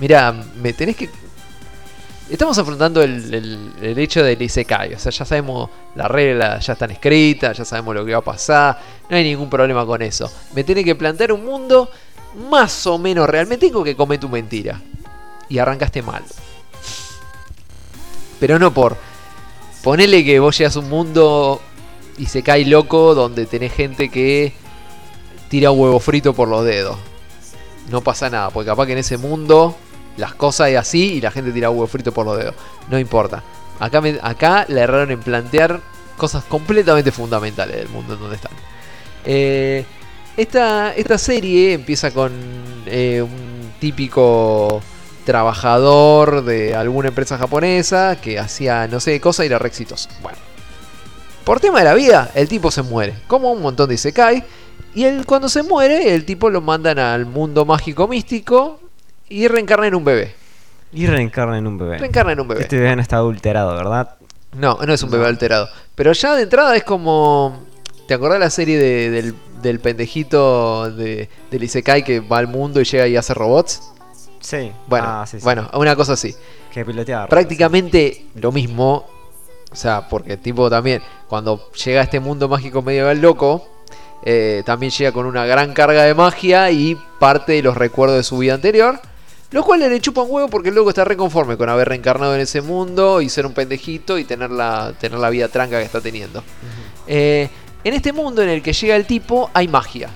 [0.00, 1.08] Mira, me tenés que
[2.28, 6.72] Estamos afrontando el, el- el hecho del Isekai, o sea, ya sabemos las reglas, ya
[6.72, 10.28] están escritas, ya sabemos lo que va a pasar, no hay ningún problema con eso.
[10.52, 11.88] Me tenés que plantear un mundo
[12.50, 14.80] más o menos real, me tengo que comer tu mentira.
[15.48, 16.24] Y arrancaste mal.
[18.40, 18.96] Pero no por
[19.86, 21.62] Ponele que vos llegas a un mundo
[22.18, 24.52] y se cae loco donde tenés gente que
[25.48, 26.98] tira huevo frito por los dedos.
[27.88, 29.76] No pasa nada, porque capaz que en ese mundo
[30.16, 32.56] las cosas es así y la gente tira huevo frito por los dedos.
[32.90, 33.44] No importa.
[33.78, 35.80] Acá, acá le erraron en plantear
[36.16, 38.52] cosas completamente fundamentales del mundo en donde están.
[39.24, 39.84] Eh,
[40.36, 42.32] esta, esta serie empieza con
[42.86, 44.82] eh, un típico
[45.26, 50.08] trabajador de alguna empresa japonesa que hacía no sé qué cosa y era re exitoso.
[50.22, 50.38] Bueno,
[51.44, 54.42] por tema de la vida, el tipo se muere, como un montón de Isekai.
[54.94, 58.80] Y él, cuando se muere, el tipo lo mandan al mundo mágico místico
[59.28, 60.34] y reencarna en un bebé.
[60.92, 61.98] Y reencarna en un bebé.
[61.98, 62.62] Reencarna en un bebé.
[62.62, 64.16] Este bebé no está adulterado, ¿verdad?
[64.56, 65.68] No, no es un bebé alterado.
[65.94, 67.62] Pero ya de entrada es como.
[68.08, 72.80] ¿Te acordás la serie de- del, del pendejito de, del Isekai que va al mundo
[72.80, 73.82] y llega y hace robots?
[74.46, 74.70] Sí.
[74.86, 75.44] Bueno, Ah, sí, sí.
[75.44, 76.32] bueno, una cosa así.
[76.72, 77.26] Que piloteaba.
[77.26, 79.04] prácticamente lo mismo.
[79.72, 83.66] O sea, porque tipo también, cuando llega a este mundo mágico medieval loco,
[84.24, 88.22] eh, también llega con una gran carga de magia y parte de los recuerdos de
[88.22, 89.00] su vida anterior.
[89.50, 92.40] Lo cual le chupa un huevo porque el loco está reconforme con haber reencarnado en
[92.40, 96.00] ese mundo y ser un pendejito y tener la, tener la vida tranca que está
[96.00, 96.44] teniendo.
[97.08, 97.48] Eh,
[97.82, 100.08] en este mundo en el que llega el tipo hay magia.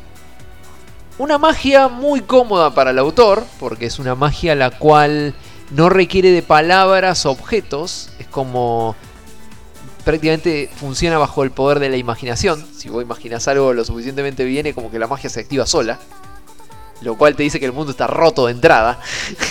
[1.21, 5.35] Una magia muy cómoda para el autor, porque es una magia la cual
[5.71, 8.09] no requiere de palabras o objetos.
[8.19, 8.97] Es como
[10.03, 12.67] prácticamente funciona bajo el poder de la imaginación.
[12.75, 15.99] Si vos imaginas algo lo suficientemente bien, es como que la magia se activa sola.
[17.03, 18.99] Lo cual te dice que el mundo está roto de entrada.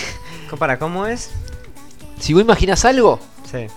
[0.58, 1.30] Para, ¿cómo es?
[2.20, 3.20] Si vos imaginas algo,
[3.52, 3.68] Sí.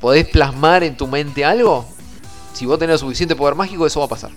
[0.00, 1.84] podés plasmar en tu mente algo.
[2.54, 4.30] Si vos tenés suficiente poder mágico, eso va a pasar.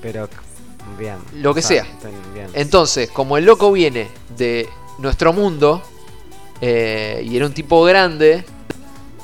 [0.00, 0.30] Pero,
[0.98, 1.16] bien.
[1.34, 1.92] Lo que O sea, sea.
[1.92, 2.48] está bien.
[2.54, 5.82] Entonces, como el loco viene de nuestro mundo
[6.60, 8.44] eh, y era un tipo grande,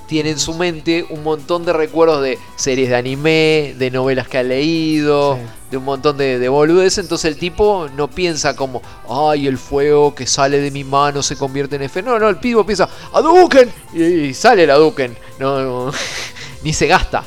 [0.09, 4.39] tiene en su mente un montón de recuerdos de series de anime, de novelas que
[4.39, 5.41] ha leído, Sí.
[5.71, 6.99] de un montón de, de boludeces.
[6.99, 11.37] Entonces el tipo no piensa como, ay, el fuego que sale de mi mano se
[11.37, 12.03] convierte en F.
[12.03, 13.71] No, no, el tipo piensa, ¡Aduken!
[13.95, 15.17] Y, y sale el Aduken.
[15.39, 15.93] No, no,
[16.65, 17.23] ni se gasta.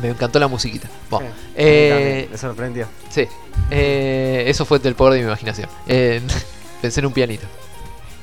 [0.00, 0.88] Me encantó la musiquita.
[1.08, 1.52] Bueno, sí.
[1.56, 2.86] eh, Me sorprendió.
[3.10, 3.26] Sí,
[3.70, 5.68] eh, eso fue del poder de mi imaginación.
[5.86, 6.20] Eh,
[6.82, 7.46] pensé en un pianito.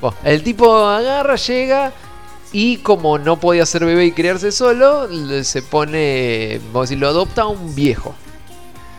[0.00, 1.92] Bueno, el tipo agarra, llega
[2.52, 5.08] y como no podía ser bebé y criarse solo,
[5.44, 8.14] se pone, vamos a decir, lo adopta a un viejo.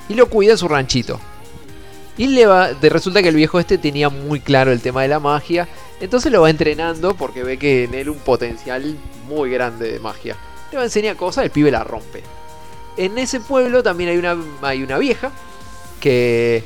[0.08, 1.20] Y lo cuida en su ranchito.
[2.18, 5.08] Y le va, de, resulta que el viejo este tenía muy claro el tema de
[5.08, 5.68] la magia.
[6.02, 10.36] Entonces lo va entrenando porque ve que en él un potencial muy grande de magia.
[10.72, 12.24] Le va a enseñar cosas, el pibe la rompe.
[13.00, 15.32] En ese pueblo también hay una, hay una vieja
[16.02, 16.66] que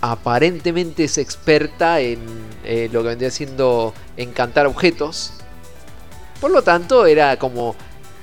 [0.00, 2.20] aparentemente es experta en
[2.64, 5.32] eh, lo que vendría siendo encantar objetos.
[6.40, 7.74] Por lo tanto, era como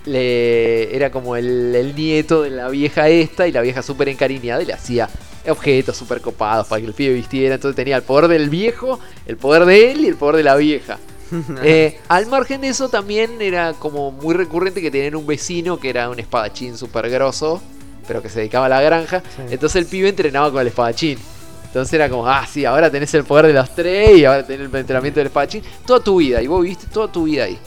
[0.05, 4.67] le, era como el, nieto de la vieja esta y la vieja súper encariñada y
[4.67, 5.09] le hacía
[5.45, 7.55] objetos súper copados para que el pibe vistiera.
[7.55, 10.55] Entonces tenía el poder del viejo, el poder de él y el poder de la
[10.55, 10.99] vieja.
[11.63, 15.89] Eh, al margen de eso también era como muy recurrente que tenían un vecino que
[15.89, 17.61] era un espadachín súper grosso,
[18.07, 19.21] pero que se dedicaba a la granja.
[19.21, 19.41] Sí.
[19.49, 21.17] Entonces el pibe entrenaba con el espadachín.
[21.65, 24.69] Entonces era como, ah, sí, ahora tenés el poder de los tres y ahora tenés
[24.69, 25.63] el entrenamiento del espadachín.
[25.85, 27.57] Toda tu vida, y vos viviste toda tu vida ahí.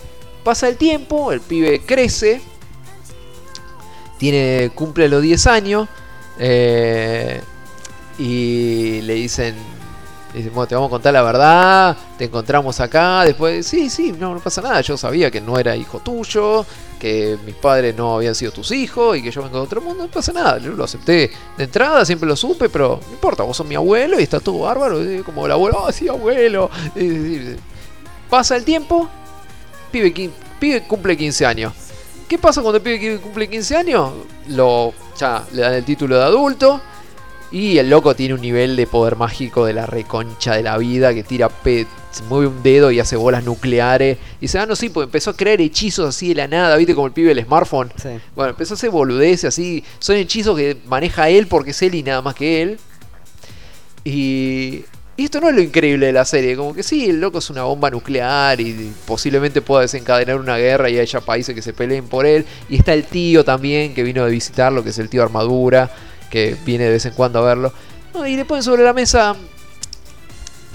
[0.42, 2.40] Pasa el tiempo, el pibe crece,
[4.18, 5.88] tiene, cumple los 10 años
[6.38, 7.40] eh,
[8.18, 9.77] y le dicen, le dicen,
[10.32, 14.40] bueno, te vamos a contar la verdad, te encontramos acá, después, sí, sí, no, no
[14.40, 16.66] pasa nada, yo sabía que no era hijo tuyo,
[16.98, 20.04] que mis padres no habían sido tus hijos y que yo vengo de otro mundo,
[20.04, 23.56] no pasa nada, yo lo acepté de entrada, siempre lo supe, pero no importa, vos
[23.56, 26.70] sos mi abuelo y está todo bárbaro, como el abuelo, oh, sí, abuelo.
[28.28, 29.08] Pasa el tiempo,
[29.90, 31.72] pibe, pibe cumple 15 años.
[32.28, 34.12] ¿Qué pasa cuando pibe cumple 15 años?
[34.48, 36.80] Lo, ya le dan el título de adulto.
[37.50, 41.14] Y el loco tiene un nivel de poder mágico de la reconcha de la vida
[41.14, 44.18] que tira pe se mueve un dedo y hace bolas nucleares.
[44.38, 46.94] Y dice, ah, no, sí, pues empezó a crear hechizos así de la nada, ¿viste?
[46.94, 47.92] Como el pibe del smartphone.
[47.96, 48.08] Sí.
[48.34, 49.84] Bueno, empezó a hacer boludeces así.
[49.98, 52.78] Son hechizos que maneja él porque es él y nada más que él.
[54.04, 54.84] Y,
[55.18, 56.56] y esto no es lo increíble de la serie.
[56.56, 60.88] Como que sí, el loco es una bomba nuclear y posiblemente pueda desencadenar una guerra
[60.90, 62.46] y haya países que se peleen por él.
[62.68, 65.90] Y está el tío también que vino de visitarlo, que es el tío Armadura,
[66.30, 67.72] que viene de vez en cuando a verlo.
[68.26, 69.36] Y le ponen sobre la mesa.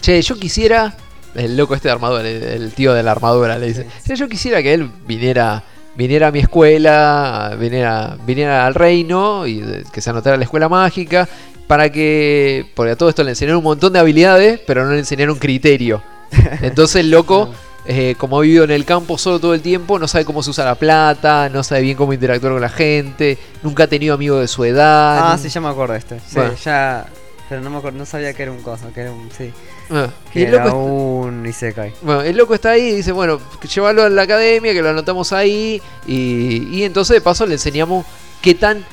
[0.01, 0.95] Che, yo quisiera.
[1.35, 3.87] El loco este de armadura, el, el tío de la armadura le dice.
[4.05, 5.63] "Che, yo quisiera que él viniera.
[5.95, 10.67] Viniera a mi escuela, viniera, viniera al reino y que se anotara a la escuela
[10.67, 11.29] mágica
[11.67, 14.99] para que, porque a todo esto le enseñaron un montón de habilidades, pero no le
[14.99, 16.01] enseñaron criterio.
[16.61, 17.53] Entonces el loco,
[17.85, 20.49] eh, como ha vivido en el campo solo todo el tiempo, no sabe cómo se
[20.51, 24.39] usa la plata, no sabe bien cómo interactuar con la gente, nunca ha tenido amigos
[24.41, 25.31] de su edad.
[25.33, 26.19] Ah, sí, ya me acuerdo de este.
[26.19, 26.53] Sí, Bueno.
[26.63, 27.05] ya.
[27.49, 29.29] Pero no me acuerdo, no sabía que era un coso, que era un.
[29.37, 29.51] Sí.
[29.91, 31.93] Ah, y Que el loco era está- un Isekai.
[32.01, 33.39] Bueno, el loco está ahí y dice, bueno,
[33.71, 35.79] llévalo a la academia, que lo anotamos ahí.
[36.07, 38.05] Y, y entonces de paso le enseñamos
[38.41, 38.83] qué tan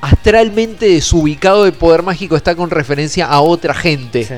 [0.00, 4.24] astralmente desubicado de poder mágico está con referencia a otra gente.
[4.24, 4.34] Sí.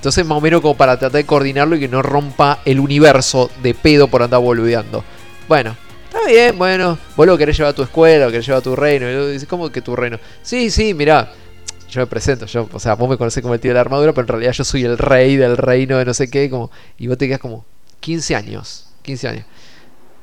[0.00, 3.50] Entonces más o menos como para tratar de coordinarlo y que no rompa el universo
[3.62, 5.04] de pedo por andar boludeando.
[5.46, 8.62] Bueno, está bien, bueno, vos lo querés llevar a tu escuela, lo querés llevar a
[8.62, 9.06] tu reino.
[9.10, 10.18] Y luego dice, ¿cómo que tu reino?
[10.40, 11.30] Sí, sí, mirá,
[11.90, 14.14] yo me presento, yo, o sea, vos me conocés como el tío de la armadura,
[14.14, 17.06] pero en realidad yo soy el rey del reino de no sé qué, como, y
[17.06, 17.66] vos te quedas como
[18.00, 19.44] 15 años, 15 años.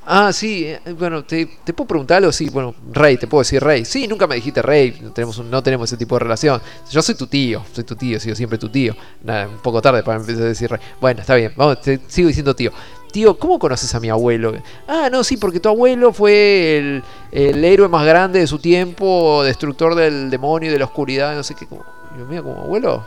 [0.09, 1.45] Ah, sí, eh, bueno, te,
[1.75, 3.83] puedo preguntar algo, sí, bueno, Rey, te puedo decir Rey.
[3.83, 6.61] Sí, nunca me dijiste Rey, no tenemos, no tenemos ese tipo de relación.
[6.89, 8.95] Yo soy tu tío, soy tu tío, he sido siempre tu tío.
[9.21, 10.79] Nada, un poco tarde para empezar a decir Rey.
[11.01, 12.71] Bueno, está bien, vamos, sigo diciendo tío.
[13.11, 14.53] Tío, ¿cómo conoces a mi abuelo?
[14.87, 17.03] Ah, no, sí, porque tu abuelo fue el,
[17.33, 21.43] el héroe más grande de su tiempo, destructor del demonio y de la oscuridad, no
[21.43, 21.65] sé qué.
[21.65, 21.83] Como,
[22.29, 23.05] mío, como abuelo,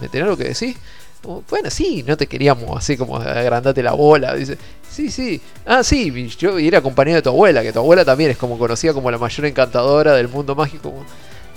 [0.00, 0.76] ¿me tenés algo que decir?
[1.22, 4.34] Como, bueno, sí, no te queríamos así como agrandate la bola.
[4.34, 4.58] Dice,
[4.90, 5.40] sí, sí.
[5.64, 8.92] Ah, sí, yo era compañero de tu abuela, que tu abuela también es como conocida
[8.92, 10.92] como la mayor encantadora del mundo mágico.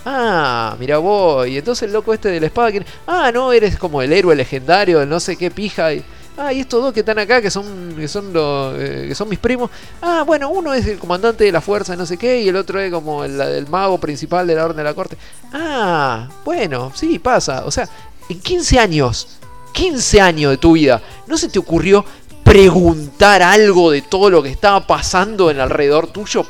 [0.07, 2.71] Ah, mira vos, y entonces el loco este de la espada,
[3.07, 5.93] ah, no, eres como el héroe legendario, del no sé qué pija.
[5.93, 6.03] Y,
[6.37, 9.27] ah, y estos dos que están acá, que son, que son los, eh, que son
[9.27, 9.71] mis primos.
[10.03, 12.79] Ah, bueno, uno es el comandante de la fuerza, no sé qué, y el otro
[12.79, 15.17] es como el, el mago principal de la orden de la corte.
[15.51, 17.65] Ah, bueno, sí, pasa.
[17.65, 17.89] O sea,
[18.29, 19.39] en 15 años,
[19.75, 22.05] 15 años de tu vida, ¿no se te ocurrió
[22.43, 26.45] preguntar algo de todo lo que estaba pasando en alrededor tuyo?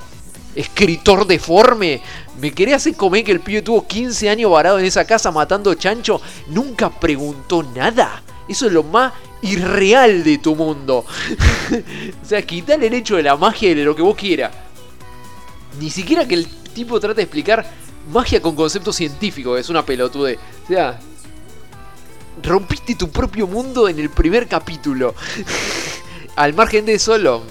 [0.54, 2.02] Escritor deforme,
[2.40, 5.74] me quería hacer comer que el pibe tuvo 15 años varado en esa casa matando
[5.74, 6.22] chancho.
[6.48, 8.22] Nunca preguntó nada.
[8.48, 11.04] Eso es lo más irreal de tu mundo.
[12.24, 14.52] o sea, quitale el hecho de la magia y de lo que vos quieras.
[15.80, 17.66] Ni siquiera que el tipo trate de explicar
[18.12, 20.38] magia con concepto científico, es una pelotude.
[20.64, 21.00] O sea,
[22.44, 25.16] rompiste tu propio mundo en el primer capítulo.
[26.36, 27.44] Al margen de solo,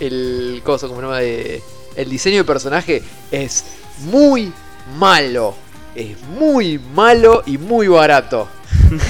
[0.00, 1.62] el cosa como llama de
[1.96, 3.64] el diseño de personaje es
[3.98, 4.52] muy
[4.98, 5.54] malo.
[5.94, 8.48] Es muy malo y muy barato.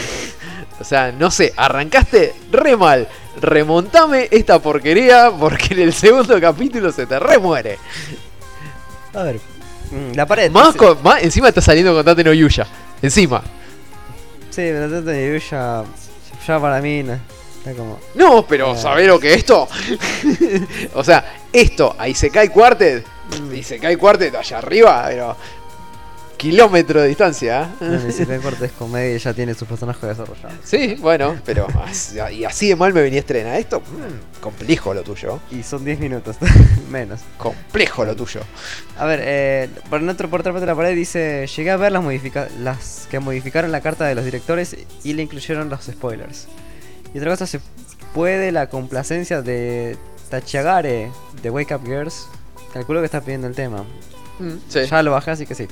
[0.81, 3.07] o sea, no sé, arrancaste re mal.
[3.40, 7.78] Remontame esta porquería porque en el segundo capítulo se te remuere.
[9.12, 9.36] A ver,
[9.90, 10.50] mm, la pared.
[10.50, 12.66] Más, con- más encima está saliendo con Tate no Yuya.
[13.02, 13.42] Encima.
[14.58, 15.84] Sí, pero Tate de Yuya,
[16.44, 17.12] ya para mí no,
[17.58, 18.00] está como...
[18.16, 18.76] No, pero Eh.
[18.76, 19.68] ¿sabés lo que es esto?
[20.94, 23.06] o sea, esto, ahí se cae Quartet.
[23.54, 25.36] Y se cae Quartet allá arriba, pero.
[26.39, 27.62] Kilómetro de distancia.
[27.62, 27.67] ¿eh?
[27.81, 30.55] No necesita cortes comedia y ya tiene sus personajes desarrollados.
[30.62, 31.67] Sí, bueno, pero.
[32.33, 33.81] Y así de mal me venía a estrenar esto.
[33.81, 35.41] mm, complejo lo tuyo.
[35.50, 36.36] Y son 10 minutos,
[36.91, 37.20] menos.
[37.36, 38.41] Complejo lo tuyo.
[38.97, 41.91] A ver, eh, por, otro, por otra parte de la pared dice, llegué a ver
[41.91, 46.47] las, modifica las que modificaron la carta de los directores y le incluyeron los spoilers.
[47.12, 47.60] Y otra cosa, se
[48.15, 49.97] puede la complacencia de
[50.31, 51.10] Tachiagare
[51.42, 52.28] de Wake Up Girls.
[52.73, 53.84] Calculo que está pidiendo el tema.
[54.39, 54.81] Mm, sí.
[54.89, 55.67] Ya lo bajé, así que sí.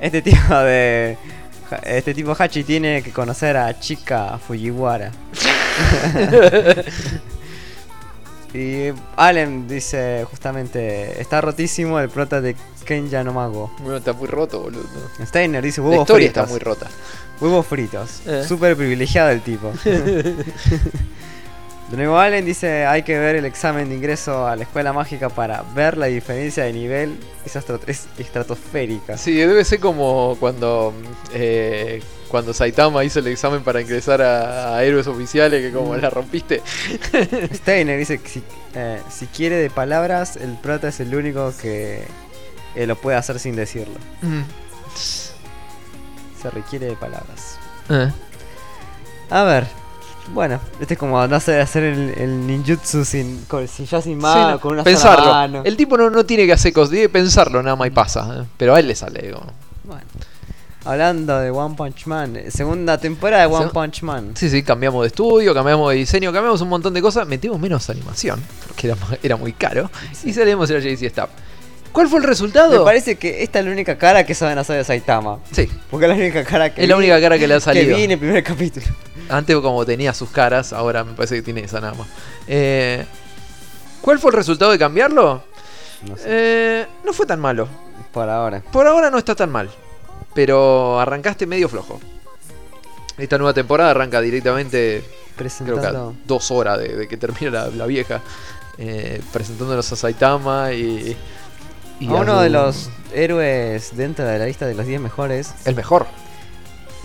[0.00, 1.16] Este tipo de...
[1.84, 5.10] Este tipo Hachi tiene que conocer a Chica Fujiwara.
[8.54, 13.72] y Allen dice justamente, está rotísimo el prota de Kenya no Mago.
[13.80, 14.84] Bueno, está muy roto, boludo.
[15.24, 16.42] Steiner dice La huevos historia fritos.
[16.44, 16.86] está muy rota.
[17.40, 18.20] Huevos fritos.
[18.26, 18.44] Eh.
[18.46, 19.72] Súper privilegiado el tipo.
[21.90, 25.28] De nuevo Allen dice, hay que ver el examen de ingreso a la escuela mágica
[25.28, 27.16] para ver la diferencia de nivel.
[27.44, 29.16] Es, estratosférica.
[29.16, 30.92] Sí, debe ser como cuando.
[31.32, 36.10] eh, cuando Saitama hizo el examen para ingresar a, a héroes oficiales, que como la
[36.10, 36.60] rompiste.
[37.54, 38.42] Steiner dice que si,
[38.74, 42.02] eh, si quiere de palabras, el prota es el único que
[42.74, 43.94] eh, lo puede hacer sin decirlo.
[44.22, 44.42] Mm.
[44.96, 47.58] Se requiere de palabras.
[49.30, 49.85] A ver.
[50.34, 54.14] Bueno, este es como no sé hacer el, el ninjutsu sin, con, sin- ya sin
[54.14, 55.24] Sí, mano, no, con una pensarlo.
[55.24, 55.62] sola mano.
[55.64, 58.40] El tipo no, no tiene que hacer cosas, tiene que pensarlo nada más y pasa.
[58.40, 58.44] eh.
[58.56, 59.22] Pero a él le sale.
[59.22, 59.40] digo.
[59.84, 60.02] Bueno.
[60.84, 64.32] Hablando de One Punch Man, eh, segunda temporada de One Punch Man.
[64.36, 67.90] Sí, sí, cambiamos de estudio, cambiamos de diseño, cambiamos un montón de cosas, metimos menos
[67.90, 69.90] animación, porque era, muy caro,
[70.24, 71.30] y salimos el JC Staff.
[71.90, 72.84] ¿Cuál fue el Me resultado?
[72.84, 75.38] parece que esta es la única cara que saben hacer de Saitama.
[75.50, 77.86] Sí, Porque es la única cara que es la única cara que le ha salido.
[77.88, 78.86] Que vi en el primer capítulo.
[79.28, 82.06] Antes como tenía sus caras, ahora me parece que tiene esa nada más.
[82.46, 83.04] Eh,
[84.00, 85.42] ¿Cuál fue el resultado de cambiarlo?
[86.08, 87.68] No sé, Eh, no fue tan malo.
[88.12, 88.62] por ahora.
[88.72, 89.68] Por ahora no está tan mal.
[90.34, 91.98] Pero arrancaste medio flojo.
[93.18, 95.02] Esta nueva temporada arranca directamente,
[95.36, 98.20] creo que a dos horas de, de que termina la, la vieja.
[98.78, 101.16] eh, presentándonos a Saitama y.
[101.98, 105.54] y a uno de los héroes dentro de la lista de los 10 mejores.
[105.64, 106.06] El mejor.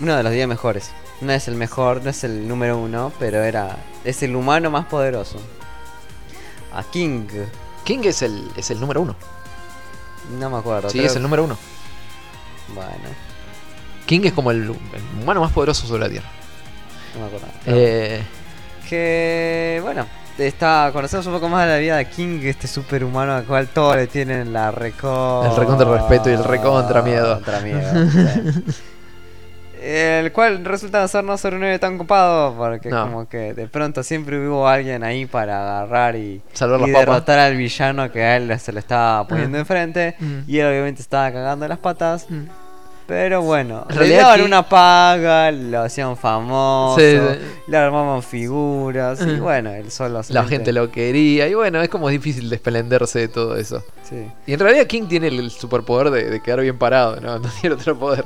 [0.00, 0.90] Uno de los 10 mejores.
[1.22, 3.76] No es el mejor, no es el número uno, pero era.
[4.04, 5.38] Es el humano más poderoso.
[6.74, 7.26] A King.
[7.84, 9.14] King es el, es el número uno.
[10.38, 10.88] No me acuerdo.
[10.90, 11.56] Sí, creo- es el número uno.
[12.74, 12.90] Bueno,
[14.06, 14.70] King es como el, el
[15.22, 16.28] humano más poderoso sobre la Tierra.
[17.14, 17.46] no me acuerdo.
[17.66, 18.22] Eh,
[18.88, 20.06] Que bueno,
[20.38, 23.96] está conocemos un poco más de la vida de King, este superhumano al cual todos
[23.96, 27.34] le tienen la recontra El recontra respeto y el recontra miedo.
[27.44, 27.90] Contra miedo.
[29.84, 33.02] El cual resulta ser no ser un héroe tan copado porque No.
[33.04, 37.06] como que de pronto siempre hubo alguien ahí para agarrar y, Salvar y las papas.
[37.06, 39.60] derrotar al villano que a él se le estaba poniendo Mm.
[39.60, 40.38] enfrente Mm.
[40.46, 42.26] y él obviamente estaba cagando las patas.
[42.30, 42.44] Mm.
[43.04, 47.38] Pero bueno, En le daban aquí- una paga, lo hacían famoso, Sí, sí.
[47.66, 49.40] le armaban figuras y Mm.
[49.40, 53.56] bueno, él solo La gente lo quería y bueno, es como difícil desprenderse de todo
[53.56, 53.82] eso.
[54.08, 54.24] Sí.
[54.46, 57.38] Y en realidad King tiene el superpoder de, de quedar bien parado, ¿no?
[57.40, 58.24] No tiene otro poder.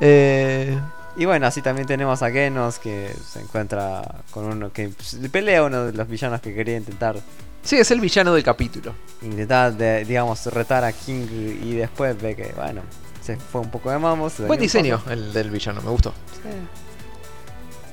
[0.00, 0.78] Eh,
[1.16, 5.28] Y bueno, así también tenemos a Genos que se encuentra con uno que pues, le
[5.28, 7.16] pelea a uno de los villanos que quería intentar
[7.62, 8.94] sí, es el villano del capítulo.
[9.22, 11.26] intentar de- digamos retar a King
[11.64, 12.82] y después ve que bueno
[13.20, 14.38] se fue un poco de mamos.
[14.46, 16.14] Buen diseño el del villano, me gustó.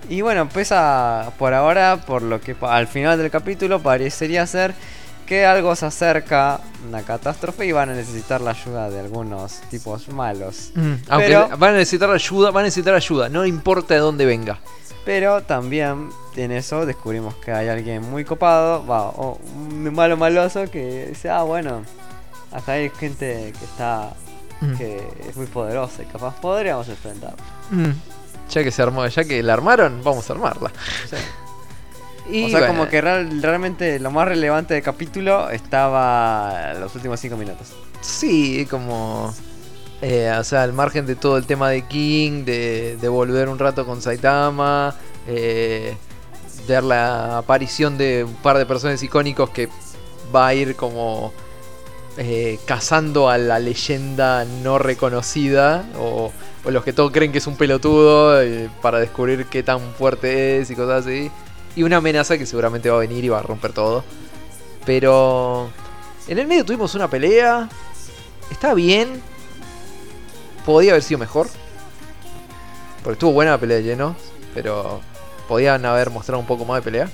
[0.07, 4.75] Y bueno, pues a- por ahora, por lo que al final del capítulo parecería ser
[5.25, 10.07] que algo se acerca, una catástrofe y van a necesitar la ayuda de algunos tipos
[10.09, 10.71] malos.
[11.09, 14.59] Aunque Pero- van a necesitar ayuda, van a necesitar ayuda, no importa de dónde venga.
[15.03, 20.69] Pero también en eso descubrimos que hay alguien muy copado, va, o un malo maloso
[20.69, 21.83] que dice, ah bueno,
[22.51, 24.13] acá hay gente que está,
[24.61, 24.75] Mm.
[24.77, 27.33] que es muy poderosa y capaz podríamos enfrentar.
[27.71, 27.89] Mm.
[28.49, 30.71] Ya que se armó, ya que la armaron, vamos a armarla.
[32.27, 36.93] Y o sea, bueno, como que real- realmente lo más relevante del capítulo estaba los
[36.95, 37.73] últimos cinco minutos.
[38.01, 39.33] Sí, como.
[40.01, 43.59] eh, o sea, al margen de todo el tema de King, de, de volver un
[43.59, 44.95] rato con Saitama,
[45.27, 45.97] eh,
[46.67, 49.69] ver la aparición de un par de personajes icónicos que
[50.35, 51.31] va a ir como
[52.17, 56.31] eh, cazando a la leyenda no reconocida o,
[56.63, 60.59] o los que todos creen que es un pelotudo eh, para descubrir qué tan fuerte
[60.59, 61.29] es y cosas así.
[61.75, 64.03] Y una amenaza que seguramente va a venir y va a romper todo.
[64.85, 65.69] Pero
[66.27, 67.69] en el medio tuvimos una pelea.
[68.49, 69.21] Está bien.
[70.65, 71.47] Podía haber sido mejor.
[73.03, 74.15] Porque estuvo buena la pelea de llenos.
[74.53, 75.01] Pero
[75.47, 77.09] podían haber mostrado un poco más de pelea.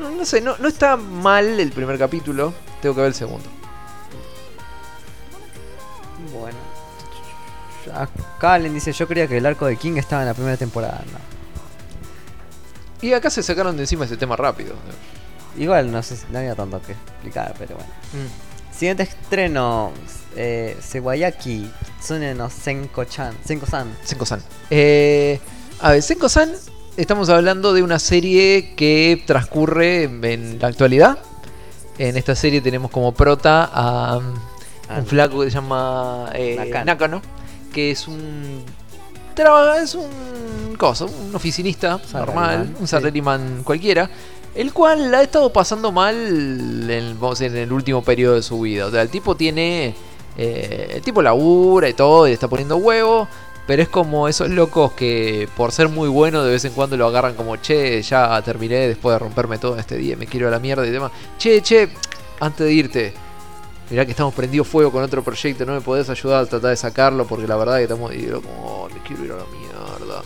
[0.00, 2.52] No sé, no, no está mal el primer capítulo.
[2.80, 3.48] Tengo que ver el segundo.
[6.32, 6.58] Bueno.
[7.94, 11.02] Acá Allen dice, yo creía que el arco de King estaba en la primera temporada.
[11.12, 11.27] No.
[13.00, 14.74] Y acá se sacaron de encima ese tema rápido.
[15.56, 17.90] Igual no sé, no había tanto que explicar, pero bueno.
[18.72, 19.92] Siguiente estreno,
[20.36, 23.96] eh, Sewayaki Kitsune no Senko-chan, Senko-san.
[24.04, 24.40] Senko-san.
[24.70, 25.40] Eh,
[25.80, 26.52] a ver, Senko-san,
[26.96, 31.18] estamos hablando de una serie que transcurre en la actualidad.
[31.98, 34.34] En esta serie tenemos como prota a um,
[34.88, 36.84] Ah, un flaco que se llama eh, Nakano.
[36.86, 37.22] Nakano,
[37.74, 38.64] que es un
[39.42, 42.86] trabaja, es un cosa, un oficinista normal, Salaryman, un sí.
[42.86, 44.08] salaryman cualquiera,
[44.54, 46.16] el cual la ha estado pasando mal
[46.90, 48.86] en, vamos a decir, en el último periodo de su vida.
[48.86, 49.94] O sea, el tipo tiene,
[50.36, 53.28] eh, el tipo labura y todo, y está poniendo huevo.
[53.66, 57.06] Pero es como esos locos que por ser muy bueno de vez en cuando lo
[57.06, 60.58] agarran como, che, ya terminé después de romperme todo este día, me quiero a la
[60.58, 61.12] mierda y demás.
[61.36, 61.90] Che, che,
[62.40, 63.14] antes de irte,
[63.90, 66.76] mirá que estamos prendidos fuego con otro proyecto, no me podés ayudar a tratar de
[66.76, 69.44] sacarlo porque la verdad que estamos y yo como, "Oh, me quiero ir a la
[69.46, 70.22] mierda.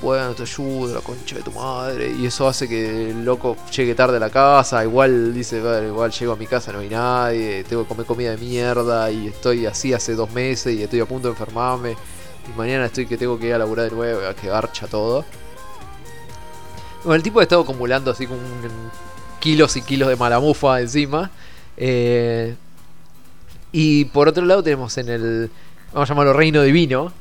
[0.00, 2.10] Bueno, te ayudo, la concha de tu madre.
[2.18, 4.82] Y eso hace que el loco llegue tarde a la casa.
[4.82, 7.62] Igual dice, "Bueno, igual llego a mi casa, no hay nadie.
[7.62, 9.08] Tengo que comer comida de mierda.
[9.12, 11.92] Y estoy así hace dos meses y estoy a punto de enfermarme.
[12.52, 15.24] Y mañana estoy que tengo que ir a laburar de nuevo, a que garcha todo.
[17.04, 18.90] Bueno, el tipo ha estado acumulando así como un-
[19.38, 21.30] kilos y kilos de malamufa encima.
[21.76, 22.54] Eh,
[23.72, 25.50] y por otro lado tenemos en el,
[25.92, 27.12] vamos a llamarlo reino divino,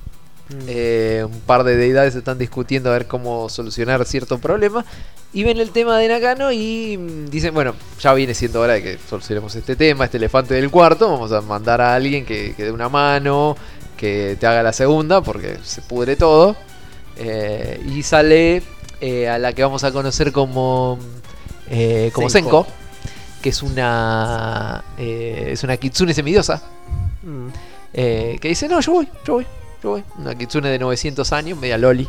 [0.68, 4.86] eh, un par de deidades están discutiendo a ver cómo solucionar cierto problema.
[5.34, 8.84] Y ven el tema de Nakano y mm, dicen, bueno, ya viene siendo hora de
[8.84, 11.10] que solucionemos este tema, este elefante del cuarto.
[11.10, 13.56] Vamos a mandar a alguien que, que dé una mano,
[13.96, 16.58] que te haga la segunda, porque se pudre todo.
[17.18, 18.64] Eh, y sale
[19.00, 20.98] eh, a la que vamos a conocer como,
[21.70, 22.66] eh, como Senko.
[22.66, 22.81] Senko,
[23.42, 26.62] que es una, eh, es una kitsune semidiosa.
[27.24, 27.48] Mm.
[27.94, 29.46] Eh, que dice, no, yo voy, yo voy,
[29.84, 30.04] yo voy.
[30.18, 32.08] Una kitsune de 900 años, media loli.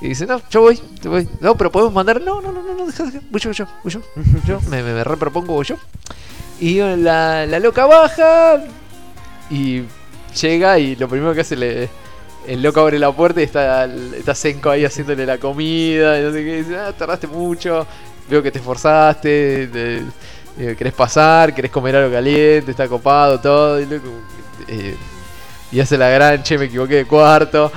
[0.00, 1.28] y dice, no, yo voy, yo voy.
[1.40, 3.20] No, pero podemos mandar, no, no, no, no, no deja, deja.
[3.30, 4.00] Voy yo, voy yo, voy yo.
[4.46, 5.76] yo me, me, me repropongo, voy yo.
[6.60, 8.62] Y la, la loca baja
[9.50, 9.82] y
[10.40, 11.88] llega y lo primero que hace le...
[12.46, 16.32] El loco abre la puerta y está, está Senko ahí haciéndole la comida y no
[16.32, 16.56] sé qué.
[16.62, 17.86] Dice, ah, tardaste mucho,
[18.30, 20.02] veo que te esforzaste, te-
[20.58, 23.80] eh, querés pasar, querés comer algo caliente, está copado, todo.
[23.80, 24.08] Y, loco,
[24.68, 24.96] eh,
[25.72, 27.70] y hace la gran, che, me equivoqué de cuarto.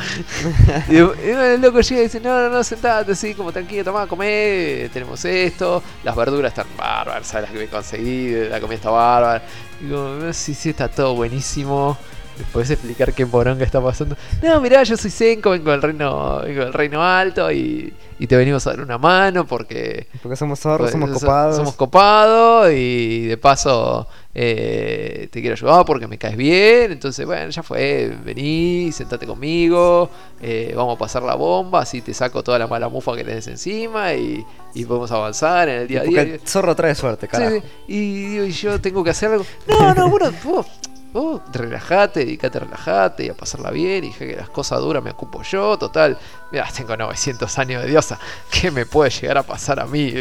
[0.90, 4.08] y, y el loco llega y dice, no, no, no, sentate así, como tranquilo, tomá,
[4.08, 8.90] comé, tenemos esto, las verduras están bárbaras, sabes las que me conseguí, la comida está
[8.90, 9.44] bárbara.
[9.80, 11.98] Digo, "Ah, sí, sí, está todo buenísimo.
[12.38, 14.16] Después explicar qué poronga está pasando.
[14.42, 18.36] No, mirá, yo soy Senko, vengo del reino, vengo del reino alto y, y te
[18.36, 21.56] venimos a dar una mano porque Porque somos zorros, somos so- copados.
[21.58, 26.92] Somos copados y de paso eh, te quiero ayudar porque me caes bien.
[26.92, 28.16] Entonces, bueno, ya fue.
[28.24, 30.10] Vení, sentate conmigo.
[30.42, 31.82] eh, vamos a pasar la bomba.
[31.82, 35.82] Así te saco toda la mala mufa que tenés encima y, y podemos avanzar en
[35.82, 36.34] el día a Porque día.
[36.36, 37.58] el zorro trae suerte, carajo.
[37.58, 37.64] sí.
[37.94, 39.46] Y, y yo tengo que hacer algo.
[39.68, 40.66] No, no, bueno, vos,
[41.14, 44.04] vos relajate, dedicate a relajate y a pasarla bien.
[44.04, 45.78] Y dije que las cosas duras me ocupo yo.
[45.78, 46.18] Total,
[46.52, 48.20] mira, tengo 900 años de diosa.
[48.52, 50.12] ¿Qué me puede llegar a pasar a mí?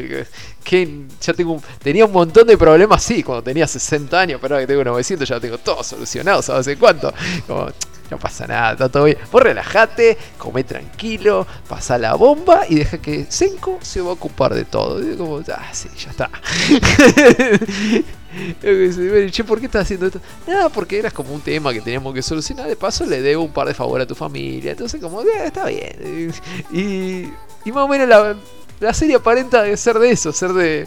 [0.62, 4.66] Que ya tengo tenía un montón de problemas, sí, cuando tenía 60 años, pero ahora
[4.66, 7.12] que tengo 900 ya tengo todo solucionado, ¿sabes hace cuánto?
[7.46, 7.68] Como,
[8.10, 9.18] no pasa nada, está todo bien.
[9.32, 14.54] Vos relajate, comé tranquilo, pasa la bomba y deja que Senko se va a ocupar
[14.54, 15.02] de todo.
[15.02, 16.30] Y como, ah, sí, ya está.
[19.30, 20.20] Che, ¿por qué estás haciendo esto?
[20.46, 22.66] Nada, porque eras como un tema que teníamos que solucionar.
[22.68, 24.72] De paso, le debo un par de favores a tu familia.
[24.72, 26.32] Entonces, como, "Eh, está bien.
[26.72, 27.28] Y,
[27.64, 28.34] y más o menos la,
[28.80, 30.86] la serie aparenta de ser de eso, ser de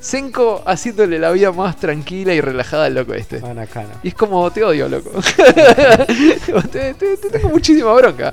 [0.00, 3.38] Senko haciéndole la vida más tranquila y relajada al loco este.
[3.38, 3.88] Banacana.
[4.02, 5.10] Y es como, te odio, loco.
[6.70, 8.32] te, te- te tengo muchísima bronca.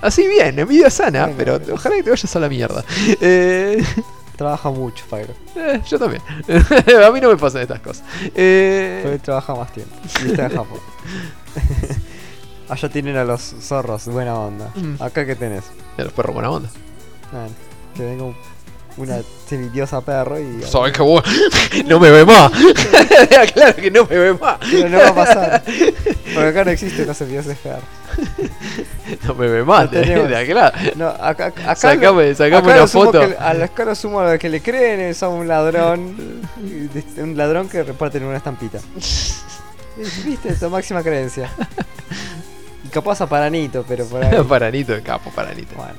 [0.00, 2.84] Así bien, envidia sana, pero ojalá que te vayas a la mierda.
[3.20, 3.82] Eh,
[4.38, 5.34] Trabaja mucho, Pyro.
[5.56, 6.22] eh, yo también.
[7.04, 8.04] a mí no me pasan estas cosas.
[8.34, 9.94] Eh, Pero él trabaja más tiempo.
[10.24, 10.78] Y está en Japón.
[12.68, 14.70] Allá tienen a los zorros, buena onda.
[14.76, 15.02] Mm.
[15.02, 15.64] Acá que tenés.
[15.96, 16.68] de los perros buena onda.
[17.94, 18.36] Que venga un-
[18.98, 20.62] una semidiosa perro y.
[20.68, 21.22] ¿Sabes qué bueno?
[21.86, 22.50] No me ve más.
[23.54, 24.58] claro que no me ve más.
[24.70, 25.62] Pero no va a pasar.
[26.34, 27.82] Porque acá no existe una semidiosa perro.
[29.26, 29.90] No me ve más.
[29.92, 30.58] No de aquel
[30.96, 33.20] No, acá, acá, Sacame- sacame acá una foto.
[33.20, 36.16] que- a la escala sumo a lo que le creen a un ladrón.
[36.56, 38.78] de- Un ladrón que reparte en una estampita.
[40.24, 41.50] Viste, tu máxima creencia.
[42.88, 44.42] Y capaz a Paranito, pero por ahí.
[44.48, 45.74] Paranito capo, paranito.
[45.76, 45.92] Bueno,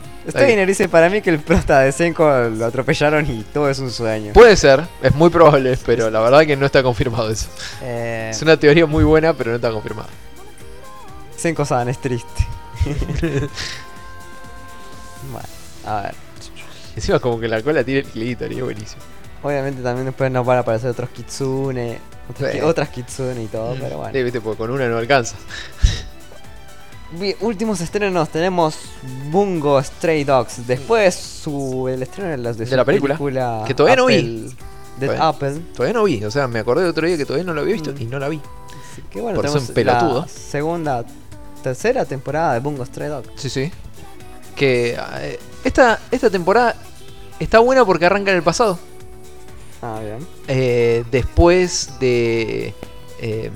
[0.48, 3.92] bien, dice para mí que el prota de Senko lo atropellaron y todo es un
[3.92, 4.34] sueño.
[4.34, 7.48] Puede ser, es muy probable, pero la verdad que no está confirmado eso.
[7.84, 10.10] Eh, Es una teoría muy buena, pero no está confirmada.
[11.38, 12.48] Senko-san es triste.
[15.32, 15.48] bueno,
[15.86, 16.16] a ver.
[16.96, 19.02] Encima como que la cola tiene el clítoris, es buenísimo.
[19.44, 22.58] Obviamente también después nos van a aparecer otros kitsune, otros Sí.
[22.58, 24.12] ki- otras kitsune y todo, pero bueno.
[24.14, 25.38] Sí, viste, porque con una no alcanza.
[27.42, 28.78] Últimos estrenos tenemos
[29.32, 30.68] Bungo Stray Dogs.
[30.68, 34.54] Después su, el estreno de, las de, De su la película, que todavía no vi.
[35.00, 35.62] Dead Todavía- Apple.
[35.76, 37.74] Todavía no vi, o sea, me acordé de otro día que todavía no lo había
[37.74, 38.02] visto Mm.
[38.02, 38.40] y no la vi.
[38.92, 40.22] Así que bueno, Por eso pelotudo.
[40.22, 41.06] la segunda,
[41.64, 43.30] tercera temporada de Bungo Stray Dogs.
[43.38, 43.72] Sí, sí.
[44.56, 46.76] Que eh, esta, esta temporada
[47.40, 48.78] está buena porque arranca en el pasado.
[49.82, 50.18] Ah, bien.
[50.50, 52.74] Eh, después de.
[53.22, 53.50] eh,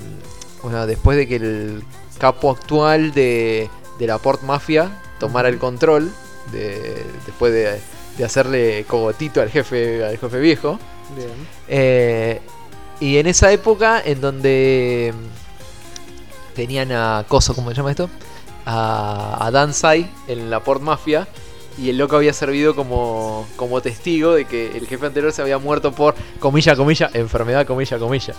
[0.63, 1.83] bueno, después de que el
[2.23, 3.69] capo actual de,
[3.99, 6.09] de la Port Mafia tomara el control.
[6.53, 7.81] De, después de,
[8.17, 10.79] de hacerle cogotito al jefe, al jefe viejo.
[11.17, 11.29] Bien.
[11.67, 12.39] Eh,
[13.01, 18.09] y en esa época en donde mm, tenían a Coso, ¿cómo se llama esto?
[18.65, 19.95] A, a
[20.29, 21.27] en la Port Mafia.
[21.77, 25.57] Y el loco había servido como, como testigo de que el jefe anterior se había
[25.57, 28.33] muerto por, comilla, comilla, enfermedad, comilla, comilla.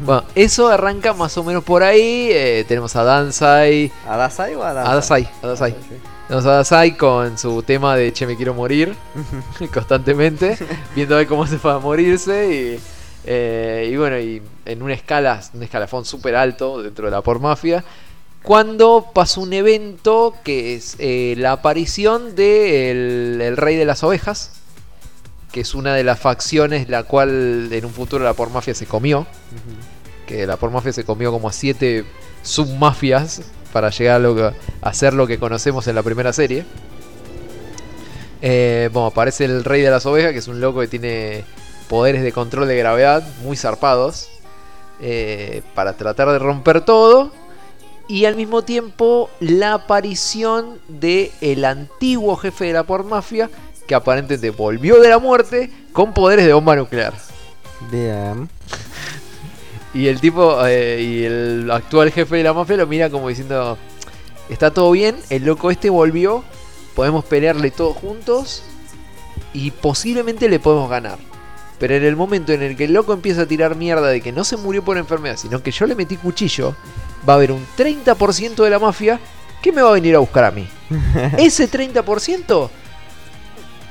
[0.00, 2.28] Bueno, eso arranca más o menos por ahí.
[2.30, 3.90] eh, tenemos a Dansai.
[4.06, 4.90] ¿A Dasai o a Dasai?
[4.90, 5.70] A Dasai, a Dasai.
[5.72, 5.96] sí.
[6.28, 8.94] Tenemos a Dasai con su tema de che, me quiero morir.
[9.72, 10.56] constantemente,
[10.94, 12.80] viendo a ver cómo se va a morirse y,
[13.24, 17.40] eh, y bueno, y en una escala, un escalafón súper alto dentro de la por
[17.40, 17.84] mafia,
[18.42, 24.52] cuando pasó un evento que es eh, la aparición del el rey de las ovejas,
[25.52, 28.86] que es una de las facciones la cual en un futuro la por mafia se
[28.86, 29.26] comió,
[30.26, 32.04] que la por mafia se comió como a siete
[32.42, 36.64] submafias para llegar a, lo que- a hacer lo que conocemos en la primera serie.
[38.40, 41.44] Eh, bueno, aparece el rey de las ovejas, que es un loco que tiene
[41.88, 44.28] poderes de control de gravedad muy zarpados.
[45.04, 47.32] eh, para tratar de romper todo.
[48.06, 53.50] Y al mismo tiempo la aparición de el antiguo jefe de la por mafia,
[53.92, 57.12] que aparentemente volvió de la muerte con poderes de bomba nuclear.
[57.90, 58.48] Bien.
[59.92, 63.76] Y el tipo, eh, y el actual jefe de la mafia lo mira como diciendo,
[64.48, 66.42] está todo bien, el loco este volvió,
[66.96, 68.62] podemos pelearle todos juntos
[69.52, 71.18] y posiblemente le podemos ganar.
[71.78, 74.32] Pero en el momento en el que el loco empieza a tirar mierda de que
[74.32, 76.74] no se murió por enfermedad, sino que yo le metí cuchillo,
[77.28, 79.20] va a haber un 30% de la mafia
[79.60, 80.66] que me va a venir a buscar a mí.
[81.36, 82.70] Ese 30%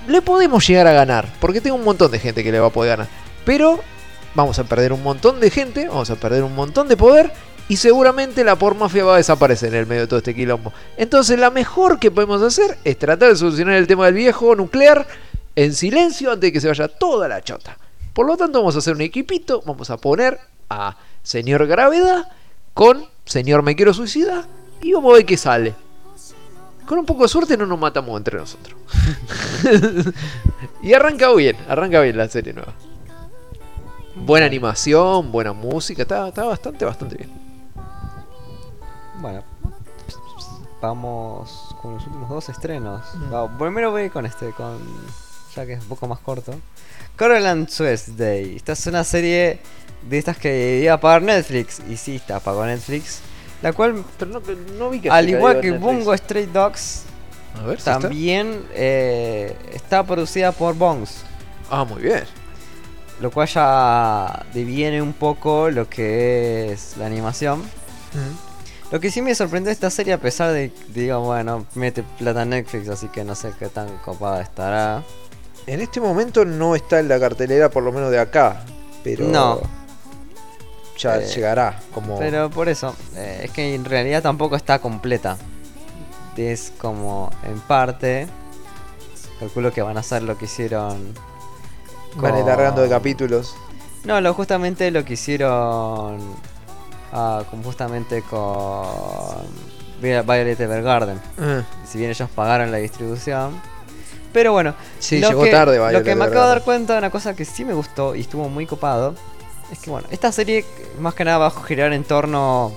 [0.08, 2.72] le podemos llegar a ganar, porque tengo un montón de gente que le va a
[2.72, 3.08] poder ganar.
[3.46, 3.80] Pero
[4.36, 7.32] vamos a perder un montón de gente, vamos a perder un montón de poder
[7.68, 10.74] y seguramente la pormafia va a desaparecer en el medio de todo este quilombo.
[10.98, 15.08] Entonces la mejor que podemos hacer es tratar de solucionar el tema del viejo nuclear
[15.56, 17.78] en silencio antes de que se vaya toda la chota.
[18.14, 20.40] Por lo tanto vamos a hacer un equipito, vamos a poner
[20.70, 22.28] a señor Gravedad
[22.74, 24.48] con señor Me Quiero Suicida
[24.82, 25.74] y vamos a ver qué sale.
[26.92, 28.78] Con un poco de suerte no nos matamos entre nosotros.
[30.84, 32.74] y arranca bien, arranca bien la serie nueva.
[34.14, 37.32] Buena animación, buena música, está, está bastante, bastante bien.
[39.22, 39.42] Bueno,
[40.82, 43.02] vamos con los últimos dos estrenos.
[43.34, 44.78] Va, primero voy con este, con
[45.56, 46.54] ya que es un poco más corto.
[47.18, 47.70] Coral and
[48.18, 48.58] Day.
[48.58, 49.62] Esta es una serie
[50.10, 51.82] de estas que iba a pagar Netflix.
[51.90, 53.22] Y sí, está pagó Netflix.
[53.62, 54.42] La cual, Pero no,
[54.78, 55.72] no vi que al igual que.
[55.72, 57.04] Bungo Stray Dogs,
[57.62, 58.00] A ver, ¿sí está?
[58.00, 61.24] también eh, está producida por Bones.
[61.70, 62.24] Ah, muy bien.
[63.20, 67.62] Lo cual ya deviene un poco lo que es la animación.
[68.92, 72.42] Lo que sí me sorprendió de esta serie, a pesar de, digo, bueno, mete plata
[72.42, 75.04] en Netflix, así que no sé qué tan copada estará.
[75.68, 78.64] En este momento no está en la cartelera, por lo menos de acá.
[79.04, 79.62] Pero No.
[81.02, 81.80] Ya Eh, llegará.
[81.94, 85.38] Como Pero por eso, eh, es que en realidad tampoco está completa.
[86.38, 88.28] Es como en parte.
[89.40, 91.14] Calculo que van a hacer lo que hicieron.
[92.16, 93.56] van con- largando de capítulos.
[94.04, 96.20] No, lo, justamente lo que hicieron.
[97.14, 99.42] ah, justamente con.
[100.02, 101.20] Vi- Violet Evergarden.
[101.40, 103.62] Ah, Si bien ellos pagaron la distribución.
[104.34, 107.00] Pero bueno, Sí, lo llegó que, tarde Lo que me acabo de dar cuenta de
[107.00, 109.14] una cosa que sí me gustó y estuvo muy copado.
[109.72, 110.66] Es que bueno, esta serie
[111.00, 112.74] más que nada va a girar en torno.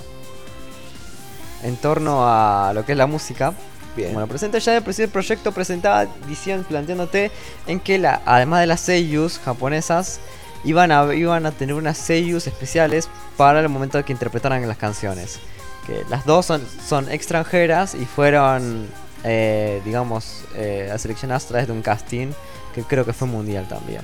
[1.62, 3.52] En torno a lo que es la música.
[3.96, 4.12] Bien.
[4.12, 7.30] Bueno, presenta ya el proyecto presentaba diciendo, planteándote
[7.66, 10.20] en que la, además de las seiyus japonesas,
[10.64, 14.78] iban a, iban a tener unas seiyus especiales para el momento de que interpretaran las
[14.78, 15.38] canciones.
[15.86, 18.88] Que las dos son, son extranjeras y fueron,
[19.22, 22.28] eh, digamos, eh, seleccionadas a través de un casting
[22.74, 24.02] que creo que fue mundial también.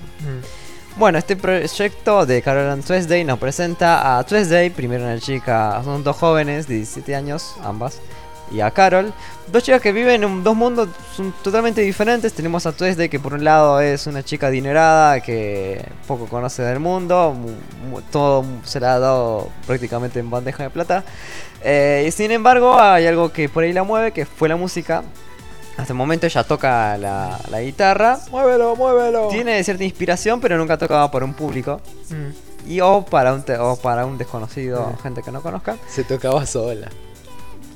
[0.97, 6.05] Bueno, este proyecto de Carol and Tuesday nos presenta a Tuesday, primero una chica, son
[6.05, 8.01] dos jóvenes de 17 años, ambas,
[8.51, 9.15] y a Carol,
[9.51, 10.89] dos chicas que viven en dos mundos
[11.43, 12.35] totalmente diferentes.
[12.35, 16.81] Tenemos a Tuesday, que por un lado es una chica adinerada que poco conoce del
[16.81, 21.05] mundo, mu- mu- todo se le ha dado prácticamente en bandeja de plata.
[21.63, 25.03] Eh, sin embargo, hay algo que por ahí la mueve, que fue la música.
[25.81, 29.29] Hasta el momento ella toca la, la guitarra, Muévelo, muévelo.
[29.29, 31.81] tiene cierta inspiración, pero nunca tocaba por un público.
[32.67, 35.77] Y o para un, te- o para un desconocido, gente que no conozca.
[35.89, 36.89] Se tocaba sola.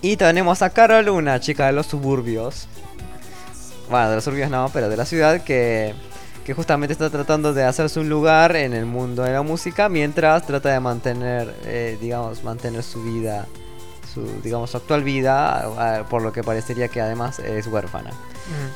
[0.03, 2.69] Y tenemos a Carol, una chica de los suburbios.
[3.91, 5.95] Bueno, de los suburbios no, pero de la ciudad que,
[6.45, 10.47] que justamente está tratando de hacerse un lugar en el mundo de la música mientras
[10.47, 13.47] trata de mantener, eh, digamos, mantener su vida,
[14.15, 18.11] su, digamos, su actual vida, por lo que parecería que además es huérfana.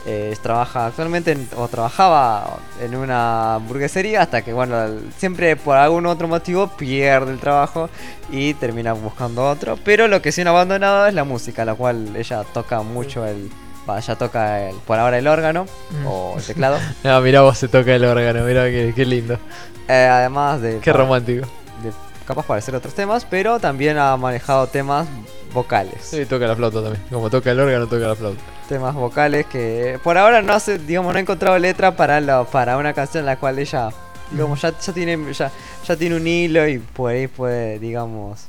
[0.06, 4.78] Eh, trabaja actualmente en- o trabajaba en una hamburguesería hasta que bueno
[5.18, 7.90] siempre por algún otro motivo pierde el trabajo
[8.30, 12.16] y termina buscando otro pero lo que sí no abandonado es la música la cual
[12.16, 13.50] ella toca mucho el
[13.94, 15.66] ella toca el, por ahora el órgano
[16.06, 19.38] o el teclado Ah, mirá vos se toca el órgano, mirá qué, qué lindo.
[19.86, 21.46] Eh, además de Qué romántico.
[22.28, 25.08] De capaz para hacer otros temas pero también ha manejado temas
[25.52, 27.02] vocales Sí, toca la flauta también.
[27.10, 28.40] Como toca el órgano, toca la flauta.
[28.68, 32.76] temas vocales que por ahora no hace, digamos, no ha encontrado letra para la, para
[32.76, 33.88] una canción en la cual ella,
[34.30, 35.50] digamos, ya, ya tiene ya,
[35.86, 38.46] ya tiene un hilo y por ahí puede, digamos,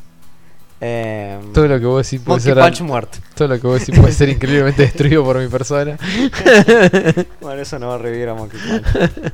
[0.82, 2.58] eh, Todo lo que vos decís puede ser.
[2.58, 3.18] Punch muerto.
[3.36, 5.98] Todo lo que vos decís puede ser increíblemente destruido por mi persona.
[7.42, 9.34] Bueno, eso no va a revivir a Monkey Punch.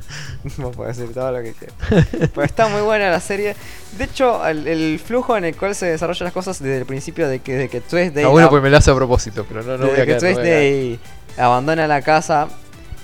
[0.58, 1.76] Vos podés decir todo lo que quieras.
[2.34, 3.54] Pero está muy buena la serie.
[3.98, 7.28] De hecho, el, el flujo en el cual se desarrollan las cosas desde el principio
[7.28, 9.76] de que, de que Tuesday Ah, bueno, pues me lo hace a propósito, pero no,
[9.76, 10.34] no voy a que no caer.
[10.34, 10.98] Tuesday
[11.36, 12.48] abandona la casa,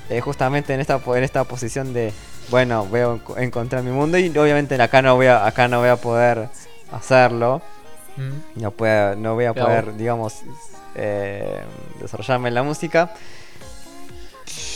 [0.09, 2.13] eh, justamente en esta, en esta posición de,
[2.51, 5.81] bueno, voy a enco- encontrar mi mundo y obviamente acá no voy a, acá no
[5.81, 6.49] voy a poder
[6.91, 7.61] hacerlo,
[8.17, 8.61] Mm.
[8.61, 10.43] no, puedo, no voy a poder, digamos,
[10.95, 11.61] eh,
[12.01, 13.13] desarrollarme en la música.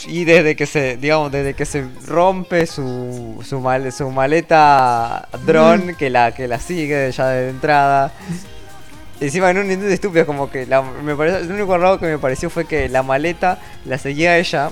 [0.09, 5.95] Y desde que se, digamos, desde que se rompe su, su, mal- su maleta dron
[5.97, 8.13] que la que la sigue ya de entrada.
[9.21, 12.19] Encima en un intento estúpido como que la, me parece, lo único raro que me
[12.19, 14.71] pareció fue que la maleta la seguía a ella,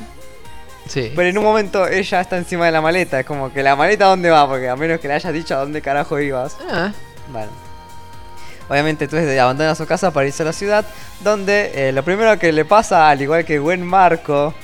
[0.86, 1.10] Sí.
[1.16, 4.04] pero en un momento ella está encima de la maleta, es como que la maleta
[4.04, 6.56] dónde va, porque a menos que le hayas dicho a dónde carajo ibas.
[6.70, 6.92] Ah,
[7.32, 7.50] Bueno.
[8.68, 10.84] Obviamente tú desde abandona su casa para irse a la ciudad,
[11.20, 14.54] donde eh, lo primero que le pasa, al igual que buen Marco,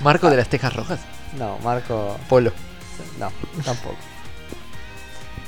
[0.00, 1.00] Marco de las Tejas Rojas.
[1.38, 2.52] no, Marco, Polo.
[3.18, 3.32] no,
[3.64, 3.96] tampoco.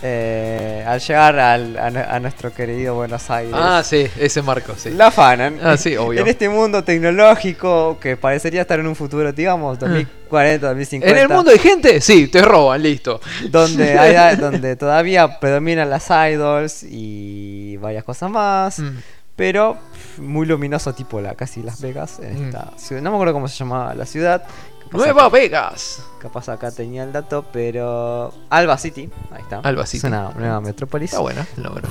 [0.02, 3.52] Eh, al llegar al- a, nu- a nuestro querido Buenos Aires.
[3.57, 4.91] Ah, sí, ese marco, sí.
[4.91, 5.59] La afanan.
[5.62, 6.20] Ah, sí, obvio.
[6.20, 11.10] En este mundo tecnológico que parecería estar en un futuro, digamos, 2040, 2050.
[11.17, 12.01] ¿En el mundo hay gente?
[12.01, 13.20] Sí, te roban, listo.
[13.51, 18.78] donde, hay- donde todavía predominan las idols y varias cosas más.
[18.78, 18.97] Mm.
[19.39, 19.78] Pero
[20.18, 22.18] muy luminoso, tipo la casi Las Vegas.
[22.18, 22.44] En Mm.
[22.49, 23.00] esta ciudad.
[23.00, 24.42] No me acuerdo cómo se llamaba la ciudad.
[24.84, 26.02] Capaz Nueva acá- Vegas.
[26.20, 28.34] Capaz acá tenía el dato, pero.
[28.50, 29.60] Alba City, ahí está.
[29.60, 30.07] Alba Es City.
[30.08, 31.10] una nueva metrópolis.
[31.10, 31.89] Está buena, está buena.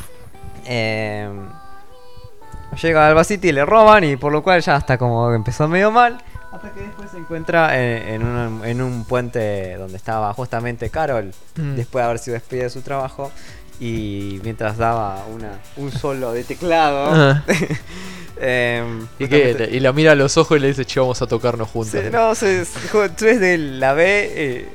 [0.66, 1.30] Eh,
[2.82, 5.90] llega a Alba City, le roban y por lo cual ya hasta como empezó medio
[5.92, 6.17] mal.
[6.51, 11.32] Hasta que después se encuentra en, en un, en un puente donde estaba justamente Carol,
[11.56, 11.76] Mm.
[11.76, 13.32] después de haber sido despedida de su trabajo.
[13.80, 17.10] Y mientras daba una, un solo de teclado.
[17.14, 17.44] Ah.
[18.42, 21.92] em, Y, la mira a los ojos y le dice, che, vamos a tocarnos juntos.
[21.92, 24.70] se- no, se, tú desde la ve, eh,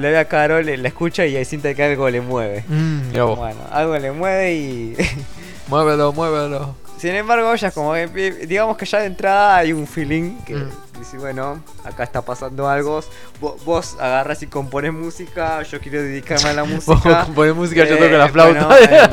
[0.00, 2.64] ve a Carol, la escucha y ahí siente que algo le mueve.
[2.68, 3.12] Mm.
[3.12, 4.96] Bueno, algo le mueve y
[5.68, 6.74] Muévelo, muévelo.
[6.98, 10.36] Sin embargo, ella es como que, eh, digamos que ya de entrada hay un feeling
[10.44, 10.70] que Mm.
[11.00, 13.02] Dice, bueno, acá está pasando algo.
[13.40, 17.24] Vos, vos agarras y compones música, yo quiero dedicarme a la Vos música.
[17.24, 18.66] componés música, yo Eh, toco la flauta.
[18.66, 19.10] bueno, eh,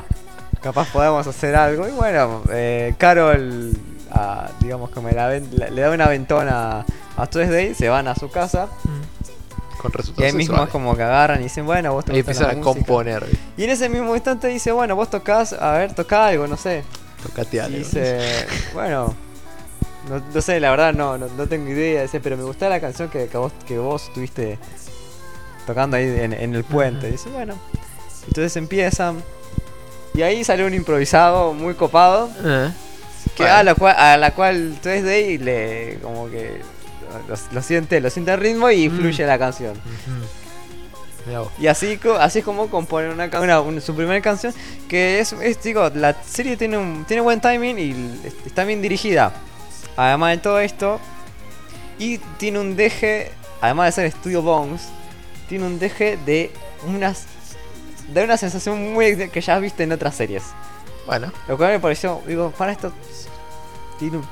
[0.62, 1.88] capaz podemos hacer algo.
[1.88, 3.72] Y bueno, eh, Carol,
[4.12, 6.84] ah, digamos que me la ven- la- le da una ventona
[7.16, 8.68] a Tuesday, se van a su casa.
[9.80, 12.18] Con Y resultados ahí mismo es como que agarran y dicen, bueno, vos te la
[12.18, 13.26] empiezan a componer.
[13.56, 16.84] Y en ese mismo instante dice, bueno, vos tocás, a ver, toca algo, no sé.
[17.24, 17.78] Tocate Y algo.
[17.78, 19.12] dice, bueno,
[20.08, 23.08] no, no sé, la verdad no, no, no tengo idea, pero me gustó la canción
[23.08, 24.58] que, que vos, que vos estuviste
[25.66, 27.10] tocando ahí en, en el puente.
[27.10, 27.54] Dice, bueno,
[28.26, 29.22] entonces empiezan.
[30.14, 32.70] Y ahí sale un improvisado muy copado, Eh,
[33.36, 33.56] que Bueno.
[33.58, 36.60] a la cual, a la cual 3D le como que
[37.28, 38.96] lo, lo siente, lo siente el ritmo y Mm.
[38.98, 39.74] fluye la canción.
[41.58, 44.52] Y así, así es como compone una, una- un- su primera canción.
[44.88, 49.32] Que es, es, digo, la serie tiene un tiene buen timing y está bien dirigida.
[49.96, 51.00] Además de todo esto.
[51.98, 53.30] Y tiene un deje,
[53.60, 54.88] además de ser Studio Bones,
[55.48, 56.50] tiene un deje de
[56.86, 57.26] unas.
[58.08, 60.42] de una sensación muy que ya viste en otras series.
[61.06, 62.92] Bueno, Lo cual me pareció, digo, para esto.
[63.98, 64.24] Tiene un,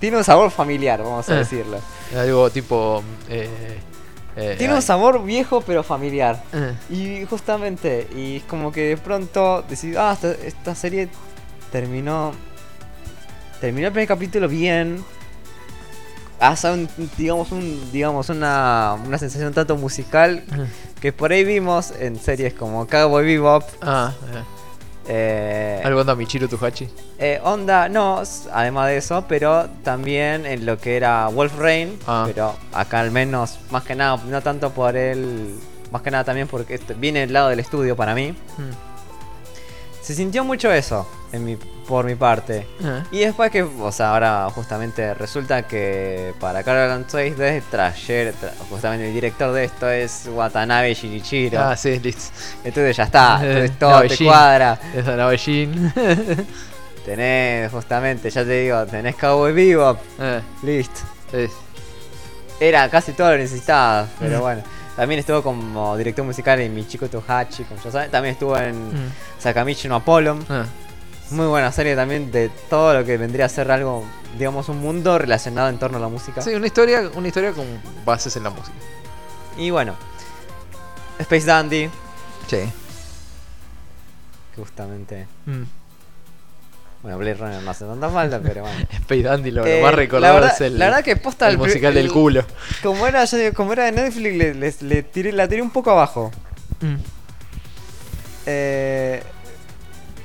[0.00, 1.38] tiene un sabor familiar, vamos a Eh.
[1.38, 1.78] decirlo.
[2.16, 3.02] algo tipo.
[3.28, 3.48] Eh,
[4.36, 6.42] eh, Tiene un sabor viejo pero familiar.
[6.52, 11.08] eh, Y justamente, y es como que de pronto decís, ah, esta, esta serie
[11.72, 12.32] terminó.
[13.60, 15.04] Terminó el primer capítulo bien.
[16.38, 20.44] Hace un, digamos, un, digamos una, una sensación tanto musical
[21.00, 23.62] que por ahí vimos en series como Cowboy Bebop.
[23.80, 24.42] Ah, eh.
[25.08, 26.88] Eh, algo anda Michiro Tuhachi.
[27.18, 31.96] eh, onda, no, además de eso, pero también en lo que era Wolf Rain.
[32.06, 32.24] Ah.
[32.26, 35.54] Pero acá al menos, más que nada, no tanto por él,
[35.92, 38.32] más que nada también porque este- viene del lado del estudio para mí.
[38.32, 38.95] Mm.
[40.06, 42.64] Se sintió mucho eso en mi, por mi parte.
[43.10, 48.52] Y después que, o sea, ahora justamente resulta que para Carol and Tuesday, Trasher, tra-
[48.70, 51.60] justamente el director de esto es Watanabe Shinichiro.
[51.60, 52.30] Ah, sí, listo.
[52.62, 54.78] Entonces ya está, entonces todo te cuadra.
[54.94, 55.92] Es la Navellín.
[57.04, 61.00] Tenés, justamente, ya te digo, tenés Cowboy Bebop, eh, listo.
[61.32, 61.46] sí.
[62.58, 64.62] Era casi todo lo necesitaba, pero bueno.
[64.96, 68.10] También estuvo como director musical en Michiko Tohachi, como ya saben.
[68.10, 69.12] También estuvo en Mm.
[69.38, 70.38] Sakamichi no Apollo.
[70.48, 70.64] Ah,
[71.30, 74.04] Muy buena serie también de todo lo que vendría a ser algo,
[74.38, 76.40] digamos, un mundo relacionado en torno a la música.
[76.40, 77.66] Sí, una historia, una historia con
[78.04, 78.76] bases en la música.
[79.58, 79.96] Y bueno,
[81.18, 81.90] Space Dandy,
[82.46, 82.58] Sí.
[84.56, 85.26] justamente.
[85.46, 85.62] Mm.
[87.06, 88.80] Bueno, Blade Runner no hace tanta falta, pero bueno.
[88.90, 91.48] Space Dandy lo, lo Eh, más la recordado verdad- es el, la verdad que posta
[91.48, 92.44] el musical del el- culo.
[92.82, 95.70] Como era, yo digo, como era de Netflix, le, le- le tiré, la tiré un
[95.70, 96.32] poco abajo.
[96.80, 96.96] Mm.
[98.46, 99.22] Eh,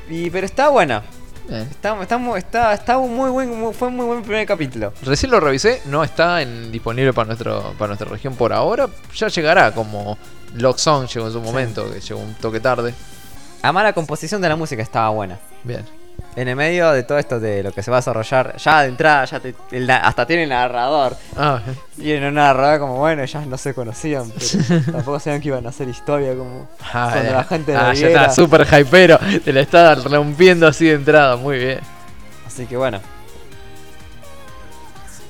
[0.10, 1.04] y, pero está buena.
[1.52, 1.68] Eh.
[1.70, 4.92] Está, está, está, está muy buen, muy- fue muy buen primer capítulo.
[5.04, 8.88] Recién lo revisé, no está en, disponible para nuestro para nuestra región por ahora.
[9.16, 10.18] Ya llegará como
[10.56, 12.94] Lock Song llegó en su momento, que llegó un toque tarde.
[13.62, 15.38] Además la composición de la música estaba buena.
[15.64, 15.86] Bien.
[16.36, 18.88] En el medio de todo esto de lo que se va a desarrollar, ya de
[18.88, 21.16] entrada, ya te- el hasta tiene narrador.
[21.36, 21.60] Ah,
[21.98, 25.66] Y en un narrador como, bueno, ya no se conocían, pero tampoco sabían que iban
[25.66, 26.70] a hacer historia como...
[26.94, 29.20] ah, Cuando la gente ah, lo ya está, súper hypero.
[29.44, 31.80] Te la está rompiendo así de entrada, muy bien.
[32.48, 33.02] Así que bueno.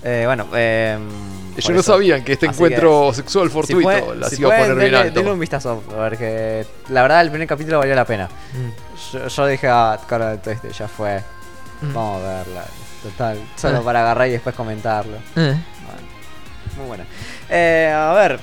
[0.03, 0.97] Eh, bueno, eh,
[1.57, 4.59] Ellos no sabían que este Así encuentro sexual si fortuito puede- las si iba a
[4.59, 5.13] poner bien alto.
[5.19, 8.27] denle un vistazo, porque la verdad el primer capítulo valió la pena.
[8.27, 9.13] Mm.
[9.13, 11.19] Yo, yo dije a cara este, ya fue.
[11.81, 11.93] Mm.
[11.93, 12.63] Vamos a verla.
[13.03, 13.81] Total, solo Eh.
[13.83, 15.17] para agarrar y después comentarlo.
[15.17, 15.21] Eh.
[15.35, 15.57] Bueno,
[16.77, 17.05] muy buena.
[17.49, 18.39] Eh, a ver.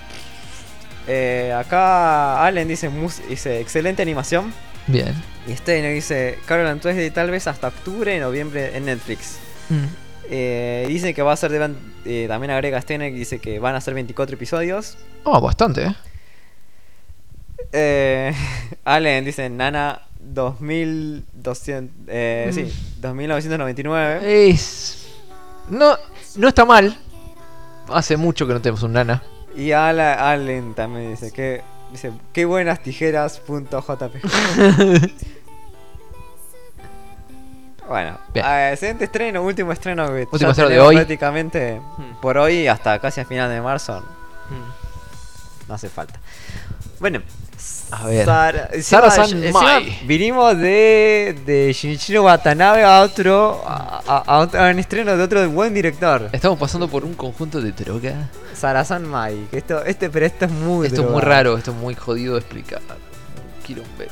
[1.07, 2.91] Eh, acá Allen dice,
[3.29, 4.53] dice excelente animación.
[4.87, 5.15] Bien.
[5.47, 9.39] Y Steiner dice Carol Tuesday tal vez hasta octubre, noviembre en Netflix.
[9.71, 9.85] Mm.
[10.31, 11.71] Eh, dice que va a ser de
[12.05, 14.99] eh, también agrega Steiner que dice que van a ser 24 episodios.
[15.25, 15.95] Ah, bastante, ¿eh?
[17.73, 18.35] Eh,
[18.85, 22.55] Allen dice Nana 2200 eh, Mm.
[22.55, 22.63] sí,
[23.01, 24.51] 2999.
[24.51, 25.09] Es.
[25.71, 25.97] No,
[26.37, 26.97] no está mal.
[27.89, 29.23] Hace mucho que no tenemos un nana.
[29.57, 34.21] Y Ala- Allen también dice que dice qué buenas tijeras punto JP.
[37.89, 40.97] bueno, eh, siguiente estreno, último estreno que Último estreno de hoy.
[40.97, 42.21] prácticamente Mm.
[42.21, 44.05] por hoy hasta casi a final de marzo.
[45.67, 46.19] No hace falta.
[47.01, 47.21] Bueno,
[47.91, 48.25] A ver.
[48.25, 49.99] Sara, Sara-san encima Mai.
[50.05, 55.23] vinimos de, de Shinichiro Watanabe a otro a, a- a otro- a un estreno de
[55.23, 56.29] otro buen director.
[56.33, 58.29] Estamos pasando por un conjunto de droga.
[58.55, 59.47] Sarasan Mai.
[59.51, 62.35] Que esto, este, pero esto es muy Esto es muy raro, esto es muy jodido
[62.35, 62.81] de explicar.
[63.69, 64.11] Quilombero.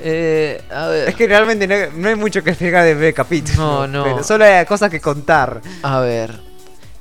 [0.00, 1.08] Eh, a ver.
[1.08, 3.56] Es que realmente no, no hay mucho que explicar de B capítulo.
[3.56, 4.02] No, no.
[4.04, 5.60] Pero solo hay cosas que contar.
[5.82, 6.40] A ver.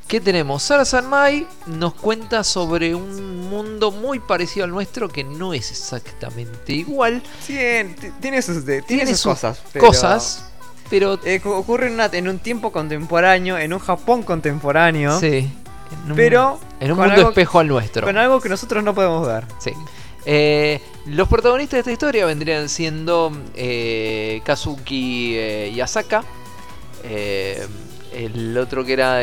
[0.07, 0.61] ¿Qué tenemos?
[0.63, 6.71] Sara Sanmai nos cuenta sobre un mundo muy parecido al nuestro que no es exactamente
[6.71, 7.21] igual.
[7.45, 9.59] Tiene, tiene sus, tiene Tiene sus sus cosas.
[9.73, 10.45] pero- Cosas,
[10.89, 15.19] pero eh, cu- ocurre en, una- en un tiempo contemporáneo, en un Japón contemporáneo.
[15.19, 15.51] sí.
[16.05, 18.05] En un, Pero en un mundo algo- espejo al nuestro.
[18.05, 19.45] Con algo que nosotros no podemos ver.
[19.59, 19.71] Sí.
[20.29, 26.21] Eh, los protagonistas de esta historia vendrían siendo eh, Kazuki eh, Yasaka,
[27.05, 27.65] eh,
[28.11, 29.21] el otro que era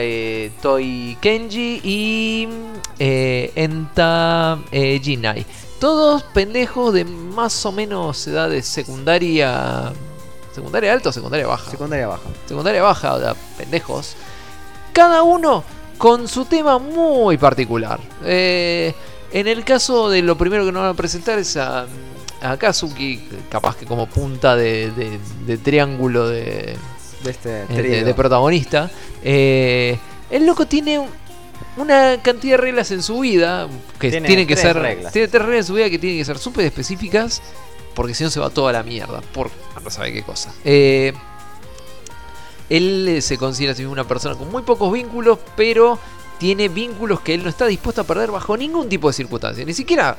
[0.63, 2.49] Toi Kenji y
[2.99, 5.45] Enta Jinai.
[5.79, 9.93] Todos pendejos de más o menos edad de secundaria.
[10.55, 11.71] ¿Secundaria alta o secundaria baja?
[11.71, 12.31] Secundaria baja.
[12.47, 14.17] secundaria baja, o sea, pendejos.
[14.95, 15.65] Cada uno
[15.99, 18.01] con su tema muy particular.
[18.25, 18.95] Eh,
[19.35, 21.87] en el caso de lo primero que nos van a presentar es a,
[22.41, 26.77] a Kazuki, capaz que como punta de, de- de triángulo de,
[27.23, 28.91] De este eh, protagonista.
[29.23, 29.99] Eh,
[30.31, 31.09] el loco tiene un-
[31.77, 34.77] una cantidad de reglas en su vida que Tiene tienen que ser.
[34.77, 35.13] reglas.
[35.13, 37.43] Tiene tres reglas en su vida que tienen que ser súper específicas.
[37.95, 39.21] Porque si no se va toda la mierda.
[39.33, 39.51] Por
[39.83, 40.53] no sabe qué cosa.
[40.65, 41.13] Eh,
[42.71, 45.99] él se considera a sí mismo una persona con muy pocos vínculos, pero
[46.45, 49.73] tiene vínculos que él no está dispuesto a perder bajo ningún tipo de circunstancia, ni
[49.73, 50.19] siquiera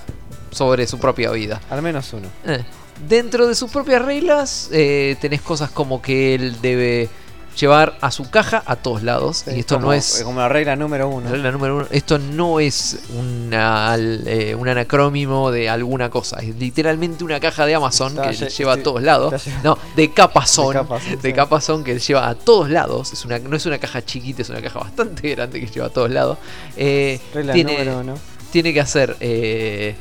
[0.50, 1.62] sobre su propia vida.
[1.70, 2.28] Al menos uno.
[2.48, 2.64] Eh,
[3.08, 7.10] Dentro de sus propias reglas, eh, tenés cosas como que él debe
[7.56, 9.46] llevar a su caja a todos lados.
[9.48, 10.22] y esto como, no es.
[10.24, 11.30] Como la regla número uno.
[11.30, 11.88] Regla número uno.
[11.92, 16.40] Esto no es una, eh, un anacrónimo de alguna cosa.
[16.40, 19.34] Es literalmente una caja de Amazon Está que lleva a todos lados.
[19.64, 20.74] No, de capazón.
[20.74, 21.34] De capazón, De sí.
[21.34, 23.14] capazón que lleva a todos lados.
[23.14, 25.92] Es una, no es una caja chiquita, es una caja bastante grande que lleva a
[25.92, 26.38] todos lados.
[26.78, 28.14] Eh, Regla tiene, número uno.
[28.52, 29.16] tiene que hacer.
[29.20, 29.96] eh,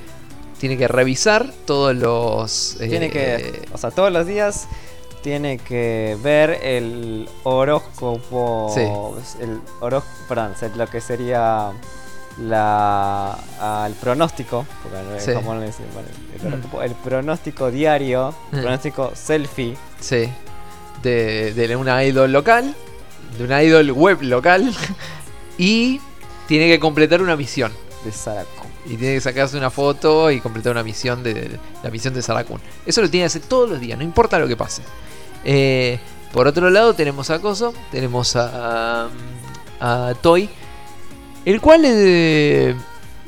[0.58, 2.76] tiene que revisar todos los.
[2.78, 3.68] Tiene que.
[3.73, 4.66] O sea, todos los días
[5.24, 8.70] tiene que ver el horóscopo.
[8.74, 8.82] Sí.
[9.42, 10.14] El horóscopo.
[10.28, 11.72] Perdón, lo que sería.
[12.38, 15.26] La, ah, el pronóstico, porque en Sí.
[15.32, 15.70] Japón bueno, el,
[16.42, 16.46] Mm.
[16.52, 18.60] horóscopo, el pronóstico diario, Mm.
[18.60, 20.28] pronóstico selfie, Sí.
[21.02, 22.74] De, de una idol local.
[23.38, 24.62] De una idol web local.
[25.58, 26.00] Y
[26.48, 27.72] tiene que completar una misión.
[28.04, 28.66] de Sarako.
[28.84, 32.60] Y tiene que sacarse una foto y completar una misión de la misión de Sarakun.
[32.84, 34.82] Eso lo tiene que hacer todos los días, no importa lo que pase.
[35.44, 35.98] Eh,
[36.32, 40.48] por otro lado tenemos a Koso, tenemos a, a, a Toy,
[41.44, 42.74] el cual eh,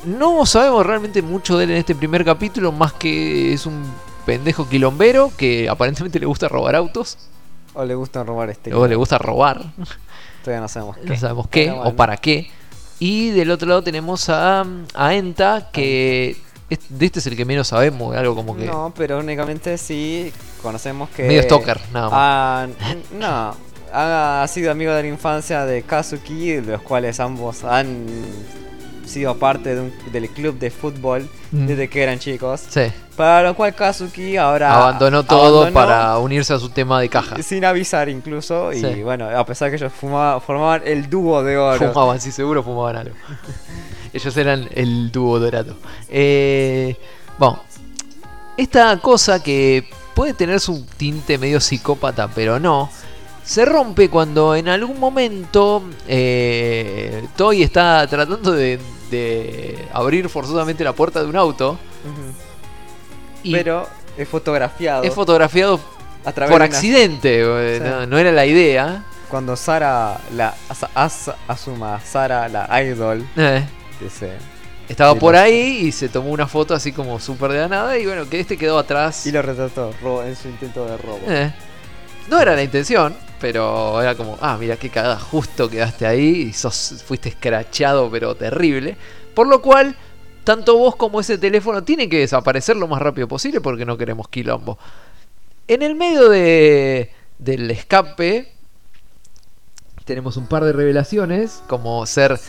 [0.05, 3.83] no sabemos realmente mucho de él en este primer capítulo, más que es un
[4.25, 7.17] pendejo quilombero que aparentemente le gusta robar autos,
[7.73, 8.73] O le gusta robar este.
[8.73, 9.61] o le gusta robar,
[10.43, 11.05] Todavía no sabemos qué.
[11.05, 12.49] no sabemos qué o para qué.
[12.99, 14.65] Y del otro lado tenemos a,
[14.95, 16.35] a Enta, que
[16.69, 18.65] de este es el que menos sabemos, algo como que...
[18.65, 20.31] No, pero únicamente sí
[20.61, 21.23] conocemos que.
[21.23, 22.13] Medio stalker, nada más.
[22.13, 22.67] Ah,
[23.17, 23.55] no.
[23.93, 28.05] Ha sido amigo de la infancia de Kazuki, de los cuales ambos han
[29.05, 31.65] sido parte de un- del club de fútbol Mm.
[31.67, 32.61] desde que eran chicos.
[32.67, 32.81] Sí.
[33.15, 37.41] Para lo cual Kazuki ahora abandonó todo abandonó para unirse a su tema de caja.
[37.41, 39.01] sin avisar incluso y Sí.
[39.03, 41.93] bueno, a pesar que ellos fumaba- formaban el dúo de oro.
[41.93, 43.15] Fumaban, sí, seguro fumaban algo.
[44.13, 45.75] Ellos eran el dúo dorado.
[46.09, 46.95] Eh,
[47.37, 47.61] bueno,
[48.57, 52.89] esta cosa que puede tener su tinte medio psicópata, pero no,
[53.43, 58.79] se rompe cuando en algún momento eh, Toy está tratando de,
[59.11, 61.77] de abrir forzosamente la puerta de un auto.
[63.43, 63.87] Y Pero
[64.17, 65.79] es fotografiado es fotografiado
[66.25, 67.39] a través por de accidente.
[67.41, 67.87] eh, Sí.
[67.89, 69.03] no, no era la idea.
[69.29, 70.55] cuando Sara la
[70.95, 73.63] Asa- Asuma Sara la idol Eh,
[74.89, 77.67] estaba Sí, por lo- ahí y se tomó una foto así como súper de la
[77.67, 79.25] nada y bueno, que este quedó atrás.
[79.27, 79.91] Y lo retrató
[80.23, 81.19] en su intento de robo.
[81.27, 81.51] Eh,
[82.29, 86.53] No era la intención, pero era como, ah, mira qué cagada, justo quedaste ahí y
[86.53, 88.97] sos, fuiste escrachado, pero terrible.
[89.33, 89.95] Por lo cual,
[90.43, 94.27] tanto vos como ese teléfono tienen que desaparecer lo más rápido posible porque no queremos
[94.27, 94.77] quilombo.
[95.69, 98.51] En el medio de, del escape,
[100.05, 102.39] tenemos un par de revelaciones, como ser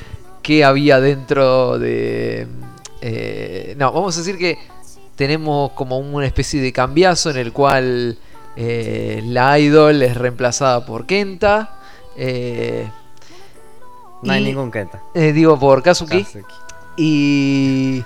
[0.49, 2.47] qué había dentro de...
[3.03, 4.57] eh, no, vamos a decir que
[5.15, 8.17] tenemos como una especie de cambiazo en el cual
[8.57, 11.77] eh, la idol es reemplazada por Kenta.
[12.17, 12.89] eh,
[14.23, 15.03] No hay y- ningún Kenta.
[15.15, 16.25] digo, por Kazuki.
[16.25, 16.55] Kazuki.
[16.97, 18.03] Y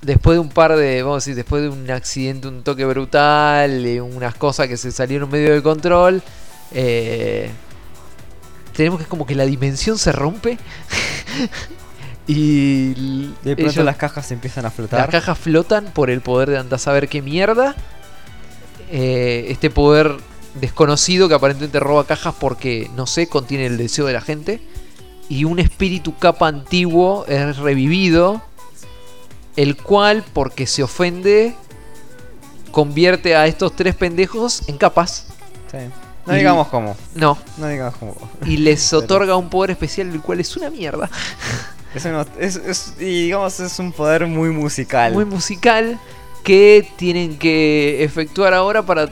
[0.00, 3.84] después de un par de, vamos a decir, después de un accidente, un toque brutal,
[3.84, 6.22] y unas cosas que se salieron medio de control,
[6.72, 7.50] eh,
[8.78, 10.56] tenemos que como que la dimensión se rompe.
[12.28, 12.94] y
[13.42, 15.00] De pronto ellos- las cajas se empiezan a flotar.
[15.00, 17.74] las cajas flotan por el poder de andar a saber qué mierda.
[18.92, 20.12] Eh, este poder
[20.60, 24.60] desconocido que aparentemente roba cajas porque, no sé, contiene el deseo de la gente.
[25.28, 28.42] Y un espíritu capa antiguo es revivido.
[29.56, 31.56] El cual, porque se ofende,
[32.70, 35.26] convierte a estos tres pendejos en capas.
[35.72, 35.78] Sí.
[36.28, 36.96] No Y- digamos cómo.
[37.14, 37.36] No.
[37.56, 38.14] No digamos cómo.
[38.46, 41.10] Y les otorga un poder especial, el cual es una mierda.
[41.94, 45.14] Es uno- es- es- y digamos, es un poder muy musical.
[45.14, 45.98] muy musical
[46.44, 49.08] que tienen que efectuar ahora para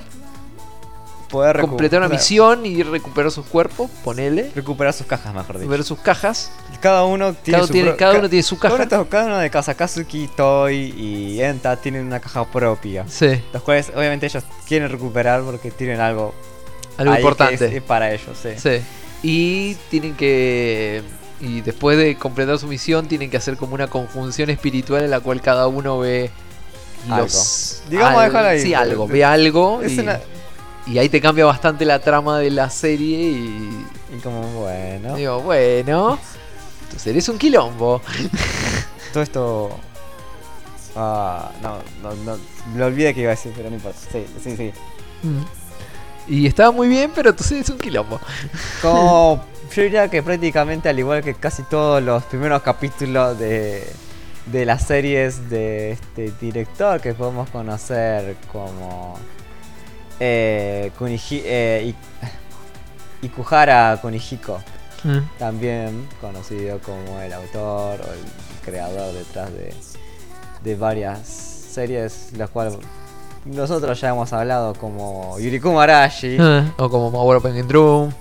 [1.30, 5.70] poder completar una misión y recuperar sus cuerpos, ponele, Recuperar sus cajas, mejor dicho.
[5.70, 6.52] ver sus cajas.
[6.80, 8.96] Cada uno tiene Cada, su tiene- cada ca- uno tiene su Cada caja.
[9.00, 13.04] uno, cada uno de casa, Kazuki, Toy y Enta tienen una caja propia.
[13.08, 16.32] Sí, Los cuales obviamente ellos quieren recuperar porque tienen algo,
[16.98, 17.54] algo ahí importante.
[17.66, 18.36] es- es para ellos.
[18.42, 18.50] Sí.
[18.56, 18.80] Sí.
[19.22, 21.02] Y tienen que.
[21.40, 25.20] Y después de completar su misión, tienen que hacer como una conjunción espiritual en la
[25.20, 26.30] cual cada uno ve.
[27.10, 27.24] Algo.
[27.24, 28.60] Los, Digamos, al- déjalo ahí.
[28.60, 29.06] Sí, algo.
[29.06, 29.82] Ve algo.
[29.82, 30.20] Es y, una-
[30.86, 33.18] y ahí te cambia bastante la trama de la serie.
[33.30, 35.14] Y Y como, bueno.
[35.16, 36.18] digo, bueno.
[36.84, 38.00] Entonces eres un quilombo.
[39.12, 39.80] Todo esto.
[40.96, 42.38] Ah, no, no, no.
[42.76, 43.98] Lo olvidé que iba a decir, pero no importa.
[44.10, 44.72] Sí, sí, sí.
[46.28, 48.18] Y estaba muy bien, pero entonces eres un quilombo.
[48.82, 53.86] Como yo diría que prácticamente al igual que casi todos los primeros capítulos de,
[54.46, 59.18] de las series de este director que podemos conocer como
[60.20, 61.94] eh, Kuniji- eh,
[63.22, 64.60] Ikuhara Kunihiko,
[65.38, 68.20] también conocido como el autor o el
[68.64, 69.72] creador detrás de,
[70.64, 72.74] de varias series, las cuales
[73.46, 76.36] nosotros ya hemos hablado como Yurikuma Arashi
[76.76, 78.12] o como Mauro Penguin Drum.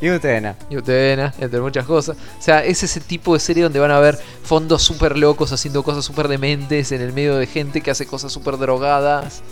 [0.00, 0.56] y Utena.
[0.68, 2.16] y Utena, entre muchas cosas.
[2.38, 5.82] O sea, es ese tipo de serie donde van a ver fondos súper locos haciendo
[5.82, 9.42] cosas súper dementes en el medio de gente que hace cosas súper drogadas.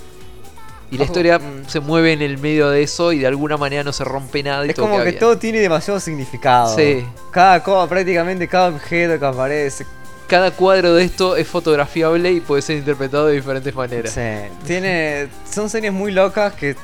[0.92, 1.68] Y la historia mm.
[1.68, 4.66] se mueve en el medio de eso y de alguna manera no se rompe nada.
[4.66, 5.18] Y Es todo como que bien.
[5.20, 6.74] todo tiene demasiado significado.
[6.74, 7.06] Sí.
[7.30, 9.86] Cada cosa, prácticamente cada objeto que aparece.
[10.30, 14.12] Cada cuadro de esto es fotografiable y puede ser interpretado de diferentes maneras.
[14.12, 14.20] Sí,
[14.64, 16.76] tiene, son series muy locas que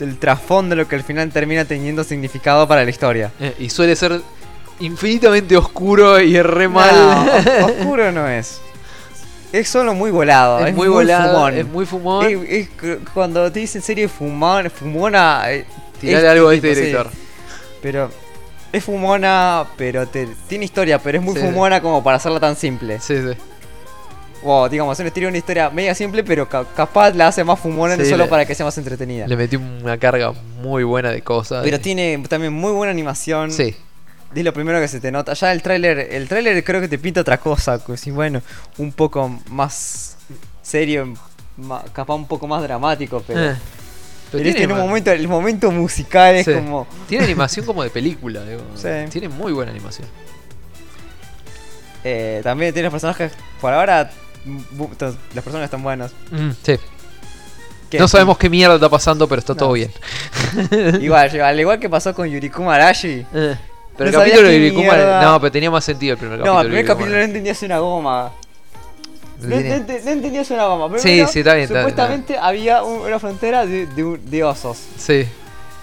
[0.00, 3.30] el trasfondo lo que al final termina teniendo significado para la historia.
[3.40, 4.20] Eh, y suele ser
[4.80, 6.94] infinitamente oscuro y re mal.
[6.94, 8.60] No, os- oscuro no es.
[9.52, 10.60] Es solo muy volado.
[10.60, 11.54] es, Es, muy volado, fumón.
[11.56, 12.26] es muy fumón.
[12.26, 15.42] Es- es cu- cuando te dicen serie fumón, fumona.
[15.50, 15.64] eh,
[16.00, 16.80] Tirale es algo a este sí.
[16.82, 17.10] director.
[17.80, 18.10] Pero
[18.72, 21.40] es fumona, pero te- tiene historia, pero es muy Sí.
[21.42, 22.98] fumona como para hacerla tan simple.
[23.00, 23.36] Sí, sí.
[24.44, 28.06] O digamos, historia, una historia media simple, pero ca- capaz la hace más fumona Sí,
[28.06, 29.26] solo le- para que sea más entretenida.
[29.28, 31.62] Le metí una carga muy buena de cosas.
[31.62, 33.52] Pero y- tiene también muy buena animación.
[33.52, 33.76] Sí.
[34.34, 35.34] Es lo primero que se te nota.
[35.34, 37.78] Ya el tráiler, el tráiler creo que te pinta otra cosa.
[37.84, 38.40] Que si bueno,
[38.78, 40.16] un poco más
[40.62, 41.12] serio,
[41.92, 43.50] capaz un poco más dramático, pero.
[43.52, 43.56] Eh.
[44.32, 46.52] Pero tiene este en un ma- momento, el momento musical es Sí.
[46.54, 46.86] como.
[47.08, 48.62] Tiene animación como de película, digo.
[48.74, 48.88] Sí.
[49.10, 50.08] Tiene muy buena animación.
[52.04, 53.32] eh, también tiene personajes.
[53.60, 54.10] Por ahora,
[55.34, 56.12] las personas están buenas.
[56.62, 56.76] sí.
[57.90, 59.58] Que- No sabemos qué mierda está pasando, pero está No.
[59.58, 59.92] todo bien.
[61.02, 63.26] Igual, al igual que pasó con Yurikuma Arashi.
[63.34, 63.54] Eh,
[63.98, 64.94] Pero el No capítulo de Yurikuma.
[64.94, 66.54] mierda- No, pero tenía más sentido el primer capítulo.
[66.54, 68.32] No, el primer capítulo no entendías una goma.
[69.42, 69.62] No, no
[70.04, 70.98] no entendías una goma.
[70.98, 74.30] Sí, Primero, sí, está bien, está bien, Supuestamente había un- una frontera de, de un-
[74.30, 74.78] de osos.
[74.98, 75.26] Sí.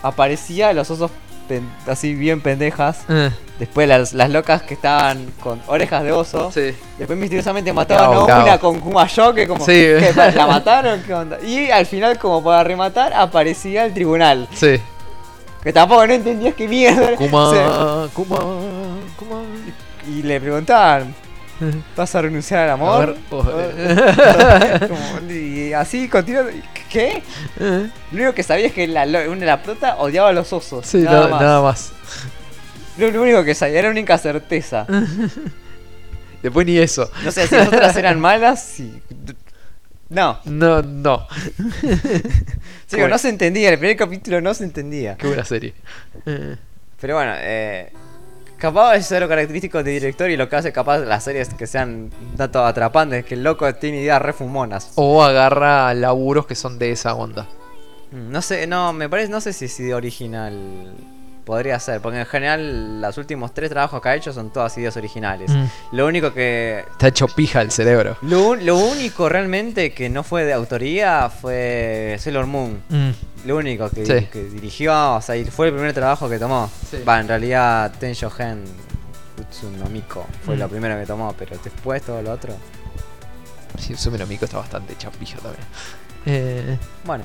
[0.01, 1.11] Aparecía los osos
[1.47, 2.99] pen- así bien pendejas.
[3.09, 6.49] Eh, Después las, las locas que estaban con orejas de oso.
[6.49, 6.73] sí.
[6.97, 9.71] Después misteriosamente mataban a una con Kumayo que como Sí.
[9.73, 11.37] que la mataron, ¿qué onda?
[11.41, 14.47] Y al final como para rematar aparecía el tribunal.
[14.53, 14.79] Sí.
[15.61, 17.17] Que tampoco no entendías qué mierda.
[17.17, 18.37] Kuma, O sea, Kuma,
[19.17, 19.41] Kuma.
[20.07, 21.13] y le preguntaban,
[21.95, 23.17] ¿Vas a renunciar al amor?
[23.29, 26.45] Como- y así continúa.
[26.89, 27.21] ¿Qué?
[27.59, 30.85] Lo único que sabía es que la, una de la prota odiaba a los osos.
[30.85, 31.41] Sí, nada, no- más.
[31.41, 31.91] nada más.
[32.97, 34.85] Lo, lo único que sabía era una única certeza.
[36.41, 37.09] Después ni eso.
[37.23, 38.63] No sé si las otras eran malas.
[38.63, 39.01] Sí.
[40.09, 40.39] No.
[40.45, 41.27] No, no.
[43.07, 43.69] No se entendía.
[43.69, 45.15] El primer capítulo no se entendía.
[45.15, 45.73] Qué buena serie.
[46.99, 47.91] Pero bueno, eh,
[48.59, 52.11] capaz es lo característico de director y lo que hace capaz las series que sean
[52.37, 54.91] tanto atrapantes, que el loco tiene ideas refumonas.
[54.95, 57.47] O agarra laburos que son de esa onda.
[58.11, 60.93] Mm, No sé, no, me parece, no sé si es idea original.
[61.45, 64.95] Podría ser, porque en general los últimos tres trabajos que ha hecho son todas ideas
[64.97, 65.49] originales.
[65.49, 65.65] Mm.
[65.93, 66.83] Lo único que...
[66.91, 68.17] Está hecho pija el cerebro.
[68.21, 72.83] Lo único realmente que no fue de autoría fue Sailor Moon.
[72.89, 73.09] Mm.
[73.45, 74.25] Lo único que, Sí.
[74.31, 76.69] que dirigió, o sea, y fue el primer trabajo que tomó.
[76.89, 76.97] Sí.
[77.07, 78.63] Va, en realidad Tensho Gen
[79.39, 80.59] Utsunomiko fue Mm.
[80.59, 82.53] lo primero que tomó, pero después todo lo otro.
[83.77, 85.63] Sí, Sumero Miko está bastante pija también.
[86.25, 87.23] Eh, Bueno.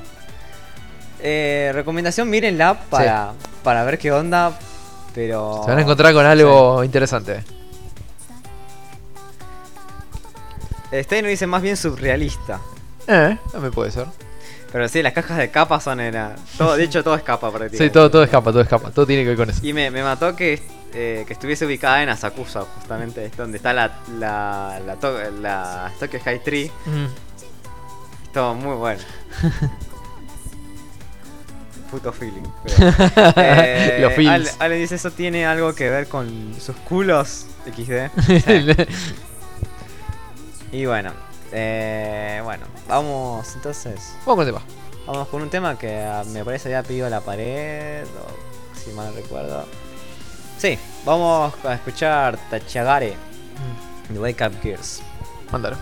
[1.20, 4.56] Eh, recomendación, mírenla para, para ver qué onda,
[5.14, 5.62] pero...
[5.64, 7.42] se van a encontrar con algo interesante.
[10.90, 12.60] Este no dice más bien surrealista.
[13.08, 14.06] Eh, me puede ser.
[14.74, 17.78] Pero sí, las cajas de capa son era, todo, de hecho todo es capa prácticamente.
[17.84, 18.90] Sí, todo, todo escapa, todo escapa.
[18.90, 19.60] Todo tiene que ver con eso.
[19.64, 20.60] Y me, me mató que,
[20.92, 25.92] eh, que estuviese ubicada en Asakusa, justamente, es donde está la, la, la, to- la
[26.00, 26.72] Tokyo High Tree.
[26.86, 27.06] Mm.
[28.32, 29.00] Todo muy bueno.
[31.92, 32.42] Puto feeling.
[32.64, 32.76] pero,
[33.36, 34.18] eh, Los.
[34.26, 37.46] Ale, Ale dice, ¿eso tiene algo que ver con sus culos?
[37.64, 38.10] XD.
[40.72, 41.12] y bueno,
[41.56, 44.14] eh, bueno, vamos entonces.
[44.26, 44.62] Vamos con el tema.
[45.06, 49.14] Vamos con un tema que ah, me parece había pedido la pared, o si mal
[49.14, 49.64] recuerdo.
[50.58, 53.14] Sí, vamos a escuchar Tachagare
[54.08, 55.02] de Wake Up Gears.
[55.52, 55.76] Mándalo.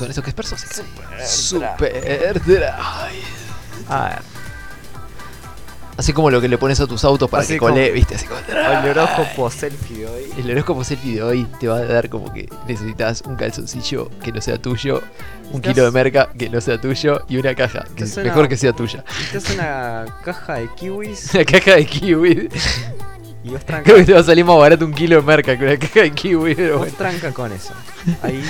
[0.00, 0.60] En esto que es Persona
[1.26, 2.68] Super Drive.
[3.88, 4.18] A ver.
[5.94, 8.14] Así como lo que le pones a tus autos para Así que cole, como- viste,
[8.14, 8.40] así como.
[8.48, 10.24] El horóscopo selfie de hoy.
[10.38, 14.32] El horóscopo selfie de hoy te va a dar como que necesitas un calzoncillo que
[14.32, 15.02] no sea tuyo,
[15.52, 18.72] un kilo de merca que no sea tuyo y una caja que mejor que sea
[18.72, 19.04] tuya.
[19.32, 22.48] Esta es una caja de kiwis Una caja de kiwi.
[23.44, 25.58] y vos Creo que tranca, te va a salir más barato un kilo de merca
[25.58, 26.94] que una caja de kiwi, pero vos bueno.
[26.96, 27.74] tranca con eso.
[28.22, 28.42] Ahí.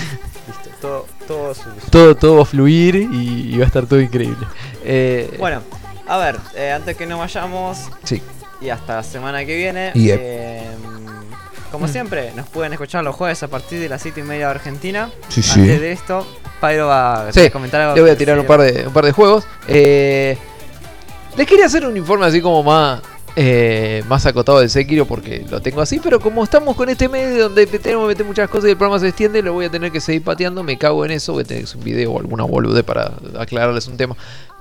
[0.82, 4.46] Todo, todo su- Todo, todo va a fluir y, y va a estar todo increíble.
[4.84, 5.62] Eh, Bueno,
[6.08, 8.20] a ver, eh, antes que nos vayamos Sí.
[8.60, 10.18] y hasta la semana que viene, Yep.
[10.20, 10.66] eh,
[11.70, 14.50] como siempre, nos pueden escuchar los jueves a partir de las 7 y media de
[14.50, 15.08] Argentina.
[15.28, 15.60] Sí, sí.
[15.60, 16.26] Antes de esto,
[16.60, 17.94] Pyro va a Sí, comentar algo.
[17.94, 19.44] Le voy a tirar un par de, un par de juegos.
[19.68, 20.36] Eh,
[21.36, 23.00] les quería hacer un informe así como más,
[23.34, 27.44] eh, más acotado del Sekiro porque lo tengo así, pero como estamos con este medio
[27.44, 29.90] donde tenemos que meter muchas cosas y el programa se extiende, lo voy a tener
[29.90, 30.62] que seguir pateando.
[30.62, 33.96] Me cago en eso, voy a tener un video o alguna bolude para aclararles un
[33.96, 34.16] tema.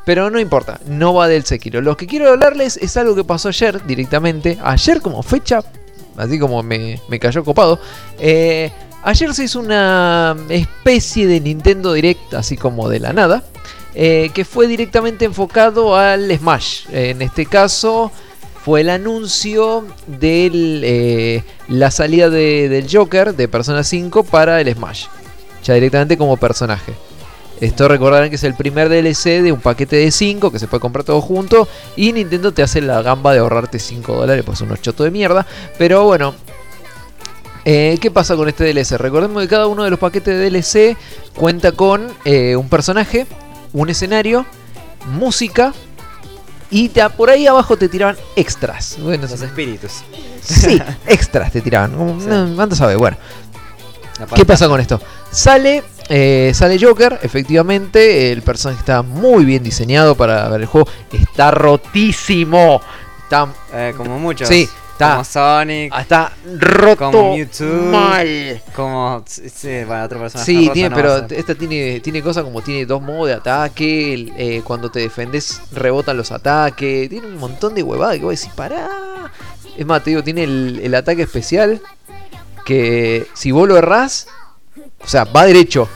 [0.05, 1.81] Pero no importa, no va del Sekiro.
[1.81, 4.57] Lo que quiero hablarles es algo que pasó ayer directamente.
[4.63, 5.63] Ayer como fecha,
[6.17, 7.79] así como me, me cayó copado.
[8.19, 8.71] Eh,
[9.03, 13.43] ayer se hizo una especie de Nintendo Direct, así como de la nada.
[13.93, 16.85] eh, que fue directamente enfocado al Smash.
[16.91, 18.11] En este caso
[18.63, 25.05] fue el anuncio de la salida de- del Joker de Persona 5 para el Smash.
[25.63, 26.93] Ya directamente como personaje.
[27.59, 30.81] Esto recordarán que es el primer DLC de un paquete de 5 que se puede
[30.81, 31.67] comprar todo junto.
[31.95, 35.45] Y Nintendo te hace la gamba de ahorrarte 5 dólares, pues unos chotos de mierda.
[35.77, 36.33] Pero bueno,
[37.65, 38.97] eh, ¿qué pasa con este DLC?
[38.97, 40.97] Recordemos que cada uno de los paquetes de DLC
[41.35, 43.27] cuenta con eh, un personaje,
[43.73, 44.45] un escenario,
[45.05, 45.73] música.
[46.71, 48.95] Y te- por ahí abajo te tiraban extras.
[48.99, 49.91] Bueno, Los espíritus.
[50.41, 51.91] Sí, extras te tiraban.
[51.93, 52.27] como, Sí.
[52.55, 52.95] ¿Cuánto sabe?
[52.95, 53.17] Bueno.
[54.35, 55.01] ¿Qué pasa con esto?
[55.31, 60.87] Sale, eh, sale Joker, efectivamente, el personaje está muy bien diseñado para ver el juego,
[61.11, 62.81] está rotísimo,
[63.23, 64.47] está, Eh, como muchos.
[64.47, 65.93] Sí, está- Como Sonic.
[65.99, 67.65] está roto Como Mewtwo.
[67.91, 68.61] mal.
[68.75, 69.23] Como.
[69.25, 70.45] Sí, bueno, otro personaje.
[70.51, 74.33] Sí, tiene, no pero esta tiene, tiene cosas como tiene dos modos de ataque, el-
[74.37, 78.37] eh, cuando te defendes rebotan los ataques, tiene un montón de huevadas que voy a
[78.37, 78.89] decir, pará.
[79.77, 81.81] Es más, te digo, tiene el, el ataque especial
[82.65, 84.27] que si vos lo errás,
[85.03, 85.87] o sea, va derecho.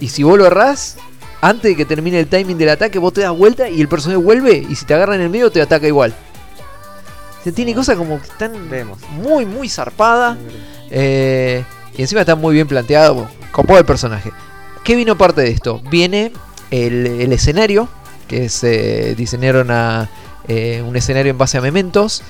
[0.00, 0.96] Y si vos lo errás,
[1.40, 4.18] antes de que termine el timing del ataque, vos te das vuelta y el personaje
[4.20, 6.14] vuelve y si te agarra en el medio te ataca igual.
[7.52, 8.98] Tiene cosas como que están Vemos.
[9.10, 10.36] muy, muy zarpada.
[10.90, 11.64] Eh,
[11.96, 13.28] y encima está muy bien planteado.
[13.52, 14.32] Copó el personaje.
[14.82, 15.80] ¿Qué vino parte de esto?
[15.90, 16.32] Viene
[16.70, 17.88] el, el escenario.
[18.28, 20.08] Que se diseñaron a
[20.48, 22.22] eh, un escenario en base a mementos.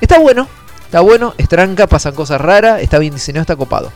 [0.00, 0.48] Está bueno.
[0.84, 1.34] Está bueno.
[1.38, 1.86] Es tranca.
[1.86, 2.80] Pasan cosas raras.
[2.82, 3.42] Está bien diseñado.
[3.42, 3.90] Está copado.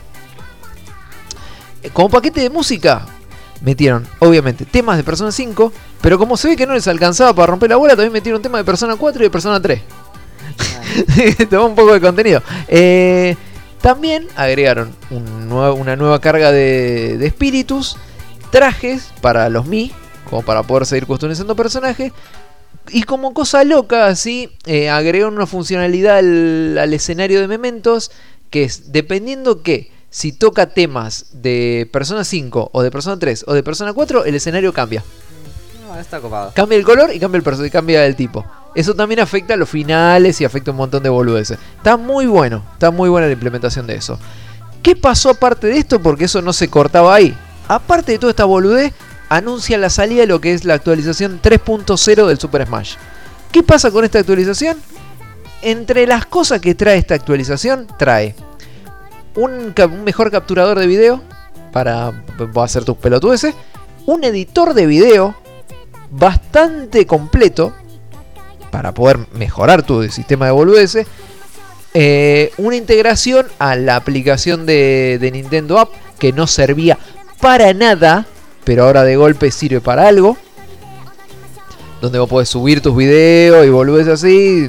[1.83, 3.05] Eh, Como paquete de música.
[3.61, 5.71] Metieron, obviamente, temas de Persona 5.
[6.01, 8.59] Pero como se ve que no les alcanzaba para romper la bola, también metieron temas
[8.59, 9.81] de Persona 4 y de Persona 3.
[11.49, 12.41] Tomó un poco de contenido.
[12.67, 13.35] Eh,
[13.81, 17.97] también agregaron un nuevo- una nueva carga de, de espíritus,
[18.51, 19.91] trajes para los Mi,
[20.29, 22.11] como para poder seguir customizando personajes.
[22.89, 28.11] Y como cosa loca, así, eh, agregaron una funcionalidad al, al escenario de Mementos,
[28.49, 33.53] que es, dependiendo que, si toca temas de Persona 5, o de Persona 3, o
[33.53, 35.03] de Persona 4, el escenario cambia.
[35.85, 36.51] No, está copado.
[36.55, 38.45] Cambia el color y cambia el y cambia el tipo.
[38.75, 41.57] Eso también afecta a los finales y afecta un montón de boludeces.
[41.77, 44.19] Está muy bueno, está muy buena la implementación de eso.
[44.83, 46.01] ¿Qué pasó aparte de esto?
[46.01, 47.35] Porque eso no se cortaba ahí.
[47.69, 48.93] Aparte de toda esta boludez,
[49.29, 52.95] anuncia la salida de lo que es la actualización 3.0 del Super Smash.
[53.51, 54.77] ¿Qué pasa con esta actualización?
[55.61, 58.35] Entre las cosas que trae esta actualización, trae
[59.35, 61.23] un, un mejor capturador de video
[61.71, 62.11] para
[62.61, 63.55] hacer tus pelotudeces,
[64.05, 65.35] un editor de video
[66.11, 67.73] bastante completo
[68.75, 71.07] para poder mejorar tu sistema de boludeces.
[71.93, 76.97] eh, una integración a la aplicación de, Nintendo App que no servía
[77.39, 78.25] para nada,
[78.65, 80.35] pero ahora de golpe sirve para algo.
[82.01, 84.67] Donde vos podés subir tus videos y boludeces así.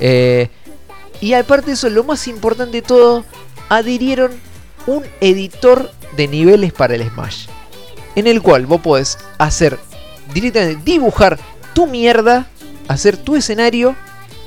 [0.00, 0.48] Eh,
[1.20, 3.24] y aparte de eso, lo más importante de todo,
[3.68, 4.32] adhirieron
[4.88, 7.46] un editor de niveles para el Smash.
[8.16, 9.78] En el cual vos podés hacer
[10.34, 11.38] directamente dibujar
[11.72, 12.48] tu mierda,
[12.88, 13.96] hacer tu escenario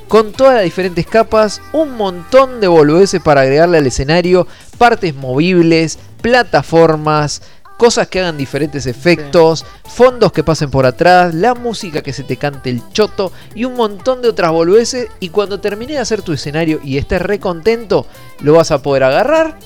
[0.08, 4.46] con todas las diferentes capas, un montón de boludeces para agregarle al escenario,
[4.78, 7.42] partes movibles, plataformas,
[7.76, 12.36] cosas que hagan diferentes efectos, fondos que pasen por atrás, la música que se te
[12.36, 15.08] cante el choto y un montón de otras boludeces.
[15.20, 18.06] Y cuando termine de hacer tu escenario y estés re contento,
[18.40, 19.58] lo vas a poder agarrar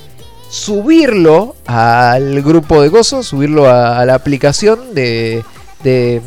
[0.50, 5.44] subirlo al grupo de Gozo, subirlo a, a la aplicación de.
[5.84, 6.20] de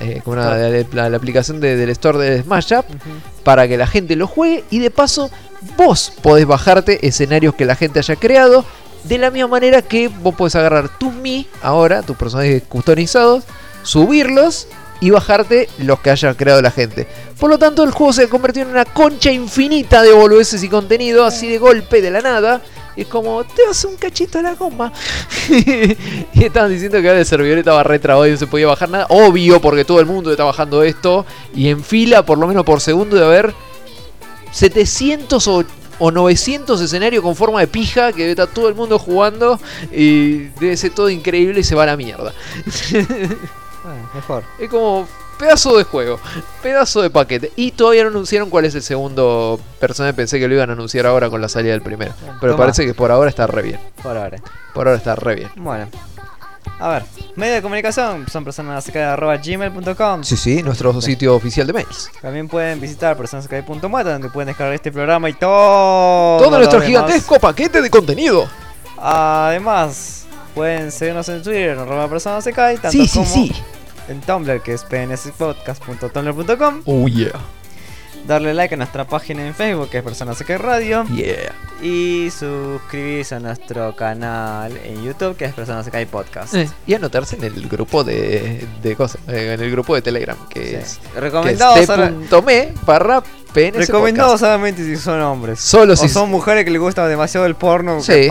[0.00, 2.84] eh, la aplicación de- del store de Smash Up
[3.44, 5.30] para que la gente lo juegue y de paso
[5.76, 8.64] vos podés bajarte escenarios que la gente haya creado
[9.04, 13.44] de la misma manera que vos podés agarrar tus Mi ahora, tus personajes customizados,
[13.82, 14.66] subirlos
[15.00, 17.06] y bajarte los que haya creado la gente.
[17.38, 21.24] Por lo tanto, el juego se convirtió en una concha infinita de boludeces y contenido,
[21.24, 22.60] así de golpe, de la nada.
[23.00, 24.92] Y es como, te vas un cachito a la goma.
[25.48, 29.06] y estaban diciendo que ahora el servidor estaba retrabado y no se podía bajar nada.
[29.08, 31.24] Obvio, porque todo el mundo está bajando esto.
[31.54, 33.54] Y en fila, por lo menos por segundo, de haber
[34.52, 35.64] 700 o,
[35.98, 39.58] o 900 escenarios con forma de pija que debe estar todo el mundo jugando.
[39.90, 42.34] Y debe ser todo increíble y se va a la mierda.
[42.90, 44.44] Bueno, mejor.
[44.58, 45.08] Es como
[45.40, 46.20] pedazo de juego,
[46.62, 47.50] pedazo de paquete.
[47.56, 50.14] Y todavía no anunciaron cuál es el segundo personaje.
[50.14, 52.12] Pensé que lo iban a anunciar ahora con la salida del primero.
[52.40, 52.64] Pero Toma.
[52.64, 53.80] parece que por ahora está re bien.
[54.02, 54.38] Por ahora.
[54.74, 55.50] Por ahora está re bien.
[55.56, 55.88] Bueno.
[56.78, 57.04] A ver,
[57.36, 62.10] medio de comunicación son personasacay.gmail.com Sí, sí, nuestro sitio oficial de mails.
[62.22, 66.38] También pueden visitar personasacay.net donde pueden descargar este programa y todo.
[66.38, 68.48] Todo nuestro gigantesco paquete de contenido.
[68.98, 73.52] Además, pueden seguirnos en Twitter, en arroba tanto Sí, sí, como sí.
[74.10, 76.82] En Tumblr, que es pnspodcast.tumblr.com.
[76.86, 77.32] Oh yeah.
[78.26, 81.04] Darle like a nuestra página en Facebook, que es Personas Acá Radio.
[81.06, 81.52] Yeah.
[81.82, 86.54] Y suscribirse a nuestro canal en YouTube, que es Personas Acá Podcast.
[86.54, 90.36] Eh, y anotarse en el grupo de, de cosas, eh, en el grupo de Telegram,
[90.50, 90.74] que Sí.
[90.76, 93.22] es Recomendado que es t.me barra
[93.54, 95.60] Recomendado solamente si son hombres.
[95.60, 98.00] Solo o si- son mujeres que les gusta demasiado el porno.
[98.02, 98.28] Sí.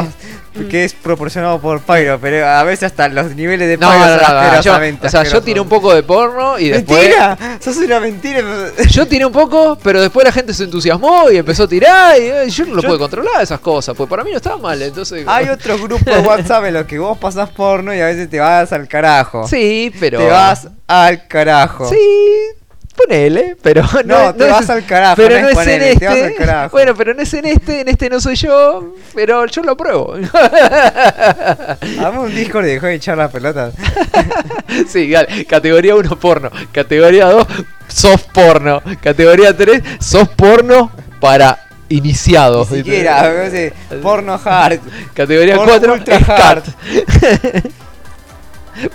[0.69, 4.05] Que es proporcionado por Pyro, pero a veces hasta los niveles de No, Pyro no,
[4.05, 4.73] son no, no, yo,
[5.03, 6.99] o sea, yo tiré un poco de porno y después...
[6.99, 7.37] ¡Mentira!
[7.61, 8.41] ¡Sos una mentira!
[8.89, 12.23] Yo tiré un poco, pero después la gente se entusiasmó y empezó a tirar y
[12.25, 14.81] eh, yo no lo Yo- pude controlar esas cosas, pues para mí no estaba mal,
[14.81, 15.23] entonces...
[15.27, 18.39] Hay otros grupos de WhatsApp en los que vos pasás porno y a veces te
[18.39, 19.47] vas al carajo.
[19.47, 20.19] Sí, pero...
[20.19, 21.89] Te vas al carajo.
[21.89, 21.95] Sí,
[23.07, 25.91] ponele, pero no, No, te es- vas al carajo, Pero no no, es es ponele,
[25.93, 26.35] en te vas al este.
[26.35, 26.69] carajo.
[26.71, 30.15] Bueno, pero no es en este, en este no soy yo, pero yo lo pruebo.
[31.97, 33.71] Hagamos un Discord y dejó de echar la pelota.
[34.87, 35.45] sí, dale.
[35.45, 37.47] Categoría 1 porno, categoría 2
[37.87, 41.57] soft porno, categoría 3 soft porno para
[41.89, 42.69] iniciados.
[42.71, 43.31] Ni siquiera,
[44.01, 44.79] porno hard.
[45.13, 46.65] Categoría Porno 4 ultra scat.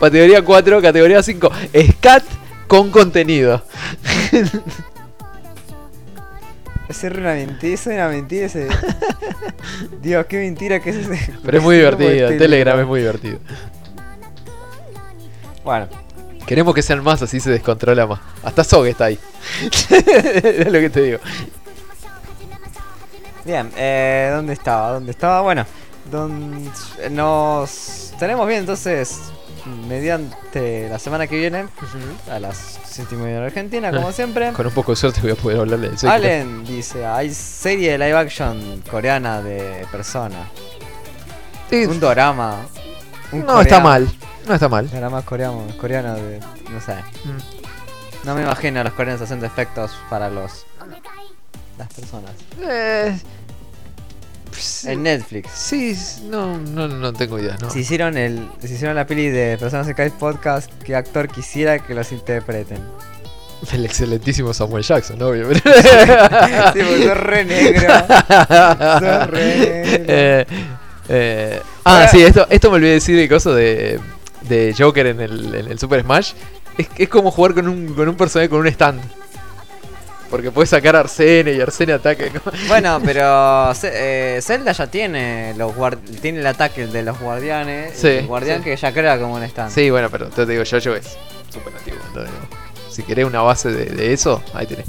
[0.01, 1.51] categoría 4, categoría 5
[1.99, 2.23] scat
[2.69, 3.63] con contenido.
[6.89, 8.69] Ese era una mentira, eso era una mentira ese.
[10.03, 11.33] Dios, qué mentira que es ese.
[11.43, 13.39] Pero es muy divertido, Telegram es muy divertido.
[15.65, 15.89] Bueno,
[16.47, 18.21] Queremos que sean más, así se descontrola más.
[18.43, 19.19] Hasta Sog está ahí.
[19.91, 21.19] es lo que te digo.
[23.47, 24.91] bien, eh, ¿dónde estaba?
[24.93, 25.41] ¿Dónde estaba?
[25.41, 25.65] Bueno,
[26.11, 26.71] don-
[27.13, 29.21] nos tenemos bien entonces
[29.89, 31.67] mediante la semana que viene
[32.31, 34.53] a las 7 y media de Argentina, como siempre.
[34.53, 36.09] Con un poco de suerte voy a poder hablarle del.
[36.09, 40.49] Allen dice, hay serie de live action coreana de persona.
[41.71, 42.59] Sí, Un dorama.
[43.33, 44.09] un no está mal.
[44.47, 44.91] No está mal.
[44.91, 46.41] Dorama coreano, coreano de...
[46.71, 46.97] no sé.
[48.25, 50.67] No me imagino a los coreanos haciendo efectos para los...
[51.79, 52.33] las personas.
[52.61, 53.19] Eh,
[54.55, 55.51] pues, En Netflix.
[55.53, 55.97] sí,
[56.31, 57.57] no, no, no tengo idea.
[57.61, 57.71] No.
[57.71, 58.49] Si hicieron el.
[58.63, 62.79] Hicieron la peli de Personas Secais Podcast, ¿qué actor quisiera que los interpreten?
[63.73, 65.53] El excelentísimo Samuel Jackson, obvio.
[65.55, 67.95] sí, porque sos re negro.
[67.99, 70.05] Sos re negro.
[70.09, 70.47] Eh,
[71.09, 74.01] eh, ah, sí, esto, esto me olvidé decir de cosas de,
[74.43, 76.33] de Joker en el, en el Super Smash.
[76.79, 79.01] Es, es como jugar con un, con un personaje con un stand.
[80.35, 82.25] Porque puedes sacar a Arsene y Arsene ataca.
[82.67, 85.73] Bueno, pero eh, Zelda ya tiene los
[86.21, 87.97] tiene el ataque de los guardianes.
[87.97, 88.65] Sí, el guardián sí.
[88.65, 89.71] que ya crea como un stand.
[89.71, 91.17] Sí, bueno, pero te digo, Jojo es
[91.53, 91.99] súper nativo.
[92.09, 92.35] entonces,
[92.91, 94.87] Si querés una base de, de eso, ahí tenés.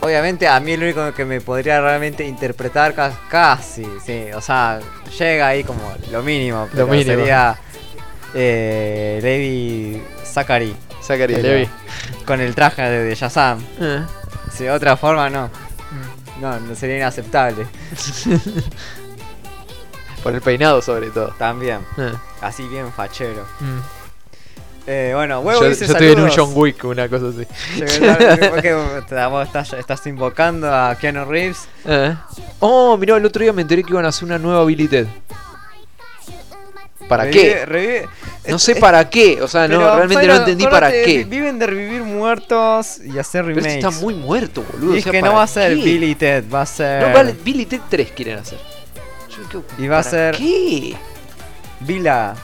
[0.00, 4.80] Obviamente a mí el único que me podría realmente interpretar ca- casi, sí, o sea,
[5.16, 7.16] llega ahí como lo mínimo, pero Lo mínimo.
[7.16, 7.56] sería
[8.34, 10.74] eh, Levi Zachary.
[11.02, 11.68] Zachary Levi.
[12.24, 13.62] Con el traje de, de Shazam.
[13.80, 14.02] Eh.
[14.52, 15.50] Si de otra forma no.
[16.40, 17.66] No, no sería inaceptable.
[20.22, 21.34] Por el peinado sobre todo.
[21.38, 21.80] También.
[21.98, 22.12] Eh.
[22.40, 23.44] Así bien fachero.
[23.60, 23.78] Mm.
[24.86, 26.30] Eh, bueno, huevo Yo, dice yo estoy en un.
[26.34, 27.46] John Wick, una cosa así.
[29.44, 31.68] Estás, estás invocando a Keanu Reeves.
[31.84, 32.16] Eh.
[32.60, 35.06] Oh, mirá, el otro día me enteré que iban a hacer una nueva Billy Ted.
[37.10, 37.66] ¿Para Revive- qué?
[37.66, 38.08] revive-
[38.48, 39.42] No sé es- para qué.
[39.42, 41.24] O sea, no, pero, realmente pero, no entendí para qué.
[41.28, 43.74] Viven de revivir muertos y hacer Pero remakes.
[43.74, 44.92] este está muy muerto, boludo.
[44.92, 45.82] Y o es sea, que no ¿para va a ser qué?
[45.82, 47.02] Billy Ted, va a ser.
[47.06, 48.58] No, vale, Billy Ted 3 quieren hacer.
[49.52, 50.96] Yo Y va a ¿para ser- ¿Qué?
[51.80, 52.34] Vila.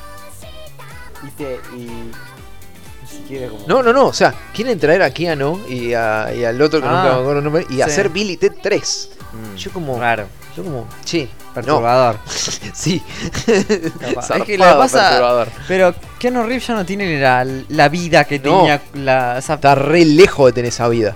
[1.22, 1.60] ¿Viste?
[1.76, 1.78] Y.
[1.78, 3.66] Ni siquiera como.
[3.66, 4.06] No, no, no.
[4.06, 7.20] O sea, quieren traer a Keanu y, a- y al otro que Ah, nunca me
[7.20, 7.82] acuerdo el nombre y sí.
[7.82, 9.10] hacer Billy Ted 3.
[9.32, 9.98] Mm, Yo como.
[10.00, 10.26] Raro.
[10.56, 10.88] Yo como.
[11.04, 12.14] Che, Perturbador.
[12.16, 12.20] no.
[12.74, 13.02] sí.
[14.00, 14.30] Capaz.
[14.36, 15.46] Es que Zarpado pasa.
[15.68, 18.58] Pero Keanu Reeves ya no tiene la, la vida que No.
[18.60, 18.82] tenía.
[18.94, 21.14] La, esa, Está re lejos de tener esa vida.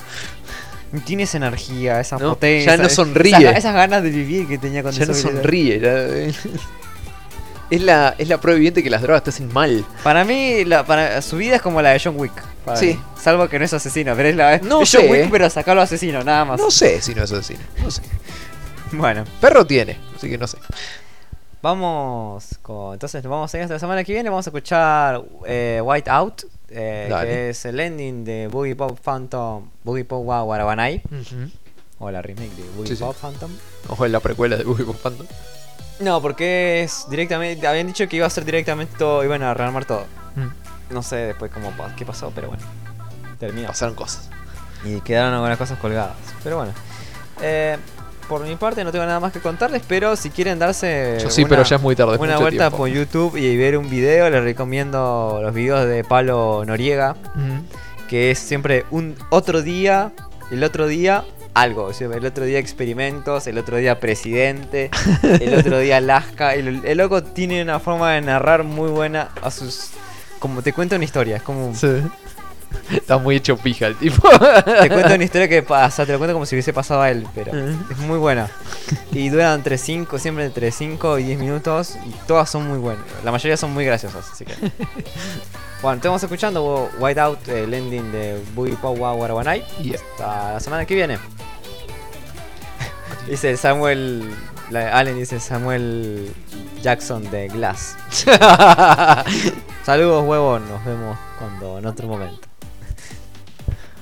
[1.04, 2.76] tiene esa energía, esa No, potencia.
[2.76, 3.34] ya no sonríe.
[3.36, 5.80] Esas, esas ganas de vivir que tenía cuando Ya no sonríe.
[5.80, 6.50] ya-
[7.70, 9.84] Es la, es la prueba evidente que las drogas te hacen mal.
[10.02, 12.32] Para mí, la, para, su vida es como la de John Wick.
[12.74, 12.86] Sí.
[12.88, 13.00] mí.
[13.20, 15.28] Salvo que no es asesino, pero es la No es John sé, Wick, eh.
[15.30, 16.60] pero sacarlo asesino, nada más.
[16.60, 17.60] No sé si no es asesino.
[17.82, 18.02] No sé.
[18.98, 20.58] Bueno, Perro tiene, así que no sé.
[21.62, 22.94] vamos con.
[22.94, 24.28] Entonces, vamos a ir hasta la semana que viene.
[24.30, 29.68] Vamos a escuchar eh, White Out, eh, que es el ending de Boogie Pop Phantom,
[29.84, 31.02] Boogie Pop Wa Warabanai,
[31.98, 33.02] o la remake de Boogie Sí, sí.
[33.04, 33.50] Pop Phantom.
[33.88, 35.26] Ojo en la precuela de Boogie Phantom.
[36.00, 37.66] No, porque es directamente.
[37.66, 40.04] Habían dicho que iba a ser directamente todo, iban a rearmar todo.
[40.90, 42.62] No sé después cómo qué pasó, pero bueno.
[43.38, 43.68] Terminó.
[43.68, 44.28] Pasaron cosas.
[44.84, 46.16] Y quedaron algunas cosas colgadas.
[46.42, 46.72] Pero bueno.
[47.42, 47.76] Eh,
[48.30, 51.42] por mi parte no tengo nada más que contarles, pero si quieren darse Yo sí,
[51.42, 52.16] una- pero ya es muy tarde.
[52.16, 52.76] una vuelta tiempo.
[52.78, 57.16] por YouTube y ver un video, les recomiendo los videos de Pablo Noriega,
[58.08, 60.12] que es siempre un otro día,
[60.52, 64.90] el otro día algo, o sea, el otro día experimentos, el otro día presidente,
[65.24, 69.50] el otro día Alaska, el, el loco tiene una forma de narrar muy buena a
[69.50, 69.90] sus
[70.38, 71.88] como te cuenta una historia, es como Sí.
[72.90, 74.28] Está muy hecho pija el tipo.
[74.28, 77.26] te cuenta una historia que pasa, te lo cuento como si hubiese pasado a él,
[77.34, 78.48] pero es muy buena.
[79.12, 83.04] Y duran entre 5, siempre entre 5 y 10 minutos y todas son muy buenas.
[83.24, 84.54] La mayoría son muy graciosas, así que.
[85.82, 89.64] Bueno, estamos escuchando White Out, el ending de Boogie Wa Warabanai.
[89.82, 89.98] Yeah.
[90.12, 91.18] Hasta la semana que viene.
[93.28, 94.28] Dice Samuel.
[94.70, 96.32] la- Allen dice Samuel
[96.82, 97.96] Jackson de Glass.
[99.84, 100.68] Saludos, huevón.
[100.68, 102.48] Nos vemos cuando en otro momento.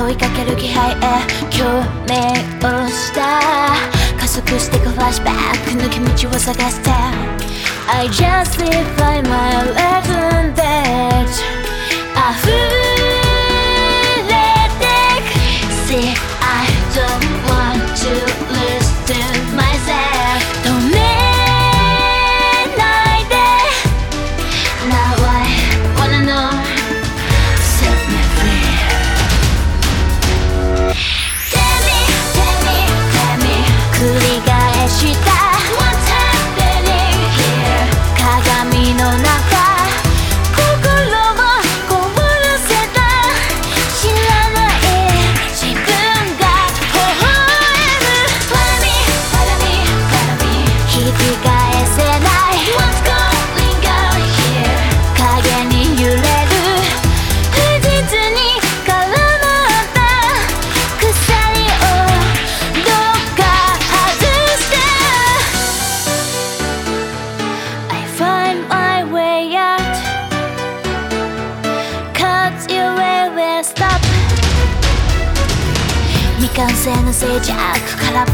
[0.00, 0.96] 問いかける気配へ
[1.50, 2.32] 共鳴
[2.84, 3.42] をした。
[4.18, 6.90] 加速してくフラッシュバック抜け道を探して。
[7.86, 11.28] I justify my lesson that
[12.14, 12.79] 溢れ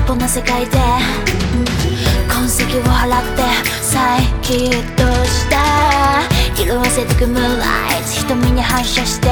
[0.06, 0.78] 歩な世界で。
[2.28, 3.42] 痕跡を払って
[3.82, 5.56] 再起動した。
[6.62, 7.64] 色あせてくムーンラ
[7.98, 8.08] イト。
[8.28, 9.28] 瞳に反射して。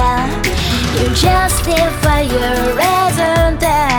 [1.00, 3.93] You justify your reason that